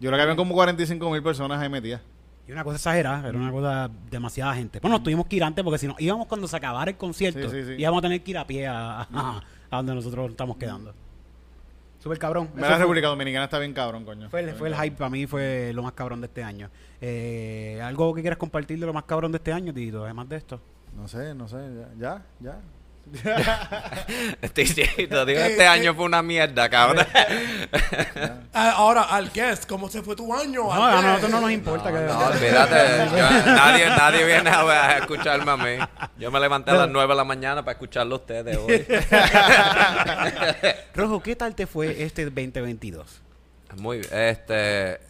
Yo 0.00 0.08
creo 0.08 0.16
que 0.16 0.22
habían 0.22 0.36
como 0.36 0.54
45 0.54 1.10
mil 1.10 1.22
personas 1.22 1.60
ahí 1.60 1.68
metidas. 1.68 2.00
Y 2.50 2.52
una 2.52 2.64
cosa 2.64 2.74
exagerada, 2.78 3.28
era 3.28 3.38
una 3.38 3.52
cosa 3.52 3.88
demasiada 4.10 4.52
gente. 4.54 4.80
Bueno, 4.80 4.96
nos 4.96 5.04
tuvimos 5.04 5.26
que 5.26 5.36
ir 5.36 5.44
antes 5.44 5.62
porque 5.62 5.78
si 5.78 5.86
no, 5.86 5.94
íbamos 6.00 6.26
cuando 6.26 6.48
se 6.48 6.56
acabara 6.56 6.90
el 6.90 6.96
concierto, 6.96 7.48
Sí, 7.48 7.62
sí, 7.62 7.64
sí. 7.76 7.80
íbamos 7.80 8.00
a 8.00 8.02
tener 8.02 8.20
que 8.24 8.30
ir 8.32 8.38
a 8.38 8.44
pie 8.44 8.66
a, 8.66 9.02
a- 9.02 9.40
a 9.70 9.76
donde 9.76 9.94
nosotros 9.94 10.30
estamos 10.32 10.56
quedando. 10.56 10.92
Súper 12.00 12.18
cabrón. 12.18 12.48
Eso 12.56 12.60
La 12.68 12.76
República 12.78 13.06
Dominicana 13.06 13.44
está 13.44 13.60
bien 13.60 13.72
cabrón, 13.72 14.04
coño. 14.04 14.28
Fue 14.30 14.40
el, 14.40 14.54
fue 14.56 14.66
el 14.68 14.74
hype 14.74 14.96
para 14.96 15.10
mí, 15.10 15.28
fue 15.28 15.70
lo 15.74 15.84
más 15.84 15.92
cabrón 15.92 16.20
de 16.20 16.26
este 16.26 16.42
año. 16.42 16.70
Eh, 17.00 17.80
¿Algo 17.84 18.12
que 18.14 18.20
quieras 18.22 18.38
compartir 18.38 18.80
de 18.80 18.86
lo 18.86 18.92
más 18.92 19.04
cabrón 19.04 19.30
de 19.30 19.36
este 19.36 19.52
año, 19.52 19.72
Tito? 19.72 20.02
Además 20.02 20.28
de 20.28 20.36
esto. 20.38 20.60
No 20.96 21.06
sé, 21.06 21.34
no 21.36 21.46
sé, 21.46 21.56
ya, 22.00 22.20
ya. 22.40 22.58
Este, 24.40 24.66
sí, 24.66 24.82
te 24.84 25.06
digo, 25.06 25.20
Eh, 25.40 25.46
este 25.50 25.62
eh. 25.62 25.66
año 25.66 25.94
fue 25.94 26.04
una 26.04 26.22
mierda, 26.22 26.68
cabrón. 26.68 27.04
Ah, 28.52 28.70
ahora, 28.76 29.02
al 29.02 29.30
guest, 29.32 29.66
¿cómo 29.68 29.88
se 29.88 30.02
fue 30.02 30.14
tu 30.14 30.32
año? 30.34 30.64
No, 30.64 30.84
a 30.84 31.02
nosotros 31.02 31.30
no 31.32 31.40
nos 31.40 31.50
importa. 31.50 31.90
que, 31.92 31.98
No, 31.98 32.18
olvídate. 32.26 33.10
yo- 33.10 33.52
nadie, 33.52 33.86
nadie 33.88 34.24
viene 34.24 34.50
a, 34.50 34.60
a 34.60 34.98
escucharme 34.98 35.50
a 35.50 35.56
mí. 35.56 35.76
Yo 36.18 36.30
me 36.30 36.40
levanté 36.40 36.70
a 36.70 36.74
las 36.74 36.88
9 36.88 37.12
de 37.12 37.16
la 37.16 37.24
mañana 37.24 37.64
para 37.64 37.72
escucharlo 37.72 38.14
a 38.14 38.18
ustedes 38.18 38.56
hoy. 38.56 38.86
Rojo, 40.94 41.22
¿qué 41.22 41.36
tal 41.36 41.54
te 41.54 41.66
fue 41.66 42.02
este 42.02 42.24
2022? 42.24 43.22
Muy 43.76 43.98
bien. 43.98 44.10
Este. 44.12 45.00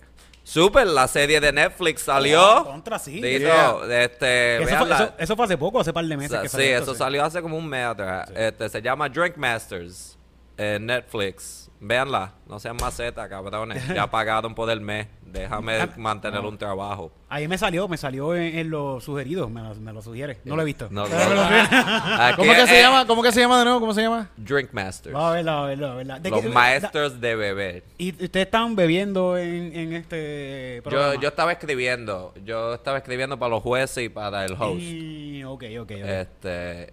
Super, 0.51 0.85
la 0.85 1.07
serie 1.07 1.41
de 1.41 1.53
Netflix 1.53 2.03
salió. 2.03 2.65
Contra, 2.65 2.99
sí. 2.99 3.21
Este, 3.25 4.61
Eso 4.61 4.77
fue, 4.79 4.95
eso, 4.95 5.13
eso 5.17 5.37
fue 5.37 5.45
hace 5.45 5.57
poco, 5.57 5.79
hace 5.79 5.93
par 5.93 6.05
de 6.05 6.17
meses. 6.17 6.41
Que 6.41 6.49
sí, 6.49 6.63
esto, 6.63 6.91
eso 6.91 6.95
salió 6.97 7.25
hace 7.25 7.41
como 7.41 7.57
un 7.57 7.69
mes 7.69 7.87
atrás. 7.87 8.29
Este, 8.35 8.69
se 8.69 8.83
llama 8.83 9.09
Drink 9.09 9.37
Masters 9.37 10.19
en 10.57 10.87
Netflix. 10.87 11.70
Véanla, 11.83 12.35
no 12.47 12.61
sean 12.61 12.77
macetas, 12.79 13.27
cabrones. 13.29 13.83
Ya 13.95 14.11
pagaron 14.11 14.55
por 14.55 14.69
el 14.71 14.81
mes. 14.83 15.07
Déjame 15.23 15.87
mantener 15.97 16.41
un 16.41 16.59
trabajo. 16.59 17.11
Ahí 17.29 17.47
me 17.49 17.57
salió, 17.57 17.89
me 17.89 17.97
salió 17.97 18.35
en, 18.35 18.59
en 18.59 18.69
los 18.71 19.03
sugeridos, 19.05 19.49
me 19.51 19.63
lo, 19.63 19.75
me 19.77 19.93
lo 19.93 20.03
sugiere. 20.03 20.41
No 20.45 20.57
lo 20.57 20.63
he 20.63 20.65
visto. 20.67 20.89
No, 20.91 21.05
no. 21.09 22.37
¿Cómo 22.37 22.53
que 22.53 22.67
se 22.67 22.81
llama? 22.83 23.07
¿Cómo 23.07 23.23
que 23.23 23.33
se 23.33 23.41
llama 23.41 23.59
de 23.61 23.65
nuevo? 23.65 23.81
¿Cómo 23.81 23.95
se 23.95 24.03
llama? 24.03 24.29
Drink 24.37 24.73
Masters. 24.73 25.15
Vamos 25.15 25.31
a 25.31 25.35
verla, 25.35 25.63
a 25.63 25.67
verla, 25.67 25.93
a 25.93 25.95
verla. 25.95 26.19
¿De 26.21 26.31
Los 26.31 26.45
maestros 26.47 27.21
de 27.21 27.37
beber. 27.37 27.85
¿Y 27.97 28.11
ustedes 28.11 28.47
estaban 28.47 28.77
bebiendo 28.77 29.39
en, 29.39 29.75
en 29.75 29.93
este 29.95 30.81
programa? 30.83 31.15
Yo, 31.15 31.21
yo 31.23 31.29
estaba 31.29 31.53
escribiendo. 31.53 32.35
Yo 32.45 32.75
estaba 32.75 32.99
escribiendo 32.99 33.39
para 33.39 33.51
los 33.51 33.63
jueces 33.63 34.05
y 34.05 34.09
para 34.09 34.45
el 34.45 34.53
host. 34.53 34.81
Y- 34.81 35.45
ok, 35.45 35.65
ok, 35.81 35.81
ok. 35.83 35.91
Este. 35.93 36.93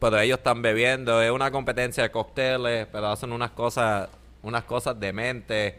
Pero 0.00 0.18
ellos 0.20 0.38
están 0.38 0.62
bebiendo, 0.62 1.20
es 1.22 1.30
una 1.30 1.50
competencia 1.50 2.04
de 2.04 2.10
cócteles, 2.10 2.86
pero 2.92 3.08
hacen 3.08 3.32
unas 3.32 3.50
cosas, 3.50 4.08
unas 4.42 4.62
cosas 4.64 4.98
dementes, 5.00 5.74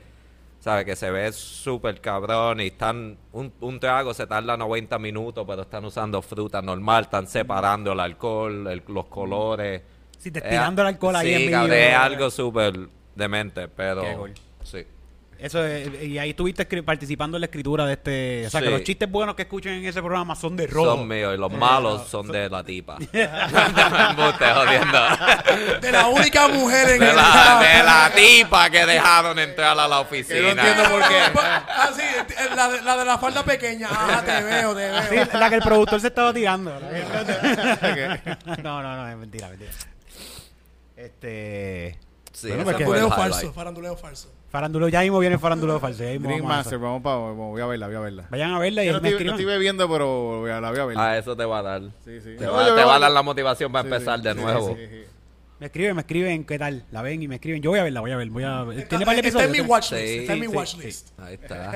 ¿sabes? 0.60 0.84
Que 0.84 0.96
se 0.98 1.10
ve 1.10 1.32
súper 1.32 2.02
cabrón 2.02 2.60
y 2.60 2.68
están, 2.68 3.18
un, 3.32 3.54
un 3.62 3.80
trago 3.80 4.14
se 4.14 4.28
tarda 4.28 4.58
90 4.58 5.00
minutos, 5.00 5.46
pero 5.48 5.62
están 5.62 5.86
usando 5.86 6.22
fruta 6.22 6.62
normal, 6.62 7.04
están 7.06 7.28
separando 7.28 7.94
el 7.94 8.00
alcohol, 8.02 8.68
el- 8.68 8.84
los 8.88 9.06
colores, 9.06 9.82
Sí, 10.18 10.32
destilando 10.32 10.82
el 10.82 10.90
alcohol 10.90 11.16
ahí 11.16 11.28
sí, 11.28 11.34
en 11.46 11.52
medio. 11.52 11.74
es 11.74 11.96
algo 11.96 12.30
súper 12.30 12.78
demente, 13.16 13.70
pero 13.70 14.02
Qué 14.02 14.14
cool. 14.16 14.34
sí. 14.64 14.86
Eso 15.40 15.66
es- 15.66 16.04
y 16.04 16.18
ahí 16.20 16.32
estuviste 16.32 16.66
participando 16.84 17.38
en 17.38 17.42
la 17.42 17.46
escritura 17.46 17.86
de 17.86 17.94
este. 17.94 18.46
O 18.48 18.50
sea, 18.50 18.60
que 18.62 18.70
los 18.70 18.84
chistes 18.84 19.10
buenos 19.10 19.36
que 19.36 19.44
escuchen 19.44 19.72
en 19.74 19.86
ese 19.86 20.02
programa 20.02 20.36
son 20.36 20.58
de 20.58 20.68
robo. 20.68 20.96
Son 20.98 21.08
míos 21.08 21.34
y 21.34 21.38
los 21.40 21.52
malos 21.54 22.08
son 22.12 22.28
de 22.28 22.50
la 22.50 22.62
tipa. 22.64 22.98
Embuste, 23.14 24.46
jodiendo. 24.54 25.00
De 25.80 25.92
la 25.94 26.08
única 26.08 26.48
mujer 26.50 26.90
en 26.90 27.00
De 27.00 27.10
el 27.12 27.16
la, 27.16 27.60
de 27.62 27.84
la 27.84 28.12
tipa 28.14 28.70
que 28.70 28.86
dejaron 28.86 29.40
entrar 29.40 29.80
a 29.80 29.88
la 29.88 30.00
oficina. 30.02 30.36
Que 30.36 30.42
no 30.42 30.50
entiendo 30.50 30.84
por 30.90 31.08
qué. 31.08 31.16
Ah, 31.82 31.90
sí, 31.96 32.04
la 32.56 32.68
de, 32.70 32.82
la 32.82 32.98
de 32.98 33.06
la 33.06 33.18
falda 33.18 33.44
pequeña. 33.44 33.88
Ah, 33.90 34.22
te 34.26 34.44
veo, 34.44 34.76
te 34.76 34.90
veo. 34.90 35.02
Sí, 35.26 35.38
la 35.38 35.50
que 35.50 35.56
el 35.56 35.62
productor 35.62 36.02
se 36.02 36.08
estaba 36.08 36.34
tirando. 36.34 36.78
no, 38.64 38.84
no, 38.84 38.96
no, 38.98 39.08
es 39.10 39.16
mentira, 39.18 39.48
mentira. 39.48 39.72
Este. 40.98 41.98
Sí, 42.34 42.48
Bueno, 42.48 42.64
ese 42.64 42.72
porque- 42.72 42.86
fue 42.86 42.98
el 42.98 43.04
Faranduleo 43.04 43.08
highlight. 43.26 43.34
falso, 43.34 43.54
faranduleo 43.54 43.98
falso. 43.98 44.34
Farandulo, 44.52 44.88
ya 44.90 45.02
mismo 45.02 45.20
viene 45.20 45.36
el 45.36 45.40
farandulo 45.40 45.80
falso. 45.80 46.04
Ya 46.04 46.10
mismo 46.10 46.28
Dream 46.28 46.44
Master, 46.46 46.80
vamos 46.80 47.04
para 47.04 47.18
voy 47.18 47.62
a 47.62 47.66
verla, 47.68 47.88
voy 47.88 47.96
a 47.96 48.00
verla. 48.00 48.26
Vayan 48.32 48.52
a 48.54 48.60
verla 48.60 48.84
y 48.84 48.88
Yo 48.88 48.94
no 48.94 49.02
me 49.02 49.10
estoy, 49.10 49.26
no 49.26 49.32
estoy 49.32 49.46
bebiendo, 49.46 49.88
pero 49.90 50.40
voy 50.40 50.50
a, 50.50 50.60
la 50.60 50.72
voy 50.72 50.80
a 50.80 50.86
ver. 50.86 50.98
Ah, 50.98 51.18
eso 51.18 51.36
te 51.38 51.46
va 51.46 51.60
a 51.60 51.62
dar. 51.62 51.82
sí, 52.04 52.20
sí. 52.20 52.36
Te, 52.38 52.46
No, 52.46 52.54
va, 52.54 52.68
yo 52.68 52.76
te 52.76 52.84
va 52.84 52.96
a 52.96 53.00
dar 53.00 53.12
la 53.12 53.22
motivación 53.22 53.72
para 53.72 53.84
Sí, 53.88 53.94
empezar 53.94 54.18
sí, 54.20 54.24
de 54.26 54.34
sí, 54.34 54.40
nuevo. 54.40 54.76
sí, 54.76 54.88
sí. 54.90 55.04
Me 55.60 55.66
escriben, 55.68 55.94
me 55.96 56.02
escriben 56.02 56.46
qué 56.46 56.58
tal. 56.58 56.86
La 56.90 57.02
ven 57.02 57.22
y 57.22 57.28
me 57.28 57.36
escriben. 57.36 57.62
Yo 57.62 57.70
voy 57.70 57.80
a 57.80 57.84
verla, 57.84 58.00
voy 58.00 58.12
a 58.12 58.16
ver. 58.18 58.30
Voy 58.30 58.44
a... 58.44 58.66
Tiene 58.88 59.06
par 59.06 59.22
de 59.22 59.28
está 59.28 59.44
en 59.44 59.52
mi 59.52 59.58
episodios. 59.60 59.68
watchlist. 59.70 60.08
Sí, 60.08 60.18
está 60.20 60.34
en 60.34 60.40
mi 60.40 60.48
sí, 60.48 60.56
watchlist. 60.56 61.20
Ahí 61.20 61.34
está. 61.36 61.72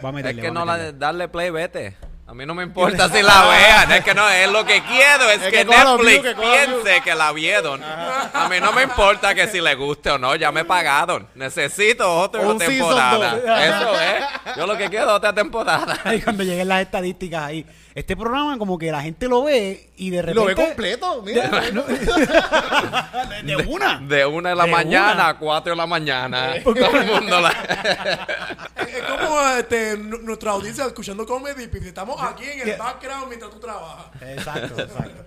Voy 0.00 0.06
a 0.06 0.08
Es 0.08 0.14
meterle, 0.14 0.42
que 0.42 0.48
voy 0.48 0.56
a 0.56 0.60
no 0.60 0.64
la 0.64 0.92
darle 0.92 1.28
play, 1.28 1.50
vete. 1.50 1.94
A 2.28 2.34
mí 2.34 2.44
no 2.44 2.54
me 2.54 2.64
importa 2.64 3.08
si 3.08 3.22
la 3.22 3.46
vean, 3.48 3.92
es 3.92 4.04
que 4.04 4.12
no, 4.12 4.28
es 4.28 4.50
lo 4.50 4.64
que 4.64 4.82
quiero, 4.82 5.30
es, 5.30 5.42
Es 5.42 5.52
que, 5.52 5.64
Netflix 5.64 6.22
que 6.22 6.34
piense 6.34 7.00
que 7.04 7.14
la 7.14 7.30
vieron. 7.30 7.80
A 7.84 8.48
mí 8.48 8.58
no 8.60 8.72
me 8.72 8.82
importa 8.82 9.32
que 9.32 9.46
si 9.46 9.60
le 9.60 9.76
guste 9.76 10.10
o 10.10 10.18
no, 10.18 10.34
ya 10.34 10.50
me 10.50 10.64
pagaron. 10.64 11.28
Necesito 11.36 12.12
otra 12.12 12.40
Un 12.40 12.58
temporada. 12.58 13.36
Eso 13.64 14.00
es. 14.00 14.56
Yo 14.56 14.66
lo 14.66 14.76
que 14.76 14.88
quiero 14.88 15.06
es 15.06 15.12
otra 15.12 15.32
temporada. 15.32 16.00
Ahí 16.02 16.20
cuando 16.20 16.42
lleguen 16.42 16.66
las 16.66 16.82
estadísticas 16.82 17.44
ahí. 17.44 17.64
Este 17.96 18.14
programa 18.14 18.58
como 18.58 18.76
que 18.76 18.92
la 18.92 19.00
gente 19.00 19.26
lo 19.26 19.44
ve 19.44 19.88
y 19.96 20.10
de 20.10 20.20
repente... 20.20 20.34
lo 20.38 20.44
ve 20.44 20.54
completo, 20.54 21.22
mira. 21.22 21.48
De 23.42 23.56
una. 23.56 23.98
De 24.00 24.26
una 24.26 24.50
de 24.50 24.54
la 24.54 24.66
De 24.66 24.70
mañana 24.70 25.14
una. 25.14 25.28
a 25.28 25.38
cuatro 25.38 25.70
de 25.72 25.76
la 25.78 25.86
mañana. 25.86 26.56
Todo 26.62 26.74
el 26.76 27.06
mundo 27.06 27.40
la... 27.40 27.48
Es 28.86 29.02
como 29.02 29.40
este, 29.48 29.96
nuestra 29.96 30.50
audiencia 30.50 30.84
escuchando 30.84 31.24
comedy. 31.24 31.70
y 31.72 31.86
Estamos 31.88 32.22
aquí 32.22 32.44
en 32.44 32.68
el 32.68 32.76
background 32.76 33.28
mientras 33.28 33.50
tú 33.50 33.58
trabajas. 33.60 34.08
Exacto, 34.20 34.78
exacto. 34.78 35.24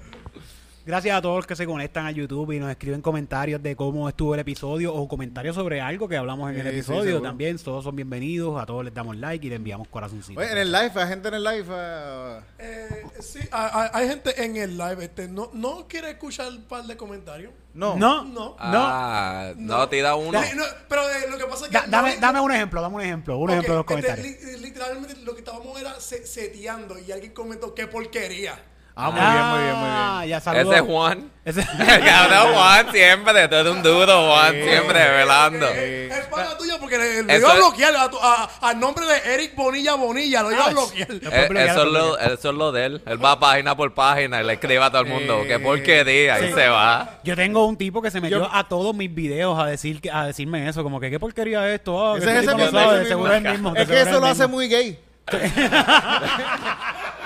Gracias 0.86 1.16
a 1.16 1.22
todos 1.22 1.36
los 1.36 1.46
que 1.46 1.56
se 1.56 1.68
conectan 1.68 2.08
a 2.08 2.12
YouTube 2.12 2.52
y 2.54 2.60
nos 2.60 2.72
escriben 2.72 3.02
comentarios 3.02 3.62
de 3.62 3.76
cómo 3.76 4.10
estuvo 4.10 4.34
el 4.34 4.40
episodio 4.40 4.92
o 4.96 5.08
comentarios 5.08 5.54
sobre 5.56 5.82
algo 5.82 6.08
que 6.08 6.18
hablamos 6.18 6.50
en 6.52 6.56
el 6.58 6.64
Sí, 6.64 6.70
episodio. 6.70 7.22
También 7.22 7.60
todos 7.60 7.84
son 7.84 7.96
bienvenidos. 7.96 8.60
A 8.60 8.66
todos 8.66 8.84
les 8.86 8.94
damos 8.94 9.16
like 9.18 9.46
y 9.46 9.50
les 9.50 9.58
enviamos 9.58 9.88
corazoncitos. 9.90 10.42
Oye, 10.42 10.52
en 10.52 10.58
el 10.58 10.72
live, 10.72 10.92
hay 10.96 11.08
gente 11.08 11.28
en 11.28 11.34
el 11.36 11.44
live. 11.44 11.66
ah, 11.70 12.40
Eh, 12.58 13.04
sí, 13.20 13.40
hay, 13.52 13.70
hay- 13.74 13.90
hay 13.94 14.08
gente 14.08 14.44
en 14.44 14.58
el 14.58 14.78
live. 14.78 15.04
Este, 15.04 15.28
no, 15.28 15.52
no 15.54 15.86
quiere 15.88 16.10
escuchar 16.12 16.48
un 16.48 16.64
par 16.64 16.84
de 16.86 16.98
comentarios. 16.98 17.52
no. 17.76 17.96
No, 17.96 18.24
No. 18.24 18.56
Ah, 18.58 19.54
no, 19.58 19.88
tira 19.90 20.16
uno. 20.16 20.42
Sí, 20.42 20.56
no, 20.56 20.64
pero 20.88 21.08
eh, 21.08 21.30
lo 21.30 21.38
que 21.38 21.46
pasa 21.46 21.66
es 21.66 21.72
que. 21.72 21.78
Da- 21.78 21.86
dame, 21.88 22.16
no- 22.16 22.22
dame 22.22 22.40
un 22.40 22.52
ejemplo, 22.52 22.82
dame 22.82 22.96
un 22.96 23.02
ejemplo. 23.02 23.38
Un 23.38 23.50
ejemplo 23.52 23.74
de 23.74 23.78
los 23.80 23.86
este, 23.92 24.08
comentarios. 24.08 24.44
li- 24.56 24.58
literalmente 24.66 25.16
lo 25.24 25.34
que 25.34 25.40
estábamos 25.40 25.80
era 25.80 26.00
se- 26.00 26.26
seteando 26.26 26.98
y 26.98 27.12
alguien 27.12 27.32
comentó 27.34 27.76
qué 27.76 27.86
porquería. 27.86 28.58
Ah, 28.96 29.12
muy 29.12 29.22
bien, 29.22 29.46
muy 29.46 29.60
bien, 29.64 29.76
muy 29.76 29.86
bien. 29.86 29.96
Ah, 29.98 30.26
ya 30.26 30.40
saludos. 30.42 30.74
Ese 30.74 30.76
es 30.76 30.82
Juan. 30.92 31.32
Ese- 31.46 31.66
Cabrón, 32.06 32.54
Juan 32.54 32.92
siempre, 32.92 33.48
tú 33.48 33.56
eres 33.56 33.72
un 33.72 33.82
duro, 33.82 34.28
Juan, 34.28 34.52
siempre 34.54 35.12
velando. 35.12 35.68
Eh, 35.74 36.10
Es 36.12 36.26
para 36.28 36.58
tuyo 36.58 36.78
porque 36.82 36.98
le, 36.98 37.24
le 37.24 37.34
Eso 37.36 37.46
iba 37.46 37.52
a 37.52 37.54
es- 37.54 37.60
bloquear 37.60 37.96
a, 37.96 38.10
tu- 38.10 38.20
a- 38.22 38.50
al 38.62 38.78
nombre 38.80 39.06
de 39.06 39.34
Eric 39.36 39.56
Bonilla 39.56 39.96
Bonilla, 39.96 40.44
lo 40.44 40.52
iba 40.52 40.66
a 40.66 40.68
Ah, 40.68 40.72
bloquear. 40.72 41.08
Eh, 41.12 41.50
eso, 41.70 41.84
es 41.84 41.92
lo 41.92 42.20
eso 42.20 42.50
es 42.50 42.56
lo 42.56 42.72
de 42.74 42.86
él. 42.88 43.02
Él 43.06 43.24
va 43.24 43.40
página 43.40 43.76
por 43.78 43.94
página 43.94 44.42
y 44.42 44.46
le 44.46 44.54
escribe 44.54 44.84
a 44.84 44.90
todo 44.92 45.02
el 45.04 45.08
mundo. 45.08 45.44
Qué 45.48 45.60
porquería. 45.60 46.40
Y 46.42 46.48
sí. 46.50 46.54
se 46.54 46.68
va. 46.68 47.20
Yo 47.24 47.38
tengo 47.38 47.66
un 47.66 47.78
tipo 47.78 48.02
que 48.02 48.12
se 48.12 48.20
metió 48.20 48.40
Yo- 48.40 48.50
a 48.52 48.68
todos 48.68 48.94
mis 48.94 49.14
videos 49.16 49.58
a 49.58 49.66
decir 49.66 50.02
que- 50.02 50.12
a 50.12 50.26
decirme 50.26 50.68
eso, 50.68 50.84
como 50.84 51.00
que 51.00 51.10
qué 51.10 51.20
porquería 51.22 51.66
es 51.70 51.76
esto, 51.76 52.06
Ah, 52.06 52.16
que 52.16 52.20
Ese 52.24 52.32
es 52.32 52.36
este 52.40 52.46
ese 52.48 52.56
tipo 52.56 52.64
mismo. 52.66 52.80
no 52.80 52.86
sabe, 52.86 53.02
ese 53.02 53.10
de 53.10 53.16
mismo. 53.16 53.28
seguro 53.28 53.32
es 53.34 53.38
el 53.46 53.52
mismo. 53.54 53.72
de 53.72 53.82
Es 53.82 53.88
que 53.88 53.94
seguro 53.96 54.10
eso 54.12 54.20
lo 54.20 54.26
el 54.26 54.32
hace 54.34 54.42
mismo. 54.44 54.56
muy 54.58 54.68
gay. 54.68 55.00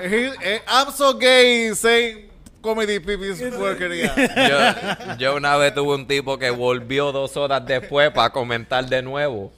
He- 0.00 0.60
I'm 0.68 0.92
so 0.92 1.12
gay 1.14 1.72
saying 1.74 2.30
comedy 2.62 2.98
people's 2.98 3.38
porquería. 3.40 4.12
Yo, 4.48 5.16
yo 5.18 5.36
una 5.36 5.56
vez 5.56 5.74
tuve 5.74 5.94
un 5.94 6.06
tipo 6.06 6.38
que 6.38 6.50
volvió 6.50 7.12
dos 7.12 7.36
horas 7.36 7.64
después 7.64 8.10
para 8.10 8.30
comentar 8.30 8.84
de 8.86 9.02
nuevo. 9.02 9.52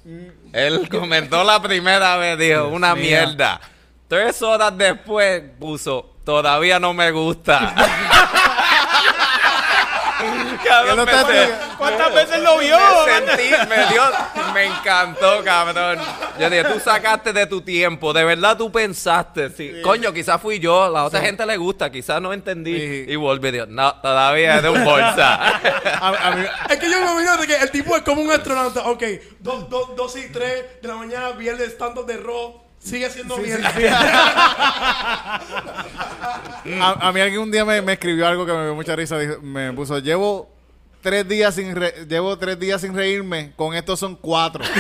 Él 0.53 0.89
comentó 0.91 1.43
la 1.45 1.61
primera 1.63 2.17
vez, 2.17 2.39
dijo, 2.39 2.69
una 2.69 2.95
mierda. 2.95 3.61
Tres 4.09 4.41
horas 4.43 4.77
después 4.77 5.43
puso, 5.59 6.15
todavía 6.25 6.79
no 6.79 6.95
me 6.95 7.11
gusta. 7.11 7.75
Cabrón, 10.65 11.05
me. 11.05 11.77
¿Cuántas 11.77 12.15
veces 12.15 12.41
lo 12.41 12.59
vio? 12.59 12.77
Me 13.07 13.13
sentí, 13.13 13.69
me 13.69 13.87
dio, 13.87 14.03
me 14.53 14.65
encantó, 14.67 15.43
cabrón. 15.45 15.99
Yo 16.39 16.51
dije, 16.51 16.65
tú 16.65 16.81
sacaste 16.81 17.33
de 17.33 17.47
tu 17.47 17.61
tiempo, 17.61 18.13
de 18.13 18.25
verdad 18.25 18.57
tú 18.57 18.71
pensaste. 18.71 19.51
Sí. 19.51 19.81
Coño, 19.83 20.13
quizás 20.13 20.41
fui 20.41 20.59
yo, 20.59 20.91
la 20.91 21.05
otra 21.05 21.21
gente 21.21 21.47
le 21.47 21.57
gusta, 21.57 21.91
quizás 21.91 22.21
no 22.21 22.33
entendí. 22.33 23.05
Y 23.09 23.17
volví, 23.17 23.51
digo, 23.51 23.67
no, 23.67 23.95
todavía 24.01 24.57
es 24.57 24.63
de 24.63 24.71
un 24.71 24.85
bolsa. 24.85 25.35
A, 26.01 26.29
a 26.29 26.31
mí, 26.37 26.45
Es 26.69 26.79
que 26.79 26.91
yo 26.91 27.01
me 27.01 27.11
imagino 27.11 27.37
de 27.37 27.47
que 27.47 27.57
el 27.57 27.71
tipo 27.71 27.97
es 27.97 28.03
como 28.03 28.23
un 28.23 28.31
astronauta. 28.31 28.89
Ok, 28.89 29.03
2 29.41 29.69
dos, 29.69 29.97
dos 29.97 30.17
y 30.17 30.29
3 30.31 30.83
de 30.83 30.89
la 30.89 30.95
mañana, 30.97 31.31
viernes 31.31 31.77
tanto 31.77 32.03
de 32.03 32.17
Raw. 32.17 32.68
Sigue 32.81 33.11
siendo 33.11 33.37
mierda. 33.39 33.69
a, 36.81 37.09
a 37.09 37.13
mí 37.13 37.21
alguien 37.21 37.41
un 37.43 37.51
día 37.51 37.65
me, 37.65 37.83
me 37.83 37.95
escribió 37.95 38.27
algo 38.27 38.47
que 38.47 38.53
me 38.53 38.63
dio 38.65 38.75
mucha 38.75 38.95
risa. 38.97 39.19
Dijo- 39.19 39.41
me 39.43 39.73
puso, 39.73 39.99
llevo 39.99 40.51
tres 41.03 41.29
días 41.29 41.55
sin 41.55 41.75
re- 41.75 42.07
llevo 42.09 42.39
tres 42.39 42.59
días 42.59 42.81
sin 42.81 42.95
reírme. 42.95 43.53
Con 43.57 43.75
esto 43.75 43.97
son 43.97 44.17
cuatro. 44.17 44.65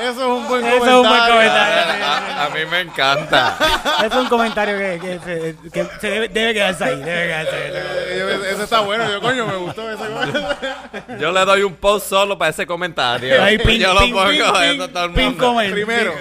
Y 0.00 0.04
yo, 0.04 0.08
"Dea, 0.08 0.10
Eso 0.10 0.20
es 0.20 0.26
un 0.42 0.48
buen 0.48 0.64
Eso 0.64 0.74
es 0.74 0.80
comentario. 0.80 1.00
un 1.00 1.08
buen 1.08 1.20
comentario. 1.28 2.04
a, 2.06 2.44
a 2.44 2.48
mí 2.50 2.60
me 2.70 2.80
encanta. 2.80 3.58
Es 4.04 4.14
un 4.14 4.26
comentario 4.28 4.78
que, 4.78 4.98
que 5.00 5.18
se, 5.24 5.70
que 5.70 5.86
se 6.00 6.10
debe, 6.10 6.28
debe 6.28 6.54
quedarse 6.54 6.84
ahí, 6.84 6.96
debe 7.02 7.26
quedarse 7.26 7.54
ahí. 7.54 7.70
Eh, 7.74 8.16
yo, 8.18 8.44
Eso 8.44 8.62
está 8.64 8.80
bueno. 8.80 9.10
Yo, 9.10 9.20
coño, 9.20 9.46
me 9.46 9.56
gustó 9.56 9.90
ese 9.90 10.04
comentario. 10.04 11.18
Yo 11.20 11.32
le 11.32 11.44
doy 11.44 11.62
un 11.62 11.74
post 11.74 12.08
solo 12.08 12.36
para 12.38 12.50
ese 12.50 12.66
comentario. 12.66 13.42
Ahí, 13.42 13.58
pin, 13.58 13.78
Yo 13.80 13.92
lo 13.94 14.00
pongo 14.00 14.24
pin, 14.28 14.42
eso 14.42 14.88
todo 14.88 15.04
el 15.04 15.12
pin 15.12 15.24
mundo. 15.26 15.44
comment, 15.46 15.72
Primero. 15.72 16.12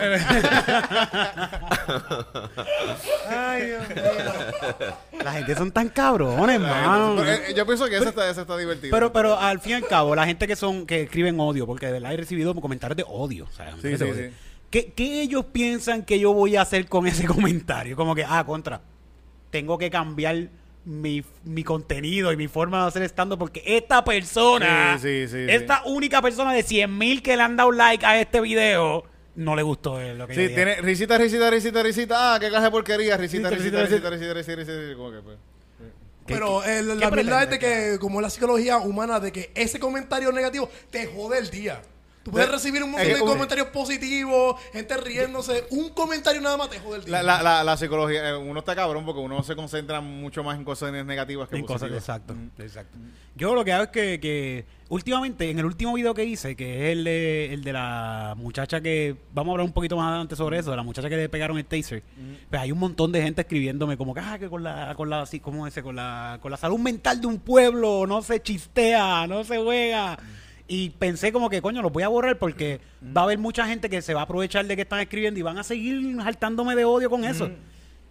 Ay, 3.29 3.65
Dios 3.65 3.89
mío. 3.89 4.03
La 5.23 5.31
gente 5.33 5.55
son 5.55 5.71
tan 5.71 5.89
cabrones, 5.89 6.55
hermano. 6.55 7.15
Pero, 7.17 7.31
eh, 7.31 7.53
yo 7.55 7.65
pienso 7.65 7.85
que 7.87 7.97
ese 7.97 8.09
está, 8.09 8.29
ese 8.29 8.41
está 8.41 8.55
divertido. 8.57 8.91
Pero, 8.91 9.11
pero 9.11 9.37
al 9.39 9.59
fin 9.59 9.71
y 9.73 9.75
al 9.75 9.87
cabo, 9.87 10.15
la 10.15 10.25
gente 10.25 10.47
que 10.47 10.55
son 10.55 10.85
que 10.85 11.03
escriben 11.03 11.39
odio, 11.39 11.65
porque 11.65 11.87
de 11.87 11.93
verdad 11.93 12.13
he 12.13 12.17
recibido 12.17 12.53
comentarios 12.55 12.97
de 12.97 13.05
odio. 13.07 13.45
o 13.45 13.55
sea, 13.55 13.66
Sí, 13.81 13.97
sí, 13.97 14.05
sí. 14.15 14.29
¿Qué, 14.69 14.91
qué 14.93 15.21
ellos 15.21 15.45
piensan 15.51 16.03
que 16.03 16.19
yo 16.19 16.33
voy 16.33 16.55
a 16.55 16.61
hacer 16.61 16.87
con 16.87 17.07
ese 17.07 17.25
comentario? 17.27 17.95
Como 17.95 18.13
que, 18.15 18.25
ah, 18.27 18.43
contra, 18.45 18.81
tengo 19.49 19.77
que 19.77 19.89
cambiar 19.89 20.49
mi, 20.85 21.23
mi 21.43 21.63
contenido 21.63 22.31
y 22.31 22.37
mi 22.37 22.47
forma 22.47 22.81
de 22.81 22.87
hacer 22.87 23.03
stand 23.03 23.37
porque 23.37 23.61
esta 23.65 24.03
persona, 24.03 24.97
Sí, 25.01 25.27
sí, 25.27 25.31
sí, 25.31 25.45
esta 25.49 25.83
única 25.85 26.21
persona 26.21 26.53
de 26.53 26.63
100 26.63 26.97
mil 26.97 27.21
que 27.21 27.35
le 27.35 27.43
han 27.43 27.55
dado 27.57 27.71
like 27.71 28.05
a 28.05 28.19
este 28.19 28.39
video, 28.41 29.03
no 29.35 29.55
le 29.55 29.63
gustó 29.63 29.99
lo 30.01 30.27
que 30.27 30.35
yo 30.35 30.41
Sí, 30.47 30.47
tiene 30.55 30.81
risita, 30.81 31.17
risita, 31.17 31.49
risita, 31.49 31.83
risita. 31.83 32.33
Ah, 32.35 32.39
qué 32.39 32.49
caja 32.49 32.63
de 32.65 32.71
porquería. 32.71 33.17
Risita, 33.17 33.49
Risita, 33.49 33.83
risita, 33.83 34.09
risita, 34.09 34.33
risita, 34.33 34.33
risita, 34.33 34.55
risita, 34.55 34.73
risita. 34.81 34.97
Como 34.97 35.11
que, 35.11 35.21
pues. 35.21 35.37
¿Qué- 36.25 36.33
Pero 36.33 36.63
eh, 36.63 36.81
la 36.83 37.09
qué 37.09 37.15
verdad 37.15 37.43
es 37.43 37.49
de 37.51 37.59
que, 37.59 37.99
como 37.99 38.19
es 38.19 38.23
la 38.23 38.29
psicología 38.29 38.77
humana, 38.77 39.19
de 39.19 39.31
que 39.31 39.51
ese 39.55 39.79
comentario 39.79 40.31
negativo 40.31 40.69
te 40.89 41.05
jode 41.05 41.37
el 41.37 41.49
día. 41.49 41.81
Tú 42.27 42.31
puedes 42.31 42.49
Eh, 42.49 42.51
recibir 42.51 42.83
un 42.83 42.89
es 42.89 42.95
montón 42.97 43.07
que 43.07 43.13
de 43.13 43.19
comentarios 43.21 43.67
positivos, 43.67 44.59
gente 44.73 44.97
riéndose. 44.97 45.65
Un 45.69 45.89
comentario 45.91 46.41
nada 46.41 46.57
más 46.57 46.69
te 46.69 46.77
jode 46.77 46.97
el 46.97 47.05
día. 47.05 47.23
La, 47.23 47.23
la, 47.23 47.41
la, 47.41 47.63
la 47.63 47.77
psicología, 47.77 48.31
eh, 48.31 48.35
uno 48.35 48.59
está 48.59 48.75
cabrón 48.75 49.05
porque 49.05 49.21
uno 49.21 49.41
se 49.43 49.55
concentra 49.55 50.01
mucho 50.01 50.43
más 50.43 50.57
en 50.57 50.65
cosas 50.65 50.91
negativas 50.91 51.47
que 51.47 51.55
en 51.55 51.61
cosas, 51.61 51.89
positivas. 51.89 52.03
exacto, 52.03 52.35
exacto. 52.61 52.97
Yo 53.35 53.55
lo 53.55 53.63
que 53.63 53.71
hago 53.71 53.83
es 53.85 53.89
que, 53.91 54.19
que 54.19 54.65
últimamente, 54.89 55.49
en 55.49 55.59
el 55.59 55.65
último 55.65 55.93
video 55.93 56.13
que 56.13 56.25
hice, 56.25 56.57
que 56.57 56.87
es 56.91 56.97
el 56.97 57.05
de, 57.05 57.53
el 57.53 57.63
de 57.63 57.71
la 57.71 58.33
muchacha 58.35 58.81
que, 58.81 59.15
vamos 59.33 59.51
a 59.51 59.53
hablar 59.53 59.65
un 59.67 59.73
poquito 59.73 59.95
más 59.95 60.09
adelante 60.09 60.35
sobre 60.35 60.59
eso, 60.59 60.71
de 60.71 60.75
la 60.75 60.83
muchacha 60.83 61.07
que 61.07 61.15
le 61.15 61.29
pegaron 61.29 61.57
el 61.57 61.63
taser, 61.65 62.03
pues 62.49 62.61
hay 62.61 62.73
un 62.73 62.79
montón 62.79 63.11
de 63.13 63.21
gente 63.21 63.41
escribiéndome 63.41 63.95
como 63.95 64.13
que, 64.13 64.19
ah, 64.19 64.37
que 64.37 64.49
con 64.49 64.63
la, 64.63 64.93
con 64.95 65.09
la, 65.09 65.21
así, 65.21 65.39
¿cómo 65.39 65.65
dice? 65.65 65.81
Con 65.81 65.95
la, 65.95 66.39
con 66.41 66.51
la 66.51 66.57
salud 66.57 66.79
mental 66.79 67.21
de 67.21 67.27
un 67.27 67.39
pueblo 67.39 68.05
no 68.05 68.21
se 68.21 68.41
chistea, 68.41 69.27
no 69.27 69.43
se 69.45 69.57
juega. 69.63 70.17
Y 70.67 70.89
pensé 70.91 71.31
como 71.31 71.49
que, 71.49 71.61
coño, 71.61 71.81
los 71.81 71.91
voy 71.93 72.03
a 72.03 72.09
borrar 72.09 72.37
porque 72.37 72.81
va 73.15 73.21
a 73.21 73.23
haber 73.23 73.37
mucha 73.37 73.65
gente 73.67 73.89
que 73.89 74.01
se 74.01 74.13
va 74.13 74.21
a 74.21 74.23
aprovechar 74.23 74.65
de 74.65 74.75
que 74.75 74.81
están 74.81 74.99
escribiendo 74.99 75.39
y 75.39 75.43
van 75.43 75.57
a 75.57 75.63
seguir 75.63 76.17
saltándome 76.21 76.75
de 76.75 76.83
odio 76.83 77.09
con 77.09 77.23
eso. 77.23 77.49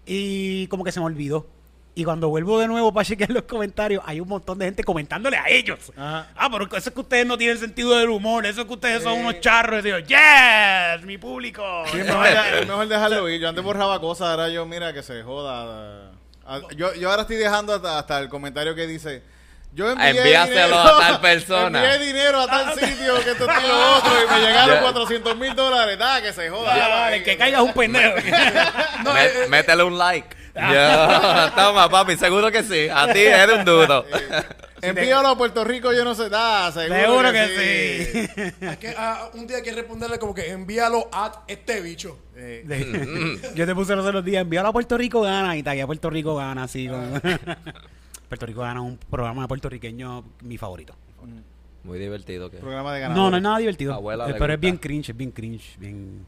Y 0.07 0.67
como 0.69 0.85
que 0.85 0.93
se 0.93 1.01
me 1.01 1.07
olvidó. 1.07 1.47
Y 1.95 2.05
cuando 2.05 2.29
vuelvo 2.29 2.59
de 2.59 2.69
nuevo 2.69 2.93
para 2.93 3.07
chequear 3.07 3.31
los 3.31 3.45
comentarios, 3.45 4.03
hay 4.07 4.21
un 4.21 4.29
montón 4.29 4.59
de 4.59 4.67
gente 4.67 4.85
comentándole 4.85 5.39
a 5.39 5.49
ellos. 5.49 5.91
Ajá. 5.97 6.29
Ah, 6.37 6.49
pero 6.51 6.67
eso 6.67 6.91
es 6.91 6.95
que 6.95 7.01
ustedes 7.01 7.27
no 7.27 7.39
tienen 7.39 7.57
sentido 7.57 7.97
del 7.97 8.11
humor, 8.11 8.45
eso 8.45 8.61
es 8.61 8.67
que 8.67 8.73
ustedes 8.75 9.03
son 9.03 9.19
unos 9.19 9.41
charros. 9.41 9.81
Y 9.81 9.89
digo, 9.89 9.99
yes, 10.01 11.05
mi 11.07 11.17
público. 11.17 11.63
Sí, 11.91 12.01
es 12.01 12.07
mejor, 12.07 12.27
es 12.61 12.67
mejor 12.69 12.89
dejarlo 12.89 13.29
ir. 13.31 13.41
Yo 13.41 13.49
antes 13.49 13.65
borraba 13.65 13.99
cosas, 13.99 14.29
ahora 14.29 14.51
yo, 14.51 14.67
mira, 14.67 14.93
que 14.93 15.03
se 15.03 15.23
joda. 15.23 16.13
Ah, 16.45 16.61
Yo, 16.77 16.93
yo 16.95 17.09
ahora 17.11 17.23
estoy 17.23 17.37
dejando 17.37 17.75
hasta, 17.75 17.99
hasta 17.99 18.19
el 18.21 18.29
comentario 18.29 18.75
que 18.75 18.87
dice. 18.87 19.23
Yo 19.77 19.91
envié 19.91 20.09
Envíaselo 20.09 20.67
dinero, 20.69 20.79
a 20.79 20.99
tal 21.01 21.21
persona. 21.21 21.85
Envié 21.95 22.07
dinero 22.07 22.41
a 22.41 22.47
tal 22.47 22.75
sitio 22.75 23.15
que 23.23 23.31
esto 23.33 23.45
y 23.45 23.69
lo 23.69 23.97
otro 23.99 24.13
y 24.27 24.33
me 24.33 24.47
llegaron 24.47 24.75
Ya. 24.77 24.81
400 24.83 25.37
mil 25.37 25.55
dólares. 25.55 25.99
Nada, 25.99 26.23
que 26.23 26.33
se 26.33 26.49
joda. 26.49 26.75
Ya, 26.77 26.89
vale, 26.89 27.23
que 27.23 27.37
caigas 27.37 27.61
un 27.61 27.73
pendejo. 27.75 28.15
No, 29.05 29.13
Mé- 29.13 29.25
eh, 29.27 29.47
métele 29.51 29.83
un 29.85 29.99
like. 29.99 30.35
Ya, 30.55 31.53
Toma, 31.57 31.91
papi, 31.91 32.17
seguro 32.17 32.51
que 32.51 32.63
sí. 32.63 32.89
A 32.89 33.13
ti 33.13 33.19
eres 33.21 33.59
un 33.59 33.65
duro. 33.67 34.07
Envíalo 34.81 35.29
a 35.29 35.37
Puerto 35.37 35.63
Rico, 35.65 35.93
yo 35.93 36.03
no 36.05 36.15
sé 36.15 36.31
nada. 36.31 36.73
Seguro, 36.73 36.99
Seguro 37.01 37.33
que, 37.33 37.47
que 37.47 38.29
sí. 38.35 38.43
sí. 38.59 38.67
hay 38.67 38.77
que, 38.79 38.95
ah, 38.97 39.29
un 39.35 39.47
día 39.47 39.59
hay 39.59 39.63
que 39.63 39.73
responderle 39.73 40.19
como 40.19 40.35
que 40.35 40.51
envíalo 40.51 41.11
a 41.13 41.43
este 41.47 41.83
bicho. 41.83 42.19
Eh, 42.35 43.39
Yo 43.55 43.67
te 43.67 43.75
puse 43.75 43.95
los 43.95 44.07
otros 44.07 44.25
días, 44.25 44.41
envíalo 44.41 44.69
a 44.69 44.73
Puerto 44.73 44.97
Rico 44.97 45.21
gana 45.21 45.55
y 45.57 45.63
tagué 45.63 45.83
a 45.83 45.87
Puerto 45.87 46.09
Rico 46.09 46.35
gana, 46.37 46.63
así 46.65 46.89
como... 46.89 47.21
Puerto 48.29 48.47
Rico 48.47 48.61
gana 48.63 48.81
un 48.81 48.99
programa 49.11 49.43
de 49.43 49.49
puertorriqueño 49.49 50.25
mi 50.43 50.59
favorito. 50.59 50.95
Muy 51.85 51.99
divertido. 51.99 52.51
que 52.51 52.57
programa 52.59 52.93
de 52.95 53.01
ganadores. 53.01 53.25
No, 53.25 53.31
no 53.31 53.37
es 53.37 53.43
nada 53.43 53.59
divertido. 53.59 53.95
Abuela 53.95 54.25
Eh, 54.25 54.33
le 54.33 54.35
pero 54.35 54.53
es 54.53 54.59
gusta. 54.59 54.61
bien 54.61 54.77
cringe, 54.79 55.11
es 55.11 55.17
bien 55.17 55.31
cringe, 55.31 55.77
bien... 55.79 56.27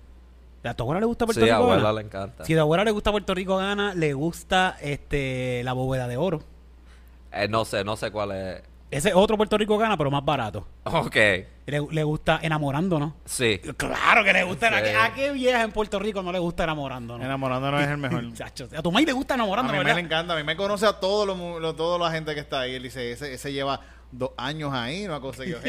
¿A 0.64 0.74
tu 0.74 0.82
abuela 0.82 1.00
le 1.00 1.06
gusta 1.06 1.24
Puerto 1.24 1.40
Sí, 1.40 1.48
a 1.48 1.54
Rico 1.54 1.64
abuela 1.64 1.82
gana? 1.82 1.92
le 1.94 2.00
encanta. 2.06 2.44
Si 2.44 2.52
a 2.52 2.56
tu 2.56 2.60
abuela 2.60 2.84
le 2.84 2.90
gusta 2.90 3.10
Puerto 3.10 3.34
Rico 3.34 3.56
gana, 3.56 3.94
le 3.94 4.12
gusta 4.12 4.76
este 4.80 5.62
la 5.64 5.72
bóveda 5.72 6.06
de 6.08 6.16
oro. 6.16 6.42
Eh, 7.32 7.48
no 7.48 7.64
sé, 7.64 7.84
no 7.84 7.96
sé 7.96 8.10
cuál 8.10 8.32
es. 8.32 8.62
Ese 8.90 9.10
es 9.10 9.14
otro 9.14 9.36
Puerto 9.36 9.58
Rico 9.58 9.76
gana, 9.76 9.98
pero 9.98 10.10
más 10.10 10.24
barato. 10.24 10.66
Ok, 10.84 11.14
Le, 11.66 11.86
le 11.90 12.02
gusta 12.02 12.38
enamorando, 12.42 12.98
¿no? 12.98 13.16
sí. 13.26 13.58
Claro 13.76 14.24
que 14.24 14.32
le 14.32 14.42
gusta. 14.44 14.68
¿A, 14.68 14.78
Sí. 14.78 14.84
qué, 14.84 14.96
a 14.96 15.14
qué 15.14 15.30
vieja 15.32 15.62
en 15.62 15.72
Puerto 15.72 15.98
Rico 15.98 16.22
no 16.22 16.32
le 16.32 16.38
gusta 16.38 16.64
enamorando? 16.64 17.18
No? 17.18 17.24
Enamorándonos 17.24 17.82
es 17.82 17.88
el 17.88 17.98
mejor. 17.98 18.32
Chacho, 18.32 18.66
a 18.74 18.80
tu 18.82 18.90
maíz 18.90 19.06
le 19.06 19.12
gusta 19.12 19.34
A 19.34 19.36
enamorando, 19.36 19.72
mí 19.74 19.84
me 19.84 20.00
encanta, 20.00 20.32
a 20.32 20.36
mí 20.36 20.42
me 20.42 20.56
conoce 20.56 20.86
a 20.86 20.94
todos 20.94 21.26
los, 21.26 21.36
mu- 21.36 21.60
lo- 21.60 21.74
toda 21.74 21.98
la 21.98 22.10
gente 22.10 22.32
que 22.34 22.40
está 22.40 22.60
ahí. 22.60 22.76
Él 22.76 22.82
dice, 22.84 23.12
ese, 23.12 23.34
ese 23.34 23.52
lleva 23.52 23.80
dos 24.10 24.30
años 24.38 24.72
ahí, 24.72 25.04
no 25.06 25.14
ha 25.14 25.20
conseguido. 25.20 25.58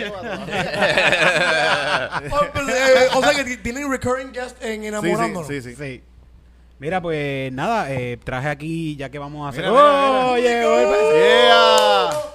Oh, 2.31 2.39
pues, 2.53 2.67
eh, 2.69 3.07
o 3.15 3.21
sea 3.23 3.43
que 3.43 3.57
tienen 3.57 3.89
recurring 3.89 4.31
guest 4.31 4.61
en 4.63 4.81
sí, 4.81 4.87
enamorándonos. 4.87 5.47
sí, 5.47 5.61
sí, 5.61 5.71
sí. 5.71 5.75
Sí. 5.75 6.03
Mira, 6.79 7.01
pues 7.01 7.51
nada, 7.51 7.91
eh, 7.91 8.17
traje 8.23 8.47
aquí 8.49 8.95
ya 8.95 9.09
que 9.09 9.19
vamos 9.19 9.45
a 9.45 9.49
hacer. 9.49 9.65
Mira, 9.65 9.73
mira, 9.73 9.83
¡Oh! 9.83 10.35
mira. 10.35 10.49
llegó 10.49 10.79
el- 10.79 10.89
Yeah. 11.19 11.75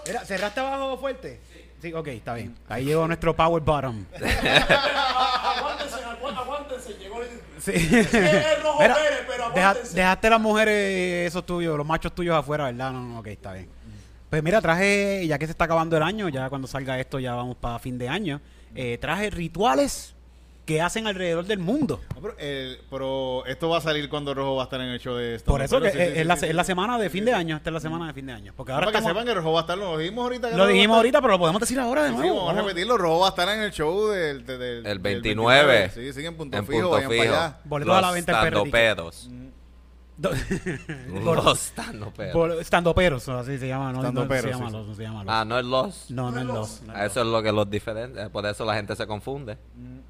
Mira, 0.07 0.24
¿cerraste 0.24 0.61
abajo 0.61 0.98
fuerte? 0.98 1.40
Sí. 1.80 1.92
ok, 1.92 2.07
está 2.09 2.34
bien. 2.34 2.57
Ahí 2.68 2.84
llegó 2.84 3.07
nuestro 3.07 3.34
power 3.36 3.62
bottom. 3.62 4.05
aguántense, 4.14 5.96
agu- 5.96 6.36
aguántense. 6.36 6.94
Llegó 6.94 7.22
el... 7.22 7.28
Sí. 7.61 7.72
es 7.74 8.62
Rojo 8.62 8.78
Mira, 8.80 8.94
Pérez, 8.94 9.20
pero 9.28 9.50
deja- 9.50 9.74
dejaste 9.94 10.30
las 10.30 10.40
mujeres, 10.40 11.28
esos 11.28 11.44
tuyos, 11.44 11.76
los 11.76 11.86
machos 11.86 12.14
tuyos 12.14 12.34
afuera, 12.36 12.64
¿verdad? 12.64 12.90
No, 12.92 13.00
no, 13.02 13.18
ok, 13.20 13.26
está 13.28 13.52
bien. 13.52 13.68
Pues 14.30 14.42
mira, 14.42 14.61
traje, 14.61 15.26
ya 15.26 15.38
que 15.38 15.46
se 15.46 15.52
está 15.52 15.64
acabando 15.66 15.96
el 15.96 16.02
año, 16.02 16.28
ya 16.28 16.48
cuando 16.48 16.66
salga 16.66 16.98
esto 16.98 17.20
ya 17.20 17.34
vamos 17.34 17.57
para 17.57 17.78
fin 17.78 17.96
de 17.98 18.09
año, 18.09 18.40
eh, 18.74 18.98
traje 19.00 19.30
rituales 19.30 20.14
que 20.65 20.81
hacen 20.81 21.07
alrededor 21.07 21.45
del 21.45 21.59
mundo. 21.59 22.01
No, 22.15 22.23
pero, 22.91 23.45
esto 23.47 23.69
va 23.69 23.79
a 23.79 23.81
salir 23.83 24.09
cuando 24.09 24.33
Rojo 24.33 24.57
va 24.57 24.62
a 24.62 24.65
estar 24.65 24.81
en 24.81 24.89
el 24.89 24.99
show 24.99 25.15
de 25.15 25.35
esto. 25.35 25.51
Por 25.53 25.61
eso 25.61 25.79
que 25.81 25.91
sí, 25.91 25.99
es, 25.99 26.05
sí, 26.07 26.12
es 26.12 26.19
sí, 26.19 26.25
la, 26.25 26.37
sí, 26.37 26.47
es 26.47 26.55
la 26.55 26.65
sí. 26.65 26.69
semana 26.69 26.99
de 26.99 27.11
fin 27.11 27.25
de 27.27 27.35
año, 27.35 27.57
esta 27.57 27.69
es 27.71 27.75
la 27.75 27.81
semana 27.81 28.07
de 28.07 28.15
fin 28.15 28.25
de 28.27 28.33
año. 28.33 28.53
Porque 28.57 28.73
ahora 28.73 28.87
Para 28.87 28.99
que 28.99 29.05
sepan 29.07 29.27
que 29.27 29.35
Rojo 29.35 29.53
va 29.53 29.61
a 29.61 29.62
estar, 29.62 29.77
lo 29.77 29.99
dijimos 29.99 30.23
ahorita. 30.25 30.51
que 30.51 30.57
lo 30.57 30.67
dijimos 30.67 30.85
estar. 30.95 30.97
ahorita, 30.97 31.21
pero 31.21 31.33
lo 31.35 31.39
podemos 31.39 31.61
decir 31.61 31.79
ahora 31.79 32.05
de 32.05 32.11
Sí, 32.11 32.17
nuevo. 32.17 32.47
vamos 32.47 32.55
a 32.57 32.62
repetirlo. 32.62 32.97
Rojo 32.97 33.19
va 33.21 33.27
a 33.27 33.31
estar 33.31 33.49
en 33.51 33.61
el 33.61 33.73
show 33.73 34.09
del, 34.09 34.47
del, 34.47 34.59
del- 34.59 34.77
El 34.79 34.83
del 34.85 34.99
29. 35.01 35.91
Sí, 35.91 36.12
sí, 36.15 36.25
en 36.25 36.35
punto 36.37 36.57
en 36.57 36.67
fijo. 36.67 36.79
punto 36.79 36.91
vayan 36.93 37.09
para 37.11 37.23
fijo. 37.23 37.35
allá. 37.35 37.99
A 37.99 38.01
la 38.01 38.11
venta 38.12 38.49
en 38.49 38.71
pedos. 38.71 39.31
Do- 40.17 40.31
Los 41.35 41.59
standoperos. 41.59 42.61
Estandoperos, 42.61 43.29
así 43.29 43.59
se 43.59 43.67
llama, 43.69 43.87
¿no? 43.87 43.95
no 43.95 43.99
Estandoperos, 44.09 44.43
se 44.45 44.51
llama 44.51 44.67
sí, 44.71 44.73
los, 44.77 44.87
no 44.87 44.95
se 44.95 45.03
llama 45.03 45.25
los. 45.25 45.35
Ah, 45.35 45.45
no 45.45 45.59
es 45.59 45.65
los. 45.65 46.11
no, 46.11 46.31
no 46.31 46.39
es 46.41 46.47
los. 46.47 46.83
no 46.83 46.95
Eso 46.97 47.21
es 47.21 47.27
lo 47.27 47.43
que 47.43 47.51
los 47.53 47.69
diferencia. 47.69 48.29
Por 48.31 48.47
eso 48.47 48.65
la 48.65 48.75
gente 48.77 48.95
se 48.95 49.07
confunde. 49.09 49.59
los. 49.77 50.03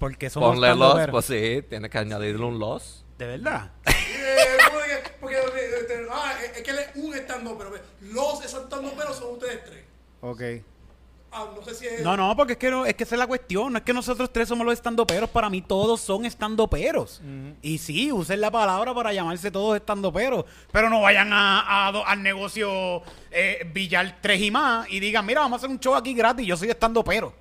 Porque 0.00 0.30
somos 0.30 0.52
Ponle 0.52 0.74
los, 0.74 1.08
pues 1.10 1.26
sí, 1.26 1.62
tienes 1.68 1.90
que 1.90 1.98
añadirle 1.98 2.42
un 2.42 2.58
los. 2.58 3.04
De 3.18 3.26
verdad. 3.26 3.70
Eh, 4.22 4.58
porque, 4.70 5.12
porque, 5.18 5.36
eh, 5.36 6.06
ah, 6.10 6.34
es 6.42 6.62
que 6.62 6.70
él 6.70 6.78
es 6.78 6.96
un 6.96 7.14
estando, 7.14 7.56
pero 7.56 7.70
los 8.00 8.44
esos 8.44 8.64
estando 8.64 8.92
pero 8.96 9.14
son 9.14 9.32
ustedes 9.32 9.64
tres. 9.64 9.84
Ok. 10.20 10.42
Ah, 11.32 11.48
no 11.54 11.62
sé 11.62 11.74
si 11.74 11.86
es. 11.86 12.02
No, 12.02 12.16
no, 12.16 12.36
porque 12.36 12.52
es 12.52 12.58
que 12.58 12.70
no, 12.70 12.84
es 12.84 12.94
que 12.94 13.04
esa 13.04 13.14
es 13.14 13.18
la 13.18 13.26
cuestión. 13.26 13.72
No 13.72 13.78
es 13.78 13.84
que 13.84 13.92
nosotros 13.92 14.30
tres 14.32 14.48
somos 14.48 14.64
los 14.66 14.74
estandoperos. 14.74 15.30
Para 15.30 15.48
mí 15.48 15.62
todos 15.62 16.00
son 16.00 16.24
estandoperos. 16.24 17.22
Y 17.62 17.78
sí, 17.78 18.12
usen 18.12 18.40
la 18.40 18.50
palabra 18.50 18.94
para 18.94 19.12
llamarse 19.12 19.50
todos 19.50 19.76
estandoperos. 19.76 20.44
Pero 20.72 20.90
no 20.90 21.00
vayan 21.00 21.30
a, 21.32 21.88
al 21.88 22.22
negocio 22.22 23.02
eh, 23.30 23.68
Villar 23.72 24.18
3 24.20 24.42
y 24.42 24.50
más 24.50 24.88
y 24.90 25.00
digan, 25.00 25.24
mira, 25.24 25.40
vamos 25.40 25.56
a 25.56 25.58
hacer 25.58 25.70
un 25.70 25.80
show 25.80 25.94
aquí 25.94 26.14
gratis. 26.14 26.46
Yo 26.46 26.56
soy 26.56 26.68
estandopero. 26.70 27.32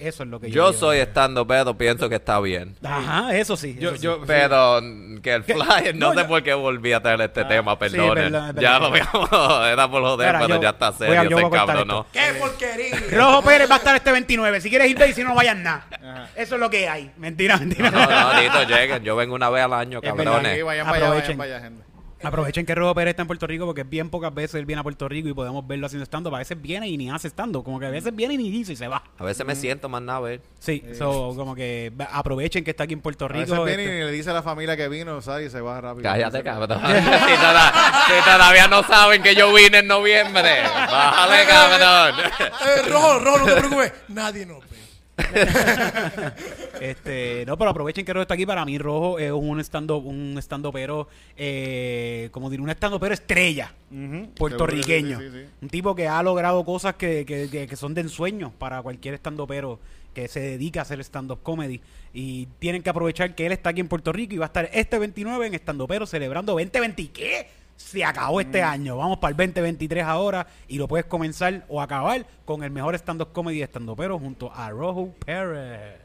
Eso 0.00 0.22
es 0.22 0.28
lo 0.30 0.40
que 0.40 0.48
yo 0.50 0.54
Yo 0.54 0.66
digo. 0.68 0.80
soy 0.80 0.98
standopero, 1.02 1.76
pienso 1.76 2.08
que 2.08 2.14
está 2.16 2.40
bien. 2.40 2.74
Ajá, 2.82 3.36
eso 3.36 3.56
sí. 3.56 3.76
Yo, 3.78 3.90
eso 3.90 3.96
sí. 3.98 4.02
yo, 4.02 4.22
Pero 4.26 4.80
mm, 4.82 5.18
que 5.18 5.34
el 5.34 5.44
flyer, 5.44 5.94
no, 5.94 6.08
No, 6.08 6.14
sé 6.14 6.20
yo- 6.22 6.28
por 6.28 6.42
qué 6.42 6.54
volví 6.54 6.92
a 6.94 7.00
traer 7.02 7.20
este 7.20 7.44
tema, 7.44 7.72
sí, 7.72 7.78
perdonen. 7.78 8.14
verdad, 8.32 8.50
es 8.56 8.62
ya 8.62 8.78
lo 8.78 8.86
habíamos, 8.86 9.30
era 9.70 9.90
por 9.90 10.02
joder, 10.02 10.26
Espera, 10.28 10.38
pero 10.46 10.54
yo- 10.56 10.62
ya 10.62 10.70
está 10.70 10.92
serio, 10.92 11.46
a 11.46 11.50
cabrón, 11.50 11.86
¿no? 11.88 12.06
¡Qué 12.12 12.34
porquería! 12.38 12.96
Rojo 13.12 13.42
Pérez 13.42 13.70
va 13.70 13.74
a 13.74 13.78
estar 13.78 13.94
este 13.94 14.10
29. 14.10 14.60
Si 14.62 14.70
quieres 14.70 14.90
ir, 14.90 14.98
ve 14.98 15.08
y 15.10 15.12
si 15.12 15.22
no, 15.22 15.28
no 15.30 15.34
vayan 15.34 15.62
nada. 15.62 15.86
Eso 16.34 16.54
es 16.54 16.60
lo 16.60 16.70
que 16.70 16.88
hay. 16.88 17.10
Mentira, 17.18 17.58
mentira. 17.58 17.90
No, 17.90 18.06
no, 18.06 18.40
Dito, 18.40 18.62
lleguen. 18.64 19.02
Yo 19.04 19.16
vengo 19.16 19.34
una 19.34 19.50
vez 19.50 19.62
al 19.64 19.72
año, 19.74 20.00
verdad, 20.00 20.16
cabrones. 20.24 20.56
Sí, 20.56 20.62
vayan 20.62 20.86
para 20.86 20.96
allá, 20.96 21.08
vayan 21.08 21.18
Aprovechen. 21.20 21.36
para 21.38 21.54
allá, 21.56 21.64
gente. 21.64 21.84
Aprovechen 22.22 22.66
que 22.66 22.74
Rojo 22.74 22.94
Pérez 22.94 23.12
está 23.12 23.22
en 23.22 23.26
Puerto 23.28 23.46
Rico 23.46 23.64
porque 23.66 23.82
bien 23.84 24.10
pocas 24.10 24.34
veces 24.34 24.56
él 24.56 24.66
viene 24.66 24.80
a 24.80 24.82
Puerto 24.82 25.08
Rico 25.08 25.28
y 25.28 25.32
podemos 25.32 25.66
verlo 25.66 25.86
haciendo 25.86 26.04
stand-up. 26.04 26.34
A 26.34 26.38
veces 26.38 26.60
viene 26.60 26.86
y 26.88 26.96
ni 26.96 27.10
hace 27.10 27.28
stand-up. 27.28 27.64
Como 27.64 27.80
que 27.80 27.86
a 27.86 27.90
veces 27.90 28.14
viene 28.14 28.34
y 28.34 28.36
ni 28.36 28.50
dice 28.50 28.72
y 28.74 28.76
se 28.76 28.88
va. 28.88 29.02
A 29.18 29.24
veces 29.24 29.46
me 29.46 29.56
siento 29.56 29.88
más 29.88 30.02
nada, 30.02 30.18
a 30.18 30.22
ver. 30.22 30.42
Sí, 30.58 30.82
so, 30.98 31.32
como 31.36 31.54
que 31.54 31.92
aprovechen 32.12 32.62
que 32.64 32.70
está 32.72 32.84
aquí 32.84 32.92
en 32.94 33.00
Puerto 33.00 33.24
A 33.24 33.28
Rico. 33.28 33.62
veces 33.62 33.64
viene 33.64 33.84
este- 33.84 33.98
y 34.00 34.04
le 34.04 34.12
dice 34.12 34.30
a 34.30 34.34
la 34.34 34.42
familia 34.42 34.76
que 34.76 34.88
vino, 34.88 35.20
¿sabes? 35.22 35.46
Y 35.48 35.50
se 35.50 35.60
va 35.60 35.80
rápido. 35.80 36.02
Cállate, 36.02 36.42
cabrón. 36.42 36.80
si 38.06 38.24
todavía 38.30 38.68
no 38.68 38.82
saben 38.82 39.22
que 39.22 39.34
yo 39.34 39.52
vine 39.54 39.78
en 39.78 39.86
noviembre, 39.86 40.62
bájale, 40.62 41.46
cabrón. 41.46 42.20
Eh, 42.40 42.82
rojo, 42.90 43.18
rojo, 43.20 43.38
no 43.38 43.44
te 43.46 43.52
preocupes. 43.60 43.92
Nadie 44.08 44.44
nos 44.46 44.60
ve. 44.68 44.76
Este, 46.80 47.44
no, 47.46 47.58
pero 47.58 47.70
aprovechen 47.70 48.04
que 48.06 48.12
Rojo 48.12 48.22
está 48.22 48.34
aquí. 48.34 48.46
Para 48.46 48.64
mí, 48.64 48.78
Rojo 48.78 49.18
es 49.18 49.30
un 49.32 49.60
stand 49.60 49.90
un 49.90 50.36
stand-upero, 50.38 51.08
eh, 51.36 52.28
como 52.32 52.48
diré, 52.48 52.62
un 52.62 52.70
stand-upero 52.70 53.12
estrella 53.12 53.74
Ujú. 53.90 54.30
puertorriqueño. 54.34 55.18
Seguro 55.18 55.32
que 55.32 55.38
sí, 55.40 55.44
sí, 55.44 55.50
sí. 55.50 55.54
Un 55.62 55.68
tipo 55.68 55.94
que 55.94 56.08
ha 56.08 56.22
logrado 56.22 56.64
cosas 56.64 56.94
que, 56.94 57.26
que, 57.26 57.48
que- 57.50 57.66
que 57.66 57.76
son 57.76 57.92
de 57.92 58.00
ensueño 58.02 58.52
para 58.58 58.80
cualquier 58.82 59.14
stand-upero 59.16 59.78
que 60.14 60.26
se 60.28 60.40
dedica 60.40 60.80
a 60.80 60.82
hacer 60.82 61.00
stand-up 61.04 61.40
comedy. 61.42 61.80
Y 62.14 62.46
tienen 62.58 62.82
que 62.82 62.90
aprovechar 62.90 63.34
que 63.34 63.46
él 63.46 63.52
está 63.52 63.70
aquí 63.70 63.80
en 63.80 63.88
Puerto 63.88 64.12
Rico 64.12 64.34
y 64.34 64.38
va 64.38 64.46
a 64.46 64.48
estar 64.48 64.68
este 64.72 64.98
29 64.98 65.46
en 65.46 65.54
stand-upero 65.54 66.06
celebrando 66.06 66.52
2020. 66.54 67.02
¿Y 67.02 67.08
¿Qué? 67.08 67.46
Se 67.80 68.04
acabó 68.04 68.40
este 68.40 68.62
año. 68.62 68.96
Vamos 68.98 69.18
para 69.18 69.30
el 69.32 69.36
2023 69.36 70.04
ahora 70.04 70.46
y 70.68 70.78
lo 70.78 70.86
puedes 70.86 71.06
comenzar 71.06 71.64
o 71.68 71.80
acabar 71.80 72.24
con 72.44 72.62
el 72.62 72.70
mejor 72.70 72.94
stand-up 72.94 73.32
comedy 73.32 73.58
de 73.58 73.64
stand-upero 73.66 74.16
junto 74.18 74.52
a 74.54 74.70
Rojo 74.70 75.12
Pérez. 75.24 75.98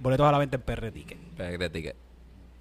Boletos 0.00 0.26
a 0.26 0.32
la 0.32 0.38
venta 0.38 0.56
en 0.56 0.62
PR 0.62 0.90
Ticket. 0.90 1.94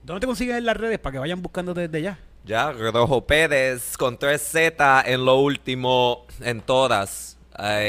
¿Dónde 0.04 0.20
te 0.20 0.28
consigues 0.28 0.58
en 0.58 0.66
las 0.66 0.78
redes 0.78 1.00
para 1.00 1.14
que 1.14 1.20
vayan 1.20 1.42
buscándote 1.42 1.88
desde 1.88 2.02
ya? 2.04 2.20
Ya, 2.46 2.72
Rojo 2.72 3.26
Pérez 3.26 3.98
con 3.98 4.20
3Z 4.20 5.04
en 5.08 5.26
lo 5.26 5.38
último, 5.40 6.28
en 6.42 6.62
todas. 6.62 7.40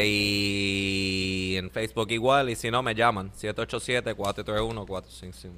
Y 0.05 1.57
en 1.59 1.71
Facebook 1.71 2.11
igual, 2.13 2.49
y 2.51 2.57
si 2.57 2.71
no 2.71 2.83
me 2.83 2.95
llaman, 2.95 3.31
787-431-455. 3.33 5.51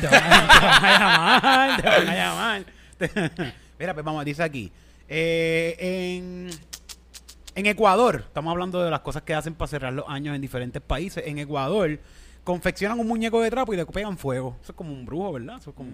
Te 0.00 0.06
van, 0.06 0.22
a- 0.22 0.48
te 0.48 0.66
van 0.66 0.84
a 0.84 0.98
llamar, 0.98 1.82
te 1.82 1.88
van 1.88 2.08
a 2.08 2.14
llamar. 2.14 2.64
Mira, 3.78 3.94
pues 3.94 4.04
vamos, 4.04 4.24
dice 4.24 4.42
aquí. 4.42 4.70
eh, 5.08 5.76
en, 5.78 6.48
en 7.54 7.66
Ecuador, 7.66 8.24
estamos 8.26 8.50
hablando 8.52 8.82
de 8.82 8.90
las 8.90 9.00
cosas 9.00 9.22
que 9.22 9.34
hacen 9.34 9.54
para 9.54 9.68
cerrar 9.68 9.92
los 9.92 10.08
años 10.08 10.34
en 10.34 10.40
diferentes 10.40 10.80
países. 10.80 11.22
En 11.26 11.38
Ecuador, 11.38 11.98
confeccionan 12.44 12.98
un 12.98 13.06
muñeco 13.08 13.40
de 13.42 13.50
trapo 13.50 13.74
y 13.74 13.76
le 13.76 13.84
pegan 13.86 14.16
fuego. 14.18 14.56
Eso 14.62 14.72
es 14.72 14.76
como 14.76 14.92
un 14.92 15.04
brujo, 15.04 15.32
¿verdad? 15.32 15.58
Eso 15.58 15.70
es 15.70 15.76
como. 15.76 15.90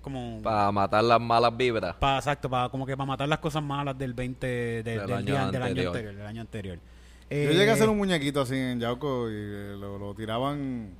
Como. 0.00 0.40
Para 0.42 0.72
matar 0.72 1.04
las 1.04 1.20
malas 1.20 1.54
vibras. 1.56 1.94
Pa, 1.96 2.16
exacto, 2.16 2.48
para 2.48 2.68
como 2.70 2.86
que 2.86 2.96
para 2.96 3.06
matar 3.06 3.28
las 3.28 3.38
cosas 3.38 3.62
malas 3.62 3.98
del 3.98 4.14
20 4.14 4.46
de- 4.46 4.82
Del 4.82 5.00
del, 5.00 5.12
año 5.12 5.24
día- 5.26 5.50
del 5.50 5.62
año 5.62 5.88
anterior. 5.90 6.14
Del 6.16 6.26
año 6.26 6.40
anterior. 6.40 6.76
Yo 6.78 7.36
Eh, 7.36 7.52
llegué 7.54 7.70
a 7.70 7.74
hacer 7.74 7.88
un 7.88 7.98
muñequito 7.98 8.40
así 8.40 8.56
en 8.56 8.80
Yauco 8.80 9.28
y 9.30 9.34
eh, 9.34 9.76
lo, 9.78 9.98
lo 9.98 10.14
tiraban 10.14 10.90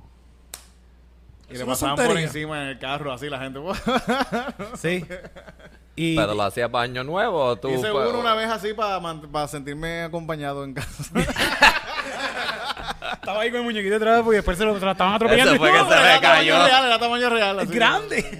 Y 1.51 1.55
Eso 1.55 1.65
le 1.65 1.69
pasaban 1.69 2.07
por 2.07 2.17
encima 2.17 2.63
en 2.63 2.69
el 2.69 2.79
carro, 2.79 3.11
así 3.11 3.29
la 3.29 3.39
gente. 3.39 3.59
Sí. 4.77 5.05
Y 5.95 6.15
¿Pero 6.15 6.33
lo 6.33 6.43
hacías 6.43 6.69
para 6.69 6.85
año 6.85 7.03
nuevo 7.03 7.43
o 7.43 7.55
tú? 7.57 7.69
Hice 7.69 7.91
pues, 7.91 8.09
uno 8.09 8.19
una 8.19 8.33
vez 8.33 8.49
así 8.49 8.73
para 8.73 9.47
sentirme 9.47 10.03
acompañado 10.03 10.63
en 10.63 10.73
casa. 10.73 11.03
estaba 13.13 13.41
ahí 13.41 13.51
con 13.51 13.59
el 13.59 13.65
muñequito 13.65 13.93
detrás 13.93 14.21
porque 14.21 14.37
después 14.37 14.57
se 14.57 14.65
lo, 14.65 14.77
se 14.79 14.85
lo 14.85 14.91
estaban 14.91 15.13
atropellando. 15.13 15.51
Ese 15.51 15.59
fue 15.59 15.69
y 15.69 15.73
que 15.73 15.79
no, 15.79 15.89
se 15.89 15.95
era 15.95 16.21
tamaño 16.21 16.65
real, 16.65 16.85
era 16.85 16.99
tamaño 16.99 17.29
real. 17.29 17.59
Es 17.59 17.67
así. 17.67 17.75
grande. 17.75 18.39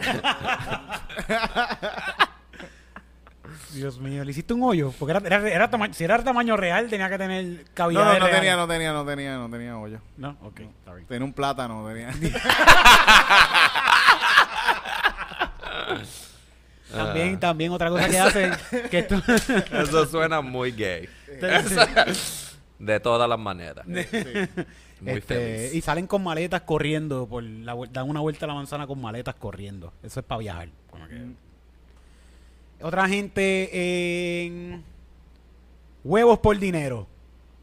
Dios 3.74 3.99
mío, 3.99 4.24
le 4.24 4.32
hiciste 4.32 4.53
un 4.53 4.63
hoyo. 4.63 4.93
Porque 4.99 5.11
era, 5.17 5.26
era, 5.26 5.49
era 5.49 5.69
tama- 5.69 5.93
si 5.93 6.03
era 6.03 6.24
tamaño 6.24 6.57
real, 6.57 6.88
tenía 6.89 7.09
que 7.09 7.17
tener 7.17 7.65
cavidad. 7.74 8.01
No, 8.05 8.13
no, 8.13 8.19
no 8.19 8.26
real. 8.28 8.38
tenía, 8.39 8.55
no 8.55 8.67
tenía, 8.67 8.93
no 8.93 9.05
tenía, 9.05 9.38
no 9.38 9.49
tenía 9.49 9.78
hoyo. 9.78 9.99
No, 10.17 10.38
ok. 10.41 10.61
Tenía 11.07 11.26
un 11.26 11.34
plátano, 11.34 11.88
tenía. 11.88 12.11
También, 16.91 17.39
también 17.39 17.72
otra 17.72 17.89
cosa 17.89 18.09
que 18.09 18.19
hacen. 18.19 18.51
que 18.89 18.99
esto, 18.99 19.15
Eso 19.82 20.05
suena 20.07 20.41
muy 20.41 20.72
gay. 20.74 21.07
De 22.80 22.99
todas 22.99 23.30
las 23.30 23.39
maneras. 23.39 23.86
Muy 23.86 23.99
Este, 25.05 25.36
feliz. 25.36 25.74
y 25.76 25.82
salen 25.82 26.07
con 26.07 26.24
maletas 26.24 26.61
corriendo. 26.61 27.28
por 27.28 27.43
la, 27.43 27.76
Dan 27.91 28.09
una 28.09 28.19
vuelta 28.19 28.45
a 28.45 28.47
la 28.47 28.55
manzana 28.55 28.88
con 28.88 28.99
maletas 28.99 29.36
corriendo. 29.36 29.93
Eso 30.03 30.19
es 30.19 30.26
para 30.26 30.39
viajar. 30.39 30.69
como 30.89 31.07
que- 31.07 31.22
Otra 32.84 33.08
gente 33.08 34.44
en 34.46 34.84
huevos 36.04 36.40
por 36.40 36.58
dinero. 36.58 37.08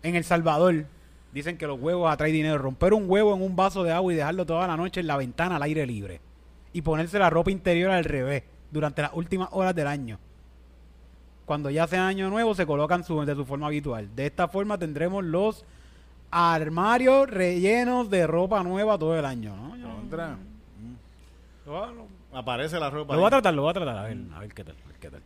En 0.02 0.14
El 0.16 0.24
Salvador. 0.24 0.86
Dicen 1.32 1.58
que 1.58 1.66
los 1.66 1.78
huevos 1.80 2.10
atraen 2.10 2.32
dinero. 2.32 2.58
Romper 2.58 2.94
un 2.94 3.04
huevo 3.08 3.34
en 3.34 3.42
un 3.42 3.54
vaso 3.56 3.82
de 3.82 3.92
agua 3.92 4.12
y 4.12 4.16
dejarlo 4.16 4.46
toda 4.46 4.66
la 4.66 4.76
noche 4.76 5.00
en 5.00 5.06
la 5.06 5.16
ventana 5.16 5.56
al 5.56 5.62
aire 5.62 5.86
libre. 5.86 6.20
Y 6.72 6.82
ponerse 6.82 7.18
la 7.18 7.30
ropa 7.30 7.50
interior 7.50 7.90
al 7.90 8.04
revés 8.04 8.44
durante 8.70 9.02
las 9.02 9.12
últimas 9.14 9.48
horas 9.52 9.74
del 9.74 9.86
año. 9.86 10.18
Cuando 11.46 11.70
ya 11.70 11.86
sea 11.86 12.06
año 12.06 12.28
nuevo 12.30 12.54
se 12.54 12.66
colocan 12.66 13.04
su- 13.04 13.24
de 13.24 13.34
su 13.34 13.44
forma 13.46 13.66
habitual. 13.68 14.14
De 14.14 14.26
esta 14.26 14.48
forma 14.48 14.78
tendremos 14.78 15.24
los 15.24 15.64
armarios 16.30 17.28
rellenos 17.30 18.10
de 18.10 18.26
ropa 18.26 18.62
nueva 18.62 18.98
todo 18.98 19.18
el 19.18 19.24
año. 19.24 19.56
¿no? 19.56 19.76
Yo- 21.66 22.06
Aparece 22.32 22.78
la 22.78 22.90
ropa. 22.90 23.14
lo 23.14 23.20
voy 23.20 23.26
a 23.28 23.30
tratar, 23.30 23.54
lo 23.54 23.62
voy 23.62 23.70
a 23.70 23.74
tratar. 23.74 23.96
A 23.98 24.02
ver, 24.02 24.16
a 24.34 24.38
ver 24.40 24.52
qué 24.54 24.64
tal. 24.64 24.74
Qué 25.00 25.10
tal. 25.10 25.22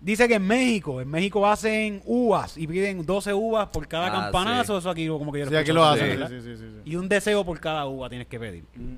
Dice 0.00 0.26
que 0.26 0.34
en 0.34 0.46
México, 0.46 1.00
en 1.00 1.08
México 1.08 1.46
hacen 1.46 2.02
uvas 2.04 2.56
y 2.58 2.66
piden 2.66 3.06
12 3.06 3.32
uvas 3.34 3.68
por 3.68 3.86
cada 3.86 4.08
Ah, 4.08 4.22
campanazo. 4.22 4.74
sí. 4.74 4.78
Eso 4.80 4.90
aquí 4.90 5.06
como 5.06 5.30
que 5.32 5.38
yo 5.40 5.46
Sí, 5.46 5.54
aquí 5.54 5.70
escucho 5.70 5.74
lo 5.74 5.84
hacen. 5.84 6.08
¿verdad? 6.08 6.28
Sí, 6.28 6.40
sí, 6.40 6.56
sí, 6.56 6.64
sí. 6.70 6.80
Y 6.90 6.96
un 6.96 7.08
deseo 7.08 7.44
por 7.44 7.60
cada 7.60 7.86
uva 7.86 8.08
tienes 8.08 8.26
que 8.26 8.40
pedir. 8.40 8.64
Mm. 8.74 8.96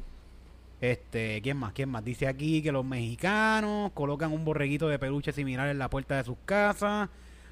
Este, 0.81 1.41
¿quién 1.43 1.57
más? 1.59 1.73
¿Quién 1.73 1.89
más? 1.91 2.05
Dice 2.05 2.27
aquí 2.27 2.63
que 2.63 2.73
los 2.73 2.85
mexicanos 2.85 3.91
colocan 3.93 4.33
un 4.33 4.45
borreguito 4.45 4.89
de 4.89 4.99
peluche 4.99 5.33
similar 5.33 5.69
en 5.69 5.79
la 5.79 5.89
puerta 5.91 6.17
de 6.17 6.25
sus 6.25 6.37
casas. 6.47 7.09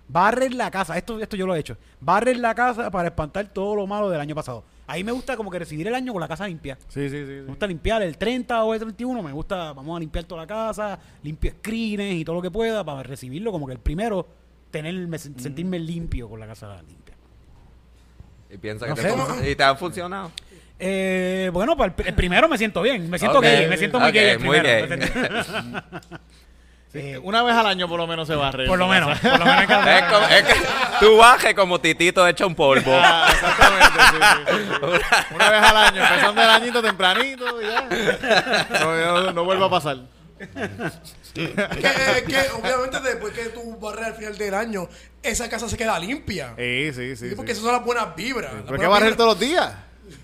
Barren 0.08 0.56
la 0.58 0.70
casa, 0.70 0.96
esto, 0.98 1.20
esto 1.20 1.36
yo 1.36 1.46
lo 1.46 1.54
he 1.54 1.58
hecho. 1.60 1.76
Barren 2.00 2.42
la 2.42 2.54
casa 2.54 2.90
para 2.90 3.08
espantar 3.08 3.46
todo 3.48 3.76
lo 3.76 3.86
malo 3.86 4.10
del 4.10 4.20
año 4.20 4.34
pasado. 4.34 4.64
Ahí 4.86 5.04
me 5.04 5.12
gusta 5.12 5.36
como 5.36 5.50
que 5.50 5.58
recibir 5.58 5.86
el 5.88 5.94
año 5.94 6.12
con 6.12 6.20
la 6.20 6.28
casa 6.28 6.46
limpia. 6.46 6.76
Sí, 6.88 7.08
sí, 7.08 7.16
sí. 7.24 7.32
Me 7.32 7.40
sí. 7.40 7.46
gusta 7.46 7.66
limpiar 7.66 8.02
el 8.02 8.18
30 8.18 8.64
o 8.64 8.74
el 8.74 8.80
31, 8.80 9.22
me 9.22 9.32
gusta, 9.32 9.72
vamos 9.72 9.96
a 9.96 10.00
limpiar 10.00 10.24
toda 10.24 10.42
la 10.42 10.46
casa, 10.46 10.98
limpio 11.22 11.52
screens 11.52 12.14
y 12.20 12.24
todo 12.24 12.36
lo 12.36 12.42
que 12.42 12.50
pueda 12.50 12.82
para 12.84 13.02
recibirlo 13.02 13.52
como 13.52 13.66
que 13.66 13.72
el 13.74 13.78
primero, 13.78 14.26
tenerme, 14.70 15.18
sentirme 15.18 15.78
limpio 15.78 16.28
con 16.28 16.40
la 16.40 16.46
casa 16.46 16.82
limpia. 16.86 17.14
Y 18.50 18.58
piensa 18.58 18.86
No 18.86 18.94
que 18.94 19.02
te, 19.02 19.50
y 19.50 19.56
te 19.56 19.62
ha 19.62 19.74
funcionado. 19.76 20.30
Eh, 20.78 21.48
bueno, 21.52 21.76
para 21.76 21.90
el, 21.92 21.96
pr- 21.96 22.08
el 22.08 22.14
primero 22.14 22.48
me 22.48 22.58
siento 22.58 22.82
bien, 22.82 23.08
me 23.08 23.18
siento 23.18 23.40
gay, 23.40 23.68
me 23.68 23.76
siento 23.78 24.00
muy 24.00 24.08
ok, 24.08 24.14
gay 24.14 24.28
el 24.30 24.40
muy 24.40 24.58
gay. 24.60 24.82
Siento- 26.92 26.98
Eh, 27.08 27.18
Una 27.18 27.42
vez 27.42 27.54
al 27.56 27.66
año 27.66 27.88
por 27.88 27.98
lo 27.98 28.06
menos 28.06 28.28
se 28.28 28.34
barre. 28.34 28.66
por 28.66 28.78
lo 28.78 28.86
menos, 28.86 29.18
por 29.20 29.38
lo 29.38 29.44
menos 29.46 29.66
cada- 29.66 29.98
Es, 29.98 30.04
como- 30.12 30.26
es 30.26 30.42
que 30.44 30.54
tú 31.00 31.16
bajes 31.16 31.54
como 31.54 31.80
titito 31.80 32.26
hecho 32.28 32.46
un 32.46 32.54
polvo. 32.54 32.92
Ah, 32.94 33.28
exactamente, 33.32 33.98
sí, 33.98 34.18
sí, 34.46 34.56
sí, 34.56 34.56
sí. 34.68 35.34
Una 35.34 35.50
vez 35.50 35.62
al 35.62 35.76
año, 35.76 36.02
empezando 36.02 36.42
el 36.42 36.50
añito 36.50 36.82
tempranito 36.82 37.62
y 37.62 37.64
ya. 37.66 37.88
No, 38.80 39.22
no, 39.22 39.32
no 39.32 39.44
vuelva 39.44 39.66
a 39.66 39.70
pasar. 39.70 39.98
que, 41.34 42.24
que 42.26 42.40
obviamente 42.60 43.00
después 43.00 43.32
que 43.32 43.44
tú 43.50 43.78
barres 43.80 44.06
al 44.06 44.14
final 44.14 44.36
del 44.36 44.54
año, 44.54 44.88
esa 45.22 45.48
casa 45.48 45.68
se 45.68 45.76
queda 45.76 45.98
limpia. 45.98 46.54
Sí, 46.58 46.90
sí, 46.92 47.16
sí. 47.16 47.28
Sí, 47.30 47.34
porque 47.36 47.54
sí. 47.54 47.60
esas 47.60 47.64
son 47.64 47.72
las 47.76 47.84
buenas 47.84 48.14
vibras. 48.14 48.52
las 48.52 48.62
Pero 48.64 48.74
hay 48.74 48.80
que 48.80 48.86
buenas 48.86 49.00
barrer 49.00 49.16
todos 49.16 49.30
los 49.30 49.38
días. 49.40 49.72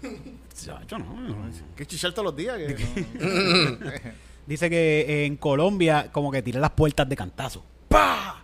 Chacho, 0.65 0.99
no, 0.99 1.15
no. 1.15 1.45
Hay 1.47 1.53
que 1.77 1.87
chichar 1.87 2.13
todos 2.13 2.25
los 2.27 2.37
días. 2.37 2.59
que 2.59 3.07
no- 3.21 4.28
Dice 4.49 4.71
que 4.71 5.27
en 5.27 5.37
Colombia 5.37 6.09
como 6.11 6.33
que 6.33 6.41
tiran 6.43 6.63
las 6.63 6.71
puertas 6.71 7.07
de 7.09 7.15
cantazo. 7.15 7.63
¡Pah! 7.89 8.37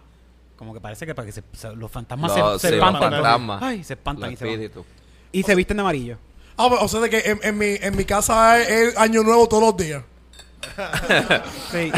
Como 0.57 0.75
que 0.75 0.81
parece 0.81 1.07
que 1.07 1.15
para 1.15 1.25
que 1.27 1.33
se- 1.33 1.43
se- 1.55 1.75
los 1.75 1.91
fantasmas 1.91 2.33
se, 2.35 2.41
Los- 2.41 2.61
se 2.61 2.69
sí, 2.69 2.75
los 2.77 2.85
espantan. 2.87 3.11
fantasmas. 3.13 3.63
Ay, 3.63 3.83
se 3.83 3.95
espantan 3.95 4.31
Los 4.31 4.33
y 4.35 4.37
se 4.37 4.45
van. 4.45 4.53
espíritus. 4.55 4.85
Y 5.33 5.43
se 5.43 5.55
visten 5.55 5.79
de 5.79 5.81
amarillo. 5.81 6.19
Ah, 6.59 6.67
o 6.67 6.87
sea, 6.89 7.01
de 7.01 7.09
que 7.11 7.19
en, 7.21 7.41
en 7.43 7.57
mi, 7.59 7.67
en 7.81 7.97
mi 7.97 8.05
casa 8.05 8.61
es, 8.61 8.69
es 8.69 8.97
año 8.99 9.23
nuevo 9.23 9.49
todos 9.49 9.63
los 9.63 9.77
días. 9.79 10.03
Sí. 11.73 11.91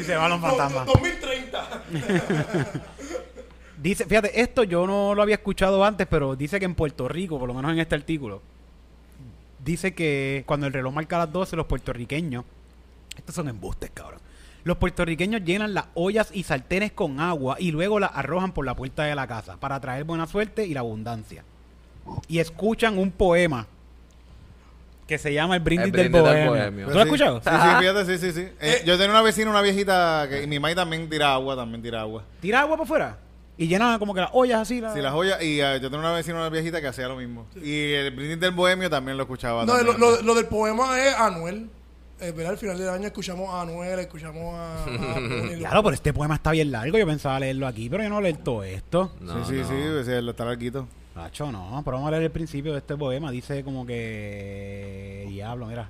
y 0.00 0.02
se 0.04 0.16
van 0.16 0.30
los 0.30 0.40
fantasmas. 0.40 0.86
2030. 0.86 1.82
Dice, 3.80 4.06
fíjate, 4.06 4.40
esto 4.40 4.62
yo 4.64 4.86
no 4.86 5.14
lo 5.14 5.22
había 5.22 5.34
escuchado 5.34 5.84
antes, 5.84 6.06
pero 6.08 6.34
dice 6.36 6.58
que 6.58 6.64
en 6.64 6.74
Puerto 6.74 7.06
Rico, 7.06 7.38
por 7.38 7.46
lo 7.48 7.54
menos 7.54 7.70
en 7.72 7.78
este 7.80 7.94
artículo, 7.94 8.40
dice 9.64 9.94
que 9.94 10.44
cuando 10.46 10.66
el 10.66 10.72
reloj 10.72 10.92
marca 10.94 11.18
las 11.18 11.32
12, 11.32 11.56
los 11.56 11.66
puertorriqueños, 11.66 12.44
estos 13.16 13.34
son 13.34 13.48
embustes, 13.48 13.90
cabrón. 13.92 14.20
Los 14.64 14.78
puertorriqueños 14.78 15.44
llenan 15.44 15.74
las 15.74 15.86
ollas 15.94 16.30
y 16.32 16.42
sartenes 16.42 16.92
con 16.92 17.20
agua 17.20 17.56
y 17.58 17.70
luego 17.70 18.00
las 18.00 18.10
arrojan 18.14 18.52
por 18.52 18.64
la 18.64 18.74
puerta 18.74 19.04
de 19.04 19.14
la 19.14 19.26
casa 19.26 19.58
para 19.58 19.78
traer 19.80 20.04
buena 20.04 20.26
suerte 20.26 20.66
y 20.66 20.72
la 20.72 20.80
abundancia. 20.80 21.44
Y 22.28 22.38
escuchan 22.38 22.98
un 22.98 23.10
poema 23.10 23.66
que 25.06 25.18
se 25.18 25.34
llama 25.34 25.56
El 25.56 25.62
brindis, 25.62 25.86
El 25.86 25.92
del, 25.92 26.08
brindis 26.08 26.30
del 26.30 26.48
bohemio. 26.48 26.50
bohemio. 26.50 26.86
¿Tú 26.86 26.94
lo 26.94 27.00
has 27.00 27.06
escuchado? 27.06 27.40
Sí, 27.42 27.50
sí, 27.50 27.76
fíjate, 27.78 28.04
sí, 28.06 28.18
sí, 28.18 28.32
sí. 28.32 28.48
Eh, 28.58 28.82
yo 28.86 28.96
tenía 28.96 29.10
una 29.10 29.22
vecina, 29.22 29.50
una 29.50 29.60
viejita, 29.60 30.26
que 30.30 30.42
y 30.44 30.46
mi 30.46 30.58
madre 30.58 30.76
también 30.76 31.10
tira 31.10 31.34
agua, 31.34 31.56
también 31.56 31.82
tira 31.82 32.00
agua. 32.00 32.24
Tira 32.40 32.60
agua 32.60 32.76
para 32.76 32.84
afuera 32.84 33.18
y 33.56 33.66
llenan 33.68 33.98
como 33.98 34.14
que 34.14 34.20
las 34.20 34.30
ollas 34.32 34.60
así. 34.62 34.80
la- 34.80 34.92
Sí, 34.94 35.00
las 35.00 35.12
joyas, 35.12 35.42
y 35.42 35.60
eh, 35.60 35.74
yo 35.80 35.90
tenía 35.90 35.98
una 36.00 36.12
vecina, 36.12 36.36
una 36.36 36.48
viejita 36.48 36.80
que 36.80 36.88
hacía 36.88 37.06
lo 37.08 37.16
mismo. 37.16 37.46
Y 37.62 37.92
el 37.92 38.10
brindis 38.10 38.40
del 38.40 38.50
bohemio 38.52 38.90
también 38.90 39.16
lo 39.16 39.22
escuchaba. 39.24 39.64
No, 39.64 39.74
lo, 39.82 39.92
también. 39.92 40.00
lo- 40.00 40.22
lo 40.22 40.34
del 40.34 40.46
poema 40.46 41.00
es 41.00 41.14
Anuel. 41.14 41.68
Eh, 42.20 42.30
¿verdad? 42.30 42.52
Al 42.52 42.58
final 42.58 42.78
del 42.78 42.88
año 42.88 43.06
escuchamos 43.06 43.48
a 43.50 43.62
Anuel, 43.62 43.98
escuchamos 43.98 44.54
a. 44.56 44.84
Claro, 45.58 45.82
pero 45.82 45.94
este 45.94 46.12
poema 46.12 46.36
está 46.36 46.52
bien 46.52 46.70
largo. 46.70 46.96
Yo 46.96 47.06
pensaba 47.06 47.40
leerlo 47.40 47.66
aquí, 47.66 47.90
pero 47.90 48.02
yo 48.04 48.08
no 48.08 48.20
leer 48.20 48.36
todo 48.38 48.62
esto. 48.62 49.12
No, 49.20 49.44
sí, 49.44 49.54
sí, 49.54 49.60
no. 49.76 50.02
sí, 50.04 50.10
lo 50.22 50.30
está 50.30 50.44
larguito. 50.44 50.86
Nacho, 51.16 51.50
no. 51.52 51.82
Pero 51.84 51.96
vamos 51.96 52.08
a 52.08 52.10
leer 52.12 52.22
el 52.24 52.30
principio 52.30 52.72
de 52.72 52.78
este 52.78 52.96
poema. 52.96 53.30
Dice 53.30 53.62
como 53.64 53.84
que... 53.86 55.26
Diablo, 55.28 55.66
mira. 55.66 55.88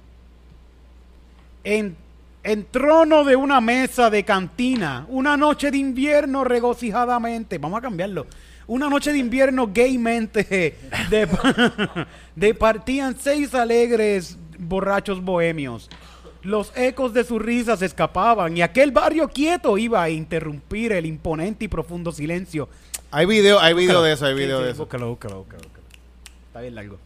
En, 1.63 1.97
en 2.45 2.67
trono 2.67 3.25
de 3.25 3.37
una 3.37 3.61
mesa 3.61 4.11
de 4.11 4.23
cantina, 4.23 5.07
una 5.09 5.37
noche 5.37 5.71
de 5.71 5.79
invierno 5.79 6.45
regocijadamente. 6.45 7.59
Vamos 7.59 7.79
a 7.79 7.83
cambiarlo. 7.83 8.27
Una 8.67 8.89
noche 8.89 9.13
de 9.13 9.19
invierno 9.19 9.71
gaymente 9.73 10.45
de, 11.11 11.29
departían 12.37 13.17
seis 13.19 13.55
alegres 13.55 14.39
borrachos 14.59 15.23
bohemios. 15.23 15.89
Los 16.43 16.77
ecos 16.77 17.15
de 17.15 17.25
sus 17.25 17.41
risas 17.41 17.81
escapaban 17.81 18.55
y 18.55 18.61
aquel 18.61 18.93
barrio 18.93 19.29
quieto 19.29 19.79
iba 19.79 20.03
a 20.03 20.11
interrumpir 20.11 20.93
el 20.93 21.07
imponente 21.07 21.65
y 21.65 21.69
profundo 21.69 22.13
silencio 22.13 22.69
Hay 23.11 23.25
video, 23.25 23.59
hay 23.61 23.73
video 23.73 24.03
de 24.03 24.13
eso, 24.13 24.27
hay 24.27 24.35
Sí, 24.35 24.41
video 24.41 24.59
sí, 24.59 24.65
de 24.65 24.71
eso. 24.73 24.83
Búscalo, 24.83 25.09
búscalo, 25.09 25.39
búscalo, 25.39 25.63
búscalo. 25.63 25.85
Está 26.49 26.61
bien 26.61 26.75
largo. 26.75 26.99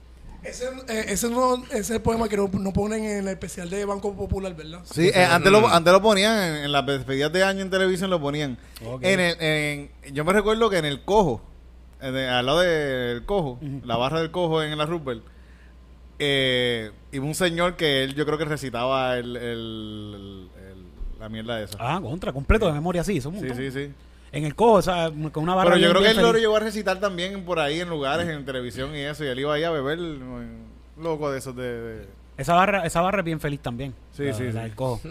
Ese, 0.44 0.66
eh, 0.88 1.04
ese, 1.08 1.28
no, 1.30 1.56
ese 1.66 1.78
es 1.78 1.90
el 1.90 2.00
poema 2.00 2.28
que 2.28 2.36
no, 2.36 2.48
no 2.52 2.72
ponen 2.72 3.04
en 3.04 3.18
el 3.18 3.28
especial 3.28 3.68
de 3.68 3.84
Banco 3.84 4.14
Popular, 4.14 4.54
¿verdad? 4.54 4.80
Sí, 4.84 5.08
eh, 5.12 5.24
antes, 5.24 5.50
lo, 5.50 5.66
antes 5.68 5.92
lo 5.92 6.00
ponían 6.00 6.38
en, 6.40 6.64
en 6.64 6.72
las 6.72 6.86
despedidas 6.86 7.32
de 7.32 7.42
año 7.42 7.60
en 7.62 7.70
televisión, 7.70 8.08
lo 8.08 8.20
ponían. 8.20 8.56
Ok. 8.86 9.02
En 9.04 9.20
el, 9.20 9.36
en- 9.40 9.90
yo 10.14 10.24
me 10.24 10.32
recuerdo 10.32 10.70
que 10.70 10.78
en 10.78 10.84
el 10.84 11.04
cojo, 11.04 11.42
en 12.00 12.14
el- 12.16 12.28
al 12.28 12.46
lado 12.46 12.60
del 12.60 13.24
cojo, 13.26 13.58
la 13.84 13.96
barra 13.96 14.20
del 14.20 14.30
cojo 14.30 14.62
en 14.62 14.78
la 14.78 14.86
Rupert, 14.86 15.22
eh, 16.20 16.90
iba 17.12 17.24
un 17.24 17.34
señor 17.34 17.76
que 17.76 18.04
él, 18.04 18.14
yo 18.14 18.24
creo 18.24 18.38
que 18.38 18.44
recitaba 18.44 19.16
el, 19.18 19.36
el- 19.36 19.40
el- 19.44 20.50
el- 20.68 21.18
la 21.20 21.28
mierda 21.28 21.60
esa. 21.60 21.76
Ah, 21.80 22.00
contra, 22.00 22.32
completo 22.32 22.66
de 22.66 22.72
memoria, 22.72 23.02
sí. 23.04 23.20
Son 23.20 23.38
sí, 23.40 23.48
sí, 23.56 23.70
sí. 23.72 23.92
En 24.30 24.44
el 24.44 24.54
cojo, 24.54 24.72
o 24.74 24.82
sea, 24.82 25.10
con 25.32 25.42
una 25.42 25.54
barra 25.54 25.70
Pero 25.74 25.82
yo 25.82 25.90
creo 25.90 26.02
que 26.02 26.10
él 26.10 26.16
lo 26.22 26.32
llegó 26.34 26.56
a 26.56 26.60
recitar 26.60 27.00
también 27.00 27.44
por 27.44 27.58
ahí 27.60 27.80
en 27.80 27.88
lugares, 27.88 28.28
en 28.28 28.44
televisión 28.44 28.94
y 28.94 29.00
eso, 29.00 29.24
y 29.24 29.28
él 29.28 29.38
iba 29.40 29.54
ahí 29.54 29.64
a 29.64 29.70
beber, 29.70 29.98
loco 31.00 31.30
de 31.30 31.38
esos 31.38 31.56
de... 31.56 31.62
de- 31.80 32.06
Esa 32.36 32.54
barra, 32.54 32.84
esa 32.84 33.00
barra 33.00 33.20
es 33.20 33.24
bien 33.24 33.40
feliz 33.40 33.60
también. 33.60 33.94
Sí, 34.12 34.24
la, 34.24 34.34
sí, 34.34 34.44
la 34.44 34.52
sí. 34.52 34.58
del 34.58 34.74
cojo. 34.74 35.00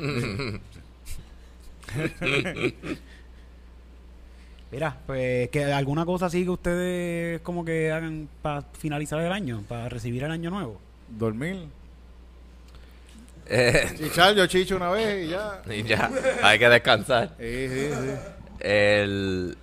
Mira, 4.71 4.97
pues 5.05 5.49
que 5.49 5.63
alguna 5.65 6.05
cosa 6.05 6.25
así 6.25 6.43
que 6.43 6.49
ustedes 6.49 7.41
como 7.41 7.63
que 7.63 7.91
hagan 7.91 8.27
para 8.41 8.63
finalizar 8.77 9.19
el 9.21 9.31
año, 9.31 9.63
para 9.67 9.87
recibir 9.87 10.23
el 10.23 10.31
año 10.31 10.49
nuevo. 10.49 10.79
Dormir. 11.09 11.67
Eh, 13.49 13.93
Chichar, 13.97 14.35
yo 14.35 14.45
chicho 14.45 14.75
una 14.75 14.89
vez 14.89 15.25
y 15.25 15.29
ya. 15.29 15.61
y 15.73 15.83
ya, 15.83 16.11
hay 16.43 16.59
que 16.59 16.67
descansar. 16.67 17.33
Sí, 17.39 17.67
sí, 17.69 17.89
sí. 17.93 18.09
El... 18.59 19.57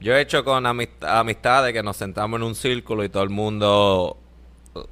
Yo 0.00 0.14
he 0.16 0.20
hecho 0.20 0.44
con 0.44 0.64
amist- 0.64 1.02
amistades 1.04 1.72
que 1.72 1.82
nos 1.82 1.96
sentamos 1.96 2.38
en 2.38 2.44
un 2.44 2.54
círculo 2.54 3.02
y 3.04 3.08
todo 3.08 3.22
el 3.24 3.30
mundo 3.30 4.16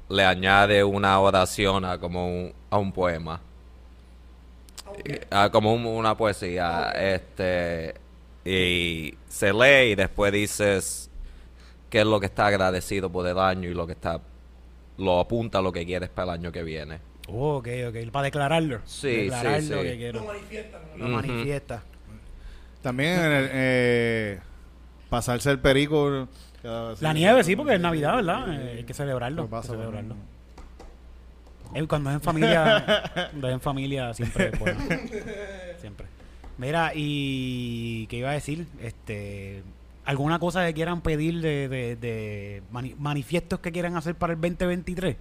le 0.09 0.25
añade 0.25 0.83
una 0.83 1.17
oración 1.19 1.85
a 1.85 1.97
como 1.97 2.27
un, 2.27 2.53
a 2.69 2.77
un 2.77 2.91
poema. 2.91 3.39
Y- 5.05 5.13
a 5.29 5.49
como 5.49 5.73
un- 5.73 5.85
una 5.85 6.15
poesía. 6.17 6.91
Este 6.91 7.95
y 8.43 9.13
se 9.27 9.51
lee 9.53 9.91
y 9.91 9.95
después 9.95 10.31
dices 10.31 11.09
qué 11.89 11.99
es 11.99 12.05
lo 12.05 12.19
que 12.19 12.25
está 12.27 12.47
agradecido 12.47 13.09
por 13.09 13.27
el 13.27 13.37
año 13.39 13.69
y 13.69 13.73
lo 13.73 13.85
que 13.87 13.93
está 13.93 14.21
lo 14.97 15.19
apunta 15.19 15.59
a 15.59 15.61
lo 15.61 15.71
que 15.71 15.85
quieres 15.85 16.09
para 16.09 16.33
el 16.33 16.39
año 16.39 16.51
que 16.51 16.63
viene. 16.63 16.99
Oh, 17.29 17.57
ok, 17.57 17.67
ok. 17.89 18.11
Para 18.11 18.23
declararlo. 18.25 18.79
Sí, 18.85 19.29
sí, 19.29 19.69
lo 19.69 19.77
sí. 19.81 19.83
que 19.83 19.97
quiero. 19.97 20.19
Lo 20.21 20.25
manifiestan. 20.27 20.81
¿no? 20.95 20.97
Lo 20.97 21.05
Ujú. 21.05 21.27
manifiesta. 21.27 21.83
También 22.87 23.19
en 23.19 23.31
el, 23.33 23.49
eh, 23.51 24.39
pasarse 25.09 25.51
el 25.51 25.59
perico. 25.59 26.29
cada- 26.63 26.93
La 27.01 27.11
nieve, 27.11 27.43
sí, 27.43 27.53
porque 27.57 27.75
es 27.75 27.81
Navidad, 27.81 28.15
¿verdad? 28.15 28.45
Eh, 28.53 28.75
hay 28.77 28.83
que 28.85 28.93
celebrarlo. 28.93 29.49
Hay 29.51 29.61
que 29.61 29.67
celebrarlo. 29.67 30.15
Eh, 31.75 31.85
Cuando 31.85 32.09
es 32.11 32.15
en 32.15 32.21
familia, 32.21 33.03
cuando 33.31 33.47
es 33.49 33.53
en 33.55 33.59
familia 33.59 34.13
siempre 34.13 34.51
es 34.53 34.57
bueno. 34.59 34.79
Siempre. 35.81 36.05
Mira, 36.57 36.93
y 36.95 38.07
¿qué 38.07 38.15
iba 38.19 38.29
a 38.29 38.33
decir? 38.33 38.67
Este, 38.81 39.63
¿Alguna 40.05 40.39
cosa 40.39 40.65
que 40.65 40.73
quieran 40.73 41.01
pedir 41.01 41.41
de, 41.41 41.67
de, 41.67 41.95
de 41.97 42.63
mani- 42.71 42.95
manifiestos 42.97 43.59
que 43.59 43.73
quieran 43.73 43.97
hacer 43.97 44.15
para 44.15 44.31
el 44.31 44.39
2023? 44.39 45.17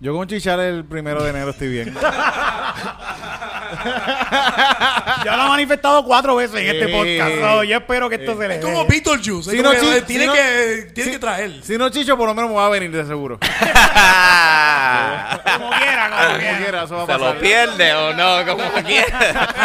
Yo 0.00 0.14
con 0.16 0.26
chichar 0.26 0.58
el 0.60 0.84
primero 0.84 1.22
de 1.22 1.30
enero 1.30 1.50
estoy 1.50 1.68
bien. 1.68 1.94
Ya 5.24 5.36
lo 5.36 5.42
ha 5.42 5.48
manifestado 5.48 6.04
cuatro 6.04 6.36
veces 6.36 6.56
en 6.60 6.66
este 6.76 6.88
podcast. 6.88 7.40
so, 7.40 7.64
yo 7.64 7.76
espero 7.78 8.08
que 8.08 8.14
esto 8.16 8.38
se 8.38 8.48
le 8.48 8.56
Es 8.56 8.64
como 8.64 8.86
Beetlejuice. 8.86 9.50
Si 9.50 9.56
es 9.58 9.62
no, 9.62 9.70
como 9.74 9.80
que, 9.92 9.96
chi- 10.00 10.06
tiene 10.06 10.22
si 10.24 10.26
no- 10.28 10.32
que, 10.34 10.90
tiene 10.94 11.04
si- 11.10 11.10
que 11.12 11.18
traer. 11.18 11.52
si 11.62 11.76
no 11.78 11.88
chicho, 11.90 12.16
por 12.16 12.26
lo 12.28 12.34
menos 12.34 12.50
me 12.50 12.56
va 12.56 12.66
a 12.66 12.70
venir 12.70 12.90
de 12.90 13.04
seguro. 13.06 13.38
Como 15.50 15.70
quiera, 15.70 16.08
como 16.10 16.22
Como 16.26 16.38
quiera. 16.38 16.58
quiera, 16.58 16.82
eso 16.84 16.94
va 16.96 17.02
a 17.02 17.06
¿Se 17.06 17.12
pasar. 17.12 17.34
lo 17.34 17.40
pierde 17.40 17.94
o 17.94 18.12
no? 18.14 18.46
Como 18.46 18.72
quiera. 18.86 19.18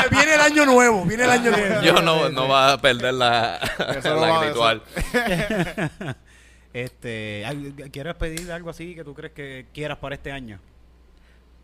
Eh, 0.03 0.07
viene 0.11 0.35
el 0.35 0.41
año 0.41 0.65
nuevo. 0.65 1.05
Viene 1.05 1.23
el 1.23 1.29
año 1.29 1.51
nuevo. 1.51 1.81
Yo 1.81 2.01
no, 2.01 2.29
no 2.29 2.47
va 2.47 2.73
a 2.73 2.77
perder 2.81 3.13
la, 3.13 3.57
Eso 3.97 4.15
no 4.15 4.21
la 4.25 4.31
va- 4.33 4.43
ritual. 4.45 4.81
Este, 6.73 7.45
¿al- 7.45 7.73
¿Quieres 7.91 8.15
pedir 8.15 8.51
algo 8.51 8.69
así 8.69 8.95
que 8.95 9.03
tú 9.03 9.13
crees 9.13 9.33
que 9.33 9.65
quieras 9.73 9.97
para 9.97 10.15
este 10.15 10.31
año? 10.31 10.59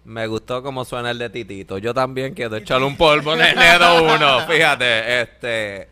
Me 0.03 0.25
gustó 0.27 0.63
cómo 0.63 0.83
suena 0.83 1.11
el 1.11 1.19
de 1.19 1.29
Titito. 1.29 1.77
Yo 1.77 1.93
también 1.93 2.33
quiero 2.33 2.55
echarle 2.55 2.87
un 2.87 2.97
polvo 2.97 3.33
en 3.35 3.41
enero 3.41 4.03
uno. 4.15 4.39
Fíjate, 4.47 5.21
este... 5.21 5.89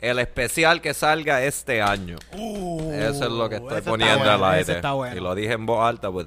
El 0.00 0.18
especial 0.18 0.80
que 0.80 0.94
salga 0.94 1.42
este 1.44 1.82
año. 1.82 2.16
Eso 2.32 3.24
es 3.24 3.30
lo 3.30 3.50
que 3.50 3.56
estoy 3.56 3.82
poniendo 3.82 4.20
bueno, 4.20 4.32
al 4.46 4.54
aire. 4.54 4.72
está 4.72 4.92
bueno. 4.92 5.14
Y 5.14 5.20
lo 5.20 5.34
dije 5.34 5.52
en 5.52 5.66
voz 5.66 5.86
alta, 5.86 6.10
pues 6.10 6.26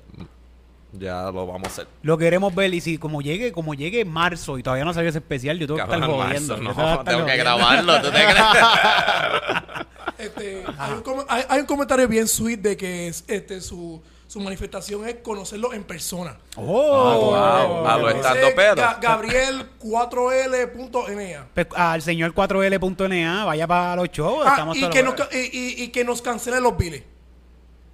ya 0.91 1.23
lo 1.31 1.47
vamos 1.47 1.63
a 1.63 1.67
hacer. 1.71 1.87
Lo 2.03 2.15
queremos 2.19 2.53
ver 2.53 2.71
y 2.71 2.81
si 2.81 2.99
como 2.99 3.23
llegue, 3.23 3.51
como 3.51 3.73
llegue 3.73 4.05
marzo 4.05 4.59
y 4.59 4.63
todavía 4.63 4.85
no 4.85 4.93
salió 4.93 5.09
ese 5.09 5.17
especial, 5.17 5.57
yo 5.57 5.65
tengo 5.65 5.77
que 5.77 5.91
estar 5.91 6.03
jodiendo. 6.07 6.53
tengo 6.55 6.71
no, 6.71 6.91
estar 6.91 7.03
tengo 7.03 7.25
que 7.25 7.35
grabarlo. 7.35 7.99
¿tú 7.99 8.11
te 8.11 8.23
crees? 8.23 8.37
Este, 10.19 10.63
hay, 10.77 10.91
un 10.93 11.01
com- 11.01 11.25
hay- 11.27 11.43
hay 11.49 11.59
un 11.61 11.65
comentario 11.65 12.07
bien 12.07 12.27
sweet 12.27 12.59
de 12.59 12.77
que 12.77 13.07
es, 13.07 13.23
este, 13.27 13.59
su, 13.59 14.01
su 14.33 14.39
manifestación 14.39 15.07
es 15.07 15.17
conocerlo 15.17 15.73
en 15.73 15.83
persona. 15.83 16.35
Oh, 16.55 17.35
Ah, 17.35 17.65
wow. 17.67 17.87
A 17.87 17.97
lo 17.97 18.09
Ese 18.09 18.17
estando 18.19 18.47
es 18.47 18.53
pedo. 18.55 18.75
Ga- 18.77 18.99
Gabriel 18.99 19.69
4L.NA. 19.79 21.45
Pues, 21.53 21.67
al 21.75 22.01
señor 22.01 22.33
4L.NA, 22.33 23.45
vaya 23.45 23.67
para 23.67 23.95
los 23.95 24.09
shows. 24.09 24.43
Ah, 24.43 24.49
estamos 24.53 24.75
y, 24.77 24.89
que 24.89 25.03
los- 25.03 25.15
nos, 25.15 25.31
y, 25.31 25.37
y- 25.37 25.83
y 25.83 25.87
que 25.89 26.03
nos 26.03 26.23
cancele 26.23 26.59
los 26.59 26.75
biles. 26.75 27.03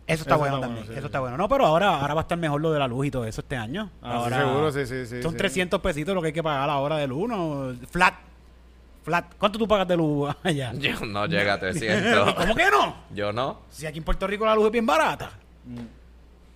Eso 0.08 0.22
está 0.24 0.36
Eso 0.36 0.40
bueno 0.40 0.56
está 0.56 0.68
también. 0.68 0.86
bueno, 0.86 0.88
sí, 0.88 0.94
eso 0.94 1.02
sí. 1.02 1.06
está 1.08 1.20
bueno. 1.20 1.36
No, 1.38 1.50
pero 1.50 1.66
ahora, 1.66 2.00
ahora 2.00 2.14
va 2.14 2.22
a 2.22 2.24
estar 2.24 2.38
mejor 2.38 2.62
lo 2.62 2.72
de 2.72 2.80
la 2.80 2.88
luz 2.88 3.06
y 3.08 3.12
todo 3.12 3.26
eso 3.26 3.42
este 3.42 3.58
año. 3.58 3.92
Ah, 4.02 4.12
sí, 4.12 4.18
ahora, 4.18 4.38
seguro, 4.38 4.72
sí, 4.72 4.86
sí, 4.86 5.06
sí, 5.08 5.22
Son 5.22 5.34
sí. 5.34 5.38
300 5.38 5.82
pesitos 5.82 6.16
lo 6.16 6.22
que 6.22 6.28
hay 6.28 6.34
que 6.34 6.42
pagar 6.42 6.62
a 6.64 6.68
la 6.68 6.78
hora 6.78 6.96
de 6.98 7.06
luz, 7.08 7.28
¿no? 7.28 7.74
Flat. 7.92 8.14
Flat. 9.04 9.34
¿Cuánto 9.38 9.60
tú 9.60 9.68
pagas 9.68 9.88
de 9.90 9.98
luz 9.98 10.34
allá? 10.44 10.72
Yo 10.74 11.02
no 11.06 11.26
llega 11.26 11.56
a 11.56 11.60
300. 11.60 12.34
¿Cómo 12.34 12.56
que 12.56 12.72
no? 12.72 12.96
Yo 13.14 13.34
no. 13.34 13.60
Si 13.70 13.86
aquí 13.86 13.98
en 13.98 14.06
Puerto 14.06 14.26
Rico 14.26 14.46
la 14.46 14.56
luz 14.56 14.68
es 14.68 14.72
bien 14.72 14.86
barata. 14.86 15.32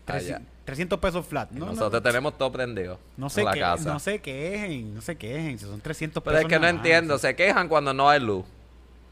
Allá. 0.08 0.42
300 0.66 1.00
pesos 1.00 1.26
flat. 1.26 1.52
No, 1.52 1.66
no, 1.66 1.72
Nosotros 1.74 2.02
tenemos 2.04 2.38
todo 2.38 2.52
prendido 2.52 2.98
no 3.18 3.30
sé 3.30 3.42
en 3.42 3.46
la 3.48 3.54
qué, 3.54 3.60
casa. 3.60 3.92
no 3.94 4.00
se 4.00 4.20
quejen, 4.20 4.96
no 4.96 5.02
se 5.02 5.16
quejen, 5.18 5.60
si 5.60 5.66
son 5.66 5.82
300 5.82 6.24
Pero 6.24 6.36
pesos. 6.38 6.44
es 6.44 6.50
que 6.50 6.56
no 6.60 6.62
más. 6.68 6.72
entiendo. 6.76 7.18
Se 7.18 7.36
quejan 7.36 7.68
cuando 7.68 7.94
no 7.94 8.10
hay 8.10 8.20
luz. 8.22 8.46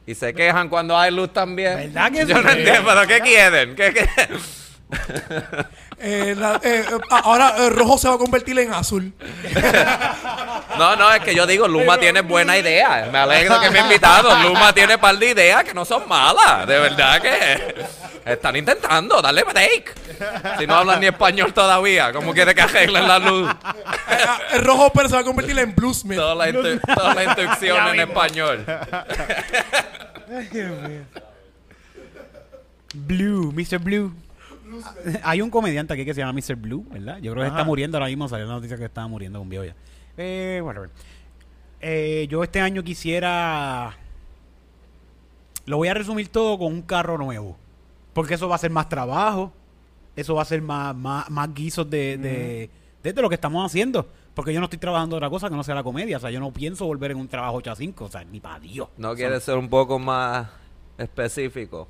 Y 0.05 0.15
se 0.15 0.33
quejan 0.33 0.69
cuando 0.69 0.97
hay 0.97 1.11
luz 1.11 1.31
también. 1.33 1.75
¿Verdad 1.75 2.11
que 2.11 2.25
Yo 2.25 2.37
sí? 2.37 2.43
no 2.43 2.49
entiendo. 2.49 2.81
¿Pero 2.87 3.07
qué 3.07 3.19
quieren? 3.21 3.75
¿Qué, 3.75 3.93
qué? 3.93 4.07
Eh, 6.03 6.33
la- 6.35 6.55
eh, 6.63 6.83
eh, 6.89 6.97
ahora 7.11 7.53
eh, 7.59 7.69
rojo 7.69 7.95
se 7.95 8.07
va 8.07 8.15
a 8.15 8.17
convertir 8.17 8.57
en 8.57 8.73
azul. 8.73 9.13
No, 10.77 10.95
no, 10.95 11.11
es 11.13 11.19
que 11.21 11.35
yo 11.35 11.45
digo, 11.45 11.67
Luma 11.67 11.97
tiene 11.99 12.21
buena 12.21 12.57
idea. 12.57 13.07
Me 13.11 13.19
alegro 13.19 13.59
que 13.59 13.69
me 13.69 13.79
ha 13.79 13.83
invitado. 13.83 14.33
Luma 14.47 14.73
tiene 14.73 14.97
par 14.97 15.17
de 15.17 15.27
ideas 15.31 15.63
que 15.65 15.73
no 15.73 15.83
son 15.85 16.07
malas. 16.07 16.65
De 16.65 16.79
verdad 16.79 17.21
que 17.21 17.75
están 18.25 18.55
intentando, 18.55 19.21
darle 19.21 19.43
break. 19.43 19.93
Si 20.57 20.65
no 20.65 20.75
hablan 20.75 21.01
ni 21.01 21.07
español 21.07 21.53
todavía, 21.53 22.11
¿cómo 22.13 22.33
quiere 22.33 22.55
que 22.55 22.61
arreglen 22.61 23.05
la 23.07 23.19
luz? 23.19 23.49
Eh, 23.51 23.53
ah, 24.27 24.39
el 24.53 24.61
rojo 24.63 24.91
pero 24.93 25.09
se 25.09 25.15
va 25.15 25.21
a 25.21 25.23
convertir 25.25 25.59
en 25.59 25.75
bluesmith. 25.75 26.17
Toda 26.17 26.33
la, 26.35 26.49
instru- 26.49 26.79
toda 26.95 27.13
la 27.13 27.23
instrucción 27.25 27.87
en 27.89 27.99
español. 27.99 28.65
Blue, 32.93 33.51
Mr. 33.53 33.79
Blue. 33.79 34.13
Hay 35.23 35.41
un 35.41 35.49
comediante 35.49 35.93
aquí 35.93 36.05
que 36.05 36.13
se 36.13 36.21
llama 36.21 36.33
Mr. 36.33 36.55
Blue, 36.55 36.85
¿verdad? 36.91 37.17
Yo 37.17 37.31
creo 37.31 37.43
que 37.43 37.49
está 37.49 37.63
muriendo 37.65 37.97
ahora 37.97 38.07
mismo. 38.07 38.27
Salió 38.27 38.45
la 38.45 38.53
noticia 38.53 38.77
que 38.77 38.85
estaba 38.85 39.07
muriendo 39.07 39.41
un 39.41 39.49
viejo 39.49 39.65
ya. 39.65 39.75
Eh, 40.17 40.61
whatever. 40.63 40.89
Eh, 41.81 42.27
yo 42.29 42.43
este 42.43 42.59
año 42.61 42.83
quisiera. 42.83 43.95
Lo 45.65 45.77
voy 45.77 45.87
a 45.87 45.93
resumir 45.93 46.27
todo 46.29 46.57
con 46.57 46.67
un 46.73 46.81
carro 46.81 47.17
nuevo. 47.17 47.57
Porque 48.13 48.33
eso 48.33 48.47
va 48.49 48.55
a 48.55 48.59
ser 48.59 48.71
más 48.71 48.89
trabajo. 48.89 49.53
Eso 50.15 50.35
va 50.35 50.41
a 50.41 50.45
ser 50.45 50.61
más, 50.61 50.95
más, 50.95 51.29
más 51.29 51.53
guisos 51.53 51.89
de, 51.89 52.17
de, 52.17 52.69
de- 53.03 53.13
de 53.13 53.21
lo 53.21 53.29
que 53.29 53.35
estamos 53.35 53.65
haciendo. 53.65 54.07
Porque 54.33 54.53
yo 54.53 54.59
no 54.59 54.65
estoy 54.65 54.79
trabajando 54.79 55.15
otra 55.15 55.29
cosa 55.29 55.49
que 55.49 55.55
no 55.55 55.63
sea 55.63 55.75
la 55.75 55.83
comedia. 55.83 56.17
O 56.17 56.19
sea, 56.19 56.29
yo 56.31 56.39
no 56.39 56.51
pienso 56.51 56.85
volver 56.85 57.11
en 57.11 57.17
un 57.17 57.27
trabajo 57.27 57.55
8 57.57 57.71
a 57.71 57.75
5. 57.75 58.05
O 58.05 58.09
sea, 58.09 58.23
ni 58.25 58.39
para 58.39 58.59
Dios. 58.59 58.89
¿No 58.97 59.15
quiere 59.15 59.39
ser 59.39 59.57
un 59.57 59.69
poco 59.69 59.97
más 59.99 60.47
específico? 60.97 61.87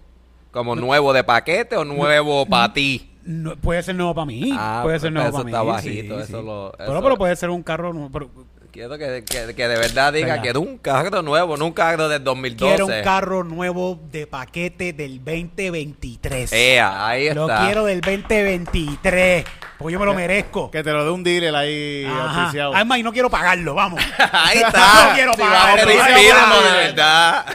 ¿Como 0.51 0.75
nuevo 0.75 1.13
de 1.13 1.23
paquete 1.23 1.75
o 1.77 1.85
nuevo 1.85 2.45
para 2.45 2.73
ti? 2.73 3.07
No, 3.23 3.55
puede 3.55 3.81
ser 3.83 3.95
nuevo 3.95 4.13
para 4.15 4.25
mí. 4.25 4.53
Ah, 4.57 4.81
puede 4.83 4.99
ser 4.99 5.11
pues 5.11 5.13
nuevo 5.13 5.27
eso 5.29 5.37
para 5.49 5.63
mí. 5.63 5.69
está 5.69 5.81
sí, 5.81 5.99
eso 5.99 6.41
lo- 6.41 6.73
pero, 6.77 6.91
eso- 6.93 7.01
pero 7.03 7.17
puede 7.17 7.35
ser 7.35 7.49
un 7.51 7.63
carro 7.63 7.93
nuevo. 7.93 8.09
pero 8.11 8.29
Quiero 8.71 8.97
que, 8.97 9.25
que- 9.25 9.53
que 9.53 9.67
de 9.67 9.77
verdad 9.77 10.13
diga 10.13 10.35
Venga. 10.37 10.41
que 10.53 10.57
un 10.57 10.77
carro 10.77 11.21
nuevo, 11.21 11.57
no 11.57 11.65
un 11.67 11.73
carro 11.73 12.07
del 12.07 12.23
2012. 12.23 12.75
quiero 12.75 12.85
un 12.87 13.03
carro 13.03 13.43
nuevo 13.43 13.99
de 14.13 14.27
paquete 14.27 14.93
del 14.93 15.17
2023. 15.23 16.53
Ea, 16.53 17.05
ahí 17.05 17.33
Lo 17.33 17.49
está. 17.49 17.65
quiero 17.65 17.83
del 17.83 17.99
2023. 17.99 19.43
Porque 19.81 19.93
yo 19.93 19.99
me 19.99 20.05
lo 20.05 20.13
merezco. 20.13 20.69
Que 20.71 20.83
te 20.83 20.91
lo 20.91 21.03
dé 21.03 21.11
un 21.11 21.23
dealer 21.23 21.55
ahí 21.55 22.05
Ajá. 22.05 22.39
auspiciado. 22.41 22.75
Además, 22.75 22.97
y 22.99 23.03
no 23.03 23.11
quiero 23.11 23.29
pagarlo, 23.29 23.73
vamos. 23.73 24.01
Ahí 24.31 24.57
está. 24.65 25.07
No 25.09 25.13
quiero 25.15 25.33
Sí, 25.33 25.41
pagar, 25.41 25.75
pero 25.75 25.85
no 25.89 25.91
quiero 26.05 26.09
inspíralo 26.11 26.55
pagar. 26.55 26.63
de 26.63 26.77
verdad. 26.79 27.45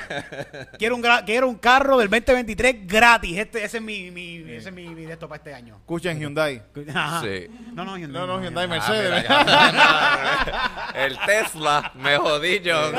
quiero, 0.78 0.96
un 0.96 1.02
quiero 1.24 1.48
un 1.48 1.54
carro 1.56 1.98
del 1.98 2.08
2023 2.10 2.86
gratis. 2.86 3.38
Este, 3.38 3.64
ese 3.64 3.76
es 3.78 3.82
mi, 3.82 4.10
mi, 4.10 4.36
ese 4.52 4.68
es 4.68 4.74
mi, 4.74 4.86
mi 4.88 5.04
de 5.04 5.12
esto 5.12 5.28
para 5.28 5.36
este 5.38 5.54
año. 5.54 5.76
Escuchen 5.76 6.18
Hyundai. 6.18 6.62
Ajá. 6.94 7.20
Sí. 7.22 7.46
No, 7.72 7.84
no, 7.84 7.96
Hyundai. 7.96 8.20
No, 8.20 8.26
no, 8.26 8.42
Hyundai 8.42 8.64
Ah, 8.64 8.68
Mercedes. 8.68 9.22
mira, 9.22 9.44
ya. 9.74 10.92
El 10.94 11.18
Tesla, 11.26 11.92
me 11.94 12.16
jodí 12.18 12.60
yo. 12.60 12.92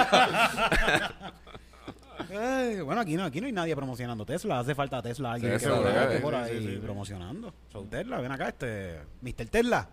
Ay, 2.35 2.81
bueno, 2.81 3.01
aquí 3.01 3.15
no, 3.15 3.23
aquí 3.25 3.39
no 3.41 3.47
hay 3.47 3.53
nadie 3.53 3.75
promocionando 3.75 4.25
Tesla. 4.25 4.59
Hace 4.59 4.75
falta 4.75 5.01
Tesla 5.01 5.33
alguien 5.33 5.53
Sí, 5.53 5.65
que 5.65 5.71
seguro, 5.71 5.89
lo 5.89 6.11
sí, 6.11 6.17
por 6.21 6.33
sí, 6.33 6.39
ahí 6.39 6.59
sí, 6.63 6.67
sí. 6.73 6.79
promocionando. 6.81 7.53
So, 7.71 7.83
Tesla, 7.83 8.19
ven 8.21 8.31
acá, 8.31 8.49
este. 8.49 8.99
Mr. 9.21 9.45
Tesla. 9.49 9.89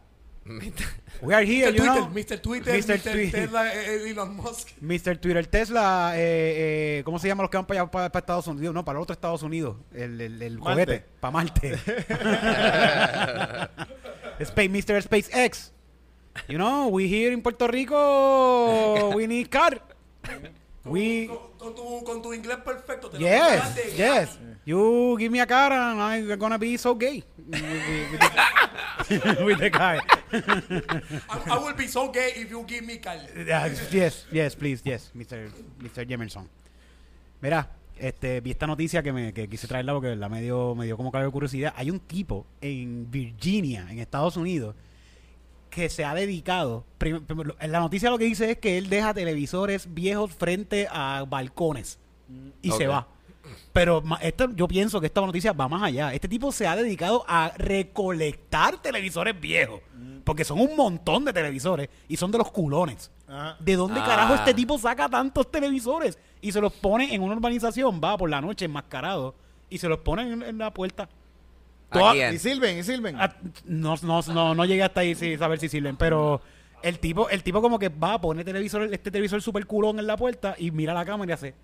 We 1.23 1.35
are 1.35 1.43
here, 1.47 1.71
Mr. 1.73 1.75
you 1.75 1.85
Twitter, 1.85 1.95
know. 2.03 2.11
Mr. 2.11 2.39
Twitter, 2.43 2.75
Mr. 2.75 2.99
Mr. 2.99 3.13
Twi- 3.15 3.31
Tesla, 3.31 3.75
eh, 3.75 4.11
Elon 4.11 4.37
Musk. 4.37 4.73
Mr. 4.79 5.17
Twitter 5.17 5.47
Tesla, 5.47 6.13
eh, 6.17 6.99
eh, 6.99 7.03
¿cómo 7.07 7.19
se 7.19 7.29
llaman 7.29 7.45
los 7.45 7.51
que 7.51 7.57
van 7.57 7.65
para 7.67 7.81
allá, 7.81 7.91
para, 7.91 8.11
para 8.13 8.21
Estados 8.21 8.47
Unidos? 8.49 8.75
No, 8.75 8.85
para 8.85 8.99
el 8.99 9.03
otro 9.03 9.15
Estados 9.15 9.43
Unidos. 9.43 9.77
El, 9.95 10.21
el, 10.21 10.43
el 10.43 10.59
Marte. 10.59 11.03
para 11.19 11.31
Marte. 11.31 11.73
Space, 14.41 14.69
Mr. 14.69 15.01
SpaceX. 15.03 15.73
You 16.49 16.59
know, 16.59 16.89
we 16.89 17.05
here 17.09 17.33
in 17.33 17.41
Puerto 17.41 17.67
Rico, 17.69 19.11
we 19.15 19.27
need 19.27 19.49
car. 19.49 19.81
We, 20.85 21.27
Con, 21.29 21.39
con 21.59 21.75
tu, 21.75 22.05
con 22.05 22.23
tu 22.23 22.33
inglés 22.35 22.59
perfecto. 22.59 23.09
Te 23.09 23.19
lo 23.19 23.27
yes, 23.27 23.75
de- 23.75 23.97
yes. 23.97 24.39
You 24.67 25.17
give 25.19 25.31
me 25.31 25.41
a 25.41 25.47
car 25.47 25.73
and 25.73 26.01
I'm 26.01 26.39
gonna 26.39 26.59
be 26.59 26.77
so 26.77 26.95
gay. 26.95 27.25
with, 27.49 29.23
the, 29.23 29.45
with 29.45 29.59
the 29.59 29.71
guy. 29.71 29.99
I, 30.33 31.51
I 31.51 31.59
will 31.59 31.75
be 31.75 31.87
so 31.89 32.11
gay 32.11 32.33
if 32.37 32.51
you 32.51 32.65
give 32.67 32.83
me 32.85 32.99
cal. 32.99 33.19
Yeah, 33.47 33.67
yes, 33.91 34.27
yes, 34.31 34.55
please, 34.55 34.83
yes, 34.85 35.11
Mr. 35.15 35.51
Mr. 35.83 36.07
Jemerson. 36.07 36.49
Mira, 37.41 37.69
este, 37.99 38.41
vi 38.41 38.51
esta 38.51 38.67
noticia 38.67 39.03
que 39.03 39.13
me 39.13 39.33
que 39.33 39.49
quise 39.49 39.67
traerla 39.69 39.93
porque 39.95 40.15
la 40.17 40.29
me 40.29 40.41
dio, 40.43 40.75
me 40.75 40.85
dio 40.87 40.97
como 40.97 41.11
claro 41.11 41.27
de 41.27 41.33
curiosidad. 41.33 41.73
Hay 41.77 41.91
un 41.91 42.01
tipo 42.01 42.47
en 42.61 43.11
Virginia, 43.11 43.87
en 43.91 43.99
Estados 44.01 44.37
Unidos, 44.37 44.75
que 45.75 45.89
se 45.91 46.05
ha 46.05 46.15
dedicado. 46.15 46.85
en 47.01 47.73
la 47.73 47.81
noticia 47.81 48.09
lo 48.11 48.19
que 48.19 48.25
dice 48.25 48.53
es 48.53 48.59
que 48.59 48.79
él 48.79 48.89
deja 48.89 49.13
televisores 49.13 49.93
viejos 49.93 50.33
frente 50.33 50.87
a 50.91 51.25
balcones 51.29 51.99
y 52.63 52.71
se 52.71 52.87
va. 52.87 53.09
Pero 53.73 54.03
esto, 54.23 54.49
yo 54.55 54.69
pienso 54.69 55.01
que 55.01 55.07
esta 55.09 55.21
noticia 55.21 55.53
va 55.53 55.69
más 55.69 55.83
allá. 55.83 56.15
Este 56.15 56.29
tipo 56.29 56.53
se 56.53 56.67
ha 56.67 56.77
dedicado 56.77 57.25
a 57.29 57.53
recolectar 57.57 58.79
televisores 58.81 59.39
viejos. 59.39 59.81
Porque 60.25 60.45
son 60.45 60.61
un 60.61 60.75
montón 60.77 61.25
de 61.25 61.33
televisores 61.33 61.89
y 62.09 62.17
son 62.17 62.31
de 62.31 62.39
los 62.39 62.51
culones. 62.51 63.11
¿De 63.61 63.77
dónde 63.77 64.01
Ah. 64.01 64.07
carajo 64.07 64.35
este 64.35 64.55
tipo 64.55 64.79
saca 64.79 65.09
tantos 65.09 65.51
televisores? 65.51 66.19
Y 66.41 66.53
se 66.53 66.61
los 66.61 66.73
pone 66.73 67.15
en 67.15 67.23
una 67.23 67.35
urbanización, 67.35 68.01
va 68.03 68.17
por 68.17 68.31
la 68.31 68.41
noche 68.41 68.65
enmascarado, 68.67 69.35
y 69.69 69.79
se 69.79 69.89
los 69.89 69.99
pone 69.99 70.23
en, 70.33 70.43
en 70.43 70.59
la 70.59 70.73
puerta. 70.73 71.09
¿A 71.99 72.01
Toda- 72.01 72.13
quién? 72.13 72.35
Y 72.35 72.39
sirven, 72.39 72.79
y 72.79 72.83
sirven. 72.83 73.17
Ah, 73.19 73.35
no, 73.65 73.95
no, 74.03 74.21
no, 74.23 74.55
no 74.55 74.65
llegué 74.65 74.83
hasta 74.83 75.01
ahí 75.01 75.15
sin 75.15 75.39
saber 75.39 75.59
si 75.59 75.69
sirven, 75.69 75.97
pero 75.97 76.41
el 76.83 76.99
tipo, 76.99 77.29
el 77.29 77.43
tipo 77.43 77.61
como 77.63 77.79
que 77.79 77.89
va 77.89 78.15
a 78.15 78.21
poner 78.21 78.45
televisor, 78.45 78.83
este 78.93 79.11
televisor 79.11 79.41
super 79.43 79.67
culón 79.67 79.99
en 79.99 80.07
la 80.07 80.17
puerta 80.17 80.55
y 80.59 80.71
mira 80.71 80.93
la 80.95 81.05
cámara 81.05 81.31
y 81.31 81.33
hace. 81.33 81.55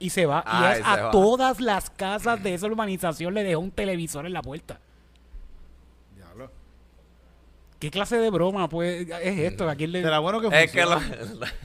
Y 0.00 0.10
se 0.10 0.26
va. 0.26 0.44
Ah, 0.46 0.70
y 0.70 0.72
es 0.74 0.80
y 0.80 0.82
se 0.84 0.88
a 0.88 1.02
va. 1.06 1.10
todas 1.10 1.60
las 1.60 1.90
casas 1.90 2.40
de 2.42 2.54
esa 2.54 2.66
urbanización 2.66 3.34
le 3.34 3.42
dejó 3.42 3.60
un 3.60 3.70
televisor 3.72 4.24
en 4.26 4.32
la 4.32 4.42
puerta. 4.42 4.78
¿Qué 7.78 7.90
clase 7.92 8.16
de 8.16 8.28
broma 8.30 8.68
pues, 8.68 9.06
es 9.22 9.38
esto? 9.38 9.68
¿A 9.68 9.76
quién 9.76 9.92
le... 9.92 10.02
Será 10.02 10.18
bueno 10.18 10.40
que 10.40 10.64
Es 10.64 10.72
que 10.72 10.82
lo, 10.84 11.00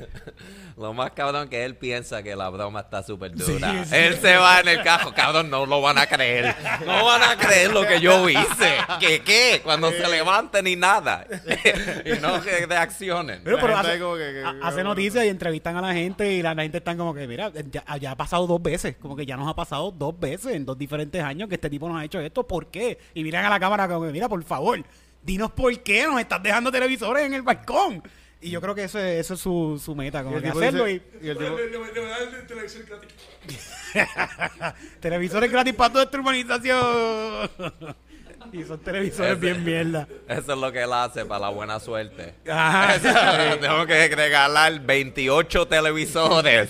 lo 0.77 0.93
más 0.93 1.11
cabrón 1.11 1.49
que 1.49 1.65
él 1.65 1.75
piensa 1.75 2.21
que 2.21 2.35
la 2.35 2.49
broma 2.49 2.81
está 2.81 3.01
súper 3.01 3.31
dura. 3.31 3.83
sí. 3.85 3.95
Él 3.95 4.17
se 4.17 4.37
va 4.37 4.59
en 4.59 4.67
el 4.67 4.83
cajo, 4.83 5.11
cabrón, 5.13 5.49
no 5.49 5.65
lo 5.65 5.81
van 5.81 5.97
a 5.97 6.05
creer. 6.05 6.55
No 6.85 7.05
van 7.05 7.23
a 7.23 7.35
creer 7.37 7.71
lo 7.71 7.85
que 7.87 7.99
yo 7.99 8.29
hice. 8.29 8.75
¿Qué 8.99 9.21
qué? 9.23 9.61
Cuando 9.63 9.91
se 9.91 10.07
levanten 10.07 10.65
ni 10.65 10.75
nada. 10.75 11.25
y 12.05 12.19
no 12.21 12.41
que 12.41 12.65
reaccionen. 12.67 13.41
Pero, 13.43 13.57
pero 13.59 13.75
hace, 13.77 13.93
que- 13.93 13.97
que- 13.99 14.43
ha- 14.45 14.67
hace 14.67 14.83
noticias 14.83 15.25
y 15.25 15.29
entrevistan 15.29 15.77
a 15.77 15.81
la 15.81 15.93
gente 15.93 16.31
y 16.31 16.41
la, 16.43 16.53
la 16.53 16.61
gente 16.61 16.77
están 16.77 16.95
como 16.97 17.13
que, 17.15 17.27
mira, 17.27 17.51
ya, 17.71 17.83
ya 17.97 18.11
ha 18.11 18.15
pasado 18.15 18.45
dos 18.45 18.61
veces, 18.61 18.95
como 19.01 19.15
que 19.15 19.25
ya 19.25 19.35
nos 19.35 19.47
ha 19.47 19.55
pasado 19.55 19.91
dos 19.91 20.19
veces 20.19 20.53
en 20.55 20.65
dos 20.65 20.77
diferentes 20.77 21.23
años 21.23 21.49
que 21.49 21.55
este 21.55 21.69
tipo 21.71 21.87
nos 21.89 21.99
ha 21.99 22.05
hecho 22.05 22.19
esto, 22.19 22.45
¿por 22.45 22.67
qué? 22.67 22.99
Y 23.15 23.23
miran 23.23 23.45
a 23.45 23.49
la 23.49 23.59
cámara 23.59 23.87
como 23.87 24.05
que, 24.05 24.11
mira, 24.11 24.29
por 24.29 24.43
favor, 24.43 24.79
dinos 25.23 25.51
por 25.51 25.77
qué 25.81 26.03
nos 26.05 26.19
estás 26.19 26.41
dejando 26.43 26.71
televisores 26.71 27.25
en 27.25 27.33
el 27.33 27.41
balcón. 27.41 28.03
Y 28.41 28.49
yo 28.51 28.59
creo 28.59 28.75
que 28.75 28.83
eso 28.83 28.99
es, 28.99 29.21
eso 29.21 29.35
es 29.35 29.39
su, 29.39 29.81
su 29.83 29.95
meta, 29.95 30.21
como 30.23 30.41
que 30.41 30.49
hacerlo 30.49 30.83
dice- 30.85 31.01
y 31.21 31.27
y 31.27 31.29
el 31.29 31.37
tipo- 31.37 31.55
Le, 31.57 31.65
le, 31.65 31.71
le 31.71 31.77
voy 31.77 32.09
a 32.09 32.09
dar 32.09 32.21
el 32.23 32.45
televisor 32.45 32.83
gratis. 32.83 33.09
televisores 34.99 35.49
gratis 35.51 35.73
para 35.73 35.91
toda 35.93 36.03
esta 36.05 36.17
urbanización. 36.17 37.49
y 38.51 38.63
son 38.63 38.79
televisores 38.79 39.31
Ese- 39.31 39.39
bien 39.41 39.63
mierda. 39.63 40.07
Eso 40.27 40.53
es 40.53 40.59
lo 40.59 40.71
que 40.73 40.81
él 40.83 40.91
hace 40.91 41.23
para 41.25 41.39
la 41.39 41.49
buena 41.49 41.79
suerte. 41.79 42.35
Ajá. 42.49 43.57
Tengo 43.61 43.85
que 43.85 44.07
regalar 44.09 44.77
28 44.81 45.65
televisores. 45.69 46.69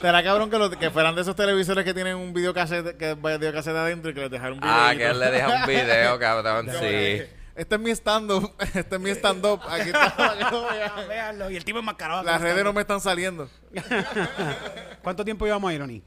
Será 0.00 0.22
cabrón 0.22 0.50
que, 0.50 0.58
lo- 0.58 0.70
que 0.70 0.90
fueran 0.90 1.14
de 1.14 1.22
esos 1.22 1.34
televisores 1.34 1.84
que 1.84 1.94
tienen 1.94 2.16
un 2.16 2.32
videocassette, 2.32 2.96
que 2.96 3.14
videocassette 3.14 3.76
adentro 3.76 4.10
y 4.10 4.14
que 4.14 4.20
les 4.20 4.30
dejaron 4.30 4.54
un 4.54 4.60
video. 4.60 4.72
ah, 4.74 4.92
que 4.96 5.06
él 5.06 5.18
le 5.18 5.30
deja 5.30 5.48
un 5.48 5.66
video, 5.66 6.18
cabrón. 6.20 6.68
Sí. 6.80 7.22
Este 7.56 7.74
es 7.76 7.80
mi 7.80 7.90
stand-up. 7.92 8.52
Este 8.74 8.96
es 8.96 9.00
mi 9.00 9.10
stand-up. 9.10 9.60
Aquí 9.68 9.88
está. 9.88 10.34
Véanlo, 11.08 11.50
y 11.50 11.56
el 11.56 11.64
tipo 11.64 11.78
enmascarado. 11.78 12.22
Las 12.22 12.40
redes 12.40 12.62
no 12.62 12.72
me 12.74 12.82
están 12.82 13.00
saliendo. 13.00 13.48
¿Cuánto 15.02 15.24
tiempo 15.24 15.46
llevamos 15.46 15.70
ahí, 15.70 15.78
Ronnie? 15.78 16.02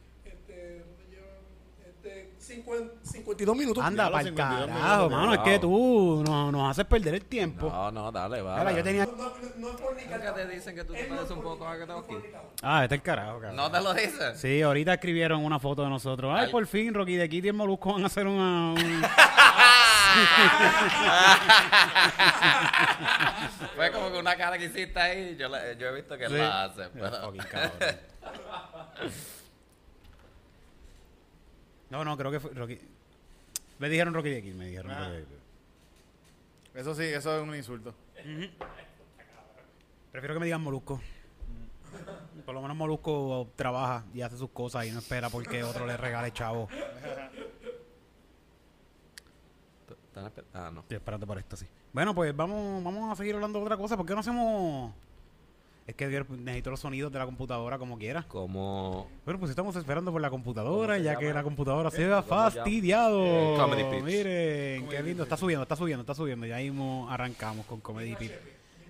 Este, 2.72 2.86
este, 2.86 3.10
50, 3.10 3.12
52 3.12 3.58
minutos. 3.58 3.84
Anda, 3.84 4.10
para 4.12 4.22
el 4.22 4.28
52 4.30 4.68
carajo, 4.68 5.10
mano. 5.10 5.34
Es 5.34 5.40
que 5.40 5.60
tú 5.60 6.24
nos, 6.26 6.52
nos 6.52 6.72
haces 6.72 6.86
perder 6.86 7.16
el 7.16 7.26
tiempo. 7.26 7.70
No, 7.70 7.92
no, 7.92 8.12
dale, 8.12 8.42
va. 8.42 8.58
Mira, 8.60 8.72
yo 8.74 8.84
tenía... 8.84 9.06
No, 9.06 9.12
no, 9.18 9.32
no 9.58 9.70
es 9.70 9.76
por 9.76 9.96
ni 9.96 10.04
¿Nunca 10.04 10.34
te 10.34 10.48
dicen 10.48 10.76
que 10.76 10.84
tú 10.84 10.94
te 10.94 11.04
pareces 11.06 11.32
un 11.32 11.42
poco 11.42 11.68
a 11.68 11.78
Karaoke? 11.78 12.34
Ah, 12.62 12.84
este 12.84 12.96
es 12.96 13.00
el 13.00 13.04
carajo, 13.04 13.34
cabrón. 13.40 13.56
¿No 13.56 13.72
te 13.72 13.82
lo 13.82 13.94
dicen? 13.94 14.38
Sí, 14.38 14.62
ahorita 14.62 14.94
escribieron 14.94 15.44
una 15.44 15.60
foto 15.60 15.84
de 15.84 15.90
nosotros. 15.90 16.32
Ay, 16.36 16.46
Ay. 16.46 16.52
por 16.52 16.66
fin, 16.68 16.94
Rocky 16.94 17.16
de 17.16 17.28
Kitty 17.28 17.48
y 17.48 17.50
el 17.50 17.56
Molusco 17.56 17.94
van 17.94 18.04
a 18.04 18.08
hacer 18.08 18.28
una... 18.28 18.74
un- 18.74 18.80
Fue 23.76 23.92
como 23.92 24.12
que 24.12 24.20
una 24.20 24.36
cara 24.36 24.58
que 24.58 24.66
hiciste 24.66 25.00
ahí. 25.00 25.36
Yo, 25.40 25.48
la- 25.50 25.74
yo 25.74 25.88
he 25.88 25.96
visto 25.96 26.18
que 26.18 26.28
Sí. 26.28 26.34
la 26.34 26.66
hace. 26.66 26.84
pero-. 26.94 27.34
No, 31.90 32.04
no, 32.06 32.18
creo 32.18 32.32
que 32.32 32.40
fue 32.40 32.52
Rocky... 32.54 32.80
Me 33.80 33.90
dijeron 33.90 34.14
Rocky 34.14 34.30
de 34.30 34.42
Kitty, 34.44 34.56
me 34.58 34.68
dijeron 34.68 34.92
Ah. 34.92 35.10
Rocky 35.10 35.26
de. 36.74 36.82
Eso 36.82 36.94
sí, 36.94 37.04
eso 37.04 37.36
es 37.38 37.42
un 37.44 37.56
insulto. 37.56 37.94
Prefiero 40.12 40.34
que 40.36 40.40
me 40.40 40.46
digan 40.46 40.62
Molusco. 40.62 41.02
Por 42.46 42.54
lo 42.54 42.62
menos 42.62 42.76
Molusco 42.78 43.50
trabaja 43.56 44.04
y 44.14 44.22
hace 44.22 44.38
sus 44.38 44.50
cosas 44.52 44.86
y 44.86 44.92
no 44.92 45.00
espera 45.00 45.30
porque 45.30 45.64
otro 45.64 45.86
le 45.88 45.98
regale 45.98 46.32
chavo. 46.32 46.68
¿Están 50.08 50.26
esper- 50.26 50.46
Ah, 50.54 50.70
no. 50.74 50.82
Estoy 50.82 50.98
esperando 50.98 51.26
por 51.26 51.38
esto, 51.38 51.56
sí. 51.56 51.66
Bueno, 51.94 52.14
pues 52.14 52.36
vamos, 52.36 52.84
vamos 52.84 53.12
a 53.12 53.16
seguir 53.16 53.36
hablando 53.36 53.60
de 53.60 53.66
otra 53.66 53.78
cosa. 53.78 53.96
¿Por 53.98 54.06
qué 54.06 54.14
no 54.14 54.20
hacemos...? 54.20 54.92
Es 55.90 55.96
que 55.96 56.12
yo 56.12 56.24
necesito 56.38 56.70
los 56.70 56.80
sonidos 56.80 57.12
de 57.12 57.18
la 57.18 57.26
computadora 57.26 57.80
como 57.80 57.98
quiera. 57.98 58.22
Como. 58.28 59.10
Bueno, 59.26 59.40
pues 59.40 59.50
estamos 59.50 59.76
esperando 59.76 60.12
por 60.12 60.22
la 60.22 60.30
computadora, 60.30 61.00
ya 61.00 61.14
llama? 61.14 61.20
que 61.20 61.34
la 61.34 61.42
computadora 61.42 61.90
se 61.90 61.98
¿Qué? 61.98 62.08
va 62.08 62.22
fastidiado. 62.22 63.26
Eh. 63.26 64.02
Miren, 64.04 64.88
qué 64.88 65.02
lindo. 65.02 65.24
Está 65.24 65.36
subiendo, 65.36 65.64
está 65.64 65.76
subiendo, 65.76 66.02
está 66.02 66.14
subiendo. 66.14 66.46
Ya 66.46 66.58
mismo 66.58 67.08
arrancamos 67.10 67.66
con 67.66 67.80
Comedy 67.80 68.16
Pips. 68.16 68.36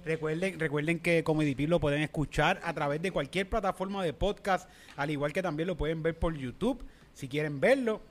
Recuerden, 0.04 0.60
recuerden 0.60 1.00
que 1.00 1.24
Comedy 1.24 1.56
Pips 1.56 1.70
lo 1.70 1.80
pueden 1.80 2.02
escuchar 2.02 2.60
a 2.66 2.74
través 2.74 3.02
de 3.02 3.12
cualquier 3.12 3.48
plataforma 3.48 4.04
de 4.04 4.12
podcast, 4.12 4.70
al 4.98 5.10
igual 5.10 5.32
que 5.32 5.42
también 5.42 5.68
lo 5.68 5.78
pueden 5.78 6.04
ver 6.04 6.20
por 6.20 6.36
YouTube, 6.36 6.84
si 7.14 7.30
quieren 7.30 7.62
verlo. 7.62 8.02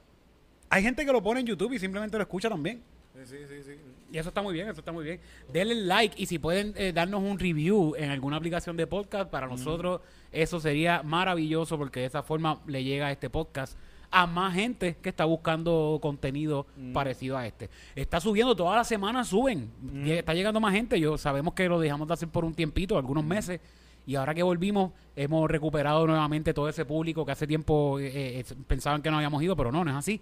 Hay 0.70 0.82
gente 0.82 1.04
que 1.04 1.12
lo 1.12 1.22
pone 1.22 1.40
en 1.40 1.46
YouTube 1.46 1.74
y 1.74 1.78
simplemente 1.78 2.16
lo 2.16 2.22
escucha 2.22 2.48
también. 2.48 2.80
Sí, 3.24 3.36
sí, 3.48 3.62
sí. 3.62 3.62
sí. 3.62 3.76
Y 4.12 4.18
eso 4.18 4.28
está 4.28 4.42
muy 4.42 4.54
bien, 4.54 4.68
eso 4.68 4.80
está 4.80 4.92
muy 4.92 5.04
bien. 5.04 5.20
Denle 5.52 5.74
like 5.74 6.14
y 6.20 6.26
si 6.26 6.38
pueden 6.38 6.72
eh, 6.76 6.92
darnos 6.92 7.22
un 7.22 7.38
review 7.38 7.94
en 7.96 8.10
alguna 8.10 8.36
aplicación 8.36 8.76
de 8.76 8.86
podcast, 8.86 9.30
para 9.30 9.46
nosotros 9.46 10.00
eso 10.32 10.60
sería 10.60 11.02
maravilloso 11.02 11.78
porque 11.78 12.00
de 12.00 12.06
esa 12.06 12.22
forma 12.22 12.60
le 12.66 12.84
llega 12.84 13.10
este 13.10 13.30
podcast 13.30 13.78
a 14.10 14.26
más 14.26 14.54
gente 14.54 14.96
que 15.02 15.10
está 15.10 15.24
buscando 15.24 15.98
contenido 16.00 16.66
parecido 16.94 17.36
a 17.36 17.46
este. 17.46 17.68
Está 17.94 18.20
subiendo, 18.20 18.56
todas 18.56 18.76
las 18.76 18.88
semanas 18.88 19.28
suben. 19.28 19.70
Está 20.06 20.32
llegando 20.32 20.60
más 20.60 20.72
gente. 20.72 20.98
Yo 20.98 21.18
sabemos 21.18 21.52
que 21.52 21.68
lo 21.68 21.78
dejamos 21.78 22.08
de 22.08 22.14
hacer 22.14 22.28
por 22.28 22.44
un 22.44 22.54
tiempito, 22.54 22.96
algunos 22.96 23.24
meses. 23.24 23.60
Y 24.06 24.14
ahora 24.14 24.34
que 24.34 24.42
volvimos, 24.42 24.92
hemos 25.14 25.50
recuperado 25.50 26.06
nuevamente 26.06 26.54
todo 26.54 26.70
ese 26.70 26.86
público 26.86 27.26
que 27.26 27.32
hace 27.32 27.46
tiempo 27.46 27.98
eh, 27.98 28.40
eh, 28.40 28.44
pensaban 28.66 29.02
que 29.02 29.10
no 29.10 29.16
habíamos 29.16 29.42
ido, 29.42 29.54
pero 29.54 29.70
no, 29.70 29.84
no 29.84 29.90
es 29.90 29.96
así. 29.98 30.18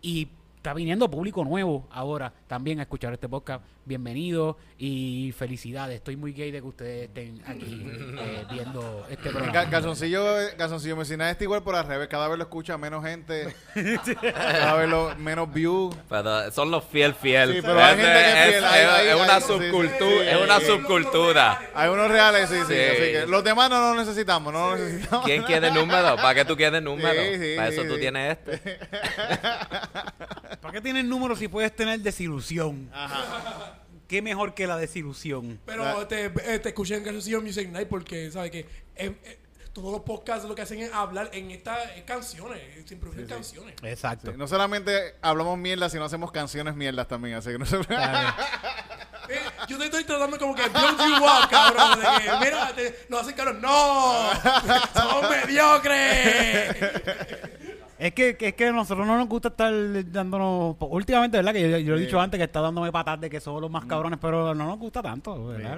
Y 0.00 0.28
está 0.64 0.72
viniendo 0.72 1.10
público 1.10 1.44
nuevo 1.44 1.86
ahora 1.90 2.32
también 2.46 2.78
a 2.78 2.84
escuchar 2.84 3.12
este 3.12 3.28
podcast. 3.28 3.62
Bienvenido 3.84 4.56
y 4.78 5.34
felicidades. 5.36 5.96
Estoy 5.96 6.16
muy 6.16 6.32
gay 6.32 6.50
de 6.50 6.62
que 6.62 6.66
ustedes 6.66 7.08
estén 7.08 7.42
aquí 7.46 7.84
eh, 8.18 8.46
viendo 8.50 9.06
este 9.10 9.28
programa. 9.28 9.68
Calzoncillo, 9.68 10.24
calzoncillo 10.56 10.96
Mecina 10.96 11.30
está 11.30 11.44
igual 11.44 11.62
por 11.62 11.74
al 11.76 11.86
revés. 11.86 12.08
Cada 12.08 12.28
vez 12.28 12.38
lo 12.38 12.44
escucha 12.44 12.78
menos 12.78 13.04
gente. 13.04 13.54
cada 13.74 14.74
vez 14.76 14.88
lo, 14.88 15.14
menos 15.16 15.52
views. 15.52 15.94
Pero 16.08 16.50
son 16.50 16.70
los 16.70 16.82
fiel 16.84 17.12
fiel. 17.12 17.56
Sí, 17.56 17.60
pero 17.60 17.78
hay 17.84 18.00
Es- 18.00 18.00
gente 18.00 18.12
que 18.18 18.30
es 18.30 18.46
es, 18.46 18.50
fiel, 18.52 18.64
hay- 18.64 18.80
es- 18.80 18.88
hay- 18.88 19.08
es 19.08 19.14
una 19.16 19.34
hay- 19.34 19.40
sí, 19.42 19.46
sí, 19.46 19.52
subcultura. 19.68 20.30
es 20.30 20.42
una 20.42 20.60
subcultura. 20.60 21.60
Hay 21.74 21.90
unos 21.90 22.10
reales, 22.10 22.48
sí, 22.48 22.56
sí. 22.60 22.64
Sí. 22.74 22.74
Así 22.74 23.12
que 23.12 23.26
los 23.28 23.44
demás 23.44 23.68
no 23.68 23.80
los 23.94 23.96
necesitamos, 24.06 24.50
no 24.50 24.70
los 24.70 24.80
necesitamos. 24.80 25.26
¿Quién 25.26 25.42
quiere 25.42 25.70
número? 25.70 26.16
¿Para 26.16 26.34
qué 26.34 26.46
tú 26.46 26.56
quieres 26.56 26.80
número? 26.82 27.20
Sí, 27.22 27.38
sí, 27.38 27.52
Para 27.54 27.68
eso 27.68 27.82
sí, 27.82 27.88
tú 27.88 27.94
sí. 27.96 28.00
tienes 28.00 28.38
este. 28.38 28.78
¿Para 30.64 30.72
qué 30.72 30.80
tienes 30.80 31.04
números 31.04 31.38
si 31.38 31.46
puedes 31.46 31.76
tener 31.76 32.00
desilusión? 32.00 32.90
¿Qué 34.08 34.22
mejor 34.22 34.54
que 34.54 34.66
la 34.66 34.78
desilusión? 34.78 35.60
Pero 35.66 36.06
te, 36.06 36.24
eh, 36.24 36.58
te 36.58 36.70
escuché 36.70 36.96
en 36.96 37.04
Calzoncillo 37.04 37.42
Music 37.42 37.68
Night 37.70 37.86
porque, 37.86 38.30
¿sabes 38.30 38.50
que 38.50 38.66
Todos 39.74 39.92
los 39.92 40.00
podcasts 40.00 40.48
lo 40.48 40.54
que 40.54 40.62
hacen 40.62 40.78
es 40.80 40.90
hablar 40.90 41.28
en 41.34 41.50
estas 41.50 41.76
canciones, 42.06 42.62
siempre 42.86 43.10
producen 43.10 43.26
canciones. 43.26 43.74
Exacto. 43.82 44.30
Sí, 44.30 44.38
no 44.38 44.48
solamente 44.48 45.16
hablamos 45.20 45.58
mierda, 45.58 45.90
sino 45.90 46.02
hacemos 46.06 46.32
canciones 46.32 46.74
mierdas 46.74 47.08
también. 47.08 47.34
Así 47.34 47.50
que 47.50 47.58
no 47.58 47.66
se... 47.66 47.76
Eh, 49.26 49.40
Yo 49.68 49.78
te 49.78 49.84
estoy 49.84 50.04
tratando 50.04 50.38
como 50.38 50.54
que 50.54 50.62
build 50.68 50.98
you 50.98 51.24
up, 51.24 51.48
cabrón. 51.50 51.98
De 51.98 52.06
que, 52.24 52.30
mira, 52.44 52.74
te- 52.74 53.06
nos 53.08 53.22
hacen 53.22 53.34
cabrón. 53.34 53.60
¡No! 53.62 54.30
¡Somos 54.94 55.30
mediocres! 55.30 56.76
Es 58.04 58.12
que, 58.12 58.36
es 58.38 58.52
que 58.54 58.66
a 58.66 58.72
nosotros 58.72 59.06
no 59.06 59.16
nos 59.16 59.26
gusta 59.28 59.48
estar 59.48 59.72
dándonos. 60.12 60.76
Últimamente, 60.78 61.38
¿verdad? 61.38 61.54
Que 61.54 61.70
yo, 61.70 61.78
yo 61.78 61.92
lo 61.92 61.98
he 61.98 62.02
dicho 62.02 62.20
antes 62.20 62.36
que 62.36 62.44
está 62.44 62.60
dándome 62.60 62.92
patas 62.92 63.18
de 63.18 63.30
que 63.30 63.40
somos 63.40 63.62
los 63.62 63.70
más 63.70 63.86
cabrones, 63.86 64.18
pero 64.20 64.54
no 64.54 64.66
nos 64.66 64.78
gusta 64.78 65.00
tanto, 65.00 65.46
¿verdad? 65.46 65.76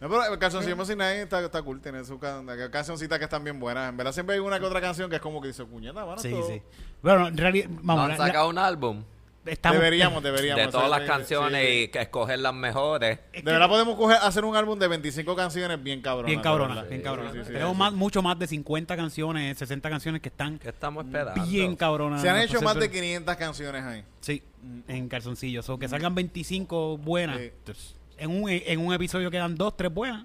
No, 0.00 0.08
pero 0.08 0.32
el 0.32 0.38
Calzoncillo 0.40 0.76
Music 0.76 0.96
Night 0.96 1.18
está, 1.20 1.40
está 1.44 1.62
cool, 1.62 1.80
tiene 1.80 2.04
sus 2.04 2.18
can- 2.18 2.46
cancioncitas 2.72 3.16
que 3.18 3.24
están 3.26 3.44
bien 3.44 3.60
buenas. 3.60 3.88
En 3.90 3.96
verdad 3.96 4.10
siempre 4.12 4.34
hay 4.34 4.40
una 4.40 4.58
que 4.58 4.64
otra 4.66 4.80
canción 4.80 5.08
que 5.08 5.16
es 5.16 5.22
como 5.22 5.40
que 5.40 5.48
dice, 5.48 5.64
puñeta, 5.64 6.04
mano, 6.04 6.18
Sí, 6.18 6.34
sí. 6.48 6.60
Bueno, 7.00 7.28
en 7.28 7.36
realidad, 7.36 7.68
¿No 7.68 7.78
vamos, 7.82 8.02
han 8.04 8.10
la- 8.10 8.18
la- 8.18 8.26
sacado 8.26 8.48
un 8.48 8.58
álbum? 8.58 9.04
Estamos- 9.48 9.78
Deberíamos, 9.78 10.22
deberíamos. 10.22 10.66
De 10.66 10.72
todas 10.72 10.88
las 10.90 11.02
canciones 11.02 11.66
sí. 11.66 11.72
y 11.84 11.88
que 11.88 12.00
escoger 12.00 12.38
las 12.38 12.54
mejores. 12.54 13.18
De 13.32 13.42
verdad 13.42 13.68
podemos 13.68 13.96
coger, 13.96 14.18
hacer 14.22 14.44
un 14.44 14.56
álbum 14.56 14.78
de 14.78 14.88
25 14.88 15.34
canciones 15.36 15.82
bien 15.82 16.00
cabronas. 16.02 16.26
Bien 16.26 16.38
de 16.40 16.42
cabrona, 16.42 16.74
verdad. 16.76 16.88
bien 16.88 17.00
Sí, 17.00 17.04
cabrona. 17.04 17.32
sí, 17.32 17.38
sí, 17.44 17.52
Tenemos 17.52 17.72
sí. 17.72 17.78
más, 17.78 17.92
mucho 17.92 18.22
más 18.22 18.38
de 18.38 18.46
50 18.46 18.96
canciones, 18.96 19.58
60 19.58 19.90
canciones 19.90 20.20
que 20.22 20.28
están 20.28 20.58
¿Qué 20.58 20.68
estamos 20.68 21.04
esperando? 21.04 21.44
bien 21.46 21.76
cabronas. 21.76 22.20
Se 22.22 22.28
han 22.28 22.38
hecho 22.38 22.60
más 22.62 22.74
de 22.74 22.80
pero- 22.88 22.92
500 22.92 23.36
canciones 23.36 23.84
ahí. 23.84 24.04
Sí, 24.20 24.42
en 24.88 25.08
calzoncillos. 25.08 25.68
O 25.68 25.78
que 25.78 25.88
salgan 25.88 26.14
25 26.14 26.98
buenas. 26.98 27.38
Sí. 27.38 27.44
Entonces, 27.58 27.94
en, 28.18 28.30
un, 28.42 28.48
en 28.50 28.80
un 28.80 28.92
episodio 28.92 29.30
quedan 29.30 29.54
dos, 29.54 29.76
tres 29.76 29.92
buenas. 29.92 30.24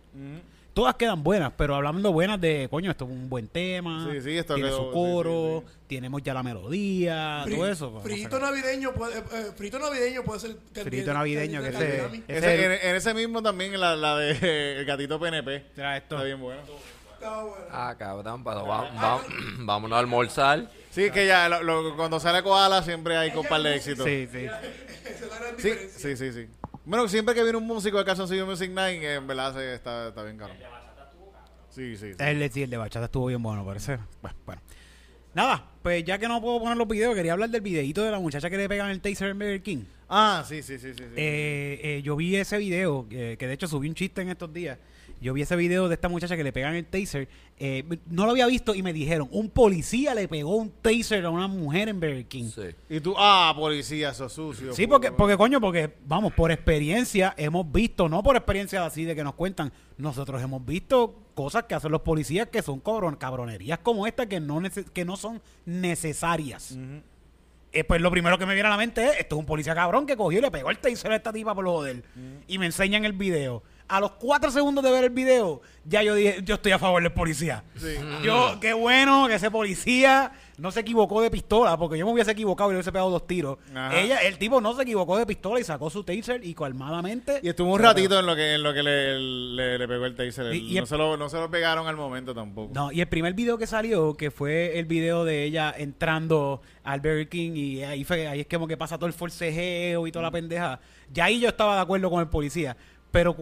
Todas 0.73 0.95
quedan 0.95 1.21
buenas, 1.23 1.53
pero 1.55 1.75
hablando 1.75 2.11
buenas 2.11 2.41
de, 2.41 2.67
coño, 2.71 2.89
esto 2.89 3.05
es 3.05 3.11
un 3.11 3.29
buen 3.29 3.47
tema. 3.47 4.07
Sí, 4.11 4.21
sí, 4.21 4.35
esto 4.37 4.55
tiene 4.55 4.69
quedó- 4.69 4.77
su 4.77 4.83
sí, 4.85 4.89
coro, 4.91 5.63
sí, 5.67 5.73
tenemos 5.87 6.23
ya 6.23 6.33
la 6.33 6.41
melodía, 6.41 7.45
todo 7.47 7.67
eso. 7.69 7.97
a 7.99 8.01
Frito 8.01 8.39
navideño 8.39 8.91
puede, 8.93 9.19
eh, 9.19 9.51
frito 9.55 9.77
navideño 9.77 10.23
puede 10.23 10.39
ser. 10.39 10.55
Frito 10.83 11.13
navideño, 11.13 11.61
que 11.61 11.67
ese-. 11.69 12.05
Ese 12.05 12.23
Ese- 12.27 12.37
es 12.37 12.43
el- 12.43 12.71
en, 12.71 12.89
en 12.89 12.95
ese 12.95 13.13
mismo 13.13 13.43
también 13.43 13.79
la, 13.79 13.95
la 13.95 14.17
de 14.17 14.31
El 14.79 14.85
Gatito 14.85 15.19
PNP. 15.19 15.63
Mira 15.75 15.95
esto. 15.97 16.15
Está 16.15 16.25
bien 16.25 16.39
bueno. 16.41 16.61
Está 17.13 17.41
bueno. 17.43 17.65
Ah, 17.71 17.95
cabrón, 17.97 18.43
pero 18.43 18.65
va- 18.65 18.89
va- 18.91 19.21
vámonos 19.59 19.95
a 19.95 19.99
almorzar. 19.99 20.67
Sí, 20.89 21.11
que 21.11 21.27
ya 21.27 21.49
lo- 21.49 21.61
lo- 21.61 21.95
cuando 21.95 22.19
sale 22.19 22.41
Koala 22.41 22.81
siempre 22.81 23.15
hay 23.15 23.31
un 23.35 23.45
par 23.45 23.61
de 23.61 23.75
éxitos. 23.75 24.05
Sí, 24.05 24.27
sí. 24.31 24.37
Esa 25.05 25.25
es 25.25 25.29
la 25.29 25.37
gran 25.39 25.55
Sí, 25.59 25.67
diferencia. 25.69 25.99
sí, 25.99 26.17
sí, 26.17 26.31
sí. 26.33 26.47
Bueno, 26.85 27.07
siempre 27.07 27.33
que 27.33 27.43
viene 27.43 27.57
un 27.57 27.65
músico 27.67 27.97
de 27.97 28.05
Calzoncillo 28.05 28.45
Music 28.45 28.69
Night, 28.71 29.01
en 29.03 29.25
verdad 29.27 29.53
se- 29.53 29.73
está, 29.75 30.09
está 30.09 30.23
bien 30.23 30.37
caro. 30.37 30.53
Sí, 31.69 31.95
sí, 31.95 32.11
sí. 32.11 32.17
El, 32.19 32.39
de- 32.39 32.49
sí, 32.49 32.63
el 32.63 32.69
de 32.69 32.77
bachata 32.77 33.05
estuvo 33.05 33.27
bien 33.27 33.41
bueno, 33.41 33.65
parece. 33.65 33.97
Bueno, 34.21 34.37
bueno. 34.45 34.61
Nada, 35.33 35.65
pues 35.81 36.03
ya 36.03 36.19
que 36.19 36.27
no 36.27 36.39
puedo 36.41 36.59
poner 36.59 36.77
los 36.77 36.87
videos, 36.87 37.15
quería 37.15 37.33
hablar 37.33 37.49
del 37.49 37.61
videito 37.61 38.03
de 38.03 38.11
la 38.11 38.19
muchacha 38.19 38.49
que 38.49 38.57
le 38.57 38.69
pegan 38.69 38.89
el 38.91 39.01
taser 39.01 39.29
en 39.29 39.39
Burger 39.39 39.63
King. 39.63 39.83
Ah, 40.07 40.43
sí, 40.47 40.61
sí, 40.61 40.77
sí, 40.77 40.89
sí. 40.93 40.99
sí. 40.99 41.03
Eh, 41.15 41.79
eh, 41.83 42.01
yo 42.03 42.15
vi 42.15 42.35
ese 42.35 42.57
video, 42.59 43.07
eh, 43.09 43.35
que 43.39 43.47
de 43.47 43.53
hecho 43.53 43.67
subí 43.67 43.87
un 43.89 43.95
chiste 43.95 44.21
en 44.21 44.29
estos 44.29 44.53
días. 44.53 44.77
Yo 45.23 45.33
vi 45.33 45.41
ese 45.41 45.55
video 45.55 45.87
de 45.87 45.95
esta 45.95 46.09
muchacha 46.09 46.35
que 46.37 46.43
le 46.43 46.51
pegan 46.53 46.75
el 46.75 46.85
taser. 46.85 47.27
eh, 47.57 47.83
no 48.07 48.25
lo 48.25 48.31
había 48.31 48.45
visto 48.45 48.75
y 48.75 48.83
me 48.83 48.91
dijeron, 48.93 49.27
un 49.31 49.49
policía 49.49 50.13
le 50.13 50.27
pegó 50.27 50.55
un 50.57 50.69
taser 50.81 51.25
a 51.25 51.29
una 51.29 51.47
mujer 51.47 51.87
en 51.89 51.99
Burger 51.99 52.25
King. 52.25 52.49
Sí, 52.53 52.61
Sí. 52.89 52.95
Y 52.95 52.99
tú, 52.99 53.13
ah, 53.17 53.53
policía, 53.57 54.09
eso 54.09 54.27
sucio. 54.29 54.73
porque, 54.87 55.11
porque 55.11 55.37
coño, 55.37 55.59
porque 55.61 55.93
vamos, 56.05 56.33
por 56.33 56.51
experiencia 56.51 57.33
hemos 57.37 57.71
visto, 57.71 58.07
no 58.09 58.21
por 58.21 58.35
experiencia 58.35 58.85
así 58.85 59.05
de 59.05 59.15
que 59.15 59.23
nos 59.23 59.33
cuentan, 59.35 59.71
nosotros 59.97 60.41
hemos 60.41 60.65
visto 60.65 61.15
cosas 61.35 61.63
que 61.63 61.73
hacen 61.75 61.91
los 61.91 62.01
policías 62.01 62.47
que 62.49 62.61
son 62.61 62.81
cabron- 62.81 63.17
cabronerías 63.17 63.79
como 63.79 64.05
esta 64.05 64.27
que 64.27 64.39
no, 64.39 64.61
que 64.93 65.05
no 65.05 65.15
son 65.17 65.41
necesarias. 65.65 66.77
Eh, 67.71 67.83
pues 67.83 68.01
lo 68.01 68.11
primero 68.11 68.37
que 68.37 68.45
me 68.45 68.53
viene 68.53 68.67
a 68.67 68.71
la 68.71 68.77
mente 68.77 69.03
es, 69.05 69.19
esto 69.19 69.35
es 69.35 69.39
un 69.39 69.45
policía 69.47 69.73
cabrón 69.73 70.05
que 70.05 70.15
cogió 70.15 70.39
y 70.39 70.41
le 70.41 70.51
pegó 70.51 70.69
el 70.69 70.77
taser 70.77 71.11
a 71.11 71.15
esta 71.15 71.33
tipa 71.33 71.55
por 71.55 71.63
lo 71.63 71.71
joder. 71.73 72.03
Y 72.47 72.57
me 72.59 72.65
enseñan 72.67 73.03
el 73.05 73.13
video. 73.13 73.63
A 73.87 73.99
los 73.99 74.11
cuatro 74.13 74.49
segundos 74.49 74.83
de 74.83 74.89
ver 74.91 75.03
el 75.03 75.09
video, 75.09 75.61
ya 75.85 76.01
yo 76.01 76.15
dije, 76.15 76.37
yo 76.43 76.55
estoy 76.55 76.71
a 76.71 76.79
favor 76.79 77.03
del 77.03 77.11
policía. 77.11 77.63
Sí. 77.75 77.95
Yo, 78.23 78.57
qué 78.61 78.73
bueno 78.73 79.27
que 79.27 79.35
ese 79.35 79.51
policía 79.51 80.31
no 80.57 80.71
se 80.71 80.79
equivocó 80.79 81.21
de 81.21 81.29
pistola, 81.29 81.77
porque 81.77 81.97
yo 81.97 82.05
me 82.05 82.13
hubiese 82.13 82.31
equivocado 82.31 82.69
y 82.69 82.73
le 82.73 82.77
hubiese 82.77 82.91
pegado 82.93 83.09
dos 83.09 83.27
tiros. 83.27 83.57
Ajá. 83.75 83.99
Ella, 83.99 84.17
el 84.19 84.37
tipo 84.37 84.61
no 84.61 84.73
se 84.73 84.83
equivocó 84.83 85.17
de 85.17 85.25
pistola 85.25 85.59
y 85.59 85.63
sacó 85.63 85.89
su 85.89 86.03
taser 86.03 86.43
y 86.45 86.53
calmadamente. 86.55 87.39
Y 87.43 87.49
estuvo 87.49 87.73
un 87.73 87.79
ratito 87.79 88.17
en 88.19 88.25
lo 88.25 88.35
que, 88.35 88.53
en 88.55 88.63
lo 88.63 88.73
que 88.73 88.83
le, 88.83 89.19
le, 89.19 89.77
le 89.77 89.87
pegó 89.87 90.05
el 90.05 90.15
taser. 90.15 90.53
Y- 90.55 90.77
y 90.77 90.79
no, 90.79 90.85
se 90.85 90.97
lo, 90.97 91.17
no 91.17 91.27
se 91.29 91.37
lo 91.37 91.51
pegaron 91.51 91.85
al 91.87 91.97
momento 91.97 92.33
tampoco. 92.33 92.71
No, 92.73 92.91
y 92.91 93.01
el 93.01 93.07
primer 93.07 93.33
video 93.33 93.57
que 93.57 93.67
salió, 93.67 94.15
que 94.15 94.31
fue 94.31 94.79
el 94.79 94.85
video 94.85 95.25
de 95.25 95.43
ella 95.43 95.73
entrando 95.77 96.61
al 96.83 97.01
Burger 97.01 97.27
King 97.29 97.51
y 97.55 97.83
ahí, 97.83 98.03
fue, 98.05 98.27
ahí 98.27 98.39
es 98.41 98.47
como 98.47 98.65
que 98.67 98.77
pasa 98.77 98.97
todo 98.97 99.07
el 99.07 99.13
forcejeo 99.13 100.07
y 100.07 100.11
toda 100.11 100.23
la 100.23 100.31
pendeja. 100.31 100.79
Ya 101.11 101.25
ahí 101.25 101.39
yo 101.41 101.49
estaba 101.49 101.75
de 101.75 101.81
acuerdo 101.81 102.09
con 102.09 102.21
el 102.21 102.27
policía. 102.29 102.75
Pero 103.11 103.35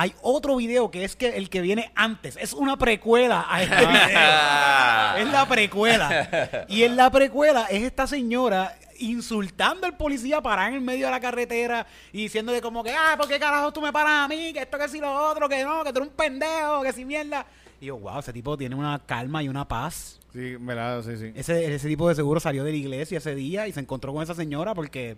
hay 0.00 0.14
otro 0.22 0.54
video 0.56 0.92
que 0.92 1.02
es 1.02 1.16
que 1.16 1.36
el 1.36 1.50
que 1.50 1.60
viene 1.60 1.90
antes. 1.96 2.36
Es 2.40 2.52
una 2.52 2.76
precuela 2.78 3.44
a 3.48 3.62
este 3.64 3.76
video. 3.76 5.26
es 5.26 5.32
la 5.32 5.44
precuela. 5.48 6.66
Y 6.68 6.84
en 6.84 6.94
la 6.96 7.10
precuela 7.10 7.66
es 7.68 7.82
esta 7.82 8.06
señora 8.06 8.76
insultando 9.00 9.86
al 9.86 9.96
policía 9.96 10.40
parar 10.40 10.68
en 10.68 10.74
el 10.76 10.80
medio 10.80 11.06
de 11.06 11.10
la 11.12 11.18
carretera 11.20 11.84
y 12.12 12.22
diciéndole 12.22 12.60
como 12.60 12.84
que, 12.84 12.92
ah, 12.92 13.14
¿por 13.16 13.26
qué 13.26 13.38
carajo 13.40 13.72
tú 13.72 13.80
me 13.80 13.92
paras 13.92 14.24
a 14.24 14.28
mí? 14.28 14.52
Que 14.52 14.60
esto, 14.60 14.78
que 14.78 14.88
si 14.88 15.00
lo 15.00 15.12
otro, 15.30 15.48
que 15.48 15.64
no, 15.64 15.82
que 15.82 15.92
tú 15.92 15.98
eres 15.98 16.10
un 16.10 16.14
pendejo, 16.16 16.82
que 16.82 16.92
si 16.92 17.04
mierda. 17.04 17.44
Y 17.80 17.86
yo, 17.86 17.96
wow, 17.98 18.20
ese 18.20 18.32
tipo 18.32 18.56
tiene 18.56 18.76
una 18.76 19.00
calma 19.04 19.42
y 19.42 19.48
una 19.48 19.66
paz. 19.66 20.20
Sí, 20.32 20.54
verdad, 20.60 21.02
sí, 21.02 21.16
sí. 21.16 21.32
Ese, 21.34 21.74
ese 21.74 21.88
tipo 21.88 22.08
de 22.08 22.14
seguro 22.14 22.38
salió 22.38 22.62
de 22.62 22.70
la 22.70 22.76
iglesia 22.76 23.18
ese 23.18 23.34
día 23.34 23.66
y 23.66 23.72
se 23.72 23.80
encontró 23.80 24.12
con 24.12 24.22
esa 24.22 24.34
señora 24.34 24.74
porque 24.74 25.16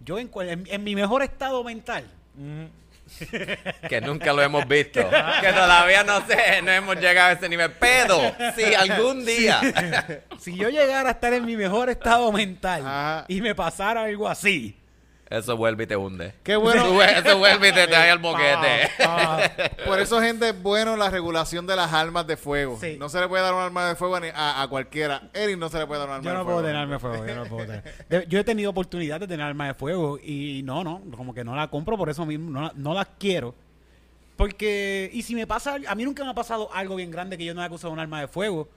yo 0.00 0.18
en- 0.18 0.30
en 0.66 0.84
mi 0.84 0.94
mejor 0.94 1.22
estado 1.22 1.62
mental, 1.64 2.04
Que 3.88 4.00
nunca 4.00 4.32
lo 4.32 4.42
hemos 4.42 4.66
visto. 4.66 5.00
que 5.40 5.52
todavía 5.52 6.04
no 6.04 6.26
sé, 6.26 6.62
no 6.62 6.70
hemos 6.70 6.96
llegado 6.96 7.30
a 7.30 7.32
ese 7.32 7.48
nivel. 7.48 7.72
Pero, 7.78 8.34
sí, 8.56 8.74
algún 8.74 9.24
día. 9.24 9.60
si 10.38 10.56
yo 10.56 10.68
llegara 10.68 11.10
a 11.10 11.12
estar 11.12 11.32
en 11.32 11.44
mi 11.44 11.56
mejor 11.56 11.90
estado 11.90 12.30
mental 12.32 12.82
Ajá. 12.84 13.24
y 13.28 13.40
me 13.40 13.54
pasara 13.54 14.02
algo 14.02 14.28
así, 14.28 14.81
Eso 15.38 15.56
vuelve 15.56 15.84
y 15.84 15.86
te 15.86 15.96
hunde. 15.96 16.34
Qué 16.42 16.56
bueno. 16.56 16.82
Eso 17.02 17.38
vuelve 17.38 17.68
y 17.68 17.72
te 17.72 17.86
trae 17.86 18.10
al 18.10 18.18
boquete. 18.18 18.90
ah, 19.00 19.40
Por 19.86 19.98
eso, 20.00 20.20
gente, 20.20 20.50
es 20.50 20.62
bueno 20.62 20.96
la 20.96 21.08
regulación 21.10 21.66
de 21.66 21.74
las 21.76 21.92
armas 21.92 22.26
de 22.26 22.36
fuego. 22.36 22.78
Sí. 22.80 22.96
No 22.98 23.08
se 23.08 23.18
le 23.20 23.28
puede 23.28 23.42
dar 23.42 23.54
un 23.54 23.60
arma 23.60 23.88
de 23.88 23.94
fuego 23.96 24.16
a, 24.16 24.20
a, 24.34 24.62
a 24.62 24.68
cualquiera. 24.68 25.30
Eric 25.32 25.56
no 25.58 25.68
se 25.70 25.78
le 25.78 25.86
puede 25.86 26.00
dar 26.00 26.08
un 26.10 26.14
arma 26.16 26.24
yo 26.24 26.30
de 26.32 26.36
no 26.38 26.44
fuego. 26.44 26.58
puedo 26.58 26.66
tener 26.68 26.82
arma 26.82 26.92
de 26.94 26.98
fuego. 26.98 27.26
Yo, 27.26 27.34
no 27.34 27.44
puedo 27.46 27.66
tener. 27.66 27.82
De- 28.08 28.26
yo 28.28 28.38
he 28.40 28.44
tenido 28.44 28.70
oportunidad 28.70 29.20
de 29.20 29.26
tener 29.26 29.46
arma 29.46 29.66
de 29.68 29.74
fuego 29.74 30.18
y 30.22 30.62
no, 30.64 30.84
no, 30.84 31.00
como 31.16 31.32
que 31.32 31.44
no 31.44 31.56
la 31.56 31.68
compro 31.68 31.96
por 31.96 32.10
eso 32.10 32.26
mismo, 32.26 32.50
no, 32.50 32.60
la- 32.62 32.72
no 32.76 32.92
las 32.94 33.06
quiero. 33.18 33.54
Porque, 34.36 35.10
y 35.12 35.22
si 35.22 35.34
me 35.34 35.46
pasa, 35.46 35.76
a 35.86 35.94
mí 35.94 36.04
nunca 36.04 36.24
me 36.24 36.30
ha 36.30 36.34
pasado 36.34 36.68
algo 36.72 36.96
bien 36.96 37.10
grande 37.10 37.36
que 37.38 37.44
yo 37.44 37.54
no 37.54 37.62
haya 37.62 37.74
usado 37.74 37.92
un 37.92 37.98
arma 38.00 38.20
de 38.20 38.28
fuego. 38.28 38.68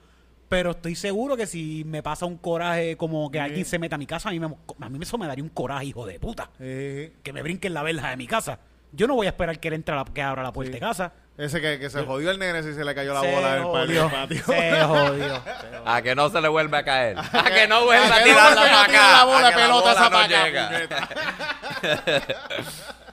Pero 0.48 0.70
estoy 0.72 0.94
seguro 0.94 1.36
que 1.36 1.46
si 1.46 1.82
me 1.84 2.02
pasa 2.02 2.24
un 2.24 2.36
coraje 2.38 2.96
como 2.96 3.30
que 3.30 3.40
alguien 3.40 3.64
se 3.64 3.78
meta 3.78 3.96
a 3.96 3.98
mi 3.98 4.06
casa, 4.06 4.28
a 4.28 4.32
mí, 4.32 4.38
me, 4.38 4.46
a 4.46 4.88
mí 4.88 4.98
eso 5.02 5.18
me 5.18 5.26
daría 5.26 5.42
un 5.42 5.50
coraje, 5.50 5.86
hijo 5.86 6.06
de 6.06 6.20
puta. 6.20 6.50
Sí. 6.58 7.12
Que 7.22 7.32
me 7.32 7.42
brinquen 7.42 7.74
la 7.74 7.82
verja 7.82 8.10
de 8.10 8.16
mi 8.16 8.26
casa. 8.26 8.60
Yo 8.92 9.06
no 9.08 9.14
voy 9.14 9.26
a 9.26 9.30
esperar 9.30 9.58
que 9.58 9.68
él 9.68 9.74
entre 9.74 9.94
a 9.94 9.98
la, 9.98 10.04
que 10.04 10.22
abra 10.22 10.42
la 10.42 10.52
puerta 10.52 10.72
de 10.72 10.78
casa. 10.78 11.12
Ese 11.36 11.60
que, 11.60 11.78
que 11.78 11.90
se 11.90 12.02
jodió 12.02 12.30
el 12.30 12.38
nene 12.38 12.62
si 12.62 12.72
se 12.72 12.82
le 12.84 12.94
cayó 12.94 13.12
la 13.12 13.20
Se 13.20 13.34
bola 13.34 13.54
del 13.54 13.64
jodió, 13.64 14.10
patio. 14.10 14.42
Se 14.44 14.82
jodió. 14.82 15.42
A 15.84 16.00
que 16.00 16.14
no 16.14 16.30
se 16.30 16.40
le 16.40 16.48
vuelve 16.48 16.78
a 16.78 16.82
caer. 16.84 17.18
A 17.18 17.44
que 17.44 17.66
no 17.68 17.84
vuelva 17.84 18.06
A 18.06 18.18
a 18.18 18.22
que 18.22 18.30
no 18.30 18.34
tirarla 18.36 18.60
vuelva 18.62 18.80
a 18.80 18.86
para 18.86 18.86
tirar 18.86 19.00
acá. 19.04 19.16
la 19.18 19.24
bola 19.24 19.48
a 19.48 19.50
que 19.50 19.56
pelota 19.56 19.92
esa 19.92 20.04
no 20.04 20.10
para 20.10 20.24
acá, 20.24 20.78
llega. 20.78 22.22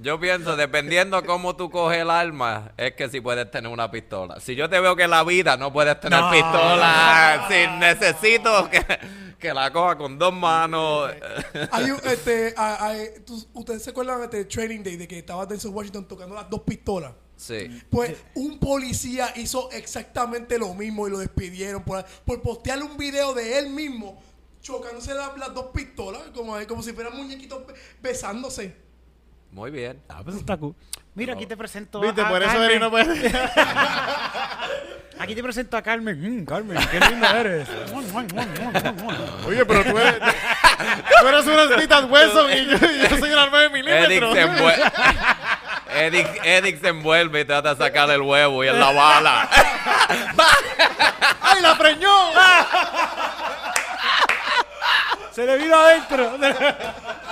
Yo 0.00 0.20
pienso, 0.20 0.54
dependiendo 0.56 1.24
cómo 1.24 1.56
tú 1.56 1.70
coges 1.70 1.98
el 2.02 2.10
arma, 2.10 2.72
es 2.76 2.92
que 2.94 3.08
si 3.08 3.20
puedes 3.20 3.50
tener 3.50 3.70
una 3.72 3.90
pistola. 3.90 4.38
Si 4.38 4.54
yo 4.54 4.68
te 4.70 4.78
veo 4.78 4.94
que 4.94 5.02
en 5.04 5.10
la 5.10 5.24
vida 5.24 5.56
no 5.56 5.72
puedes 5.72 5.98
tener 5.98 6.20
No. 6.20 6.30
pistola, 6.30 7.46
si 7.48 7.66
necesito 7.78 8.70
que, 8.70 8.84
que 9.40 9.52
la 9.52 9.72
coja 9.72 9.96
con 9.98 10.16
dos 10.16 10.32
manos. 10.32 11.10
Hay 11.72 11.90
un, 11.90 12.00
este, 12.04 12.54
a- 12.56 12.86
a- 12.90 12.94
tú- 13.26 13.44
¿Ustedes 13.54 13.82
se 13.82 13.90
acuerdan 13.90 14.18
de 14.20 14.24
este 14.26 14.44
Training 14.44 14.84
Day 14.84 14.96
de 14.96 15.08
que 15.08 15.18
estaba 15.18 15.44
Denzel 15.46 15.70
Washington 15.72 16.06
tocando 16.06 16.34
las 16.36 16.48
dos 16.48 16.60
pistolas? 16.62 17.12
Sí. 17.36 17.82
Pues 17.90 18.14
un 18.34 18.58
policía 18.60 19.32
hizo 19.36 19.68
exactamente 19.72 20.58
lo 20.58 20.74
mismo 20.74 21.08
y 21.08 21.10
lo 21.10 21.18
despidieron 21.18 21.82
por, 21.82 22.04
por 22.24 22.40
postearle 22.42 22.84
un 22.84 22.96
video 22.96 23.32
de 23.34 23.58
él 23.58 23.70
mismo 23.70 24.20
chocándose 24.60 25.12
la- 25.14 25.34
las 25.36 25.54
dos 25.54 25.66
pistolas, 25.74 26.22
como, 26.34 26.56
como 26.68 26.82
si 26.84 26.92
fueran 26.92 27.16
muñequitos 27.16 27.66
be- 27.66 27.74
besándose. 28.00 28.86
Muy 29.52 29.70
bien. 29.70 30.00
Ah, 30.08 30.20
pues 30.24 30.36
está 30.36 30.56
cool. 30.56 30.74
Mira, 31.14 31.34
aquí 31.34 31.46
te 31.46 31.56
presento 31.56 32.00
Viste, 32.00 32.20
a 32.20 32.28
por 32.28 32.42
eso 32.42 32.50
Carmen. 32.52 32.70
Eric 32.70 32.80
no 32.80 32.90
puede. 32.90 33.32
Aquí 35.18 35.34
te 35.34 35.42
presento 35.42 35.76
a 35.76 35.82
Carmen. 35.82 36.42
Mm, 36.42 36.44
Carmen, 36.44 36.78
qué 36.92 37.00
linda 37.00 37.40
eres. 37.40 37.68
Oye, 39.46 39.64
pero 39.64 39.84
tú 39.84 39.98
eres. 39.98 40.20
tú 41.20 41.26
eres 41.26 41.46
una 41.46 41.76
Titan 41.76 42.10
Wilson 42.10 42.52
y 42.52 42.66
yo, 42.66 42.78
yo 42.78 43.18
soy 43.18 43.32
una 43.32 43.46
9 43.46 43.66
Edic 43.66 43.72
milímetros. 43.72 44.32
se, 44.32 44.40
envuelve, 44.42 44.82
Edic, 45.96 46.44
Edic 46.44 46.80
se 46.80 46.88
envuelve 46.88 47.40
y 47.40 47.44
trata 47.44 47.74
de 47.74 47.84
sacar 47.84 48.08
el 48.10 48.22
huevo 48.22 48.62
y 48.62 48.68
en 48.68 48.78
la 48.78 48.92
bala. 48.92 49.48
¡Ay, 51.42 51.62
la 51.62 51.76
preñó! 51.76 52.14
Se 55.32 55.44
le 55.44 55.58
vino 55.58 55.74
adentro. 55.74 56.38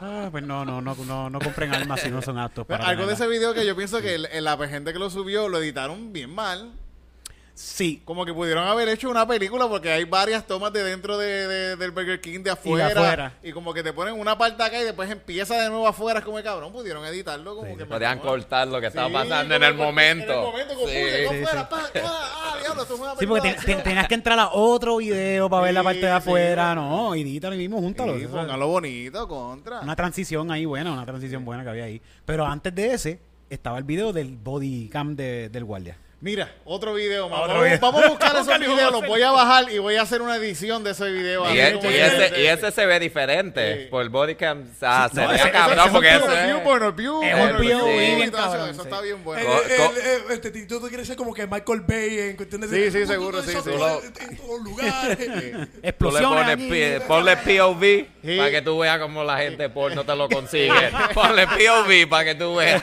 Ah, 0.00 0.28
pues 0.30 0.44
no, 0.44 0.64
no, 0.64 0.80
no, 0.80 0.94
no, 0.94 1.30
no 1.30 1.38
compren 1.38 1.74
armas 1.74 2.00
si 2.00 2.10
no 2.10 2.20
son 2.20 2.38
aptos 2.38 2.66
para 2.66 2.86
Algo 2.86 3.06
de 3.06 3.14
ese 3.14 3.26
video 3.26 3.54
que 3.54 3.64
yo 3.66 3.74
pienso 3.76 4.00
que 4.02 4.14
el- 4.16 4.28
la 4.44 4.56
gente 4.68 4.92
que 4.92 4.98
lo 4.98 5.08
subió 5.10 5.48
lo 5.48 5.58
editaron 5.58 6.12
bien 6.12 6.34
mal. 6.34 6.72
Sí. 7.58 8.02
Como 8.04 8.26
que 8.26 8.34
pudieron 8.34 8.68
haber 8.68 8.86
hecho 8.90 9.08
una 9.08 9.26
película 9.26 9.66
porque 9.66 9.90
hay 9.90 10.04
varias 10.04 10.46
tomas 10.46 10.74
de 10.74 10.84
dentro 10.84 11.16
de, 11.16 11.48
de- 11.48 11.76
del 11.76 11.90
Burger 11.90 12.20
King 12.20 12.40
de 12.42 12.50
afuera. 12.50 12.88
afuera. 12.88 13.32
Y 13.42 13.50
como 13.52 13.72
que 13.72 13.82
te 13.82 13.94
ponen 13.94 14.12
una 14.20 14.36
parte 14.36 14.62
acá 14.62 14.78
y 14.78 14.84
después 14.84 15.10
empieza 15.10 15.54
de 15.62 15.70
nuevo 15.70 15.88
afuera. 15.88 16.18
Es 16.18 16.24
como 16.26 16.42
cabrón, 16.42 16.70
pudieron 16.70 17.02
editarlo 17.06 17.56
como 17.56 17.70
Sí. 17.72 17.78
que 17.78 17.86
Podían 17.86 18.16
mejor. 18.18 18.30
cortar 18.40 18.68
lo 18.68 18.78
que 18.78 18.88
estaba 18.88 19.08
Sí, 19.08 19.14
pasando 19.14 19.54
en 19.54 19.62
el 19.62 19.74
momento. 19.74 20.32
En 20.32 20.38
el 20.38 20.44
momento, 20.44 20.74
como, 20.74 20.86
Sí. 20.86 20.94
"Pude, 20.96 21.18
Sí, 21.18 21.24
afuera, 21.44 21.62
sí. 21.62 21.66
pa, 21.70 21.90
ah, 22.04 22.56
diablo, 22.60 22.82
esto 22.82 22.94
es 22.94 23.00
una 23.00 23.10
Sí, 23.12 23.16
película 23.16 23.40
porque 23.40 23.48
de 23.48 23.54
te- 23.54 23.60
acción". 23.60 23.78
te- 23.78 23.84
tenías 23.84 24.08
que 24.08 24.14
entrar 24.14 24.38
a 24.38 24.48
otro 24.52 24.96
video 24.98 25.48
para 25.48 25.62
ver 25.62 25.72
la 25.74 25.82
parte 25.82 26.00
de 26.00 26.06
sí. 26.06 26.10
afuera. 26.12 26.74
No, 26.74 27.14
edítalo 27.14 27.54
y 27.54 27.58
mismo, 27.58 27.78
júntalo. 27.78 28.18
Sí, 28.18 28.26
póngalo 28.26 28.68
bonito, 28.68 29.26
contra. 29.26 29.80
Una 29.80 29.96
transición 29.96 30.50
ahí 30.50 30.66
buena, 30.66 30.92
una 30.92 31.06
transición 31.06 31.42
buena 31.46 31.64
que 31.64 31.70
había 31.70 31.84
ahí. 31.84 32.02
Pero 32.26 32.44
antes 32.44 32.74
de 32.74 32.92
ese, 32.92 33.18
estaba 33.48 33.78
el 33.78 33.84
video 33.84 34.12
del 34.12 34.36
body 34.36 34.90
cam 34.90 35.16
de- 35.16 35.48
del 35.48 35.64
guardia. 35.64 35.96
Mira, 36.18 36.50
otro 36.64 36.94
video 36.94 37.28
más. 37.28 37.40
Otro 37.40 37.54
vamos, 37.56 37.64
video. 37.66 37.78
vamos 37.80 38.04
a 38.04 38.08
buscar 38.08 38.36
esos 38.36 38.58
videos, 38.58 38.90
los 38.90 39.06
voy 39.06 39.20
a 39.20 39.30
bajar 39.32 39.70
y 39.70 39.78
voy 39.78 39.96
a 39.96 40.02
hacer 40.02 40.22
una 40.22 40.36
edición 40.36 40.82
de 40.82 40.92
ese 40.92 41.10
video. 41.10 41.44
Y, 41.54 41.58
ese, 41.58 42.40
y 42.40 42.46
ese 42.46 42.70
se 42.72 42.86
ve 42.86 42.98
diferente. 42.98 43.82
Sí. 43.84 43.88
Por 43.90 44.00
el 44.02 44.08
bodycam. 44.08 44.64
Ah, 44.80 45.10
se 45.12 45.20
no, 45.20 45.28
ve 45.28 45.36
ese- 45.36 45.50
cabrón 45.50 45.88
porque 45.92 46.08
view, 46.08 46.92
view, 46.94 47.22
Es 47.22 47.36
point 47.36 47.52
un 47.52 47.60
view, 47.60 47.88
eso, 48.22 48.32
cabrón, 48.32 48.70
Eso 48.70 48.82
sí. 48.82 48.88
está 48.88 49.00
bien 49.02 49.22
bueno. 49.24 49.42
El- 49.68 49.76
co- 49.76 49.92
el- 49.94 50.32
este, 50.32 50.50
tú, 50.66 50.80
quieres 50.88 51.06
ser 51.06 51.16
como 51.16 51.34
que 51.34 51.46
Michael 51.46 51.80
Bay 51.82 52.18
en 52.30 52.36
cuestión 52.36 52.62
de... 52.62 52.68
Sí, 52.68 52.98
sí, 52.98 53.06
seguro, 53.06 53.42
sí, 53.42 53.50
En 53.50 54.36
todos 54.38 54.62
lugares. 54.64 55.18
Explosiones 55.82 57.02
ponle 57.02 57.36
POV 57.36 58.38
para 58.38 58.50
que 58.50 58.62
tú 58.62 58.78
veas 58.78 58.98
cómo 58.98 59.22
la 59.22 59.36
gente 59.36 59.68
porno 59.68 60.02
te 60.04 60.16
lo 60.16 60.30
consigue. 60.30 60.72
ponle 61.14 61.46
POV 61.46 62.08
para 62.08 62.24
que 62.24 62.34
tú 62.36 62.56
veas. 62.56 62.82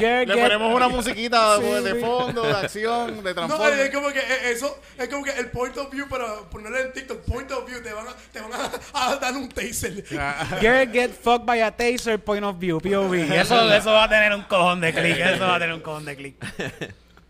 Le 0.00 0.36
ponemos 0.36 0.74
una 0.74 0.88
musiquita 0.88 1.61
Sí, 1.62 1.84
de 1.84 1.94
fondo, 1.96 2.42
de 2.42 2.52
acción, 2.52 3.22
de 3.22 3.34
No, 3.34 3.34
transforme. 3.34 3.82
es 3.82 3.90
como 3.90 4.08
que 4.08 4.20
eso, 4.50 4.78
es 4.98 5.08
como 5.08 5.24
que 5.24 5.30
el 5.30 5.50
point 5.50 5.76
of 5.78 5.90
view 5.90 6.08
para 6.08 6.40
ponerle 6.50 6.82
en 6.82 6.92
TikTok, 6.92 7.20
point 7.22 7.50
of 7.52 7.66
view, 7.68 7.82
te 7.82 7.92
van 7.92 8.06
a, 8.08 8.12
te 8.32 8.40
van 8.40 8.52
a, 8.52 8.70
a 9.12 9.16
dar 9.16 9.36
un 9.36 9.48
taser. 9.48 10.04
Get, 10.60 10.92
get 10.92 11.10
fucked 11.10 11.46
by 11.46 11.60
a 11.62 11.70
taser 11.76 12.18
point 12.18 12.44
of 12.44 12.58
view, 12.58 12.80
POV. 12.80 13.14
Eso, 13.32 13.72
eso 13.72 13.92
va 13.92 14.04
a 14.04 14.08
tener 14.08 14.32
un 14.34 14.42
cojón 14.42 14.80
de 14.80 14.92
clic. 14.92 15.16
Eso 15.18 15.44
va 15.46 15.56
a 15.56 15.58
tener 15.58 15.74
un 15.74 15.80
cojón 15.80 16.04
de 16.04 16.16
clic. 16.16 16.36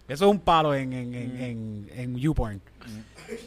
Eso 0.09 0.25
es 0.27 0.31
un 0.31 0.41
palo 0.41 0.75
en, 0.75 0.93
en, 0.93 1.15
en, 1.15 1.41
en, 1.41 1.91
en 1.95 2.17
YouPorn. 2.19 2.61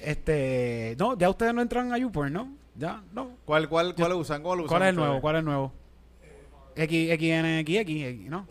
Este, 0.01 0.95
no, 0.97 1.17
ya 1.17 1.29
ustedes 1.29 1.53
no 1.53 1.61
entran 1.61 1.93
a 1.93 1.97
YouPorn, 1.97 2.33
¿no? 2.33 2.51
Ya, 2.75 3.01
no. 3.13 3.31
¿Cuál, 3.45 3.69
cuál, 3.69 3.93
cuál 3.95 4.13
usan? 4.13 4.41
¿Cuál 4.41 4.59
usan? 4.61 4.67
¿Cuál 4.69 4.81
es 4.83 4.89
el 4.89 4.95
nuevo? 4.95 5.21
¿Cuál 5.21 5.35
es 5.35 5.39
el 5.39 5.45
nuevo? 5.45 5.73
X, 6.75 7.09
XNXX, 7.19 8.29
¿no? 8.29 8.47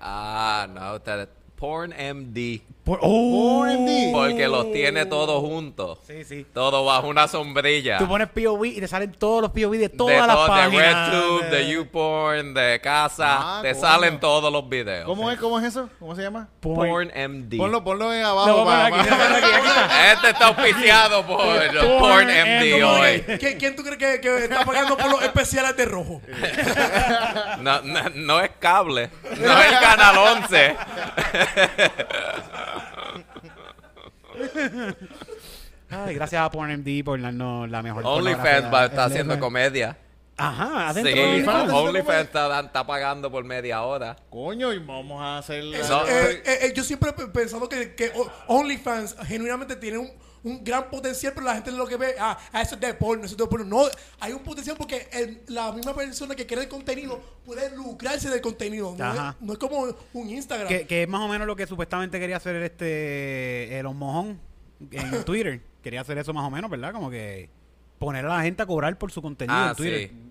Ah, 0.00 0.68
no, 0.72 0.98
that 0.98 1.28
Porn 1.56 1.92
MD. 1.92 2.60
Por, 2.88 3.00
oh. 3.02 3.66
Porque 4.12 4.48
los 4.48 4.72
tiene 4.72 5.04
todos 5.04 5.40
juntos. 5.42 5.98
Sí, 6.06 6.24
sí. 6.24 6.46
Todo 6.54 6.86
bajo 6.86 7.08
una 7.08 7.28
sombrilla. 7.28 7.98
Tú 7.98 8.08
pones 8.08 8.28
POV 8.28 8.64
y 8.64 8.80
te 8.80 8.88
salen 8.88 9.12
todos 9.12 9.42
los 9.42 9.50
POV 9.50 9.72
de 9.72 9.78
de 9.78 9.88
todas 9.90 10.26
las 10.26 10.36
todo, 10.36 10.42
de 10.44 10.48
páginas. 10.48 11.10
RedTube, 11.12 11.44
de 11.50 11.68
YouPorn, 11.70 12.54
de 12.54 12.80
casa. 12.80 13.38
Ah, 13.40 13.58
te 13.62 13.72
coño. 13.72 13.80
salen 13.80 14.20
todos 14.20 14.50
los 14.52 14.66
videos. 14.68 15.04
¿Cómo 15.04 15.30
es? 15.30 15.38
¿Cómo 15.38 15.58
es 15.58 15.66
eso? 15.66 15.88
¿Cómo 15.98 16.16
se 16.16 16.22
llama? 16.22 16.48
Porn 16.60 17.08
MD. 17.14 17.58
Ponlo, 17.58 17.84
ponlo 17.84 18.12
en 18.14 18.22
Lo 18.22 18.28
abajo. 18.28 18.64
voy 18.64 18.74
a 18.74 18.88
pa- 18.88 18.90
poner 18.90 19.44
aquí. 19.44 19.68
Este 20.14 20.30
está 20.30 20.46
auspiciado 20.46 21.26
por 21.26 21.36
Porn 21.36 21.98
Porn 22.00 22.26
MD. 22.28 22.82
Hoy. 22.82 23.20
¿Quién, 23.38 23.58
quién 23.58 23.76
tú 23.76 23.82
crees 23.82 23.98
que, 23.98 24.20
que 24.22 24.44
está 24.44 24.64
pagando 24.64 24.96
por 24.96 25.10
los 25.10 25.22
especiales 25.22 25.76
de 25.76 25.84
rojo? 25.84 26.22
No, 27.60 27.82
no, 27.82 28.00
no 28.14 28.40
es 28.40 28.50
cable, 28.60 29.10
no 29.36 29.60
es 29.60 29.72
el 29.72 29.78
canal 29.80 30.16
11. 30.16 30.76
Ay, 35.90 36.14
gracias 36.14 36.42
a 36.42 36.50
PornMD 36.50 37.02
por 37.04 37.20
darnos 37.20 37.68
la 37.70 37.82
mejor 37.82 38.02
OnlyFans 38.04 38.64
está 38.66 38.84
El- 38.84 39.00
haciendo 39.00 39.38
comedia. 39.40 39.96
Ajá, 40.40 40.92
Sí, 40.92 41.00
adentro 41.00 41.66
de 41.66 41.72
OnlyFans. 41.72 42.20
Está, 42.26 42.60
está 42.60 42.86
pagando 42.86 43.30
por 43.30 43.42
media 43.44 43.82
hora. 43.82 44.14
Coño, 44.30 44.72
y 44.72 44.78
vamos 44.78 45.20
a 45.20 45.38
hacer. 45.38 45.64
Es- 45.74 45.88
No. 45.88 46.06
eh, 46.06 46.42
eh, 46.44 46.58
eh, 46.62 46.72
yo 46.76 46.84
siempre 46.84 47.10
he 47.10 47.26
pensado 47.28 47.68
que, 47.68 48.12
OnlyFans 48.46 49.16
genuinamente 49.26 49.74
tiene 49.76 49.98
un, 49.98 50.10
un 50.44 50.62
gran 50.62 50.88
potencial, 50.90 51.32
pero 51.34 51.46
la 51.46 51.54
gente 51.54 51.72
lo 51.72 51.86
que 51.88 51.96
ve, 51.96 52.14
ah, 52.20 52.38
ah, 52.52 52.62
eso 52.62 52.76
es 52.76 52.80
de 52.80 52.94
porno, 52.94 53.24
eso 53.24 53.32
es 53.34 53.38
de 53.38 53.46
porno. 53.46 53.64
No, 53.64 53.88
hay 54.20 54.32
un 54.32 54.44
potencial 54.44 54.76
porque 54.76 55.08
el- 55.10 55.40
la 55.48 55.72
misma 55.72 55.92
persona 55.94 56.36
que 56.36 56.46
crea 56.46 56.62
el 56.62 56.68
contenido 56.68 57.20
puede 57.44 57.74
lucrarse 57.74 58.28
del 58.30 58.40
contenido. 58.42 58.94
No, 58.96 59.04
Ajá. 59.04 59.34
es, 59.40 59.44
no 59.44 59.54
es 59.54 59.58
como 59.58 59.86
un 60.12 60.30
Instagram. 60.30 60.68
Que, 60.68 60.86
que 60.86 61.02
es 61.02 61.08
más 61.08 61.22
o 61.22 61.28
menos 61.28 61.46
lo 61.48 61.56
que 61.56 61.66
supuestamente 61.66 62.20
quería 62.20 62.36
hacer 62.36 62.54
este 62.62 63.76
Elon 63.80 63.96
Mojón 63.96 64.40
en 64.90 65.24
Twitter. 65.24 65.60
Quería 65.82 66.00
hacer 66.00 66.18
eso 66.18 66.32
más 66.32 66.44
o 66.44 66.50
menos, 66.50 66.70
¿verdad? 66.70 66.92
Como 66.92 67.10
que 67.10 67.48
poner 67.98 68.24
a 68.26 68.28
la 68.36 68.42
gente 68.42 68.62
a 68.62 68.66
cobrar 68.66 68.96
por 68.98 69.10
su 69.10 69.20
contenido 69.22 69.56
Ah, 69.58 69.68
en 69.70 69.76
Twitter. 69.76 70.08
sí. 70.10 70.22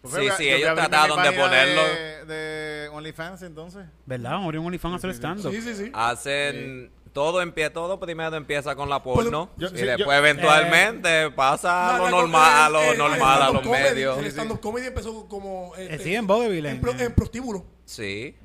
Pues 0.00 0.14
Sí, 0.36 0.48
ellos 0.48 0.74
trataron 0.74 1.20
de 1.22 1.32
ponerlo. 1.32 1.82
De, 1.82 2.24
de 2.26 2.88
OnlyFans 2.90 3.42
entonces. 3.42 3.84
¿Verdad? 4.06 4.30
Vamos 4.30 4.42
a 4.42 4.46
abrir 4.46 4.60
un 4.60 4.66
OnlyFans 4.66 4.92
a 4.94 4.96
hacer 4.96 5.10
stand-up. 5.10 5.50
sí, 5.52 5.60
sí, 5.60 5.74
sí. 5.74 5.90
Hacen 5.92 6.90
todo 7.12 7.42
empie, 7.42 7.68
todo 7.70 7.98
primero 7.98 8.36
empieza 8.36 8.76
con 8.76 8.88
la 8.88 9.02
porno 9.02 9.50
Yo- 9.56 9.66
y 9.66 9.70
sí, 9.70 9.76
yo- 9.78 9.86
después 9.96 10.16
eventualmente 10.18 11.30
pasa 11.32 11.96
a 11.96 11.98
lo 11.98 12.04
la- 12.04 12.10
normal, 12.12 12.62
a 12.62 12.68
lo 12.68 12.94
normal, 12.94 13.42
a 13.42 13.50
los 13.50 13.62
comedy, 13.62 13.82
medios. 13.82 14.18
El 14.18 14.26
stand-up 14.26 14.60
comedy 14.60 14.86
empezó 14.86 15.26
como. 15.26 15.72
Eh, 15.76 15.88
este, 15.90 16.04
sí, 16.04 16.14
en 16.14 16.26
Vodevil. 16.28 16.66
en, 16.66 16.76
En, 16.76 16.80
pro- 16.80 16.92
en 16.96 17.12
prostíbulo. 17.12 17.66
Sí. 17.84 18.36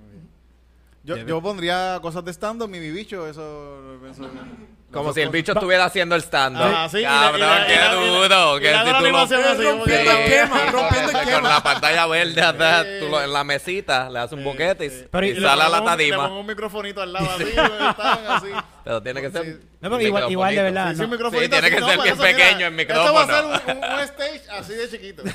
Yo, 1.03 1.17
yo 1.17 1.39
pondría 1.41 1.99
cosas 2.01 2.23
de 2.25 2.31
stand-up, 2.33 2.67
mi 2.69 2.79
bicho, 2.79 3.27
eso. 3.27 3.99
eso- 4.09 4.23
Como 4.93 5.13
si 5.13 5.21
el 5.21 5.29
bicho 5.29 5.51
estuviera 5.53 5.85
haciendo 5.85 6.15
el 6.15 6.21
stand-up. 6.21 6.61
Ah, 6.63 6.87
sí, 6.89 7.01
Cabrón, 7.03 7.39
y 7.39 7.41
la- 7.43 7.65
qué 7.67 7.95
duro. 7.95 8.59
que 8.59 8.71
la 8.71 8.79
si 8.83 8.85
tú 8.85 8.93
lo- 9.11 9.19
Rompiendo 9.71 10.11
el 10.11 10.17
esquema, 10.19 10.49
con- 10.49 10.71
rompiendo 10.73 11.09
el 11.09 11.11
con 11.17 11.21
esquema. 11.27 11.49
la 11.49 11.63
pantalla 11.63 12.07
verde 12.07 12.41
atrás, 12.41 12.85
tú 12.99 13.09
lo- 13.09 13.21
en 13.21 13.33
la 13.33 13.43
mesita 13.43 14.09
le 14.09 14.19
haces 14.19 14.33
un 14.37 14.43
boquete 14.43 14.85
y, 14.85 14.89
sale 15.41 15.63
a 15.63 15.69
la 15.69 15.79
un- 15.81 15.85
Le 16.23 16.29
pongo 16.29 16.39
un 16.41 16.47
microfonito 16.47 17.01
al 17.01 17.11
lado 17.13 17.29
así, 17.31 17.43
están 17.89 18.27
así. 18.27 18.47
Pero 18.83 19.01
tiene 19.01 19.21
que 19.21 19.31
ser. 19.31 19.72
No, 19.83 19.89
pero 19.97 20.01
igual- 20.07 20.31
igual 20.31 20.55
de 20.55 20.61
verdad. 20.63 20.93
Sí, 20.95 21.01
no. 21.01 21.07
sí, 21.07 21.11
Sí, 21.39 21.49
tiene 21.49 21.57
así, 21.57 21.69
que 21.75 21.81
no, 21.81 21.87
ser 21.89 22.01
bien 22.01 22.17
mira, 22.17 22.27
pequeño 22.29 22.67
el 22.67 22.79
Esto 22.79 23.13
va 23.13 23.21
a 23.21 23.25
ser 23.25 23.43
micrófono. 23.45 23.73
un, 23.73 23.77
un- 23.83 23.93
un 23.93 23.99
stage 23.99 24.41
así 24.51 24.73
de 24.73 24.89
chiquito. 24.89 25.23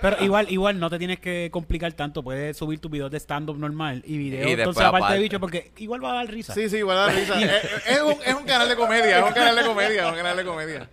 Pero 0.00 0.16
igual, 0.22 0.46
igual 0.50 0.78
no 0.78 0.90
te 0.90 0.98
tienes 0.98 1.18
que 1.20 1.48
complicar 1.50 1.92
tanto. 1.94 2.22
Puedes 2.22 2.54
subir 2.56 2.78
tus 2.80 2.90
videos 2.90 3.10
de 3.10 3.18
stand-up 3.18 3.58
normal 3.58 4.02
y 4.04 4.18
videos 4.18 4.46
Y 4.46 4.50
entonces 4.52 4.66
después 4.66 4.86
aparte 4.86 4.98
de 4.98 5.04
aparte. 5.06 5.22
bicho 5.22 5.40
porque 5.40 5.72
igual 5.78 6.04
va 6.04 6.12
a 6.12 6.14
dar 6.16 6.26
risa. 6.28 6.52
Sí, 6.54 6.68
sí, 6.68 6.76
igual 6.78 6.96
da 6.96 7.08
risa. 7.08 7.40
es, 7.56 7.64
es 7.86 8.00
un, 8.02 8.16
es 8.24 8.34
un 8.34 8.44
canal 8.44 8.68
de 8.68 8.76
comedia, 8.76 9.18
es 9.18 9.24
un 9.24 9.32
canal 9.32 9.56
de 9.56 9.62
comedia, 9.64 10.02
es 10.04 10.08
un 10.10 10.16
canal 10.16 10.36
de 10.36 10.44
comedia. 10.44 10.88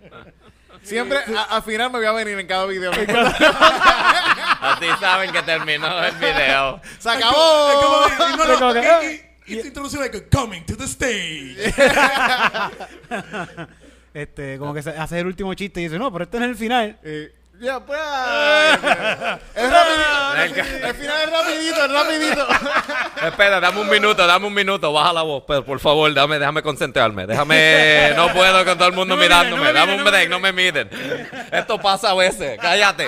Siempre 0.82 1.18
a- 1.36 1.56
al 1.56 1.62
final 1.62 1.90
me 1.92 1.98
voy 1.98 2.06
a 2.06 2.12
venir 2.12 2.38
en 2.38 2.46
cada 2.46 2.64
video. 2.66 2.90
Así 2.92 4.86
saben 5.00 5.32
que 5.32 5.42
terminó 5.42 6.02
el 6.04 6.14
video. 6.16 6.80
¡Se 6.98 7.10
Es 7.10 7.16
acabó! 7.16 7.70
como- 7.82 8.06
es 8.06 8.14
como- 8.14 8.58
Como 8.58 8.72
y- 9.46 9.58
y 9.58 9.62
te 9.62 9.68
introducen 9.68 10.00
like, 10.00 10.28
coming 10.30 10.62
to 10.64 10.76
the 10.76 10.84
stage. 10.84 11.56
Este, 14.14 14.58
como 14.58 14.72
que 14.72 14.82
se- 14.82 14.90
hace 14.90 15.18
el 15.18 15.26
último 15.26 15.54
chiste 15.54 15.80
y 15.80 15.84
dice, 15.84 15.98
no, 15.98 16.12
pero 16.12 16.24
este 16.24 16.36
es 16.36 16.42
el 16.44 16.54
final. 16.54 16.98
Eh, 17.02 17.32
ya, 17.60 17.80
pues. 17.80 17.98
es 19.54 19.70
rapidito. 19.70 20.86
El 20.86 20.94
final 20.94 21.16
es 21.22 21.30
rapidito, 21.30 21.84
es 21.84 21.92
rapidito. 21.92 22.46
Espera, 23.26 23.60
dame 23.60 23.80
un 23.80 23.88
minuto, 23.88 24.26
dame 24.26 24.46
un 24.46 24.54
minuto, 24.54 24.92
baja 24.92 25.12
la 25.12 25.22
voz, 25.22 25.44
pero 25.46 25.64
por 25.64 25.78
favor, 25.80 26.12
dame, 26.12 26.38
déjame 26.38 26.62
concentrarme, 26.62 27.26
déjame, 27.26 28.12
no 28.16 28.32
puedo 28.32 28.64
con 28.64 28.76
todo 28.76 28.88
el 28.88 28.94
mundo 28.94 29.14
No 29.14 29.20
me 29.20 29.28
miren, 29.28 29.38
mirándome, 29.38 29.72
no 29.72 29.72
dame 29.72 29.92
miren, 29.92 29.98
un 29.98 30.04
no 30.04 30.04
me 30.04 30.10
break, 30.10 30.28
no 30.30 30.40
me 30.40 30.52
miren. 30.52 30.90
Esto 31.52 31.78
pasa 31.80 32.10
a 32.10 32.14
veces, 32.14 32.58
cállate. 32.60 33.06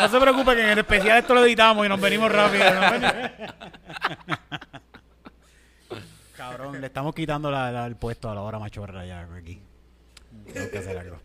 No 0.00 0.08
se 0.08 0.20
preocupe 0.20 0.54
que 0.54 0.62
en 0.62 0.68
el 0.70 0.78
especial 0.78 1.18
esto 1.18 1.34
lo 1.34 1.44
editamos 1.44 1.86
y 1.86 1.88
nos 1.88 2.00
venimos 2.00 2.32
rápido. 2.32 2.64
¿no? 2.74 2.80
Cabrón, 6.36 6.80
le 6.80 6.86
estamos 6.86 7.14
quitando 7.14 7.50
la- 7.50 7.70
la- 7.70 7.86
el 7.86 7.96
puesto 7.96 8.30
a 8.30 8.34
la 8.34 8.40
hora 8.40 8.58
machorra 8.58 9.04
ya 9.04 9.26
aquí. 9.38 9.60
Tengo 10.52 10.70
que 10.70 10.78
hacer 10.78 10.98
algo. 10.98 11.20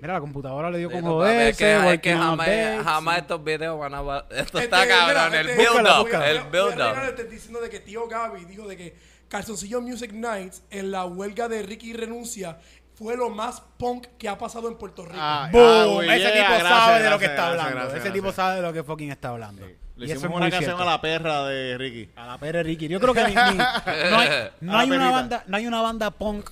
Mira, 0.00 0.14
la 0.14 0.20
computadora 0.20 0.70
le 0.70 0.78
dio 0.78 0.88
con 0.90 0.98
Es 0.98 1.02
que, 1.04 1.08
joderse, 1.08 1.94
es 1.94 2.00
que 2.00 2.14
jamás, 2.14 2.48
jamás 2.84 3.18
estos 3.18 3.42
videos 3.44 3.78
van 3.78 3.94
a... 3.94 4.00
Esto 4.30 4.58
Este, 4.58 4.64
está 4.64 4.86
cabrón, 4.88 5.26
mira, 5.28 5.40
el 5.40 5.48
este, 5.48 5.56
build 5.62 5.70
búscalo, 5.72 5.96
up, 6.00 6.04
búscalo. 6.04 6.24
el 6.24 6.38
a 6.38 6.42
build 6.44 7.08
este 7.08 7.24
diciendo 7.24 7.60
de 7.60 7.70
que 7.70 7.80
tío 7.80 8.06
Gaby 8.08 8.44
dijo 8.44 8.66
de 8.68 8.76
que 8.76 8.96
Calzoncillo 9.28 9.80
Music 9.80 10.12
Nights 10.12 10.62
en 10.70 10.90
la 10.90 11.04
huelga 11.04 11.48
de 11.48 11.62
Ricky 11.62 11.92
Renuncia 11.92 12.58
fue 12.94 13.16
lo 13.16 13.30
más 13.30 13.62
punk 13.76 14.06
que 14.18 14.28
ha 14.28 14.36
pasado 14.38 14.68
en 14.68 14.76
Puerto 14.76 15.04
Rico. 15.04 15.18
Ah, 15.20 15.48
¡Boom! 15.52 16.00
ah, 16.08 16.16
ese 16.16 16.18
yeah, 16.18 16.32
tipo 16.32 16.48
gracias, 16.48 16.68
sabe 16.68 16.94
de 16.94 16.98
lo 16.98 17.10
gracias, 17.10 17.18
que 17.18 17.24
está 17.26 17.34
gracias, 17.42 17.60
hablando. 17.66 17.80
gracias, 17.80 18.04
Ese 18.04 18.10
tipo 18.12 18.32
sabe 18.32 18.56
de 18.56 18.62
lo 18.62 18.72
que 18.72 18.82
fucking 18.82 19.10
está 19.12 19.28
hablando. 19.28 19.66
Le 19.66 20.06
y 20.06 20.10
eso 20.10 20.14
hicimos 20.20 20.24
es 20.34 20.36
una 20.36 20.50
canción 20.50 20.64
cierto. 20.76 20.82
a 20.82 20.86
la 20.86 21.00
perra 21.00 21.44
de 21.46 21.76
Ricky. 21.78 22.10
A 22.16 22.26
la 22.26 22.38
Pérez 22.38 22.64
Ricky. 22.66 22.88
Yo 22.88 22.98
creo 23.00 23.14
que 23.14 23.22
ni- 23.24 23.34
ni- 23.34 23.34
no 24.10 24.18
hay, 24.18 24.28
no 24.60 24.78
hay 24.78 24.90
una 24.90 25.10
banda, 25.10 25.44
no 25.46 25.56
hay 25.56 25.66
una 25.66 25.80
banda 25.82 26.10
punk 26.10 26.50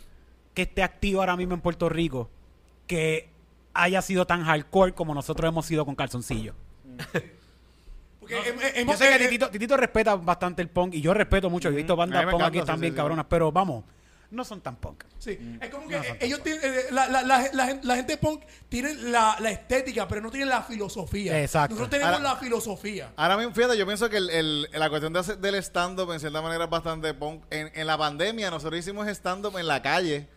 que 0.54 0.62
esté 0.62 0.82
activa 0.82 1.22
ahora 1.22 1.36
mismo 1.36 1.54
en 1.54 1.60
Puerto 1.60 1.88
Rico 1.88 2.30
que 2.86 3.28
haya 3.82 4.02
sido 4.02 4.26
tan 4.26 4.44
hardcore 4.44 4.92
como 4.94 5.14
nosotros 5.14 5.48
hemos 5.48 5.66
sido 5.66 5.84
con 5.84 5.94
Calzoncillo. 5.94 6.54
Porque 8.20 8.34
hem- 8.36 8.58
Yo 8.60 8.68
hemos- 8.74 8.98
sé 8.98 9.08
que 9.08 9.14
eh, 9.16 9.18
Titito, 9.28 9.50
Titito 9.50 9.76
respeta 9.76 10.16
bastante 10.16 10.62
el 10.62 10.68
punk 10.68 10.94
y 10.94 11.00
yo 11.00 11.14
respeto 11.14 11.48
mucho. 11.50 11.68
Yo 11.68 11.74
he 11.74 11.76
visto 11.76 11.92
A 11.92 11.96
bandas 11.96 12.20
mí 12.20 12.26
me 12.26 12.32
punk 12.32 12.40
encanta, 12.42 12.58
aquí 12.58 12.60
sí, 12.60 12.66
también 12.66 12.92
sí, 12.92 12.94
sí. 12.94 12.96
cabronas, 12.96 13.26
pero 13.28 13.52
vamos, 13.52 13.84
no 14.30 14.44
son 14.44 14.60
tan 14.60 14.74
punk. 14.76 15.04
Sí, 15.18 15.38
Mm. 15.40 15.62
es 15.62 15.70
como 15.70 15.86
que 15.86 15.96
No, 15.96 16.02
eh, 16.02 16.18
ellos 16.20 16.42
tienen, 16.42 16.60
eh, 16.64 16.80
la, 16.90 17.06
la, 17.08 17.22
la, 17.22 17.48
la 17.52 17.66
gen- 17.66 17.80
la 17.84 17.94
gente 17.96 18.16
punk 18.16 18.42
tiene 18.68 18.94
la, 18.94 19.36
la 19.38 19.50
estética, 19.50 20.08
pero 20.08 20.20
no 20.20 20.30
tienen 20.30 20.48
la 20.48 20.62
filosofía. 20.62 21.40
Exacto. 21.40 21.74
Nosotros 21.76 21.90
tenemos 21.90 22.14
Ahora- 22.20 22.34
la 22.34 22.36
filosofía. 22.40 23.12
Ahora 23.16 23.36
mismo, 23.36 23.52
fíjate, 23.54 23.78
yo 23.78 23.86
pienso 23.86 24.10
que 24.10 24.16
el, 24.16 24.30
el- 24.30 24.68
la 24.72 24.88
cuestión 24.90 25.12
de 25.12 25.20
hacer- 25.20 25.38
del 25.38 25.54
stand-up 25.56 26.10
en 26.12 26.18
cierta 26.18 26.42
manera 26.42 26.64
es 26.64 26.70
bastante 26.70 27.14
punk. 27.14 27.44
En, 27.50 27.70
en 27.74 27.86
la 27.86 27.96
pandemia 27.96 28.50
nosotros 28.50 28.80
hicimos 28.80 29.06
stand-up 29.06 29.56
en 29.58 29.68
la 29.68 29.80
calle, 29.82 30.28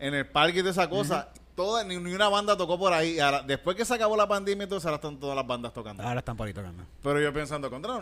en 0.00 0.14
el 0.14 0.26
parque 0.26 0.58
y 0.58 0.62
de 0.62 0.70
esa 0.70 0.88
cosa. 0.90 1.28
Toda, 1.56 1.82
ni, 1.84 1.96
ni 1.96 2.12
una 2.12 2.28
banda 2.28 2.56
tocó 2.56 2.78
por 2.78 2.92
ahí. 2.92 3.18
Ahora, 3.18 3.42
después 3.42 3.76
que 3.76 3.84
se 3.84 3.94
acabó 3.94 4.16
la 4.16 4.28
pandemia, 4.28 4.64
entonces 4.64 4.84
ahora 4.86 4.96
están 4.96 5.18
todas 5.18 5.34
las 5.34 5.46
bandas 5.46 5.72
tocando. 5.72 6.02
Ahora 6.02 6.18
están 6.20 6.36
por 6.36 6.46
ahí 6.46 6.52
tocando. 6.54 6.84
Pero 7.02 7.20
yo 7.20 7.32
pensando, 7.32 7.68
contra, 7.70 7.98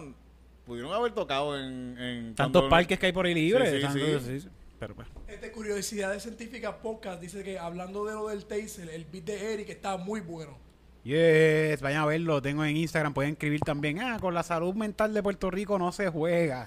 pudieron 0.67 0.93
haber 0.93 1.13
tocado 1.13 1.57
en... 1.59 1.97
en 1.99 2.35
Tantos 2.35 2.63
cuando- 2.63 2.69
parques 2.71 2.99
que 2.99 3.07
hay 3.07 3.13
por 3.13 3.27
ahí 3.27 3.35
libres. 3.35 3.71
Sí, 3.71 3.77
sí, 3.77 3.83
tantos- 3.83 4.23
sí. 4.25 4.29
sí, 4.29 4.41
sí. 4.41 4.49
Pero 4.81 4.95
pues. 4.97 5.07
Este 5.29 5.53
Curiosidades 5.53 6.23
Científicas 6.25 6.75
Podcast 6.83 7.21
dice 7.21 7.43
que 7.45 7.59
hablando 7.59 8.05
de 8.05 8.13
lo 8.15 8.29
del 8.29 8.45
taser, 8.45 8.91
el 8.91 9.05
beat 9.05 9.25
de 9.25 9.55
Eric 9.55 9.71
está 9.71 9.97
muy 9.97 10.21
bueno. 10.21 10.59
Yes, 11.05 11.83
vayan 11.83 12.01
a 12.01 12.07
verlo, 12.07 12.41
tengo 12.41 12.65
en 12.65 12.79
Instagram, 12.79 13.13
pueden 13.13 13.33
escribir 13.33 13.61
también, 13.61 14.01
ah, 14.01 14.17
con 14.19 14.33
la 14.33 14.43
salud 14.43 14.75
mental 14.75 15.13
de 15.13 15.23
Puerto 15.23 15.51
Rico 15.51 15.79
no 15.79 15.93
se 15.93 16.09
juega. 16.09 16.67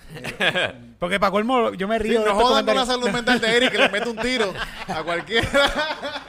Porque 0.99 1.19
para 1.19 1.31
colmo, 1.31 1.73
yo 1.73 1.87
me 1.87 1.97
Sí, 1.97 2.03
río 2.03 2.19
de 2.19 2.25
no 2.27 2.31
estos 2.33 2.43
jodan 2.47 2.63
con 2.65 2.75
la 2.75 2.85
salud 2.85 3.09
mental 3.09 3.41
de 3.41 3.57
Eric, 3.57 3.71
que 3.71 3.77
le 3.79 3.89
mete 3.89 4.09
un 4.09 4.17
tiro 4.17 4.53
a 4.87 5.03
cualquiera. 5.03 5.49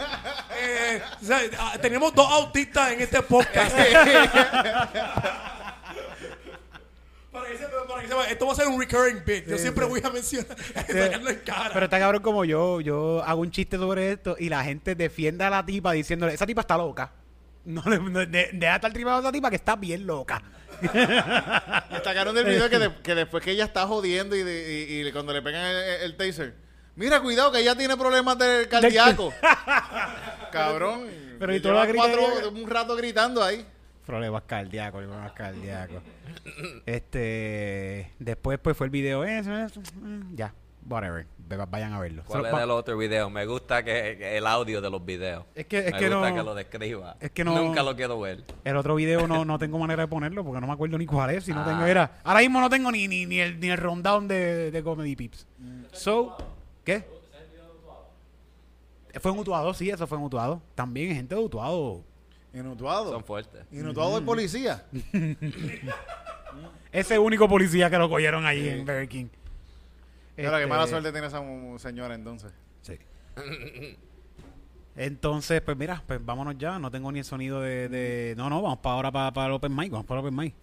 Eh, 0.61 1.01
o 1.23 1.25
sea, 1.25 1.39
ah, 1.61 1.79
tenemos 1.81 2.13
dos 2.13 2.29
autistas 2.33 2.91
en 2.91 3.01
este 3.01 3.23
podcast. 3.23 3.71
para 7.31 7.47
que 7.49 7.59
sepa- 7.59 7.87
para 7.87 8.03
que 8.03 8.09
sepa, 8.09 8.25
esto 8.29 8.47
va 8.47 8.53
a 8.53 8.57
ser 8.57 8.67
un 8.67 8.81
recurring 8.81 9.23
bit. 9.25 9.47
Yo 9.47 9.57
siempre 9.57 9.85
voy 9.85 10.01
a 10.03 10.11
mencionar, 10.11 10.57
sacarlo 10.59 11.31
en 11.31 11.39
cara. 11.45 11.71
Pero 11.73 11.85
está 11.85 12.01
cabrón 12.01 12.23
como 12.23 12.45
yo, 12.45 12.81
yo 12.81 13.23
hago 13.25 13.41
un 13.43 13.53
chiste 13.53 13.77
sobre 13.77 14.11
esto 14.11 14.35
y 14.39 14.49
la 14.49 14.65
gente 14.65 14.97
defiende 14.97 15.45
a 15.45 15.51
la 15.51 15.65
tipa 15.65 15.93
diciéndole, 15.93 16.35
esa 16.35 16.45
tipa 16.47 16.63
está 16.63 16.77
loca. 16.77 17.13
No 17.69 17.83
le 17.87 17.99
no, 17.99 18.21
de- 18.25 18.51
deja 18.55 18.77
estar 18.77 18.93
tripando 18.93 19.19
a 19.19 19.21
esa 19.21 19.33
tipa 19.33 19.51
que 19.51 19.57
está 19.57 19.77
bien 19.77 20.07
loca. 20.07 20.43
Destacaron 21.91 22.35
del 22.35 22.47
video 22.47 22.71
que, 22.71 22.79
de- 22.79 22.95
que 23.03 23.15
después 23.15 23.45
que 23.45 23.51
ella 23.51 23.65
está 23.65 23.87
jodiendo 23.87 24.35
y, 24.35 24.43
de- 24.43 24.87
y- 24.89 25.07
y 25.07 25.13
cuando 25.13 25.33
le 25.35 25.43
pegan 25.43 25.65
el, 25.67 25.77
el 26.03 26.17
taser, 26.17 26.55
mira, 26.97 27.21
cuidado 27.21 27.53
que 27.53 27.61
ella 27.61 27.75
tiene 27.77 27.97
problemas 27.97 28.39
del 28.39 28.69
cardíaco. 28.69 29.35
Cabrón. 30.53 31.07
Pero 31.39 31.55
y 31.55 31.61
la 31.61 31.87
grita 31.87 32.05
cuatro- 32.05 32.51
un 32.51 32.69
rato 32.71 32.97
gritando 32.97 33.45
ahí. 33.45 33.65
Problemas 34.07 34.43
cardíacos, 34.47 35.03
problemas 35.05 35.33
cardíacos. 35.33 36.03
Este, 36.87 38.13
después 38.19 38.59
pues 38.59 38.77
fue 38.77 38.87
el 38.87 38.91
video, 38.91 39.25
eso, 39.25 39.55
eso, 39.57 39.83
ya, 40.35 40.55
whatever, 40.89 41.27
Ve- 41.39 41.57
vayan 41.71 41.93
a 41.95 42.01
verlo. 42.01 42.23
¿Cuál 42.27 42.47
es 42.47 42.53
el 42.55 42.71
otro 42.71 42.97
video? 42.99 43.31
Me 43.31 43.47
gusta 43.47 43.83
que, 43.83 44.17
que 44.19 44.37
el 44.37 44.47
audio 44.47 44.81
de 44.81 44.91
los 44.91 45.05
videos. 45.05 45.45
Es 45.55 45.67
que- 45.67 45.79
es 45.79 45.93
me 45.93 45.99
que 45.99 46.09
gusta 46.09 46.31
no- 46.31 46.37
que 46.37 46.43
lo 46.43 46.55
describa. 46.55 47.17
es 47.21 47.31
que 47.31 47.45
no- 47.45 47.55
Nunca 47.61 47.83
lo 47.83 47.95
quiero 47.97 48.21
ver. 48.21 48.45
El 48.65 48.77
otro 48.77 48.95
video 48.97 49.27
no, 49.27 49.45
no 49.45 49.59
tengo 49.59 49.79
manera 49.79 50.03
de 50.03 50.09
ponerlo 50.09 50.45
porque 50.45 50.61
no 50.61 50.67
me 50.67 50.73
acuerdo 50.73 50.99
ni 50.99 51.07
cuál 51.07 51.31
es. 51.31 51.45
Si 51.45 51.53
no 51.53 51.61
Ah. 51.63 51.65
tengo, 51.67 51.85
era, 51.87 52.21
ahora 52.25 52.41
mismo 52.41 52.61
no 52.61 52.69
tengo 52.69 52.91
ni, 52.93 53.09
ni, 53.09 53.25
ni 53.27 53.41
el, 53.41 53.59
ni 53.61 53.69
el 53.71 53.79
rundown 53.79 54.29
de, 54.29 54.71
de 54.71 54.83
Comedy 54.83 55.17
Pips. 55.17 55.47
So, 55.93 56.37
¿qué? 56.85 57.05
Fue 59.21 59.33
en 59.33 59.39
Utuado, 59.39 59.75
sí, 59.75 59.91
eso 59.91 60.07
fue 60.07 60.17
en 60.19 60.25
Utuado. 60.25 60.63
También 60.75 61.15
gente 61.15 61.35
de 61.35 61.41
Utuado. 61.41 62.05
Inutuado. 62.55 63.11
Son 63.13 63.25
fuertes. 63.25 63.65
Inutuado 63.73 64.17
el 64.19 64.25
policía. 64.25 64.85
Ese 66.93 67.19
único 67.19 67.49
policía 67.49 67.91
que 67.91 67.99
lo 67.99 68.09
cogieron 68.09 68.47
ahí 68.47 68.69
en 68.69 68.85
Burger 68.85 69.09
King. 69.09 69.27
Qué 70.39 70.45
Este, 70.47 70.67
mala 70.69 70.87
suerte 70.87 71.11
tiene 71.11 71.27
esa 71.27 71.43
señora 71.79 72.15
entonces. 72.15 72.53
Sí. 72.83 72.97
Entonces, 74.97 75.61
pues 75.63 75.77
mira, 75.77 76.03
pues 76.07 76.25
vámonos 76.25 76.57
ya. 76.59 76.79
No 76.79 76.91
tengo 76.91 77.13
ni 77.13 77.21
el 77.21 77.25
sonido 77.25 77.61
de... 77.61 77.89
de- 77.89 78.35
No, 78.37 78.49
no, 78.51 78.61
vamos 78.63 78.79
para 78.79 78.95
ahora 78.97 79.13
para, 79.13 79.33
para 79.33 79.47
el 79.47 79.53
Open 79.53 79.75
Mic. 79.75 79.91
Vamos 79.93 80.07
para 80.07 80.21
el 80.21 80.27
Open 80.27 80.37
Mic. 80.37 80.55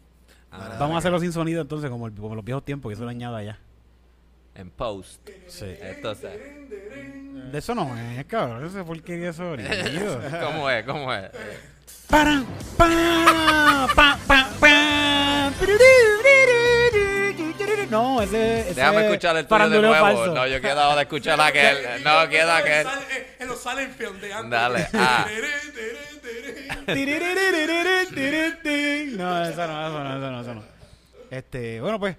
Ah, 0.52 0.76
Vamos 0.80 0.96
a 0.96 0.98
hacerlo 1.00 1.20
sin 1.20 1.32
sonido 1.32 1.62
entonces, 1.62 1.90
como, 1.90 2.08
el- 2.08 2.14
como 2.14 2.36
los 2.36 2.44
viejos 2.44 2.64
tiempos, 2.66 2.90
que 2.90 2.94
eso 2.96 3.04
lo 3.04 3.10
añado 3.10 3.36
allá. 3.38 3.58
En 4.54 4.70
post. 4.72 5.28
Sí. 5.48 5.66
Entonces, 5.82 6.32
De 7.52 7.58
eso 7.58 7.76
no 7.76 7.96
es, 7.98 8.26
cabrón. 8.26 8.66
Eso 8.66 8.80
es 8.80 8.86
porque 8.88 9.18
de 9.18 9.34
sonido. 9.34 9.70
¿cómo 10.42 10.70
es? 10.70 10.86
¿Cómo 10.86 11.14
es? 11.14 11.30
Para, 12.10 12.44
pa, 12.78 13.88
pa, 13.96 14.20
pa, 14.28 14.50
pa. 14.60 15.52
No, 17.90 18.22
ese, 18.22 18.62
ese 18.62 18.74
Déjame 18.76 18.98
es 19.00 19.04
escuchar 19.06 19.38
el 19.38 19.48
tuyo 19.48 19.70
de 19.70 19.82
nuevo. 19.82 19.94
falso. 20.06 20.34
No, 20.34 20.48
yo 20.48 20.62
quiero 20.62 20.80
ahora 20.82 21.02
escuchar 21.02 21.40
aquel. 21.42 21.78
No, 22.04 22.28
quiero 22.30 22.52
aquel. 22.52 22.88
eh, 22.88 23.36
En 23.40 23.48
los 23.48 23.62
Silent 23.62 23.98
de 23.98 24.34
antes. 24.34 24.50
Dale, 24.52 24.88
ah. 24.94 25.26
No, 29.18 29.44
eso 29.46 29.68
no, 29.68 29.88
eso 29.88 30.04
no, 30.04 30.18
eso 30.18 30.32
no, 30.32 30.42
eso 30.42 30.54
no. 30.56 30.64
Este, 31.30 31.82
bueno, 31.82 32.00
pues, 32.00 32.16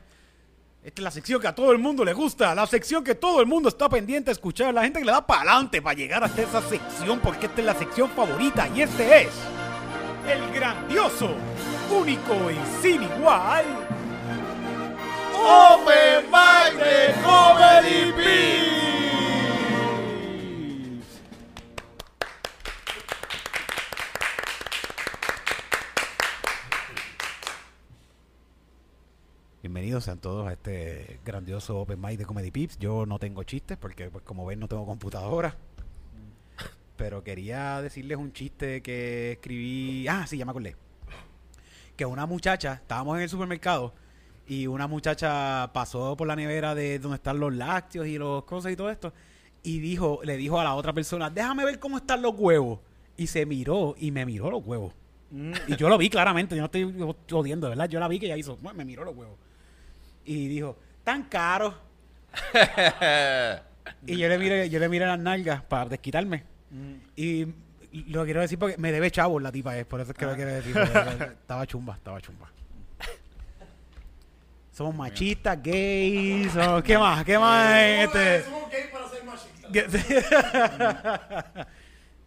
esta 0.84 1.00
es 1.00 1.04
la 1.04 1.10
sección 1.10 1.40
que 1.40 1.48
a 1.48 1.54
todo 1.54 1.72
el 1.72 1.78
mundo 1.78 2.04
le 2.04 2.12
gusta, 2.12 2.54
la 2.54 2.66
sección 2.66 3.02
que 3.04 3.14
todo 3.14 3.40
el 3.40 3.46
mundo 3.46 3.68
está 3.68 3.88
pendiente 3.88 4.30
a 4.30 4.32
escuchar, 4.32 4.72
la 4.74 4.82
gente 4.82 5.00
que 5.00 5.04
le 5.04 5.12
da 5.12 5.26
para 5.26 5.42
adelante 5.42 5.80
para 5.82 5.94
llegar 5.96 6.22
hasta 6.24 6.42
esa 6.42 6.62
sección, 6.62 7.20
porque 7.20 7.46
esta 7.46 7.60
es 7.60 7.66
la 7.66 7.74
sección 7.74 8.10
favorita 8.10 8.68
y 8.74 8.82
este 8.82 9.22
es 9.22 9.28
el 10.28 10.52
grandioso, 10.52 11.30
único 11.90 12.34
y 12.50 12.58
sin 12.82 13.02
igual. 13.02 13.64
Open 15.38 16.30
Mic 16.30 16.82
de 16.82 17.14
Comedy 17.22 18.12
Beats. 18.12 18.66
Bienvenidos 29.62 30.04
sean 30.04 30.18
todos 30.18 30.48
a 30.48 30.52
este 30.52 31.20
grandioso 31.24 31.80
Open 31.80 32.00
Mic 32.00 32.18
de 32.18 32.24
Comedy 32.24 32.50
Pips. 32.50 32.78
Yo 32.78 33.04
no 33.04 33.18
tengo 33.18 33.42
chistes 33.42 33.76
porque, 33.76 34.08
pues, 34.08 34.24
como 34.24 34.46
ven, 34.46 34.58
no 34.58 34.68
tengo 34.68 34.86
computadora. 34.86 35.56
Pero 36.96 37.22
quería 37.22 37.82
decirles 37.82 38.16
un 38.16 38.32
chiste 38.32 38.80
que 38.82 39.32
escribí. 39.32 40.08
Ah, 40.08 40.26
sí, 40.26 40.38
ya 40.38 40.46
me 40.46 40.52
acordé. 40.52 40.76
Que 41.94 42.06
una 42.06 42.24
muchacha, 42.24 42.74
estábamos 42.74 43.16
en 43.16 43.24
el 43.24 43.28
supermercado 43.28 43.92
y 44.46 44.66
una 44.66 44.86
muchacha 44.86 45.70
pasó 45.72 46.16
por 46.16 46.26
la 46.26 46.36
nevera 46.36 46.74
de 46.74 46.98
donde 46.98 47.16
están 47.16 47.40
los 47.40 47.54
lácteos 47.54 48.06
y 48.06 48.18
los 48.18 48.44
cosas 48.44 48.72
y 48.72 48.76
todo 48.76 48.90
esto 48.90 49.12
y 49.66 49.80
dijo, 49.80 50.20
le 50.22 50.36
dijo 50.36 50.60
a 50.60 50.64
la 50.64 50.74
otra 50.74 50.92
persona, 50.92 51.28
déjame 51.28 51.64
ver 51.64 51.80
cómo 51.80 51.96
están 51.96 52.22
los 52.22 52.34
huevos. 52.36 52.78
Y 53.16 53.26
se 53.26 53.44
miró 53.46 53.96
y 53.98 54.12
me 54.12 54.24
miró 54.24 54.48
los 54.48 54.64
huevos. 54.64 54.92
Y 55.66 55.74
yo 55.74 55.88
lo 55.88 55.98
vi 55.98 56.08
claramente, 56.08 56.54
yo 56.54 56.60
no 56.62 56.66
estoy 56.66 56.94
jodiendo, 57.28 57.68
¿verdad? 57.68 57.88
Yo 57.88 57.98
la 57.98 58.06
vi 58.06 58.20
que 58.20 58.26
ella 58.26 58.36
hizo, 58.36 58.58
me 58.62 58.84
miró 58.84 59.04
los 59.04 59.16
huevos. 59.16 59.36
Y 60.24 60.46
dijo, 60.46 60.78
tan 61.02 61.24
caros. 61.24 61.74
y 64.06 64.16
yo 64.16 64.28
le 64.28 64.38
miré, 64.38 64.70
yo 64.70 64.78
le 64.78 64.88
miré 64.88 65.04
las 65.04 65.18
nalgas 65.18 65.62
para 65.62 65.86
desquitarme. 65.86 66.44
Y 67.16 67.46
lo 68.06 68.24
quiero 68.24 68.42
decir 68.42 68.60
porque 68.60 68.78
me 68.78 68.92
debe 68.92 69.10
chavos 69.10 69.42
la 69.42 69.50
tipa 69.50 69.76
es, 69.76 69.84
por 69.84 70.00
eso 70.00 70.12
es 70.12 70.16
que 70.16 70.26
lo 70.26 70.36
quiero 70.36 70.52
decir. 70.52 70.76
estaba 71.40 71.66
chumba, 71.66 71.96
estaba 71.96 72.20
chumba. 72.20 72.52
Somos 74.76 74.94
machistas, 74.94 75.58
gays, 75.62 76.52
somos- 76.52 76.82
¿qué 76.82 76.98
más? 76.98 77.24
¿Qué 77.24 77.38
más? 77.38 77.80
Este? 77.80 78.42
Somos 78.42 78.70
gay 78.70 78.82
para 78.92 79.08
ser 79.08 79.24
machistas. 79.24 79.72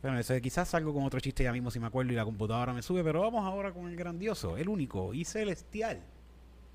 bueno, 0.01 0.17
eso 0.17 0.33
quizás 0.41 0.67
salgo 0.67 0.91
con 0.91 1.03
otro 1.03 1.19
chiste 1.19 1.43
ya 1.43 1.51
mismo 1.51 1.69
si 1.69 1.79
me 1.79 1.85
acuerdo 1.85 2.11
y 2.11 2.15
la 2.15 2.25
computadora 2.25 2.73
me 2.73 2.81
sube, 2.81 3.03
pero 3.03 3.21
vamos 3.21 3.45
ahora 3.45 3.71
con 3.71 3.87
el 3.87 3.95
grandioso, 3.95 4.57
el 4.57 4.67
único 4.67 5.13
y 5.13 5.25
celestial. 5.25 5.99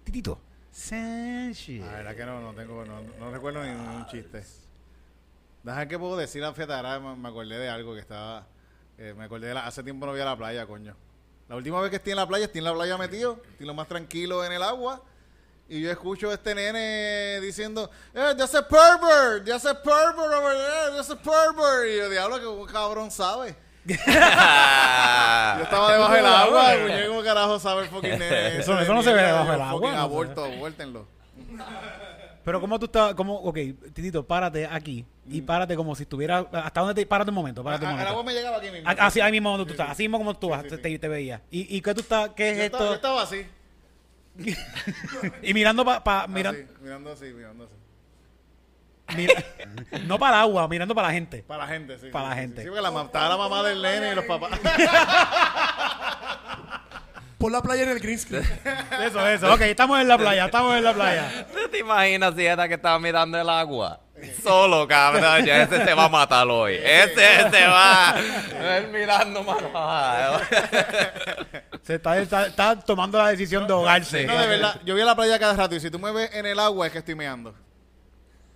Titito. 0.05 0.39
Sánchez. 0.71 1.81
La 1.81 1.91
verdad 1.91 2.15
que 2.15 2.25
no, 2.25 2.41
no 2.41 2.55
tengo, 2.55 2.85
no, 2.85 3.01
no 3.19 3.33
recuerdo 3.33 3.65
ningún 3.65 4.07
chiste. 4.07 4.45
Deja 5.65 5.89
que 5.89 5.99
puedo 5.99 6.17
decir, 6.17 6.45
fíjate, 6.55 6.73
ahora 6.73 7.01
me, 7.01 7.17
me 7.17 7.29
acordé 7.29 7.59
de 7.59 7.69
algo 7.69 7.95
que 7.95 8.01
estaba, 8.01 8.47
eh, 8.97 9.13
me 9.19 9.25
acordé 9.25 9.49
de 9.49 9.55
la, 9.55 9.67
hace 9.67 9.83
tiempo 9.83 10.07
no 10.07 10.13
voy 10.13 10.21
a 10.21 10.25
la 10.25 10.37
playa, 10.37 10.69
coño. 10.69 10.95
La 11.49 11.57
última 11.57 11.81
vez 11.81 11.91
que 11.91 11.97
estoy 11.97 12.13
en 12.13 12.19
la 12.19 12.29
playa, 12.29 12.45
estoy 12.45 12.61
en 12.61 12.67
la 12.67 12.75
playa 12.75 12.97
metido, 12.97 13.43
estoy 13.51 13.67
lo 13.67 13.75
más 13.75 13.89
tranquilo 13.89 14.45
en 14.45 14.53
el 14.53 14.63
agua 14.63 15.03
Y 15.69 15.81
yo 15.81 15.91
escucho 15.91 16.31
a 16.31 16.35
este 16.35 16.55
nene 16.55 17.41
diciendo, 17.41 17.91
eh, 18.15 18.35
there's 18.37 18.55
a 18.55 18.69
pervert, 18.69 19.45
there's 19.47 19.65
a 19.65 19.75
pervert 19.75 20.19
over 20.19 20.55
there, 20.55 20.99
a 21.01 21.17
pervert. 21.17 21.89
Y 21.91 21.97
yo, 21.97 22.11
diablo, 22.11 22.39
que 22.39 22.47
un 22.47 22.67
cabrón 22.67 23.11
sabe. 23.11 23.57
Yo 23.87 23.95
estaba 25.63 25.93
debajo 25.93 26.13
del 26.15 26.27
agua, 26.27 26.75
y 26.77 26.81
muñeco, 26.83 27.09
¿cómo 27.11 27.23
carajo 27.23 27.59
sabe 27.61 27.83
el 27.83 27.89
fucking 27.89 28.19
nene? 28.19 28.57
Eso- 28.61 28.79
eso 28.81 28.95
no 28.95 29.03
se 29.03 29.13
ve 29.13 29.23
debajo 29.23 29.51
del 29.53 29.61
agua, 29.61 29.73
fucking 29.73 29.91
no 29.91 29.97
se 29.97 30.03
aborto. 30.03 31.07
Pero 32.45 32.61
como 32.61 32.79
tú 32.79 32.87
estás, 32.87 33.15
como, 33.15 33.37
ok, 33.37 33.55
Titito, 33.95 34.27
párate 34.27 34.67
aquí 34.67 35.05
y 35.27 35.41
párate 35.43 35.77
como 35.77 35.95
si 35.95 36.03
estuviera, 36.03 36.47
¿hasta 36.53 36.81
dónde 36.81 36.95
te, 36.95 37.07
párate 37.07 37.31
un 37.31 37.35
momento, 37.37 37.65
párate 37.65 37.85
un 37.87 37.91
A- 37.93 37.95
El 37.95 37.99
momento. 38.09 38.25
me 38.25 38.35
llegaba 38.35 38.57
aquí 38.59 38.71
mismo. 38.71 38.89
A- 38.89 39.07
Así, 39.07 39.21
ahí 39.21 39.33
mismo 39.33 39.51
donde 39.51 39.65
tú 39.67 39.71
estás, 39.73 39.87
sí. 39.89 39.93
así 39.93 40.03
mismo 40.05 40.19
como 40.19 40.35
tú 40.37 40.51
vas, 40.51 40.63
sí, 40.63 40.69
te, 40.69 40.77
sí. 40.77 40.83
te- 40.83 40.99
te 40.99 41.09
veía. 41.09 41.41
¿Y, 41.51 41.77
¿Y 41.77 41.81
qué 41.81 41.95
tú 41.95 42.01
estás, 42.01 42.31
qué 42.37 42.51
es 42.51 42.57
Yo 42.59 42.63
estaba, 42.65 42.85
yo 42.85 42.95
esto? 42.95 42.95
estaba 42.97 43.23
así. 43.23 43.47
Y 45.43 45.55
mirando 45.55 45.85
para, 45.85 46.03
pa, 46.03 46.27
mira- 46.27 46.51
así, 46.51 46.67
mirando 46.81 47.13
así, 47.13 47.27
mirando 47.33 47.65
así. 47.65 49.17
mira- 49.17 49.45
no 50.07 50.19
para 50.19 50.37
el 50.37 50.43
agua, 50.43 50.69
mirando 50.69 50.95
para 50.95 51.09
la 51.09 51.15
gente. 51.15 51.45
Para 51.47 51.67
la 51.67 51.73
gente, 51.73 51.99
sí. 51.99 52.09
Para 52.11 52.27
sí, 52.27 52.31
la 52.31 52.35
sí, 52.35 52.41
gente. 52.41 52.63
Sí, 52.63 52.69
porque 52.69 52.83
la, 52.83 53.03
estaba 53.03 53.29
la 53.29 53.37
mamá 53.37 53.63
del 53.63 53.83
nene 53.83 54.13
y 54.13 54.15
los 54.15 54.25
papás. 54.25 54.59
Por 57.39 57.53
la 57.53 57.61
playa 57.61 57.83
en 57.83 57.91
el 57.91 58.01
green 58.01 58.19
screen. 58.19 58.43
Eso, 59.03 59.29
eso, 59.29 59.53
ok, 59.53 59.61
estamos 59.63 60.01
en 60.01 60.09
la 60.09 60.17
playa, 60.17 60.47
estamos 60.47 60.75
en 60.79 60.85
la 60.85 60.95
playa. 60.95 61.47
¿Tú 61.53 61.69
te 61.71 61.79
imaginas 61.81 62.35
si 62.35 62.47
era 62.47 62.67
que 62.67 62.75
estaba 62.75 62.99
mirando 62.99 63.39
el 63.39 63.49
agua? 63.51 64.01
Solo, 64.43 64.87
cabrón. 64.89 65.45
Ya 65.45 65.63
ese 65.63 65.85
se 65.85 65.95
va 65.95 66.05
a 66.05 66.09
matar 66.09 66.47
hoy. 66.49 66.75
Ese 66.75 67.51
se 67.51 67.67
va. 67.67 68.15
Él 68.77 68.89
mirando 68.89 69.43
mano. 69.43 69.71
Se 71.83 71.95
está, 71.97 72.19
está, 72.19 72.47
está 72.47 72.79
tomando 72.79 73.19
la 73.19 73.29
decisión 73.29 73.67
de 73.67 73.73
ahogarse. 73.73 74.27
No, 74.27 74.39
de 74.39 74.47
verdad, 74.47 74.81
yo 74.85 74.95
voy 74.95 75.03
a 75.03 75.07
la 75.07 75.15
playa 75.17 75.39
cada 75.39 75.55
rato 75.55 75.75
y 75.75 75.81
si 75.81 75.91
tú 75.91 75.99
me 75.99 76.11
ves 76.13 76.31
en 76.35 76.47
el 76.47 76.59
agua 76.59 76.87
es 76.87 76.93
que 76.93 76.99
estoy 76.99 77.15
meando. 77.15 77.55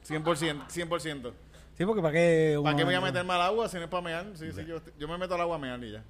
100%, 0.09 0.67
100%. 0.69 1.33
Sí, 1.77 1.85
porque 1.87 2.01
para 2.03 2.13
qué... 2.13 2.59
¿Para 2.63 2.75
qué 2.75 2.83
me 2.83 2.87
voy 2.87 2.95
a 2.95 2.99
uno- 2.99 3.07
meterme 3.07 3.35
al 3.35 3.43
agua 3.43 3.69
si 3.69 3.77
no 3.77 3.85
es 3.85 3.89
para 3.89 4.03
mear? 4.03 4.27
Sí, 4.35 4.51
sí, 4.53 4.65
yo, 4.67 4.81
yo 4.99 5.07
me 5.07 5.17
meto 5.19 5.35
al 5.35 5.43
agua 5.43 5.57
a 5.57 5.59
mear 5.59 5.83
y 5.85 5.93
ya. 5.93 6.03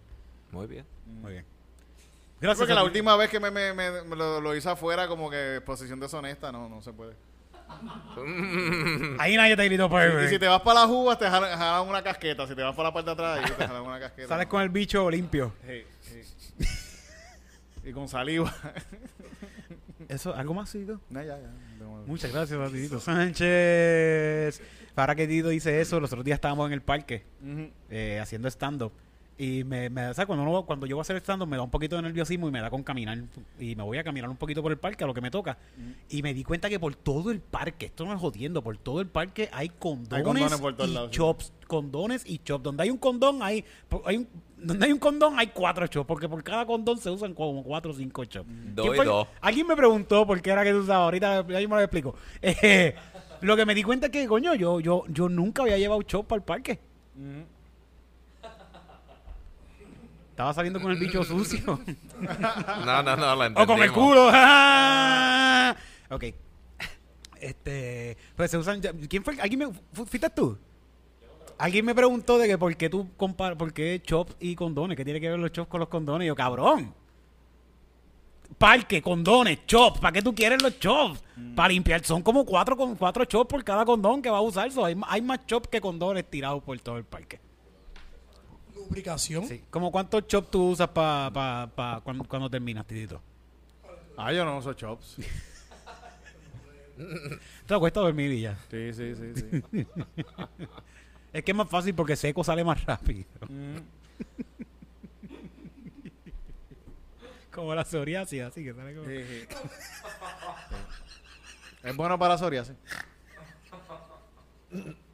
Muy 0.50 0.66
bien. 0.66 0.86
Muy 1.04 1.32
bien. 1.32 1.44
Porque 1.44 2.46
Gracias. 2.46 2.68
la 2.68 2.74
a 2.76 2.84
ti. 2.84 2.86
última 2.86 3.16
vez 3.16 3.28
que 3.28 3.40
me, 3.40 3.50
me- 3.50 3.74
me- 3.74 4.02
me 4.02 4.16
lo, 4.16 4.40
lo 4.40 4.54
hice 4.54 4.70
afuera 4.70 5.08
como 5.08 5.28
que 5.28 5.60
posición 5.66 5.98
deshonesta, 5.98 6.52
no, 6.52 6.68
no 6.68 6.80
se 6.80 6.92
puede. 6.92 7.14
Ahí 9.18 9.36
nadie 9.36 9.56
te 9.56 9.64
gritó 9.64 9.88
Y 10.24 10.28
si 10.28 10.38
te 10.38 10.48
vas 10.48 10.60
para 10.62 10.80
las 10.80 10.90
uvas 10.90 11.18
te 11.18 11.28
jalan, 11.28 11.56
jalan 11.58 11.88
una 11.88 12.02
casqueta, 12.02 12.46
si 12.46 12.54
te 12.54 12.62
vas 12.62 12.74
para 12.74 12.88
la 12.88 12.94
parte 12.94 13.06
de 13.06 13.12
atrás 13.12 13.38
ahí 13.38 13.54
te 13.56 13.66
jalan 13.66 13.82
una 13.82 14.00
casqueta. 14.00 14.28
Sales 14.28 14.46
con 14.46 14.62
el 14.62 14.68
bicho 14.68 15.10
limpio. 15.10 15.52
Sí, 15.66 15.84
sí. 16.00 16.64
y 17.84 17.92
con 17.92 18.08
saliva. 18.08 18.52
Eso, 20.08 20.34
¿algo 20.34 20.54
más, 20.54 20.72
Tito? 20.72 21.00
no, 21.10 21.22
ya, 21.22 21.38
ya. 21.38 21.50
No, 21.78 22.02
Muchas 22.06 22.32
gracias 22.32 22.58
a 22.58 22.72
Tito 22.72 22.98
Sánchez. 22.98 24.62
Para 24.94 25.14
que 25.14 25.28
Tito 25.28 25.48
dice 25.48 25.80
eso, 25.80 26.00
los 26.00 26.10
otros 26.10 26.24
días 26.24 26.36
estábamos 26.36 26.66
en 26.66 26.72
el 26.72 26.82
parque 26.82 27.24
eh, 27.90 28.18
haciendo 28.20 28.48
stand-up. 28.48 28.92
Y 29.40 29.62
me, 29.62 29.88
me, 29.88 30.02
¿sabes? 30.14 30.26
Cuando, 30.26 30.42
uno- 30.42 30.66
cuando 30.66 30.84
yo 30.84 30.96
voy 30.96 31.00
a 31.00 31.02
hacer 31.02 31.16
stand-up 31.18 31.46
me 31.46 31.56
da 31.56 31.62
un 31.62 31.70
poquito 31.70 31.94
de 31.94 32.02
nerviosismo 32.02 32.48
y 32.48 32.50
me 32.50 32.60
da 32.60 32.70
con 32.70 32.82
caminar. 32.82 33.18
Y 33.60 33.76
me 33.76 33.84
voy 33.84 33.96
a 33.96 34.02
caminar 34.02 34.28
un 34.28 34.36
poquito 34.36 34.62
por 34.62 34.72
el 34.72 34.78
parque 34.78 35.04
a 35.04 35.06
lo 35.06 35.14
que 35.14 35.20
me 35.20 35.30
toca. 35.30 35.56
Y 36.10 36.22
me 36.22 36.34
di 36.34 36.42
cuenta 36.42 36.68
que 36.68 36.80
por 36.80 36.96
todo 36.96 37.30
el 37.30 37.40
parque, 37.40 37.86
esto 37.86 38.04
no 38.04 38.12
es 38.12 38.20
jodiendo, 38.20 38.62
por 38.62 38.76
todo 38.78 39.00
el 39.00 39.06
parque 39.06 39.48
hay 39.52 39.68
condones, 39.68 40.24
condones 40.24 40.60
por 40.60 40.74
todos 40.74 40.90
y 40.90 40.94
lados, 40.94 41.10
sí. 41.12 41.16
chops. 41.18 41.52
Condones 41.68 42.24
y 42.26 42.38
chops. 42.38 42.64
Donde 42.64 42.82
hay 42.82 42.90
un 42.90 42.98
condón, 42.98 43.40
hay, 43.42 43.64
hay 44.06 44.16
un- 44.16 44.28
donde 44.56 44.86
hay 44.86 44.92
un 44.92 44.98
condón 44.98 45.38
hay 45.38 45.46
cuatro 45.48 45.86
chops. 45.86 46.06
Porque 46.08 46.28
por 46.28 46.42
cada 46.42 46.66
condón 46.66 46.98
se 46.98 47.08
usan 47.08 47.32
como 47.32 47.62
cuatro 47.62 47.92
o 47.92 47.94
cinco 47.94 48.24
chops. 48.24 48.48
Dos 48.74 48.86
¿Quién 48.90 49.02
y 49.02 49.06
dos. 49.06 49.28
Alguien 49.40 49.68
me 49.68 49.76
preguntó 49.76 50.26
por 50.26 50.42
qué 50.42 50.50
era 50.50 50.64
que 50.64 50.70
se 50.70 50.76
usaba. 50.78 51.04
Ahorita 51.04 51.46
ya 51.46 51.60
yo 51.60 51.68
me 51.68 51.76
lo 51.76 51.82
explico. 51.82 52.16
Eh, 52.42 52.92
lo 53.40 53.54
que 53.54 53.64
me 53.64 53.72
di 53.76 53.84
cuenta 53.84 54.06
es 54.06 54.12
que, 54.12 54.26
coño, 54.26 54.56
yo, 54.56 54.80
yo, 54.80 55.04
yo 55.08 55.28
nunca 55.28 55.62
había 55.62 55.78
llevado 55.78 56.02
chop 56.02 56.26
para 56.26 56.38
el 56.38 56.44
parque. 56.44 56.80
Estaba 60.38 60.54
saliendo 60.54 60.80
con 60.80 60.92
el 60.92 60.98
bicho 60.98 61.24
sucio. 61.24 61.80
No, 62.86 63.02
no, 63.02 63.16
no, 63.16 63.34
lo 63.34 63.44
o 63.60 63.66
con 63.66 63.78
el 63.78 63.86
entendimos. 63.86 63.90
culo. 63.90 64.30
¡Ah! 64.32 65.74
ok. 66.10 66.24
Este. 67.40 68.16
Pues 68.36 68.48
se 68.48 68.56
usan. 68.56 68.80
¿Quién 68.80 69.24
fue? 69.24 69.34
¿Alguien 69.40 69.58
me. 69.58 69.66
fu- 69.92 70.06
¿Fuiste 70.06 70.30
tú? 70.30 70.56
Alguien 71.58 71.84
me 71.84 71.92
preguntó 71.92 72.38
de 72.38 72.46
que 72.46 72.56
por 72.56 72.76
qué 72.76 72.88
tú 72.88 73.08
comparas. 73.16 73.58
¿Por 73.58 73.72
qué 73.72 74.00
chops 74.00 74.36
y 74.38 74.54
condones? 74.54 74.96
¿Qué 74.96 75.04
tiene 75.04 75.20
que 75.20 75.28
ver 75.28 75.40
los 75.40 75.50
chops 75.50 75.68
con 75.68 75.80
los 75.80 75.88
condones? 75.88 76.26
Y 76.26 76.28
yo, 76.28 76.36
cabrón. 76.36 76.94
Parque, 78.58 79.02
condones, 79.02 79.66
chops. 79.66 79.98
¿Para 79.98 80.12
qué 80.12 80.22
tú 80.22 80.32
quieres 80.32 80.62
los 80.62 80.78
chops? 80.78 81.20
Para 81.56 81.70
limpiar. 81.70 82.04
Son 82.04 82.22
como 82.22 82.44
cuatro, 82.44 82.76
con 82.76 82.94
cuatro 82.94 83.24
chops 83.24 83.48
por 83.50 83.64
cada 83.64 83.84
condón 83.84 84.22
que 84.22 84.30
va 84.30 84.38
a 84.38 84.42
usar. 84.42 84.70
So, 84.70 84.84
hay, 84.84 84.96
hay 85.08 85.20
más 85.20 85.44
chops 85.46 85.66
que 85.66 85.80
condones 85.80 86.24
tirados 86.30 86.62
por 86.62 86.78
todo 86.78 86.96
el 86.96 87.04
parque. 87.04 87.40
Lubricación. 88.88 89.46
Sí. 89.46 89.62
¿Cómo 89.70 89.92
cuántos 89.92 90.26
chops 90.26 90.50
tú 90.50 90.70
usas 90.70 90.88
para 90.88 91.30
pa, 91.30 91.70
pa, 91.74 92.00
cuando, 92.02 92.24
cuando 92.24 92.48
terminas, 92.48 92.86
Titito? 92.86 93.20
Ah, 94.16 94.32
yo 94.32 94.44
no 94.44 94.58
uso 94.58 94.72
chops. 94.72 95.16
Te 97.66 97.74
acuestas 97.74 98.00
a 98.00 98.04
dormir 98.06 98.32
y 98.32 98.40
ya. 98.40 98.58
Sí, 98.70 98.92
sí, 98.92 99.14
sí, 99.14 99.32
sí. 99.34 99.86
Es 101.32 101.44
que 101.44 101.50
es 101.50 101.56
más 101.56 101.68
fácil 101.68 101.94
porque 101.94 102.16
seco 102.16 102.42
sale 102.42 102.64
más 102.64 102.82
rápido. 102.86 103.26
como 107.50 107.74
la 107.74 107.84
psoriasis, 107.84 108.40
así 108.42 108.64
que 108.64 108.72
sale 108.72 108.94
como... 108.94 109.06
Sí, 109.06 109.16
sí. 109.18 109.46
Es 111.82 111.94
bueno 111.94 112.18
para 112.18 112.38
psoriasis. 112.38 112.74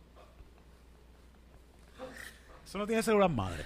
Eso 2.75 2.81
no 2.81 2.89
tiene 2.89 3.05
células 3.05 3.31
madre. 3.31 3.63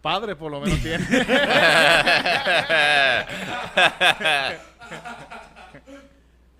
Padre, 0.00 0.34
por 0.36 0.50
lo 0.50 0.58
menos 0.58 0.80
tiene. 0.80 1.04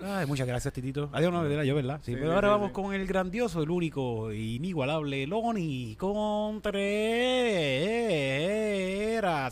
Ay, 0.05 0.27
muchas 0.27 0.47
gracias, 0.47 0.75
Titito. 0.75 1.09
Adiós, 1.15 1.33
no, 1.33 1.47
era 1.47 1.65
yo, 1.65 1.75
¿verdad? 1.77 2.01
Sí, 2.05 2.13
Sí, 2.13 2.17
pero 2.17 2.27
sí, 2.27 2.35
ahora 2.35 2.49
sí, 2.49 2.51
vamos 2.51 2.69
sí. 2.69 2.75
con 2.75 2.93
el 2.93 3.07
grandioso, 3.07 3.63
el 3.63 3.71
único, 3.71 4.31
inigualable 4.31 5.27
Loni 5.27 5.97
Contreras. 5.99 6.79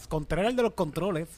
Contreras, 0.06 0.50
el 0.50 0.56
de 0.56 0.62
los 0.62 0.74
controles. 0.74 1.28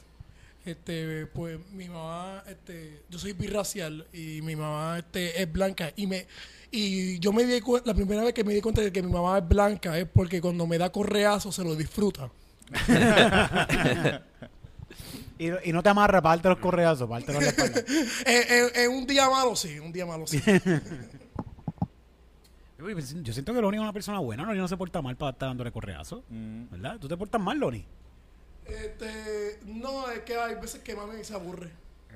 Este, 0.65 1.27
pues 1.27 1.59
mi 1.71 1.87
mamá, 1.87 2.43
este, 2.49 3.03
yo 3.09 3.19
soy 3.19 3.31
birracial 3.31 4.05
y 4.11 4.41
mi 4.41 4.57
mamá 4.57 4.99
este, 4.99 5.41
es 5.41 5.49
blanca 5.49 5.93
y 5.95 6.07
me 6.07 6.27
y 6.71 7.19
yo 7.19 7.31
me 7.33 7.43
di 7.45 7.61
cu- 7.61 7.81
la 7.85 7.93
primera 7.93 8.23
vez 8.23 8.33
que 8.33 8.43
me 8.43 8.53
di 8.53 8.61
cuenta 8.61 8.81
de 8.81 8.91
que 8.91 9.01
mi 9.01 9.11
mamá 9.11 9.37
es 9.39 9.47
blanca 9.47 9.97
es 9.97 10.07
porque 10.07 10.41
cuando 10.41 10.65
me 10.67 10.77
da 10.77 10.91
correazo 10.91 11.51
se 11.51 11.63
lo 11.63 11.75
disfruta. 11.75 12.29
Y, 15.39 15.69
y 15.69 15.71
no 15.71 15.83
te 15.83 15.89
amarra, 15.89 16.19
parte 16.19 16.49
los 16.49 16.57
correazos, 16.57 17.07
parte 17.07 17.31
la 17.31 17.39
espalda. 17.39 17.81
Eh, 18.25 18.45
eh, 18.49 18.71
En 18.85 18.89
un 18.91 19.05
día 19.05 19.29
malo 19.29 19.55
sí, 19.55 19.77
un 19.77 19.91
día 19.93 20.03
malo 20.05 20.25
sí. 20.25 20.41
Pues, 22.77 23.15
Yo 23.23 23.33
siento 23.33 23.53
que 23.53 23.61
Loni 23.61 23.77
es 23.77 23.81
una 23.83 23.93
persona 23.93 24.19
buena. 24.19 24.43
Loni 24.43 24.57
no 24.59 24.67
se 24.67 24.77
porta 24.77 25.01
mal 25.01 25.15
para 25.15 25.31
estar 25.31 25.49
dándole 25.49 25.71
correazos. 25.71 26.23
¿Verdad? 26.29 26.97
¿Tú 26.99 27.07
te 27.07 27.17
portas 27.17 27.39
mal, 27.41 27.57
Loni? 27.59 27.85
Este, 28.65 29.59
no, 29.65 30.09
es 30.09 30.19
que 30.21 30.35
hay 30.35 30.55
veces 30.55 30.81
que 30.81 30.95
mami 30.95 31.23
se 31.23 31.33
aburre. 31.33 31.69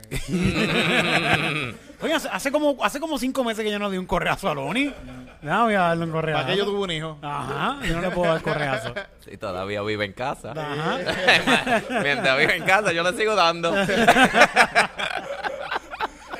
Oye, 2.02 2.14
hace, 2.16 2.28
hace 2.30 2.52
como, 2.52 2.84
hace 2.84 3.00
como 3.00 3.20
cinco 3.20 3.44
meses 3.44 3.64
que 3.64 3.70
yo 3.72 3.78
no 3.78 3.90
di 3.92 3.98
un 3.98 4.08
correazo 4.08 4.50
a 4.50 4.56
Loni. 4.56 4.92
No, 5.44 5.64
voy 5.66 5.76
a 5.76 5.82
darle 5.82 6.06
un 6.06 6.12
correazo. 6.12 6.42
¿Para 6.42 6.52
qué 6.54 6.58
yo 6.60 6.66
tuve 6.66 6.80
un 6.80 6.92
hijo? 6.92 7.18
Ajá, 7.22 7.78
yo 7.86 7.94
no 7.96 8.02
le 8.02 8.10
puedo 8.12 8.32
dar 8.34 8.42
correazo. 8.42 8.94
Si 9.22 9.38
todavía 9.38 9.84
vive 9.84 10.04
en 10.06 10.14
casa. 10.14 10.52
Ajá. 10.52 10.98
Mientras 12.02 12.38
vive 12.40 12.56
en 12.56 12.64
casa, 12.66 12.92
yo 12.92 13.04
le 13.04 13.16
sigo 13.16 13.36
dando. 13.36 13.80
Es 13.80 13.88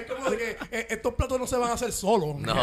como 0.08 0.30
de 0.32 0.38
que 0.38 0.58
eh, 0.72 0.88
estos 0.90 1.14
platos 1.14 1.40
no 1.40 1.46
se 1.46 1.58
van 1.58 1.70
a 1.70 1.74
hacer 1.74 1.92
solos. 1.92 2.38
No. 2.40 2.56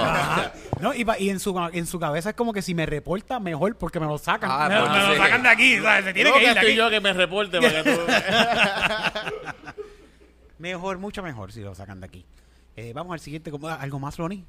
No, 0.81 0.93
y, 0.93 1.05
pa- 1.05 1.21
y 1.21 1.31
en, 1.31 1.39
su, 1.39 1.57
en 1.73 1.87
su 1.87 2.01
cabeza 2.01 2.31
es 2.31 2.35
como 2.35 2.53
que 2.53 2.63
si 2.63 2.75
me 2.75 2.85
reporta, 2.85 3.39
mejor, 3.39 3.77
porque 3.77 4.01
me 4.01 4.07
lo 4.07 4.19
sacan. 4.19 4.51
Ah, 4.53 4.69
me, 4.69 4.77
pues 4.81 4.91
me 4.91 4.99
lo 5.07 5.13
sí. 5.13 5.19
sacan 5.21 5.43
de 5.45 5.49
aquí, 5.49 5.79
¿sabes? 5.79 6.05
Se 6.07 6.13
tiene 6.13 6.31
No, 6.31 6.37
que 6.37 6.43
ir 6.43 6.47
de 6.49 6.53
estoy 6.55 6.69
aquí. 6.71 6.77
yo 6.79 6.91
que 6.91 7.01
me 7.01 7.13
reporte 7.13 7.61
para 7.61 7.83
que 7.85 7.93
tú... 7.93 8.01
Mejor, 10.59 10.99
mucho 10.99 11.23
mejor 11.23 11.53
si 11.53 11.61
lo 11.61 11.75
sacan 11.75 12.01
de 12.01 12.07
aquí. 12.07 12.25
Eh, 12.77 12.93
vamos 12.95 13.13
al 13.13 13.21
siguiente. 13.21 13.51
¿cómo- 13.51 13.69
¿Algo 13.69 13.99
más, 13.99 14.19
Loni? 14.19 14.45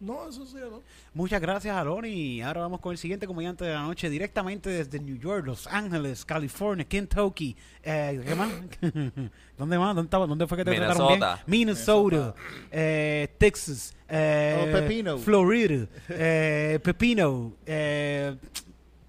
No, 0.00 0.28
eso 0.28 0.46
sí, 0.46 0.54
no. 0.60 0.80
Muchas 1.12 1.40
gracias 1.40 1.76
a 1.76 1.82
Loni. 1.82 2.40
Ahora 2.40 2.60
vamos 2.60 2.78
con 2.80 2.92
el 2.92 2.98
siguiente 2.98 3.26
comediante 3.26 3.64
de 3.64 3.72
la 3.74 3.82
noche, 3.82 4.08
directamente 4.08 4.70
desde 4.70 5.00
New 5.00 5.16
York, 5.18 5.44
Los 5.44 5.66
Ángeles, 5.66 6.24
California, 6.24 6.84
Kentucky. 6.84 7.56
Eh, 7.82 8.22
¿Qué 8.24 8.34
más? 8.36 8.48
¿Dónde 9.58 9.76
más? 9.76 9.96
¿Dónde, 9.96 10.02
estaba? 10.06 10.26
¿Dónde 10.28 10.46
fue 10.46 10.56
que 10.58 10.64
te 10.64 10.76
trataron 10.76 11.08
bien? 11.08 11.20
Minnesota. 11.20 11.42
Minnesota, 11.48 12.34
eh, 12.70 13.34
Texas, 13.38 13.96
eh, 14.08 14.68
Oh, 14.68 14.72
Pepino. 14.72 15.18
Florida, 15.18 15.86
eh, 16.10 16.78
Pepino. 16.80 17.54
Eh, 17.66 18.36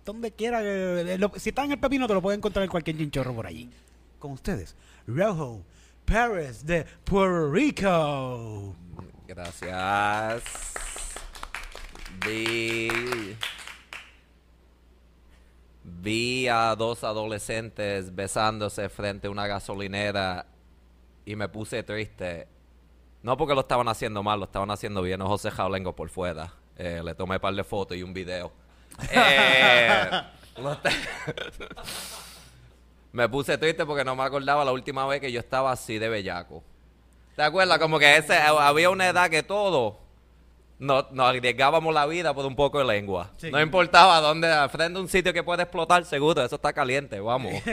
donde 0.03 0.31
quiera. 0.31 0.59
lo- 1.19 1.33
si 1.37 1.49
está 1.49 1.65
en 1.65 1.73
el 1.73 1.79
Pepino, 1.79 2.07
te 2.07 2.15
lo 2.15 2.21
puedes 2.23 2.39
encontrar 2.39 2.63
en 2.65 2.71
cualquier 2.71 2.97
chinchorro 2.97 3.35
por 3.35 3.45
allí. 3.45 3.69
Con 4.19 4.31
ustedes, 4.31 4.75
Rojo 5.07 5.63
Perez 6.05 6.65
de 6.65 6.85
Puerto 7.05 7.51
Rico. 7.51 8.75
Gracias. 9.27 10.43
Vi. 12.25 12.89
Vi 15.83 16.47
a 16.47 16.75
dos 16.75 17.03
adolescentes 17.03 18.13
besándose 18.13 18.89
frente 18.89 19.27
a 19.27 19.31
una 19.31 19.47
gasolinera 19.47 20.45
y 21.25 21.35
me 21.35 21.47
puse 21.47 21.83
triste. 21.83 22.47
No 23.23 23.37
porque 23.37 23.53
lo 23.53 23.61
estaban 23.61 23.87
haciendo 23.87 24.21
mal, 24.23 24.39
lo 24.39 24.45
estaban 24.45 24.71
haciendo 24.71 25.01
bien. 25.01 25.21
José 25.21 25.51
Jaulengo 25.51 25.95
por 25.95 26.09
fuera. 26.09 26.53
Eh, 26.75 27.01
le 27.03 27.15
tomé 27.15 27.35
un 27.35 27.41
par 27.41 27.53
de 27.53 27.63
fotos 27.63 27.97
y 27.97 28.03
un 28.03 28.13
video. 28.13 28.51
Eh, 29.11 30.21
me 33.11 33.27
puse 33.27 33.57
triste 33.57 33.85
porque 33.85 34.03
no 34.03 34.15
me 34.15 34.23
acordaba 34.23 34.63
la 34.63 34.71
última 34.71 35.05
vez 35.07 35.21
que 35.21 35.31
yo 35.31 35.39
estaba 35.39 35.71
así 35.71 35.97
de 35.97 36.09
bellaco. 36.09 36.63
¿Te 37.35 37.43
acuerdas? 37.43 37.79
Como 37.79 37.99
que 37.99 38.17
ese, 38.17 38.35
había 38.35 38.89
una 38.89 39.07
edad 39.07 39.29
que 39.29 39.43
todo 39.43 39.97
no, 40.79 41.07
nos 41.11 41.29
arriesgábamos 41.29 41.93
la 41.93 42.05
vida 42.05 42.33
por 42.33 42.45
un 42.45 42.55
poco 42.55 42.79
de 42.79 42.85
lengua. 42.85 43.31
Sí. 43.37 43.51
No 43.51 43.61
importaba 43.61 44.19
dónde, 44.21 44.51
al 44.51 44.69
frente 44.69 44.93
de 44.93 45.01
un 45.01 45.09
sitio 45.09 45.33
que 45.33 45.43
puede 45.43 45.63
explotar, 45.63 46.05
seguro, 46.05 46.43
eso 46.43 46.55
está 46.55 46.73
caliente, 46.73 47.19
vamos. 47.19 47.53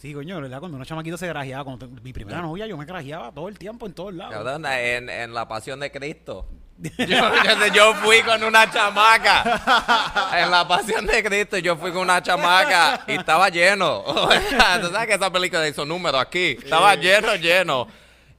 Sí, 0.00 0.14
coño, 0.14 0.40
¿verdad? 0.40 0.60
Cuando 0.60 0.76
uno 0.76 0.84
chamaquito 0.86 1.18
se 1.18 1.26
grajeaba, 1.26 1.62
cuando 1.62 1.86
te- 1.86 2.00
mi 2.00 2.12
primera 2.14 2.40
novia 2.40 2.66
yo 2.66 2.74
me 2.78 2.86
grajeaba 2.86 3.30
todo 3.32 3.48
el 3.48 3.58
tiempo 3.58 3.84
en 3.86 3.92
todos 3.92 4.14
lados. 4.14 4.32
Cabrón, 4.32 4.64
en, 4.64 5.10
en 5.10 5.34
la 5.34 5.46
pasión 5.46 5.78
de 5.78 5.90
Cristo. 5.92 6.46
Yo, 6.96 7.06
yo- 7.06 7.66
yo 7.74 7.94
fui 7.96 8.22
con 8.22 8.42
una 8.42 8.70
chamaca. 8.70 10.32
En 10.42 10.50
la 10.50 10.66
pasión 10.66 11.04
de 11.04 11.22
Cristo, 11.22 11.58
yo 11.58 11.76
fui 11.76 11.92
con 11.92 12.00
una 12.00 12.22
chamaca 12.22 13.04
y 13.06 13.12
estaba 13.16 13.50
lleno. 13.50 14.02
Tú 14.80 14.86
sabes 14.90 15.06
que 15.06 15.14
esa 15.14 15.30
película 15.30 15.68
hizo 15.68 15.84
número 15.84 16.18
aquí. 16.18 16.56
Estaba 16.62 16.94
lleno, 16.94 17.34
lleno. 17.36 17.86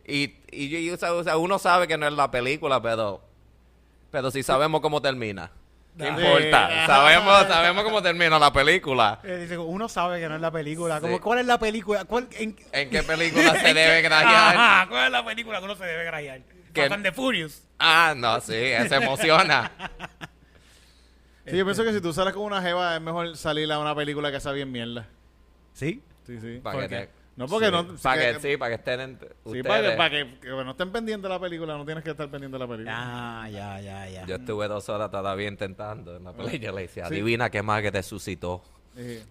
Y, 0.08 0.34
y, 0.52 0.76
y, 0.76 0.90
o 0.90 0.98
sea, 0.98 1.14
o 1.14 1.24
sea, 1.24 1.38
uno 1.38 1.60
sabe 1.60 1.88
que 1.88 1.96
no 2.00 2.08
es 2.08 2.14
la 2.14 2.32
película, 2.32 2.82
pero. 2.82 3.22
Pero 4.10 4.32
si 4.32 4.42
sabemos 4.42 4.82
cómo 4.82 5.00
termina. 5.04 5.52
¿Qué 5.98 6.04
Sí. 6.06 6.10
importa? 6.10 6.86
Sabemos, 6.88 7.48
sabemos 7.48 7.84
cómo 7.84 8.02
termina 8.02 8.40
la 8.40 8.52
película. 8.54 9.20
Eh, 9.24 9.38
dice, 9.42 9.58
uno 9.58 9.90
sabe 9.90 10.20
que 10.20 10.30
no 10.30 10.36
es 10.36 10.42
la 10.42 10.50
película. 10.52 10.96
Sí. 10.96 11.02
Como, 11.02 11.20
¿Cuál 11.22 11.40
es 11.40 11.46
la 11.46 11.60
película? 11.60 12.06
¿Cuál, 12.06 12.28
en, 12.40 12.56
¿En 12.72 12.90
qué 12.90 13.04
película 13.04 13.60
se 13.60 13.74
debe 13.74 14.02
grajear? 14.02 14.56
Ajá, 14.56 14.88
¿Cuál 14.90 15.06
es 15.06 15.12
la 15.12 15.26
película 15.26 15.60
que 15.60 15.66
uno 15.66 15.76
se 15.76 15.84
debe 15.86 16.04
grajear? 16.06 16.42
Que- 16.74 16.82
Fast 16.84 16.94
and 16.94 17.04
the 17.04 17.12
Furious. 17.12 17.64
Ah, 17.78 18.14
no, 18.16 18.40
sí, 18.40 18.54
se 18.54 18.96
emociona. 18.96 19.72
Sí, 21.46 21.58
yo 21.58 21.66
pienso 21.66 21.84
que 21.84 21.92
si 21.92 22.00
tú 22.02 22.14
sales 22.14 22.34
con 22.34 22.44
una 22.44 22.62
jeva 22.62 22.96
es 22.96 23.02
mejor 23.02 23.36
salir 23.36 23.70
a 23.72 23.80
una 23.80 23.96
película 23.96 24.32
que 24.32 24.40
sea 24.40 24.52
bien 24.52 24.72
mierda. 24.72 25.08
¿Sí? 25.74 26.02
Sí, 26.26 26.40
sí. 26.40 26.60
Para 26.62 26.76
¿Por 26.78 26.84
que 26.88 26.90
qué? 26.96 27.08
te- 27.08 27.12
No, 27.36 27.48
porque 27.48 27.68
sí, 27.68 27.72
no- 27.72 27.96
Para 28.04 28.22
que- 28.22 28.34
que, 28.34 28.40
sí, 28.52 28.58
para 28.58 28.70
que 28.70 28.76
estén 28.76 29.00
en, 29.00 29.20
Sí, 29.52 29.64
para 29.64 29.82
que, 29.92 29.96
para 29.98 30.10
que, 30.10 30.40
que 30.42 30.50
no 30.50 30.72
estén 30.72 30.92
pendientes 30.92 31.24
de 31.24 31.30
la 31.30 31.40
película, 31.40 31.78
no 31.78 31.86
tienes 31.86 32.04
que 32.04 32.12
estar 32.12 32.30
pendiente 32.30 32.56
de 32.56 32.60
la 32.60 32.68
película. 32.68 32.94
Ah, 33.44 33.50
ya, 33.50 33.80
ya, 33.80 34.10
ya. 34.10 34.26
Yo 34.26 34.36
estuve 34.36 34.68
dos 34.68 34.88
horas 34.90 35.10
todavía 35.10 35.48
intentando 35.48 36.18
en 36.18 36.24
la 36.26 36.34
película. 36.34 36.60
Yo 36.62 36.72
le 36.76 36.82
decía, 36.84 37.08
Sí. 37.08 37.14
adivina 37.14 37.50
qué 37.50 37.64
más 37.64 37.82
que 37.82 37.92
te 37.92 38.04
suscitó. 38.04 38.62
Sí. 38.96 39.24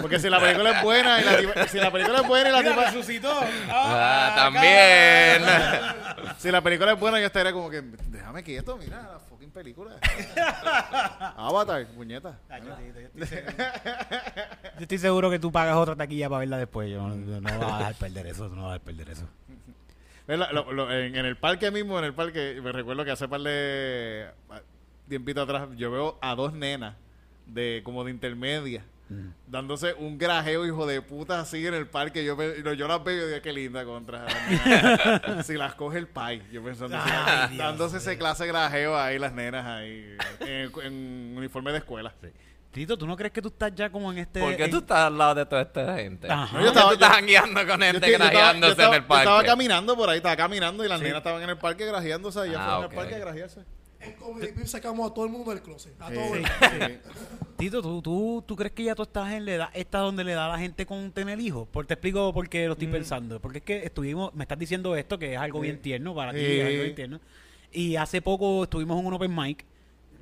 Porque 0.00 0.18
si 0.20 0.30
la 0.30 0.38
película 0.40 0.70
es 0.78 0.82
buena 0.84 1.20
y 1.20 1.24
la 1.24 1.38
tipa- 1.38 1.66
si 1.66 1.78
la 1.78 1.90
película 1.90 2.20
es 2.20 2.28
buena 2.28 2.48
y 2.48 2.52
la 2.52 2.62
tipa- 2.62 2.84
resucitó. 2.86 3.40
Ah, 3.68 4.32
también. 4.36 6.34
si 6.38 6.50
la 6.50 6.60
película 6.62 6.92
es 6.92 7.00
buena 7.00 7.18
yo 7.18 7.26
estaría 7.26 7.52
como 7.52 7.68
que 7.70 7.82
déjame 7.82 8.42
quieto, 8.44 8.76
mira 8.76 9.02
la 9.02 9.18
fucking 9.18 9.50
película. 9.50 9.96
Avatar, 11.36 11.86
puñeta. 11.88 12.38
Yo 12.48 13.24
estoy 13.24 13.26
seguro. 13.26 13.64
Yo 14.76 14.82
estoy 14.82 14.98
seguro 14.98 15.30
que 15.30 15.38
tú 15.38 15.50
pagas 15.52 15.76
otra 15.76 15.96
taquilla 15.96 16.28
para 16.28 16.40
verla 16.40 16.58
después. 16.58 16.88
Yo 16.90 17.02
no, 17.08 17.16
no 17.16 17.58
vas 17.58 17.72
a 17.72 17.78
dejar 17.78 17.94
perder 17.96 18.26
eso. 18.28 18.48
No 18.48 18.62
vas 18.62 18.70
a 18.70 18.72
dejar 18.74 18.80
perder 18.80 19.10
eso. 19.10 19.28
La- 20.26 20.52
lo- 20.52 20.72
lo- 20.72 20.92
en, 20.92 21.16
en 21.16 21.26
el 21.26 21.36
parque 21.36 21.70
mismo, 21.72 21.98
en 21.98 22.04
el 22.04 22.14
parque, 22.14 22.60
me 22.62 22.70
recuerdo 22.70 23.04
que 23.04 23.10
hace 23.10 23.26
par 23.26 23.40
de 23.40 24.28
tiempito 25.08 25.42
atrás, 25.42 25.68
yo 25.76 25.90
veo 25.90 26.18
a 26.22 26.36
dos 26.36 26.52
nenas 26.52 26.94
de 27.46 27.80
como 27.84 28.04
de 28.04 28.12
intermedia. 28.12 28.84
Dándose 29.46 29.94
un 29.94 30.18
grajeo, 30.18 30.64
hijo 30.64 30.86
de 30.86 31.02
puta, 31.02 31.40
así 31.40 31.66
en 31.66 31.74
el 31.74 31.88
parque. 31.88 32.24
Yo, 32.24 32.36
ve- 32.36 32.62
yo, 32.64 32.72
yo 32.74 32.86
las 32.86 33.02
veo 33.02 33.24
y 33.26 33.28
digo, 33.30 33.42
qué 33.42 33.52
linda 33.52 33.84
contra. 33.84 34.24
las 34.24 34.34
nenas". 34.66 35.46
si 35.46 35.54
las 35.54 35.74
coge 35.74 35.98
el 35.98 36.06
pai. 36.06 36.42
Yo 36.52 36.62
pensando, 36.62 36.96
así, 36.96 37.10
Ay, 37.12 37.48
Dios 37.48 37.58
dándose 37.58 37.96
ese 37.96 38.16
clase 38.16 38.44
de 38.44 38.48
grajeo 38.50 38.96
ahí, 38.96 39.18
las 39.18 39.32
nenas 39.32 39.66
ahí, 39.66 40.16
en, 40.40 40.70
en 40.84 41.34
uniforme 41.36 41.72
de 41.72 41.78
escuela. 41.78 42.14
Tito, 42.70 42.96
¿tú 42.96 43.04
no 43.04 43.16
crees 43.16 43.32
que 43.32 43.42
tú 43.42 43.48
estás 43.48 43.74
ya 43.74 43.90
como 43.90 44.12
en 44.12 44.18
este... 44.18 44.38
¿Por 44.38 44.54
qué 44.56 44.66
en- 44.66 44.70
tú 44.70 44.76
estás 44.78 44.98
al 44.98 45.18
lado 45.18 45.34
de 45.34 45.44
toda 45.46 45.62
esta 45.62 45.96
gente? 45.96 46.30
Ajá. 46.30 46.46
¿Por 46.52 46.58
No, 46.60 46.62
yo 46.62 46.68
estaba- 46.68 46.86
tú 46.90 46.94
estás 46.94 47.08
yo- 47.08 47.14
jangueando 47.16 47.54
con 47.66 47.80
Yo 47.80 47.86
gente 47.86 47.96
estoy- 47.96 48.10
yo 48.10 48.12
estaba- 48.14 48.30
yo 48.32 48.38
grajeándose 48.38 48.70
estaba- 48.70 48.88
en 48.88 48.94
el 48.94 49.00
yo 49.02 49.08
parque? 49.08 49.22
estaba 49.24 49.42
caminando 49.44 49.96
por 49.96 50.08
ahí, 50.08 50.16
estaba 50.18 50.36
caminando 50.36 50.84
y 50.84 50.88
las 50.88 50.98
Sí. 51.00 51.04
nenas 51.04 51.18
estaban 51.18 51.42
en 51.42 51.50
el 51.50 51.58
parque 51.58 51.84
grajeándose 51.84 52.38
allá 52.38 52.58
Ah, 52.60 52.78
en 52.78 52.84
ok. 52.84 52.90
el 52.92 52.96
parque 52.96 53.14
a 53.16 53.18
grajearse. 53.18 53.60
En 54.00 54.12
Comedy 54.12 54.52
Pip 54.52 54.64
sacamos 54.66 55.10
a 55.10 55.14
todo 55.14 55.26
el 55.26 55.30
mundo 55.30 55.50
del 55.50 55.60
closet. 55.62 55.92
A 56.00 56.10
todo 56.10 56.34
el 56.34 56.44
sí. 56.44 56.50
Tito, 57.58 57.82
¿tú, 57.82 58.00
tú, 58.00 58.42
¿tú 58.46 58.56
crees 58.56 58.72
que 58.72 58.84
ya 58.84 58.94
tú 58.94 59.02
estás 59.02 59.30
en 59.32 59.44
la 59.44 59.52
edad 59.52 59.68
esta 59.74 59.98
donde 59.98 60.24
le 60.24 60.32
da 60.32 60.46
a 60.46 60.48
la 60.48 60.58
gente 60.58 60.86
con 60.86 61.12
tener 61.12 61.38
hijos? 61.40 61.68
Por, 61.68 61.86
te 61.86 61.94
explico 61.94 62.32
por 62.32 62.48
qué 62.48 62.66
lo 62.66 62.72
estoy 62.72 62.88
pensando. 62.88 63.40
Porque 63.40 63.58
es 63.58 63.64
que 63.64 63.84
estuvimos, 63.84 64.32
me 64.34 64.44
estás 64.44 64.58
diciendo 64.58 64.96
esto 64.96 65.18
que 65.18 65.34
es 65.34 65.38
algo 65.38 65.58
Mm. 65.58 65.62
Sí. 65.62 65.66
bien 65.68 65.82
tierno 65.82 66.14
para 66.14 66.32
ti, 66.32 66.38
Sí. 66.38 66.44
es 66.60 66.66
algo 66.66 66.82
bien 66.84 66.94
tierno. 66.94 67.20
Y 67.72 67.96
hace 67.96 68.22
poco 68.22 68.64
estuvimos 68.64 68.98
en 68.98 69.06
un 69.06 69.12
open 69.14 69.34
mic 69.36 69.64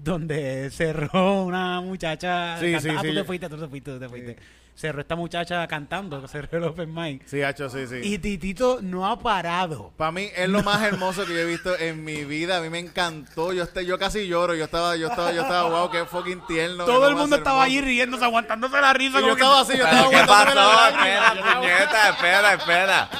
donde 0.03 0.71
cerró 0.73 1.45
una 1.45 1.81
muchacha. 1.81 2.59
Sí, 2.59 2.67
sí, 2.67 2.75
ah, 2.75 2.81
sí, 2.81 2.89
tú 2.89 3.07
yo- 3.15 3.21
te 3.21 3.25
fuiste, 3.25 3.49
tú 3.49 3.57
te 3.59 3.69
fuiste, 3.69 3.93
tú 3.93 3.99
te 4.01 4.09
fuiste. 4.09 4.37
Cerró 4.79 5.01
esta 5.01 5.17
muchacha 5.17 5.67
cantando, 5.67 6.29
cerró 6.29 6.57
el 6.59 6.63
open 6.63 6.95
mic. 6.95 7.27
Sí, 7.27 7.43
hacho, 7.43 7.69
sí, 7.69 7.89
sí. 7.89 7.97
Y 8.01 8.19
Titito 8.19 8.79
no 8.81 9.09
ha 9.11 9.19
parado. 9.19 9.93
Para 9.97 10.13
mí 10.13 10.31
es 10.37 10.49
lo 10.49 10.63
más 10.63 10.81
hermoso 10.85 11.27
que 11.27 11.35
yo 11.35 11.41
he 11.41 11.47
visto 11.47 11.77
en 11.77 12.05
mi 12.05 12.25
vida. 12.25 12.59
A 12.59 12.61
mí 12.61 12.71
me 12.71 12.79
encantó. 12.79 13.53
Yo 13.53 13.65
este, 13.65 13.85
yo 13.85 13.99
casi 13.99 14.29
lloro. 14.29 14.55
Yo 14.55 14.67
estaba, 14.67 14.95
yo 14.95 15.09
estaba, 15.09 15.33
yo 15.33 15.43
estaba, 15.43 15.69
wow, 15.69 15.91
qué 15.91 16.05
fucking 16.05 16.47
tierno. 16.47 16.85
Todo 16.85 17.09
el 17.09 17.17
mundo 17.17 17.35
estaba 17.35 17.65
allí 17.65 17.81
riéndose, 17.81 18.25
aguantándose 18.25 18.81
la 18.81 18.93
risa. 18.93 19.19
Yo 19.19 19.33
estaba 19.33 19.63
así, 19.63 19.77
yo 19.77 19.83
estaba 19.83 19.99
¿Pero 19.99 20.11
qué 20.11 20.17
aguantándome 20.17 21.15
la 21.17 21.35
lágrima. 21.35 21.67
Espera, 21.67 22.09
espera, 22.11 22.55
espera. 22.55 23.11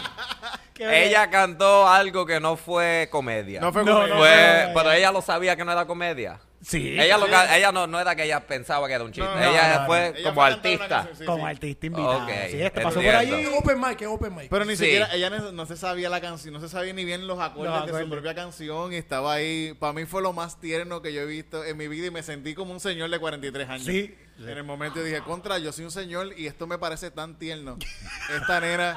Ella 0.79 1.29
cantó 1.29 1.89
algo 1.89 2.25
que 2.25 2.39
no 2.39 2.55
fue 2.57 3.09
comedia. 3.11 3.61
No 3.61 3.73
fue 3.73 3.85
No, 3.85 4.03
comedia. 4.03 4.71
pero 4.73 4.93
ella 4.93 5.11
lo 5.11 5.23
sabía 5.23 5.57
que 5.57 5.65
no 5.65 5.73
era 5.73 5.87
comedia. 5.87 6.39
Sí. 6.61 6.99
Ella, 6.99 7.17
lo 7.19 7.29
ca- 7.29 7.57
ella 7.57 7.71
no, 7.71 7.87
no 7.87 8.01
era 8.01 8.17
que 8.17 8.25
ella 8.25 8.45
pensaba 8.47 8.89
que 8.89 8.95
era 8.95 9.05
un 9.05 9.13
chiste. 9.13 9.29
No, 9.29 9.37
no, 9.37 9.43
ella 9.51 9.85
fue 9.87 10.09
Ella 10.17 10.29
como 10.31 10.43
artista. 10.43 10.89
canción, 10.89 11.17
sí, 11.17 11.25
como 11.25 11.45
sí. 11.45 11.51
artista 11.51 11.87
invitada. 11.87 12.25
Ok, 12.25 12.31
sí, 12.51 12.61
este 12.63 12.81
pasó 12.81 13.01
por 13.01 13.15
allí. 13.15 13.33
Es 13.33 13.49
open 13.57 13.81
mic, 13.81 14.03
es 14.03 14.09
open 14.09 14.35
mic. 14.35 14.49
Pero 14.51 14.65
ni 14.65 14.77
Sí. 14.77 14.85
siquiera, 14.85 15.09
ella 15.15 15.31
no, 15.31 15.67
se 15.67 15.77
sabía 15.77 16.11
la 16.11 16.21
canción, 16.21 16.53
no 16.55 16.61
se 16.61 16.69
sabía 16.69 16.93
ni 16.93 17.05
bien 17.05 17.27
los 17.27 17.39
acordes 17.39 17.73
Los 17.73 17.87
de 17.93 18.03
su 18.03 18.11
propia 18.11 18.35
canción 18.35 18.93
y 18.93 18.97
estaba 18.97 19.35
ahí. 19.35 19.75
Para 19.79 19.93
mí 19.93 20.05
fue 20.05 20.21
lo 20.21 20.33
más 20.33 20.61
tierno 20.61 21.01
que 21.01 21.13
yo 21.13 21.21
he 21.23 21.27
visto 21.27 21.65
en 21.65 21.77
mi 21.77 21.87
vida 21.87 22.07
y 22.09 22.11
me 22.11 22.23
sentí 22.25 22.55
como 22.55 22.73
un 22.73 22.81
señor 22.81 23.09
de 23.11 23.19
43 23.21 23.69
años. 23.69 23.87
Sí. 23.87 24.17
En 24.41 24.49
el 24.51 24.63
momento 24.65 25.03
dije, 25.03 25.21
contra, 25.21 25.59
yo 25.59 25.73
soy 25.73 25.85
un 25.85 25.91
señor 25.91 26.33
y 26.37 26.47
esto 26.47 26.67
me 26.67 26.79
parece 26.79 27.11
tan 27.11 27.39
tierno. 27.39 27.77
Esta 28.37 28.61
nena 28.61 28.97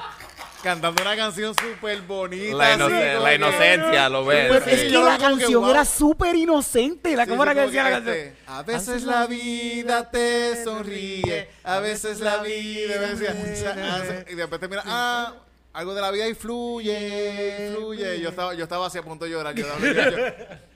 cantando 0.62 1.02
una 1.02 1.16
canción 1.16 1.54
súper 1.54 2.00
bonita. 2.02 2.56
La, 2.56 2.74
ino- 2.74 2.84
así, 2.86 2.94
como 2.94 3.24
la 3.24 3.28
que- 3.30 3.34
inocencia, 3.36 4.08
lo 4.08 4.24
ves. 4.24 4.48
Pues 4.48 4.64
Sí, 4.64 4.70
es 4.70 4.82
que 4.84 4.98
la 4.98 5.16
que, 5.16 5.22
canción 5.22 5.62
wow. 5.62 5.70
era 5.70 5.84
súper 5.84 6.34
inocente. 6.36 7.16
La 7.16 7.24
Sí, 7.24 7.30
cámara 7.30 7.54
que 7.54 7.60
decía 7.62 7.82
la 7.84 7.98
este, 7.98 8.10
canción. 8.34 8.34
A 8.46 8.62
veces 8.62 9.02
la 9.04 9.26
vida 9.26 10.10
te 10.10 10.62
sonríe, 10.64 11.48
a 11.64 11.80
veces 11.80 12.20
la 12.20 12.38
vida 12.42 14.24
y 14.30 14.34
después 14.34 14.60
te 14.60 14.68
mira, 14.68 14.82
ah, 14.86 15.34
algo 15.72 15.94
de 15.94 16.00
la 16.02 16.10
vida 16.10 16.28
y 16.28 16.34
fluye, 16.34 17.72
fluye. 17.74 18.16
Y 18.16 18.20
yo 18.20 18.28
estaba, 18.30 18.54
yo 18.54 18.62
estaba 18.64 18.86
así 18.86 18.98
a 18.98 19.02
punto 19.02 19.24
de 19.24 19.30
llorar. 19.30 19.54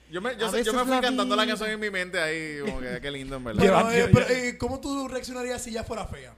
Yo, 0.09 0.21
me, 0.21 0.37
yo, 0.37 0.47
A 0.47 0.51
sé- 0.51 0.63
yo 0.63 0.71
me 0.73 0.83
fui 0.83 0.91
la 0.91 1.01
cantando 1.01 1.35
la 1.35 1.45
canción 1.45 1.69
en 1.69 1.79
mi 1.81 1.89
mente 1.89 2.17
ahí, 2.19 2.59
como 2.61 2.79
que 2.79 2.99
qué 3.01 3.11
lindo 3.11 3.35
en 3.35 3.43
verdad. 3.43 3.61
Pero, 3.61 3.91
eh, 3.91 4.09
pero, 4.13 4.25
eh, 4.29 4.57
¿Cómo 4.57 4.79
tú 4.79 5.07
reaccionarías 5.09 5.61
si 5.61 5.71
ya 5.71 5.83
fuera 5.83 6.05
fea? 6.05 6.33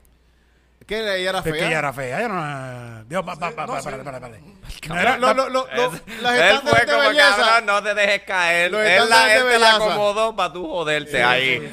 Que 0.90 0.98
ella 1.16 1.30
era 1.30 1.38
Es 1.38 1.44
que 1.44 1.50
ella 1.50 1.68
fea. 1.68 1.78
era 1.78 1.92
fea. 1.92 2.18
Ella 2.18 2.28
no. 2.28 3.04
Dios, 3.04 3.24
pa, 3.24 3.36
pa, 3.36 3.50
pa, 3.52 3.66
no, 3.66 3.80
sí. 3.80 3.88
Lo- 4.88 4.94
era- 4.98 5.16
lo- 5.18 5.34
lo- 5.34 5.48
lo- 5.48 5.66
lo- 5.74 5.94
Es- 5.94 6.02
las 6.20 6.34
él 6.38 6.60
fue 6.62 6.80
de 6.80 6.86
como 6.86 7.08
belleza. 7.08 7.36
cabrón, 7.36 7.66
no 7.66 7.82
te 7.82 7.94
dejes 7.94 8.22
caer. 8.22 8.74
Él, 8.74 9.08
la, 9.08 9.34
él 9.36 9.44
te 9.50 9.58
la 9.58 9.76
acomodó 9.76 10.34
para 10.36 10.52
tú 10.52 10.66
joderte 10.68 11.22
ahí. 11.22 11.72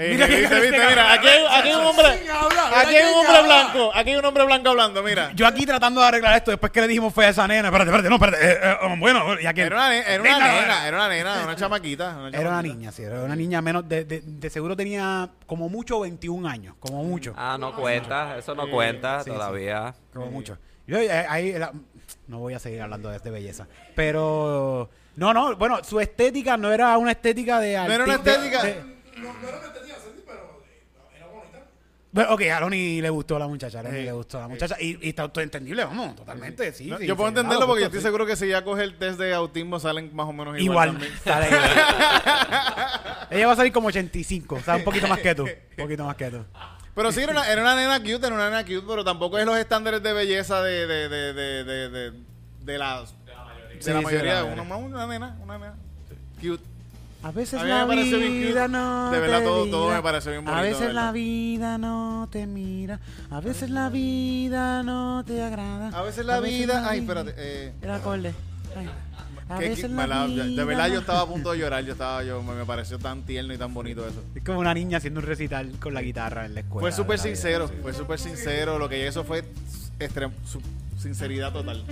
Eh, 0.00 0.10
Mira 0.12 0.28
que 0.28 0.36
viste, 0.36 0.54
este 0.54 0.60
viste, 0.60 0.76
cabrón- 0.76 0.90
mira, 0.90 1.12
aquí 1.12 1.26
hay, 1.26 1.44
aquí 1.50 1.68
hay 1.70 1.74
un 1.74 1.84
hombre, 1.86 2.06
aquí 2.06 2.94
hay 2.94 3.04
un 3.12 3.14
hombre 3.18 3.42
blanco, 3.42 3.90
aquí 3.92 4.10
hay 4.10 4.16
un 4.16 4.24
hombre 4.24 4.44
blanco 4.44 4.68
hablando, 4.70 5.02
mira. 5.02 5.32
Yo 5.34 5.44
aquí 5.44 5.66
tratando 5.66 6.00
de 6.00 6.06
arreglar 6.06 6.36
esto 6.36 6.52
después 6.52 6.70
que 6.70 6.80
le 6.82 6.86
dijimos 6.88 7.12
fue 7.12 7.26
a 7.26 7.30
esa 7.30 7.48
nena. 7.48 7.66
Espérate, 7.68 7.90
espérate, 7.90 8.08
no, 8.08 8.14
espérate. 8.14 8.52
eh, 8.52 8.58
eh, 8.62 8.76
oh, 8.82 8.96
bueno, 8.96 9.40
ya 9.40 9.52
que. 9.52 9.62
Era 9.62 9.74
una, 9.76 9.96
era 9.96 10.22
una 10.22 10.38
nena, 10.38 10.86
era 10.88 10.96
una 10.98 11.08
nena, 11.08 11.42
una 11.42 11.56
chamaquita. 11.56 12.16
Una 12.16 12.28
Era 12.38 12.48
una 12.50 12.62
niña, 12.62 12.92
sí, 12.92 13.02
era 13.02 13.22
una 13.24 13.34
niña 13.34 13.60
menos 13.60 13.88
de, 13.88 14.04
de, 14.04 14.22
de 14.24 14.50
seguro 14.50 14.76
tenía 14.76 15.28
como 15.46 15.68
mucho 15.68 15.98
21 15.98 16.48
años, 16.48 16.76
como 16.78 17.02
mucho, 17.02 17.34
Ah, 17.36 17.56
no 17.58 17.74
cuenta. 17.74 18.38
Eso 18.38 18.54
no 18.54 18.70
cuenta 18.70 19.18
sí, 19.24 19.30
sí. 19.30 19.36
todavía. 19.36 19.94
como 20.14 20.26
mucho. 20.30 20.58
Yo 20.86 20.98
eh, 20.98 21.26
ahí 21.28 21.52
la- 21.54 21.72
no 22.28 22.38
voy 22.38 22.54
a 22.54 22.58
seguir 22.60 22.80
hablando 22.82 23.10
de, 23.10 23.18
de 23.18 23.30
belleza, 23.30 23.66
pero 23.96 24.88
no, 25.16 25.34
no, 25.34 25.56
bueno, 25.56 25.82
su 25.82 25.98
estética 26.00 26.56
no 26.56 26.70
era 26.72 26.96
una 26.98 27.10
estética 27.10 27.58
de 27.58 27.76
No 27.76 27.92
era 27.92 28.04
una 28.04 28.14
arti- 28.18 28.22
de- 28.22 28.30
estética. 28.30 28.62
de- 28.62 28.98
No, 29.18 29.32
no 29.32 29.48
era 29.48 29.58
tenía 29.58 29.72
sentido, 29.72 29.77
pero. 32.12 32.28
Bueno, 32.28 32.34
ok, 32.34 32.42
a 32.56 32.60
Loni 32.60 33.00
le 33.00 33.10
gustó 33.10 33.36
a 33.36 33.38
la 33.40 33.48
muchacha, 33.48 33.80
a 33.80 33.82
Loni 33.82 33.98
Sí, 33.98 34.04
le 34.04 34.12
gustó 34.12 34.38
a 34.38 34.40
la 34.42 34.48
muchacha. 34.48 34.76
Y, 34.80 34.98
y 35.04 35.08
está 35.10 35.28
todo 35.28 35.42
entendible, 35.44 35.84
vamos, 35.84 36.16
totalmente, 36.16 36.72
sí. 36.72 36.86
No, 36.86 36.98
sí, 36.98 37.06
yo 37.06 37.16
puedo 37.16 37.28
sí, 37.28 37.32
entenderlo 37.32 37.58
claro, 37.58 37.66
porque 37.68 37.80
yo 37.82 37.86
justo, 37.86 37.98
estoy 37.98 38.08
seguro 38.08 38.26
que 38.26 38.36
si 38.36 38.44
ella 38.46 38.64
coge 38.64 38.82
el 38.84 38.96
test 38.96 39.18
de 39.20 39.34
autismo 39.34 39.78
salen 39.78 40.14
más 40.14 40.26
o 40.28 40.32
menos 40.32 40.58
igual. 40.58 40.88
Igual. 40.88 40.90
también. 40.92 41.12
sale 41.24 41.46
igual. 41.48 43.28
Ella 43.30 43.46
va 43.46 43.52
a 43.52 43.56
salir 43.56 43.72
como 43.72 43.88
85, 43.88 44.54
o 44.54 44.60
sea, 44.60 44.76
un 44.76 44.84
poquito 44.84 45.06
más 45.06 45.18
que 45.20 45.34
tú. 45.34 45.44
Un 45.44 45.76
poquito 45.76 46.04
más 46.04 46.16
que 46.16 46.30
tú. 46.30 46.44
Pero 46.94 47.12
sí, 47.12 47.20
era 47.20 47.32
una, 47.32 47.48
era 47.50 47.62
una 47.62 47.76
nena 47.76 48.00
cute, 48.00 48.26
era 48.26 48.34
una 48.34 48.46
nena 48.50 48.62
cute, 48.64 48.82
pero 48.86 49.04
tampoco 49.04 49.38
es 49.38 49.46
los 49.46 49.56
estándares 49.56 50.02
de 50.02 50.12
belleza 50.12 50.62
de, 50.62 50.86
de, 50.86 51.08
de, 51.08 51.32
de, 51.32 51.64
de, 51.64 51.88
de, 51.90 52.12
de 52.62 52.78
la, 52.78 53.02
de 53.02 53.06
Sí, 53.80 53.90
la 53.92 53.98
sí, 54.00 54.04
mayoría. 54.04 54.34
de 54.34 54.40
la 54.40 54.44
una, 54.44 54.64
mayoría. 54.64 54.86
una 54.96 55.06
nena, 55.06 55.36
una 55.40 55.58
nena. 55.58 55.74
Cute. 56.40 56.64
A 57.22 57.32
veces 57.32 57.58
A 57.60 57.64
mí 57.64 57.68
la 57.68 57.84
me 57.84 57.96
vida 58.04 58.68
no 58.68 59.10
De 59.10 59.18
verdad, 59.18 59.38
te 59.40 59.44
todo- 59.44 59.90
me 59.90 60.00
pareció 60.02 60.30
bien 60.30 60.46
A 60.46 60.50
bonito, 60.52 60.62
de 60.64 60.70
veces 60.70 60.94
la 60.94 61.10
vida 61.12 61.76
no 61.78 62.28
te 62.30 62.46
mira. 62.46 63.00
A 63.30 63.40
veces 63.40 63.70
la 63.70 63.88
vida 63.88 64.82
no 64.84 65.24
te 65.26 65.42
agrada. 65.42 65.88
A 65.88 66.02
veces 66.02 66.24
la 66.24 66.38
vida. 66.40 66.88
Ay, 66.88 67.00
espérate. 67.00 67.34
Eh, 67.36 67.72
El 67.82 67.90
acorde. 67.90 68.32
Ay. 68.76 68.88
A 69.50 69.58
que- 69.58 69.68
veces 69.70 69.86
que- 69.86 69.88
la 69.90 70.06
la- 70.06 70.26
de 70.28 70.64
verdad, 70.64 70.88
yo 70.92 71.00
estaba 71.00 71.22
a 71.22 71.26
punto 71.26 71.50
de 71.52 71.58
llorar. 71.58 71.82
Yo 71.84 71.92
estaba, 71.92 72.22
yo 72.22 72.40
me, 72.42 72.54
me 72.54 72.64
pareció 72.64 72.98
tan 73.00 73.22
tierno 73.22 73.52
y 73.52 73.58
tan 73.58 73.74
bonito 73.74 74.06
eso. 74.06 74.22
Es 74.36 74.44
como 74.44 74.60
una 74.60 74.72
niña 74.74 74.98
haciendo 74.98 75.18
un 75.20 75.26
recital 75.26 75.72
con 75.80 75.94
la 75.94 76.02
guitarra 76.02 76.44
en 76.46 76.54
la 76.54 76.60
escuela. 76.60 76.80
Fue 76.82 76.92
súper 76.92 77.16
vida, 77.16 77.24
sincero, 77.24 77.68
fue 77.82 77.94
súper 77.94 78.18
sincero. 78.20 78.78
Lo 78.78 78.88
que 78.88 79.06
eso 79.08 79.24
fue 79.24 79.42
extrem- 79.98 80.30
su- 80.46 80.62
sinceridad 81.00 81.52
total. 81.52 81.82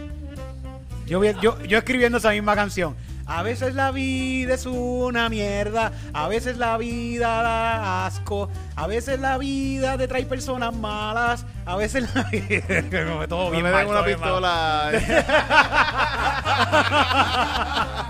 Yo, 1.06 1.18
vi- 1.20 1.34
yo, 1.40 1.60
yo 1.64 1.78
escribiendo 1.78 2.18
esa 2.18 2.30
misma 2.30 2.54
canción. 2.54 2.94
A 3.28 3.42
veces 3.42 3.74
la 3.74 3.90
vida 3.90 4.54
es 4.54 4.66
una 4.66 5.28
mierda. 5.28 5.90
A 6.12 6.28
veces 6.28 6.58
la 6.58 6.78
vida 6.78 7.42
da 7.42 8.06
asco. 8.06 8.48
A 8.76 8.86
veces 8.86 9.18
la 9.18 9.36
vida 9.36 9.98
te 9.98 10.06
trae 10.06 10.24
personas 10.26 10.72
malas. 10.74 11.44
A 11.64 11.74
veces 11.76 12.08
la 12.14 12.22
vida. 12.30 13.26
Todo 13.28 13.46
No 13.46 13.50
bien 13.50 13.64
le 13.64 13.72
mal, 13.72 13.80
den 13.80 13.88
una 13.90 14.02
bien 14.02 14.18
pistola. 14.18 14.90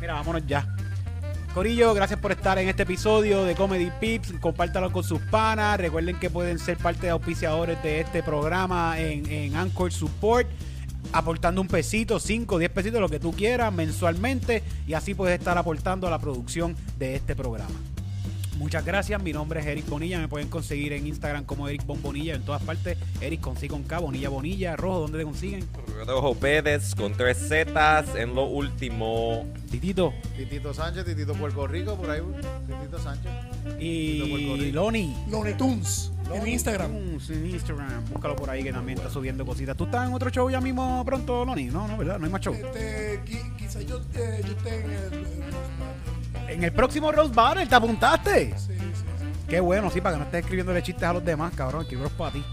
Mira, 0.00 0.14
vámonos 0.14 0.46
ya. 0.46 0.66
Corillo, 1.52 1.94
gracias 1.94 2.20
por 2.20 2.32
estar 2.32 2.58
en 2.58 2.68
este 2.68 2.82
episodio 2.82 3.44
de 3.44 3.54
Comedy 3.54 3.90
Pips. 3.98 4.34
Compártalo 4.40 4.92
con 4.92 5.02
sus 5.04 5.20
panas. 5.20 5.78
Recuerden 5.78 6.18
que 6.18 6.28
pueden 6.30 6.58
ser 6.58 6.76
parte 6.76 7.06
de 7.06 7.10
auspiciadores 7.10 7.82
de 7.82 8.00
este 8.00 8.22
programa 8.22 8.98
en, 8.98 9.26
en 9.30 9.56
Anchor 9.56 9.92
Support. 9.92 10.46
Aportando 11.12 11.60
un 11.60 11.68
pesito, 11.68 12.18
5, 12.18 12.58
10 12.58 12.70
pesitos, 12.70 13.00
lo 13.00 13.08
que 13.08 13.20
tú 13.20 13.32
quieras 13.32 13.72
mensualmente. 13.72 14.62
Y 14.86 14.94
así 14.94 15.14
puedes 15.14 15.38
estar 15.38 15.56
aportando 15.58 16.06
a 16.06 16.10
la 16.10 16.18
producción 16.18 16.76
de 16.98 17.16
este 17.16 17.34
programa. 17.34 17.74
Muchas 18.58 18.86
gracias, 18.86 19.22
mi 19.22 19.34
nombre 19.34 19.60
es 19.60 19.66
Eric 19.66 19.86
Bonilla, 19.86 20.18
me 20.18 20.28
pueden 20.28 20.48
conseguir 20.48 20.94
en 20.94 21.06
Instagram 21.06 21.44
como 21.44 21.68
Eric 21.68 21.84
Bonbonilla, 21.84 22.34
en 22.34 22.42
todas 22.42 22.62
partes, 22.62 22.96
Eric 23.20 23.42
consigue 23.42 23.68
con 23.68 23.82
K, 23.82 23.98
Bonilla 23.98 24.30
Bonilla, 24.30 24.76
Rojo, 24.76 25.00
¿dónde 25.00 25.18
te 25.18 25.24
consiguen? 25.24 25.68
Rojo 26.06 26.34
Pérez 26.34 26.94
con 26.94 27.12
tres 27.12 27.36
Zetas 27.48 28.14
en 28.14 28.34
lo 28.34 28.44
último. 28.44 29.44
Titito 29.70 30.14
Titito 30.38 30.72
Sánchez, 30.72 31.04
Titito 31.04 31.34
Puerto 31.34 31.66
Rico, 31.66 31.96
por 31.96 32.10
ahí. 32.10 32.22
Titito 32.66 32.98
Sánchez. 32.98 33.30
y 33.78 34.30
Puerto 34.30 34.56
Rico. 34.56 34.74
Loni. 34.74 35.14
Looney 35.30 35.54
Tunes 35.54 36.12
en 36.34 36.46
Instagram. 36.48 36.90
En 37.28 37.46
Instagram, 37.50 38.04
búscalo 38.12 38.36
por 38.36 38.50
ahí 38.50 38.62
que 38.62 38.72
también 38.72 38.98
está 38.98 39.10
subiendo 39.10 39.44
cositas. 39.46 39.76
¿Tú 39.76 39.84
estás 39.84 40.06
en 40.08 40.14
otro 40.14 40.30
show 40.30 40.48
ya 40.50 40.60
mismo 40.60 41.04
pronto, 41.04 41.44
Loni? 41.44 41.64
No, 41.66 41.86
no, 41.88 41.96
¿verdad? 41.96 42.18
No 42.18 42.26
hay 42.26 42.32
más 42.32 42.40
show. 42.40 42.54
Este, 42.54 43.20
qui- 43.24 43.56
quizás 43.56 43.84
yo, 43.86 44.00
eh, 44.14 44.42
yo 44.44 44.52
esté 44.52 44.84
en 44.84 44.90
el, 44.90 45.26
En 46.48 46.64
el 46.64 46.72
próximo 46.72 47.10
Rose 47.12 47.32
Battle, 47.34 47.66
¿te 47.66 47.74
apuntaste? 47.74 48.54
Sí, 48.58 48.72
sí, 48.74 48.78
sí. 48.78 49.04
Qué 49.48 49.60
bueno, 49.60 49.90
sí, 49.90 50.00
para 50.00 50.14
que 50.14 50.18
no 50.20 50.24
estés 50.24 50.40
escribiéndole 50.40 50.82
chistes 50.82 51.04
a 51.04 51.12
los 51.12 51.24
demás, 51.24 51.52
cabrón. 51.54 51.82
Escribirlos 51.82 52.12
para 52.12 52.32
ti. 52.32 52.44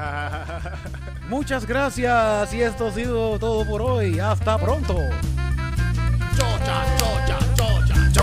Muchas 1.28 1.66
gracias 1.66 2.52
y 2.54 2.62
esto 2.62 2.86
ha 2.88 2.92
sido 2.92 3.38
todo 3.38 3.66
por 3.66 3.82
hoy. 3.82 4.18
Hasta 4.18 4.56
pronto. 4.58 4.94
Chocha, 6.36 6.84
chocha. 6.98 7.07